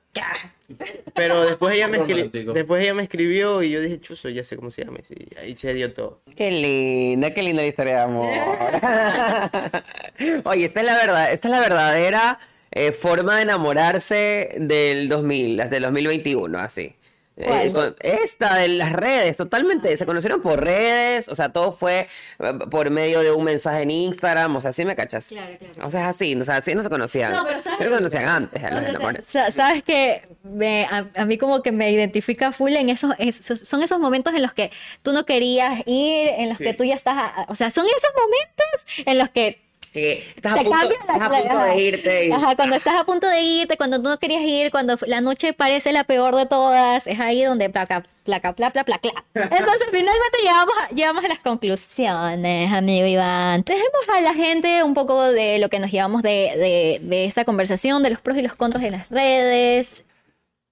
Pero 1.15 1.45
después 1.45 1.75
ella, 1.75 1.87
me 1.87 1.99
escri- 1.99 2.15
Romántico. 2.17 2.53
después 2.53 2.83
ella 2.83 2.93
me 2.93 3.03
escribió 3.03 3.63
y 3.63 3.71
yo 3.71 3.81
dije, 3.81 3.99
Chuzo, 3.99 4.29
ya 4.29 4.43
sé 4.43 4.55
cómo 4.55 4.69
se 4.69 4.85
llama. 4.85 4.99
Y 5.09 5.35
ahí 5.37 5.55
se 5.55 5.73
dio 5.73 5.93
todo. 5.93 6.21
Qué 6.35 6.51
linda, 6.51 7.33
qué 7.33 7.41
linda 7.41 7.61
la 7.61 7.67
historia 7.67 7.95
de 7.95 8.01
amor. 8.01 8.29
Oye, 10.45 10.65
esta 10.65 10.79
es 10.81 10.85
la 10.85 10.95
verdad, 10.95 11.31
esta 11.33 11.47
es 11.47 11.51
la 11.51 11.59
verdadera 11.59 12.39
eh, 12.71 12.91
forma 12.91 13.37
de 13.37 13.43
enamorarse 13.43 14.55
del 14.59 15.09
2000, 15.09 15.57
las 15.57 15.69
del 15.69 15.83
2021, 15.83 16.59
así. 16.59 16.95
Eh, 17.41 17.93
esta 18.01 18.55
de 18.55 18.67
las 18.67 18.91
redes, 18.91 19.37
totalmente. 19.37 19.95
Se 19.95 20.05
conocieron 20.05 20.41
por 20.41 20.63
redes, 20.63 21.29
o 21.29 21.35
sea, 21.35 21.49
todo 21.49 21.71
fue 21.71 22.07
eh, 22.39 22.53
por 22.69 22.89
medio 22.89 23.21
de 23.21 23.31
un 23.31 23.45
mensaje 23.45 23.83
en 23.83 23.91
Instagram, 23.91 24.55
o 24.57 24.61
sea, 24.61 24.71
¿sí 24.73 24.83
me 24.83 24.95
cachas? 24.95 25.29
Claro, 25.29 25.57
claro. 25.57 25.87
O 25.87 25.89
sea, 25.89 26.01
es 26.01 26.15
así, 26.15 26.35
o 26.35 26.43
sea, 26.43 26.57
así 26.57 26.75
no 26.75 26.83
se 26.83 26.89
conocían. 26.89 27.31
No, 27.31 27.45
pero 27.45 27.59
¿sabes? 27.61 27.79
se 27.79 27.89
conocían 27.89 28.25
antes, 28.25 28.63
a 28.63 28.67
O 28.67 28.71
los 28.71 28.79
sea, 28.81 28.89
enamorados. 28.89 29.25
sa- 29.25 29.51
Sabes 29.51 29.83
que 29.83 30.21
me- 30.43 30.85
a, 30.85 31.07
a 31.15 31.25
mí 31.25 31.37
como 31.37 31.61
que 31.61 31.71
me 31.71 31.89
identifica 31.91 32.51
full 32.51 32.73
en 32.75 32.89
esos, 32.89 33.13
esos- 33.19 33.61
son 33.61 33.81
esos 33.83 33.99
momentos 33.99 34.33
en 34.33 34.41
los 34.41 34.53
que 34.53 34.69
tú 35.01 35.13
no 35.13 35.25
querías 35.25 35.81
ir, 35.85 36.27
en 36.27 36.49
los 36.49 36.57
Sí. 36.57 36.65
que 36.65 36.73
tú 36.73 36.83
ya 36.83 36.95
estás, 36.95 37.15
a- 37.17 37.45
o 37.47 37.55
sea, 37.55 37.69
son 37.71 37.85
esos 37.85 38.11
momentos 38.15 39.05
en 39.05 39.17
los 39.17 39.29
que 39.29 39.61
Que 39.93 40.23
estás 40.35 40.53
a 40.53 40.63
punto, 40.63 40.77
estás 40.91 41.21
a 41.21 41.65
de 41.65 41.81
irte 41.81 42.27
y... 42.27 42.31
Ajá, 42.31 42.55
cuando 42.55 42.75
estás 42.75 42.99
a 42.99 43.03
punto 43.03 43.27
de 43.27 43.41
irte, 43.41 43.75
cuando 43.77 44.01
tú 44.01 44.09
no 44.09 44.19
querías 44.19 44.43
ir, 44.43 44.69
cuando 44.71 44.95
la 45.07 45.21
noche 45.21 45.53
parece 45.53 45.91
la 45.91 46.03
peor 46.03 46.35
de 46.35 46.45
todas, 46.45 47.07
es 47.07 47.19
ahí 47.19 47.43
donde 47.43 47.69
placa, 47.69 48.03
placa, 48.23 48.53
pla, 48.53 48.69
pla, 48.71 48.83
pla, 48.83 48.99
pla. 48.99 49.11
Entonces, 49.33 49.87
finalmente 49.91 50.37
llegamos 50.41 50.73
a, 50.81 50.93
llegamos 50.93 51.25
a 51.25 51.27
las 51.27 51.39
conclusiones, 51.39 52.71
amigo 52.71 53.07
Iván. 53.07 53.63
Dejemos 53.65 54.09
a 54.15 54.21
la 54.21 54.33
gente 54.33 54.83
un 54.83 54.93
poco 54.93 55.31
de 55.31 55.59
lo 55.59 55.69
que 55.69 55.79
nos 55.79 55.91
llevamos 55.91 56.21
de, 56.21 56.29
de, 56.55 56.99
de 57.01 57.25
esta 57.25 57.43
conversación, 57.45 58.03
de 58.03 58.11
los 58.11 58.21
pros 58.21 58.37
y 58.37 58.41
los 58.43 58.55
contras 58.55 58.83
de 58.83 58.91
las 58.91 59.09
redes. 59.09 60.03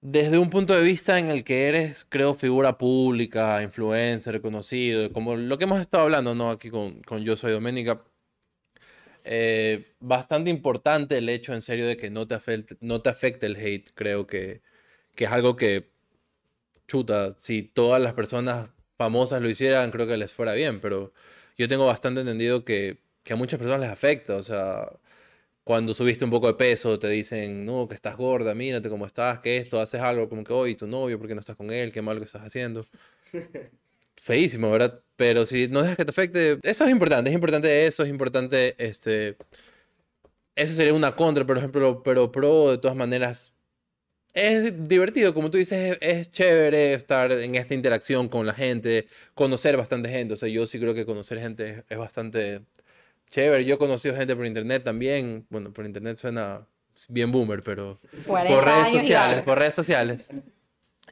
Desde 0.02 0.38
un 0.38 0.52
punto 0.52 0.76
de 0.76 0.84
vista 0.84 1.18
en 1.18 1.30
el 1.30 1.44
que 1.44 1.68
eres, 1.68 2.06
creo, 2.08 2.36
figura 2.36 2.78
pública, 2.78 3.64
influencer, 3.64 4.42
conocido, 4.42 5.12
como 5.12 5.36
lo 5.36 5.58
que 5.58 5.64
hemos 5.64 5.82
estado 5.82 6.04
hablando, 6.04 6.36
¿no? 6.36 6.52
Aquí 6.52 6.70
con, 6.70 7.02
con 7.02 7.24
Yo 7.24 7.36
Soy 7.36 7.52
Doménica. 7.52 8.02
Eh, 9.30 9.96
bastante 10.00 10.50
importante 10.50 11.18
el 11.18 11.30
hecho, 11.30 11.54
en 11.54 11.62
serio, 11.62 11.88
de 11.88 11.98
que 11.98 12.10
no 12.10 12.28
te 12.28 12.36
afecte, 12.36 13.46
el 13.46 13.58
hate. 13.58 13.92
Creo 13.94 14.28
que, 14.28 14.62
que 15.16 15.26
es 15.26 15.32
algo 15.32 15.56
que, 15.56 15.92
chuta, 16.88 17.34
si 17.38 17.64
todas 17.64 18.02
las 18.02 18.14
personas 18.14 18.72
famosas 18.98 19.42
lo 19.42 19.50
hicieran, 19.50 19.92
creo 19.92 20.08
que 20.08 20.18
les 20.18 20.34
fuera 20.34 20.54
bien, 20.54 20.82
pero 20.82 21.14
yo 21.58 21.68
tengo 21.68 21.86
bastante 21.86 22.22
entendido 22.22 22.66
que, 22.66 23.00
que 23.24 23.34
a 23.34 23.36
muchas 23.36 23.60
personas 23.60 23.82
les 23.82 23.90
afecta, 23.90 24.36
o 24.38 24.44
sea, 24.44 24.92
cuando 25.64 25.94
subiste 25.94 26.26
un 26.26 26.32
poco 26.32 26.48
de 26.48 26.56
peso, 26.56 27.00
te 27.00 27.10
dicen, 27.10 27.66
no, 27.66 27.88
que 27.88 27.96
estás 27.96 28.18
gorda, 28.18 28.56
mírate 28.56 28.90
cómo 28.90 29.06
estás, 29.06 29.40
que 29.42 29.58
esto, 29.58 29.82
haces 29.82 30.02
algo 30.02 30.30
como 30.30 30.44
que, 30.44 30.54
oye, 30.54 30.76
tu 30.76 30.88
novio, 30.88 31.20
¿por 31.20 31.28
qué 31.28 31.36
no 31.36 31.42
estás 31.42 31.58
con 31.58 31.72
él? 31.72 31.92
Qué 31.92 32.02
malo 32.02 32.20
que 32.20 32.26
estás 32.26 32.44
haciendo. 32.44 32.88
Feísimo, 34.18 34.70
¿verdad? 34.72 35.02
Pero 35.16 35.46
si 35.46 35.68
no 35.68 35.82
dejas 35.82 35.98
que 35.98 36.06
te 36.06 36.12
afecte, 36.12 36.60
eso 36.64 36.86
es 36.86 36.92
importante, 36.92 37.30
es 37.30 37.34
importante 37.34 37.88
eso, 37.88 38.04
es 38.04 38.10
importante, 38.10 38.76
este, 38.78 39.38
eso 40.56 40.74
sería 40.74 40.94
una 40.94 41.16
contra, 41.16 41.46
por 41.46 41.58
ejemplo, 41.58 42.04
pero 42.04 42.32
pro, 42.32 42.72
de 42.72 42.78
todas 42.78 42.98
maneras, 42.98 43.54
es 44.34 44.88
divertido, 44.88 45.34
como 45.34 45.50
tú 45.50 45.58
dices, 45.58 45.98
es, 46.02 46.18
es 46.20 46.32
chévere 46.32 46.94
estar 46.94 47.32
en 47.32 47.56
esta 47.56 47.74
interacción 47.74 48.30
con 48.30 48.46
la 48.46 48.54
gente, 48.54 49.08
conocer 49.34 49.78
bastante 49.78 50.10
gente, 50.10 50.34
o 50.34 50.38
sea, 50.38 50.50
yo 50.50 50.68
sí 50.68 50.80
creo 50.80 50.94
que 50.94 51.06
conocer 51.06 51.40
gente 51.40 51.70
es, 51.70 51.84
es 51.90 51.98
bastante 51.98 52.62
chévere. 53.30 53.66
Yo 53.66 53.76
he 53.76 53.78
conocido 53.78 54.16
gente 54.16 54.36
por 54.36 54.46
internet 54.46 54.84
también, 54.84 55.46
bueno, 55.50 55.72
por 55.74 55.86
internet 55.86 56.18
suena 56.18 56.66
bien 57.10 57.32
boomer, 57.32 57.62
pero 57.62 58.00
40 58.26 58.56
por 58.56 58.66
redes 58.66 58.92
sociales, 58.92 59.44
por 59.44 59.60
redes 59.60 59.74
sociales. 59.74 60.30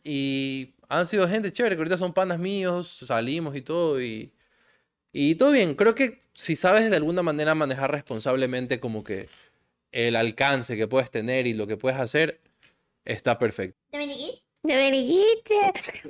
Y 0.04 0.75
han 0.90 1.08
sido 1.08 1.28
gente 1.28 1.52
chévere, 1.52 1.76
que 1.76 1.82
ahorita 1.82 1.98
son 1.98 2.14
panas 2.14 2.40
míos, 2.40 2.88
salimos 3.06 3.56
y 3.56 3.62
todo, 3.62 4.02
y, 4.02 4.32
y 5.12 5.36
todo 5.36 5.52
bien. 5.52 5.76
Creo 5.76 5.96
que 5.96 6.20
si 6.34 6.56
sabes 6.56 6.90
de 6.90 6.96
alguna 6.96 7.24
manera 7.24 7.56
manejar 7.56 7.92
responsablemente 7.92 8.80
como 8.80 9.04
que 9.04 9.30
el 9.92 10.16
alcance 10.16 10.76
que 10.76 10.88
puedes 10.88 11.12
tener 11.12 11.48
y 11.48 11.54
lo 11.54 11.68
que 11.68 11.78
puedes 11.78 12.00
hacer, 12.00 12.40
está 13.06 13.38
perfecto. 13.40 13.80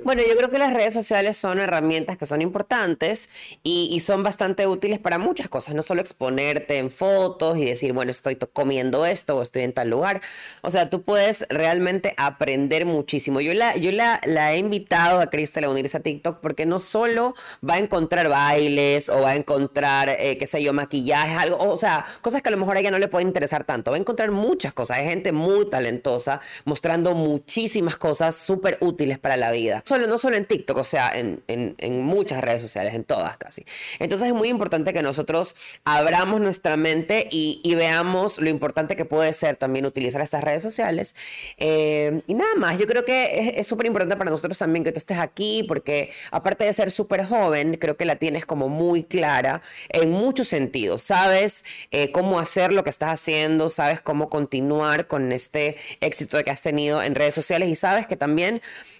Bueno, 0.04 0.22
yo 0.26 0.36
creo 0.36 0.48
que 0.50 0.58
las 0.58 0.72
redes 0.72 0.94
sociales 0.94 1.36
son 1.36 1.58
herramientas 1.58 2.16
que 2.16 2.26
son 2.26 2.42
importantes 2.42 3.28
y, 3.62 4.00
son 4.00 4.22
bastante 4.22 4.66
útiles 4.68 4.98
para 5.00 5.18
muchas 5.18 5.48
cosas, 5.48 5.74
no 5.74 5.82
solo 5.82 6.00
exponerte 6.00 6.78
en 6.78 6.90
fotos 6.90 7.58
y 7.58 7.64
decir, 7.64 7.92
bueno, 7.92 8.10
estoy 8.12 8.36
to- 8.36 8.48
comiendo 8.50 9.04
esto 9.04 9.36
o 9.36 9.42
estoy 9.42 9.62
en 9.62 9.72
tal 9.72 9.90
lugar. 9.90 10.20
O 10.62 10.70
sea, 10.70 10.90
tú 10.90 11.02
puedes 11.02 11.44
realmente 11.48 12.14
aprender 12.16 12.86
muchísimo. 12.86 13.40
Yo 13.40 13.52
la, 13.54 13.72
he 13.74 14.58
invitado 14.58 15.20
a 15.20 15.28
Cristel 15.28 15.64
a 15.64 15.70
unirse 15.70 15.96
a 15.96 16.00
TikTok 16.00 16.38
porque 16.40 16.66
no 16.66 16.78
solo 16.78 17.34
va 17.68 17.74
a 17.74 17.78
encontrar 17.78 18.28
bailes 18.28 19.08
o 19.08 19.22
va 19.22 19.30
a 19.30 19.36
encontrar, 19.36 20.08
eh, 20.08 20.38
qué 20.38 20.46
sé 20.46 20.62
yo, 20.62 20.72
maquillaje, 20.72 21.34
algo, 21.34 21.58
o 21.58 21.76
sea, 21.76 22.04
cosas 22.20 22.42
que 22.42 22.48
a 22.48 22.52
lo 22.52 22.58
mejor 22.58 22.76
a 22.76 22.80
ella 22.80 22.90
no 22.90 22.98
le 22.98 23.08
pueden 23.08 23.28
interesar 23.28 23.64
tanto. 23.64 23.90
Va 23.90 23.96
a 23.96 24.00
encontrar 24.00 24.30
muchas 24.30 24.72
cosas. 24.72 24.98
Hay 24.98 25.06
gente 25.06 25.32
muy 25.32 25.68
talentosa 25.68 26.40
mostrando 26.64 27.14
muchísimas 27.14 27.96
cosas 27.96 28.36
súper 28.46 28.78
útiles 28.80 29.18
para 29.18 29.36
la 29.36 29.50
vida. 29.50 29.82
Solo, 29.84 30.06
no 30.06 30.18
solo 30.18 30.36
en 30.36 30.44
TikTok, 30.44 30.78
o 30.78 30.84
sea, 30.84 31.10
en, 31.12 31.42
en, 31.48 31.74
en 31.78 32.02
muchas 32.02 32.40
redes 32.40 32.62
sociales, 32.62 32.94
en 32.94 33.04
todas 33.04 33.36
casi. 33.36 33.64
Entonces 33.98 34.28
es 34.28 34.34
muy 34.34 34.48
importante 34.48 34.92
que 34.92 35.02
nosotros 35.02 35.54
abramos 35.84 36.40
nuestra 36.40 36.76
mente 36.76 37.26
y, 37.30 37.60
y 37.62 37.74
veamos 37.74 38.38
lo 38.38 38.48
importante 38.48 38.96
que 38.96 39.04
puede 39.04 39.32
ser 39.32 39.56
también 39.56 39.84
utilizar 39.86 40.20
estas 40.22 40.44
redes 40.44 40.62
sociales. 40.62 41.14
Eh, 41.56 42.22
y 42.26 42.34
nada 42.34 42.54
más, 42.56 42.78
yo 42.78 42.86
creo 42.86 43.04
que 43.04 43.54
es 43.56 43.66
súper 43.66 43.86
importante 43.86 44.16
para 44.16 44.30
nosotros 44.30 44.56
también 44.56 44.84
que 44.84 44.92
tú 44.92 44.98
estés 44.98 45.18
aquí, 45.18 45.64
porque 45.66 46.12
aparte 46.30 46.64
de 46.64 46.72
ser 46.72 46.90
súper 46.90 47.24
joven, 47.24 47.76
creo 47.80 47.96
que 47.96 48.04
la 48.04 48.16
tienes 48.16 48.46
como 48.46 48.68
muy 48.68 49.02
clara 49.02 49.60
en 49.88 50.10
muchos 50.10 50.48
sentidos. 50.48 51.02
Sabes 51.02 51.64
eh, 51.90 52.12
cómo 52.12 52.38
hacer 52.38 52.72
lo 52.72 52.84
que 52.84 52.90
estás 52.90 53.10
haciendo, 53.10 53.68
sabes 53.68 54.00
cómo 54.00 54.28
continuar 54.28 55.06
con 55.08 55.32
este 55.32 55.76
éxito 56.00 56.42
que 56.44 56.50
has 56.50 56.62
tenido 56.62 57.02
en 57.02 57.14
redes 57.14 57.34
sociales 57.34 57.68
y 57.68 57.74
sabes 57.74 58.06
que 58.06 58.16
también 58.16 58.35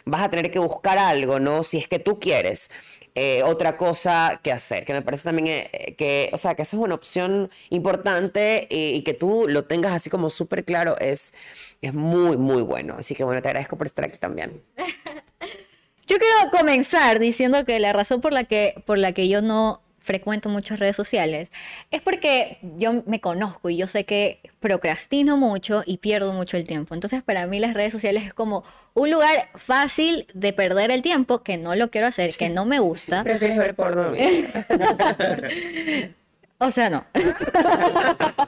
vas 0.04 0.22
a 0.22 0.30
tener 0.30 0.50
que 0.50 0.58
buscar 0.58 0.98
algo, 0.98 1.40
¿no? 1.40 1.62
Si 1.62 1.78
es 1.78 1.88
que 1.88 1.98
tú 1.98 2.18
quieres. 2.20 2.70
eh, 3.18 3.42
otra 3.44 3.78
cosa 3.78 4.40
que 4.42 4.52
hacer, 4.52 4.84
que 4.84 4.92
me 4.92 5.00
parece 5.00 5.24
también 5.24 5.48
eh, 5.48 5.94
que, 5.96 6.28
o 6.34 6.38
sea, 6.38 6.54
que 6.54 6.62
esa 6.62 6.76
es 6.76 6.82
una 6.82 6.94
opción 6.94 7.50
importante 7.70 8.66
y, 8.70 9.02
que 9.02 9.14
tú 9.14 9.46
lo 9.48 9.64
tengas 9.64 9.94
así 9.94 10.10
como 10.10 10.28
súper 10.28 10.64
claro 10.64 10.98
es, 10.98 11.32
es 11.80 11.94
muy, 11.94 12.36
muy 12.36 12.62
bueno. 12.62 12.96
Así 12.98 13.14
que 13.14 13.24
bueno, 13.24 13.40
te 13.40 13.48
agradezco 13.48 13.78
por 13.78 13.86
estar 13.86 14.04
aquí 14.04 14.18
también. 14.18 14.62
Yo 16.06 16.18
quiero 16.18 16.50
comenzar 16.52 17.18
diciendo 17.18 17.64
que 17.64 17.80
la 17.80 17.92
razón 17.92 18.20
por 18.20 18.32
la 18.32 18.44
que, 18.44 18.80
por 18.84 18.98
la 18.98 19.12
que 19.12 19.28
yo 19.28 19.42
no 19.42 19.82
frecuento 20.06 20.48
muchas 20.48 20.78
redes 20.78 20.96
sociales 20.96 21.52
es 21.90 22.00
porque 22.00 22.58
yo 22.76 23.02
me 23.06 23.20
conozco 23.20 23.68
y 23.68 23.76
yo 23.76 23.88
sé 23.88 24.04
que 24.04 24.40
procrastino 24.60 25.36
mucho 25.36 25.82
y 25.84 25.98
pierdo 25.98 26.32
mucho 26.32 26.56
el 26.56 26.64
tiempo. 26.64 26.94
Entonces, 26.94 27.22
para 27.22 27.46
mí 27.46 27.58
las 27.58 27.74
redes 27.74 27.92
sociales 27.92 28.24
es 28.24 28.32
como 28.32 28.64
un 28.94 29.10
lugar 29.10 29.48
fácil 29.56 30.26
de 30.32 30.52
perder 30.52 30.90
el 30.90 31.02
tiempo, 31.02 31.42
que 31.42 31.58
no 31.58 31.74
lo 31.74 31.90
quiero 31.90 32.06
hacer, 32.06 32.34
que 32.36 32.48
no 32.48 32.64
me 32.64 32.78
gusta. 32.78 33.24
¿Prefieres 33.24 33.58
ver 33.58 33.74
porno? 33.74 34.12
O 36.58 36.70
sea, 36.70 36.88
no. 36.90 37.04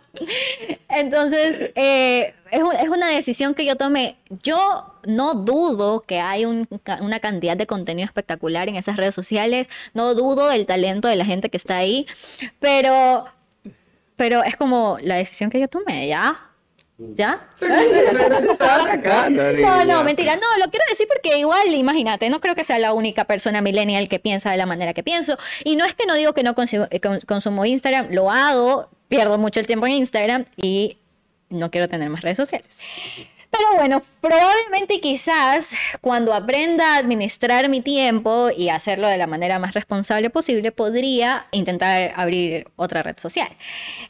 Entonces, 0.88 1.70
eh, 1.74 2.34
es, 2.50 2.62
un- 2.62 2.74
es 2.74 2.88
una 2.88 3.08
decisión 3.08 3.54
que 3.54 3.64
yo 3.64 3.76
tomé. 3.76 4.16
Yo 4.42 4.94
no 5.04 5.34
dudo 5.34 6.00
que 6.00 6.20
hay 6.20 6.44
una 6.44 7.20
cantidad 7.20 7.56
de 7.56 7.66
contenido 7.66 8.04
espectacular 8.06 8.68
en 8.68 8.76
esas 8.76 8.96
redes 8.96 9.14
sociales. 9.14 9.68
No 9.94 10.14
dudo 10.14 10.48
del 10.48 10.66
talento 10.66 11.08
de 11.08 11.16
la 11.16 11.24
gente 11.24 11.50
que 11.50 11.56
está 11.56 11.76
ahí. 11.76 12.06
Pero, 12.60 13.26
pero 14.16 14.42
es 14.42 14.56
como 14.56 14.98
la 15.02 15.16
decisión 15.16 15.50
que 15.50 15.60
yo 15.60 15.68
tomé, 15.68 16.08
¿ya? 16.08 16.38
¿Ya? 17.00 17.46
No, 19.60 19.84
no, 19.84 20.02
mentira. 20.04 20.34
No, 20.34 20.42
lo 20.58 20.68
quiero 20.70 20.84
decir 20.88 21.06
porque 21.06 21.38
igual, 21.38 21.68
imagínate, 21.72 22.28
no 22.28 22.40
creo 22.40 22.56
que 22.56 22.64
sea 22.64 22.78
la 22.80 22.92
única 22.92 23.24
persona 23.24 23.60
millennial 23.60 24.08
que 24.08 24.18
piensa 24.18 24.50
de 24.50 24.56
la 24.56 24.66
manera 24.66 24.92
que 24.94 25.04
pienso. 25.04 25.38
Y 25.62 25.76
no 25.76 25.84
es 25.84 25.94
que 25.94 26.06
no 26.06 26.14
digo 26.14 26.34
que 26.34 26.42
no 26.42 26.54
consumo, 26.56 26.86
eh, 26.90 26.98
con- 27.00 27.20
consumo 27.20 27.64
Instagram, 27.64 28.08
lo 28.10 28.30
hago, 28.32 28.90
pierdo 29.06 29.38
mucho 29.38 29.60
el 29.60 29.66
tiempo 29.68 29.86
en 29.86 29.92
Instagram 29.92 30.44
y 30.56 30.98
no 31.50 31.70
quiero 31.70 31.88
tener 31.88 32.10
más 32.10 32.20
redes 32.22 32.36
sociales. 32.36 32.78
Pero 33.50 33.76
bueno, 33.76 34.02
probablemente 34.20 35.00
quizás 35.00 35.74
cuando 36.00 36.34
aprenda 36.34 36.94
a 36.94 36.98
administrar 36.98 37.68
mi 37.68 37.80
tiempo 37.80 38.50
y 38.54 38.68
hacerlo 38.68 39.08
de 39.08 39.16
la 39.16 39.26
manera 39.26 39.58
más 39.58 39.72
responsable 39.74 40.28
posible, 40.28 40.70
podría 40.70 41.46
intentar 41.52 42.12
abrir 42.14 42.66
otra 42.76 43.02
red 43.02 43.16
social. 43.16 43.48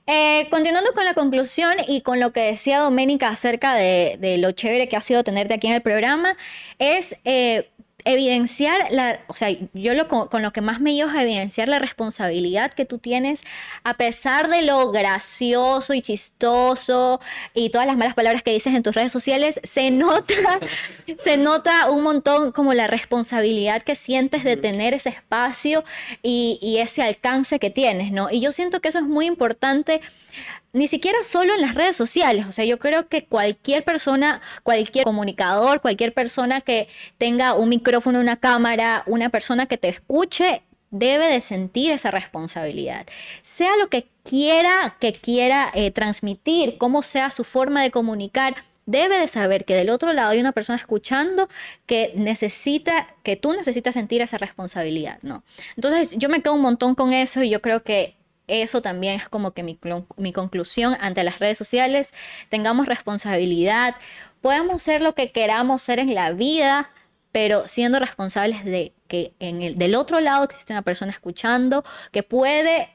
Eh, 0.06 0.48
continuando 0.50 0.92
con 0.92 1.04
la 1.04 1.14
conclusión 1.14 1.74
y 1.86 2.00
con 2.00 2.18
lo 2.18 2.32
que 2.32 2.40
decía 2.40 2.80
Doménica 2.80 3.28
acerca 3.28 3.74
de, 3.74 4.16
de 4.18 4.38
lo 4.38 4.50
chévere 4.52 4.88
que 4.88 4.96
ha 4.96 5.00
sido 5.00 5.22
tenerte 5.22 5.54
aquí 5.54 5.68
en 5.68 5.74
el 5.74 5.82
programa, 5.82 6.36
es 6.78 7.16
eh, 7.24 7.70
evidenciar 8.04 8.86
la, 8.90 9.20
o 9.26 9.34
sea, 9.34 9.48
yo 9.74 9.94
lo, 9.94 10.08
con, 10.08 10.28
con 10.28 10.40
lo 10.42 10.52
que 10.52 10.60
más 10.60 10.80
me 10.80 10.94
llevo 10.94 11.10
es 11.10 11.16
a 11.16 11.22
evidenciar 11.22 11.68
la 11.68 11.78
responsabilidad 11.78 12.72
que 12.72 12.84
tú 12.84 12.98
tienes 12.98 13.42
a 13.82 13.94
pesar 13.94 14.48
de 14.48 14.62
lo 14.62 14.90
gracioso 14.90 15.94
y 15.94 16.02
chistoso 16.02 17.20
y 17.54 17.70
todas 17.70 17.86
las 17.86 17.96
malas 17.96 18.14
palabras 18.14 18.42
que 18.42 18.52
dices 18.52 18.74
en 18.74 18.82
tus 18.82 18.94
redes 18.94 19.10
sociales, 19.10 19.60
se 19.64 19.90
nota, 19.90 20.34
se 21.18 21.36
nota 21.36 21.90
un 21.90 22.02
montón 22.02 22.52
como 22.52 22.72
la 22.72 22.86
responsabilidad 22.86 23.82
que 23.82 23.96
sientes 23.96 24.44
de 24.44 24.56
tener 24.56 24.94
ese 24.94 25.08
espacio 25.08 25.82
y, 26.22 26.58
y 26.62 26.78
ese 26.78 27.02
alcance 27.02 27.58
que 27.58 27.70
tienes, 27.70 28.12
¿no? 28.12 28.30
Y 28.30 28.40
yo 28.40 28.52
siento 28.52 28.80
que 28.80 28.88
eso 28.88 28.98
es 28.98 29.06
muy 29.06 29.26
importante 29.26 30.00
ni 30.78 30.88
siquiera 30.88 31.18
solo 31.24 31.54
en 31.54 31.60
las 31.60 31.74
redes 31.74 31.96
sociales. 31.96 32.46
O 32.46 32.52
sea, 32.52 32.64
yo 32.64 32.78
creo 32.78 33.08
que 33.08 33.24
cualquier 33.24 33.84
persona, 33.84 34.40
cualquier 34.62 35.04
comunicador, 35.04 35.80
cualquier 35.80 36.14
persona 36.14 36.60
que 36.60 36.88
tenga 37.18 37.54
un 37.54 37.68
micrófono, 37.68 38.20
una 38.20 38.36
cámara, 38.36 39.02
una 39.06 39.28
persona 39.28 39.66
que 39.66 39.76
te 39.76 39.88
escuche, 39.88 40.62
debe 40.90 41.26
de 41.26 41.40
sentir 41.40 41.90
esa 41.90 42.10
responsabilidad. 42.10 43.06
Sea 43.42 43.76
lo 43.76 43.88
que 43.88 44.08
quiera 44.22 44.96
que 45.00 45.12
quiera 45.12 45.70
eh, 45.74 45.90
transmitir, 45.90 46.78
cómo 46.78 47.02
sea 47.02 47.30
su 47.30 47.44
forma 47.44 47.82
de 47.82 47.90
comunicar, 47.90 48.54
debe 48.86 49.18
de 49.18 49.28
saber 49.28 49.66
que 49.66 49.74
del 49.74 49.90
otro 49.90 50.14
lado 50.14 50.30
hay 50.30 50.40
una 50.40 50.52
persona 50.52 50.78
escuchando 50.78 51.48
que 51.84 52.12
necesita, 52.14 53.14
que 53.22 53.36
tú 53.36 53.52
necesitas 53.52 53.94
sentir 53.94 54.22
esa 54.22 54.38
responsabilidad, 54.38 55.18
¿no? 55.20 55.42
Entonces 55.76 56.16
yo 56.16 56.30
me 56.30 56.40
quedo 56.40 56.54
un 56.54 56.62
montón 56.62 56.94
con 56.94 57.12
eso 57.12 57.42
y 57.42 57.50
yo 57.50 57.60
creo 57.60 57.82
que 57.82 58.17
eso 58.48 58.82
también 58.82 59.14
es 59.14 59.28
como 59.28 59.52
que 59.52 59.62
mi, 59.62 59.78
mi 60.16 60.32
conclusión 60.32 60.96
ante 61.00 61.22
las 61.22 61.38
redes 61.38 61.58
sociales. 61.58 62.12
Tengamos 62.48 62.86
responsabilidad. 62.86 63.94
Podemos 64.40 64.82
ser 64.82 65.02
lo 65.02 65.14
que 65.14 65.30
queramos 65.30 65.82
ser 65.82 65.98
en 65.98 66.14
la 66.14 66.32
vida, 66.32 66.90
pero 67.32 67.68
siendo 67.68 67.98
responsables 67.98 68.64
de 68.64 68.92
que 69.06 69.32
en 69.38 69.62
el, 69.62 69.78
del 69.78 69.94
otro 69.94 70.20
lado 70.20 70.44
existe 70.44 70.72
una 70.72 70.82
persona 70.82 71.10
escuchando, 71.10 71.84
que, 72.12 72.22
puede, 72.22 72.90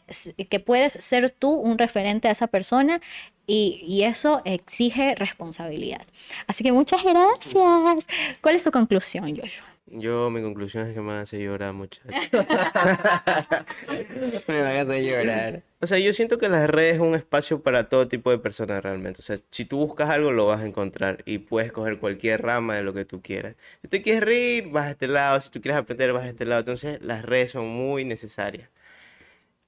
que 0.50 0.60
puedes 0.60 0.94
ser 0.94 1.30
tú 1.30 1.52
un 1.52 1.78
referente 1.78 2.28
a 2.28 2.32
esa 2.32 2.48
persona 2.48 3.02
y, 3.48 3.84
y 3.86 4.04
eso 4.04 4.42
exige 4.46 5.16
responsabilidad. 5.16 6.04
Así 6.48 6.64
que 6.64 6.72
muchas 6.72 7.04
gracias. 7.04 8.08
¿Cuál 8.42 8.56
es 8.56 8.64
tu 8.64 8.72
conclusión, 8.72 9.36
Joshua? 9.36 9.73
Yo, 9.86 10.30
mi 10.30 10.42
conclusión 10.42 10.88
es 10.88 10.94
que 10.94 11.02
me 11.02 11.08
van 11.08 11.18
a 11.18 11.22
hacer 11.22 11.42
llorar, 11.42 11.74
muchachos. 11.74 12.10
Me 14.48 14.62
van 14.62 14.78
a 14.78 14.82
hacer 14.82 15.04
llorar. 15.04 15.64
O 15.82 15.88
sea, 15.88 16.00
yo 16.00 16.14
siento 16.14 16.38
que 16.38 16.48
las 16.48 16.70
redes 16.70 16.96
es 16.96 17.02
un 17.02 17.16
espacio 17.16 17.62
para 17.62 17.90
todo 17.90 18.08
tipo 18.08 18.32
de 18.32 18.40
personas 18.40 18.82
realmente. 18.82 19.20
O 19.20 19.24
sea, 19.24 19.38
si 19.52 19.66
tú 19.66 19.78
buscas 19.78 20.10
algo, 20.10 20.32
lo 20.32 20.48
vas 20.48 20.62
a 20.62 20.66
encontrar 20.66 21.22
y 21.26 21.40
puedes 21.40 21.72
coger 21.74 22.00
cualquier 22.00 22.42
rama 22.42 22.76
de 22.76 22.84
lo 22.84 22.94
que 22.94 23.04
tú 23.06 23.22
quieras. 23.22 23.56
Si 23.82 23.90
tú 23.90 24.02
quieres 24.02 24.24
reír, 24.24 24.70
vas 24.70 24.86
a 24.86 24.92
este 24.92 25.08
lado. 25.08 25.40
Si 25.42 25.50
tú 25.50 25.60
quieres 25.62 25.80
aprender, 25.80 26.14
vas 26.14 26.24
a 26.24 26.30
este 26.30 26.46
lado. 26.46 26.60
Entonces, 26.62 27.02
las 27.02 27.26
redes 27.26 27.52
son 27.52 27.68
muy 27.68 28.06
necesarias. 28.06 28.70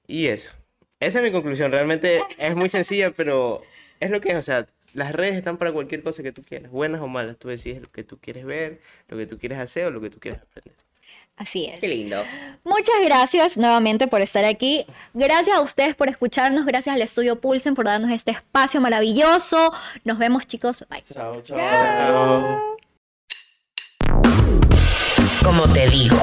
Y 0.06 0.26
eso. 0.26 0.52
Esa 1.00 1.18
es 1.18 1.24
mi 1.24 1.32
conclusión. 1.32 1.72
Realmente 1.72 2.20
es 2.38 2.56
muy 2.56 2.68
sencilla, 2.68 3.12
pero 3.12 3.62
es 4.00 4.10
lo 4.10 4.20
que 4.20 4.30
es. 4.30 4.36
O 4.36 4.42
sea, 4.42 4.66
las 4.96 5.12
redes 5.12 5.36
están 5.36 5.58
para 5.58 5.72
cualquier 5.72 6.02
cosa 6.02 6.22
que 6.22 6.32
tú 6.32 6.42
quieras, 6.42 6.70
buenas 6.70 7.00
o 7.02 7.06
malas. 7.06 7.36
Tú 7.36 7.48
decides 7.48 7.82
lo 7.82 7.90
que 7.92 8.02
tú 8.02 8.18
quieres 8.18 8.44
ver, 8.44 8.80
lo 9.08 9.16
que 9.16 9.26
tú 9.26 9.38
quieres 9.38 9.58
hacer 9.58 9.84
o 9.86 9.90
lo 9.90 10.00
que 10.00 10.10
tú 10.10 10.18
quieres 10.18 10.40
aprender. 10.40 10.74
Así 11.36 11.66
es. 11.66 11.80
Qué 11.80 11.88
lindo. 11.88 12.24
Muchas 12.64 12.96
gracias 13.04 13.58
nuevamente 13.58 14.06
por 14.08 14.22
estar 14.22 14.46
aquí. 14.46 14.86
Gracias 15.12 15.54
a 15.54 15.60
ustedes 15.60 15.94
por 15.94 16.08
escucharnos. 16.08 16.64
Gracias 16.64 16.94
al 16.94 17.02
estudio 17.02 17.38
Pulsen 17.38 17.74
por 17.74 17.84
darnos 17.84 18.10
este 18.10 18.30
espacio 18.30 18.80
maravilloso. 18.80 19.70
Nos 20.04 20.16
vemos, 20.16 20.46
chicos. 20.46 20.86
Bye. 20.88 21.04
Chao, 21.12 21.42
chao. 21.42 22.76
Como 25.44 25.70
te 25.74 25.90
digo, 25.90 26.16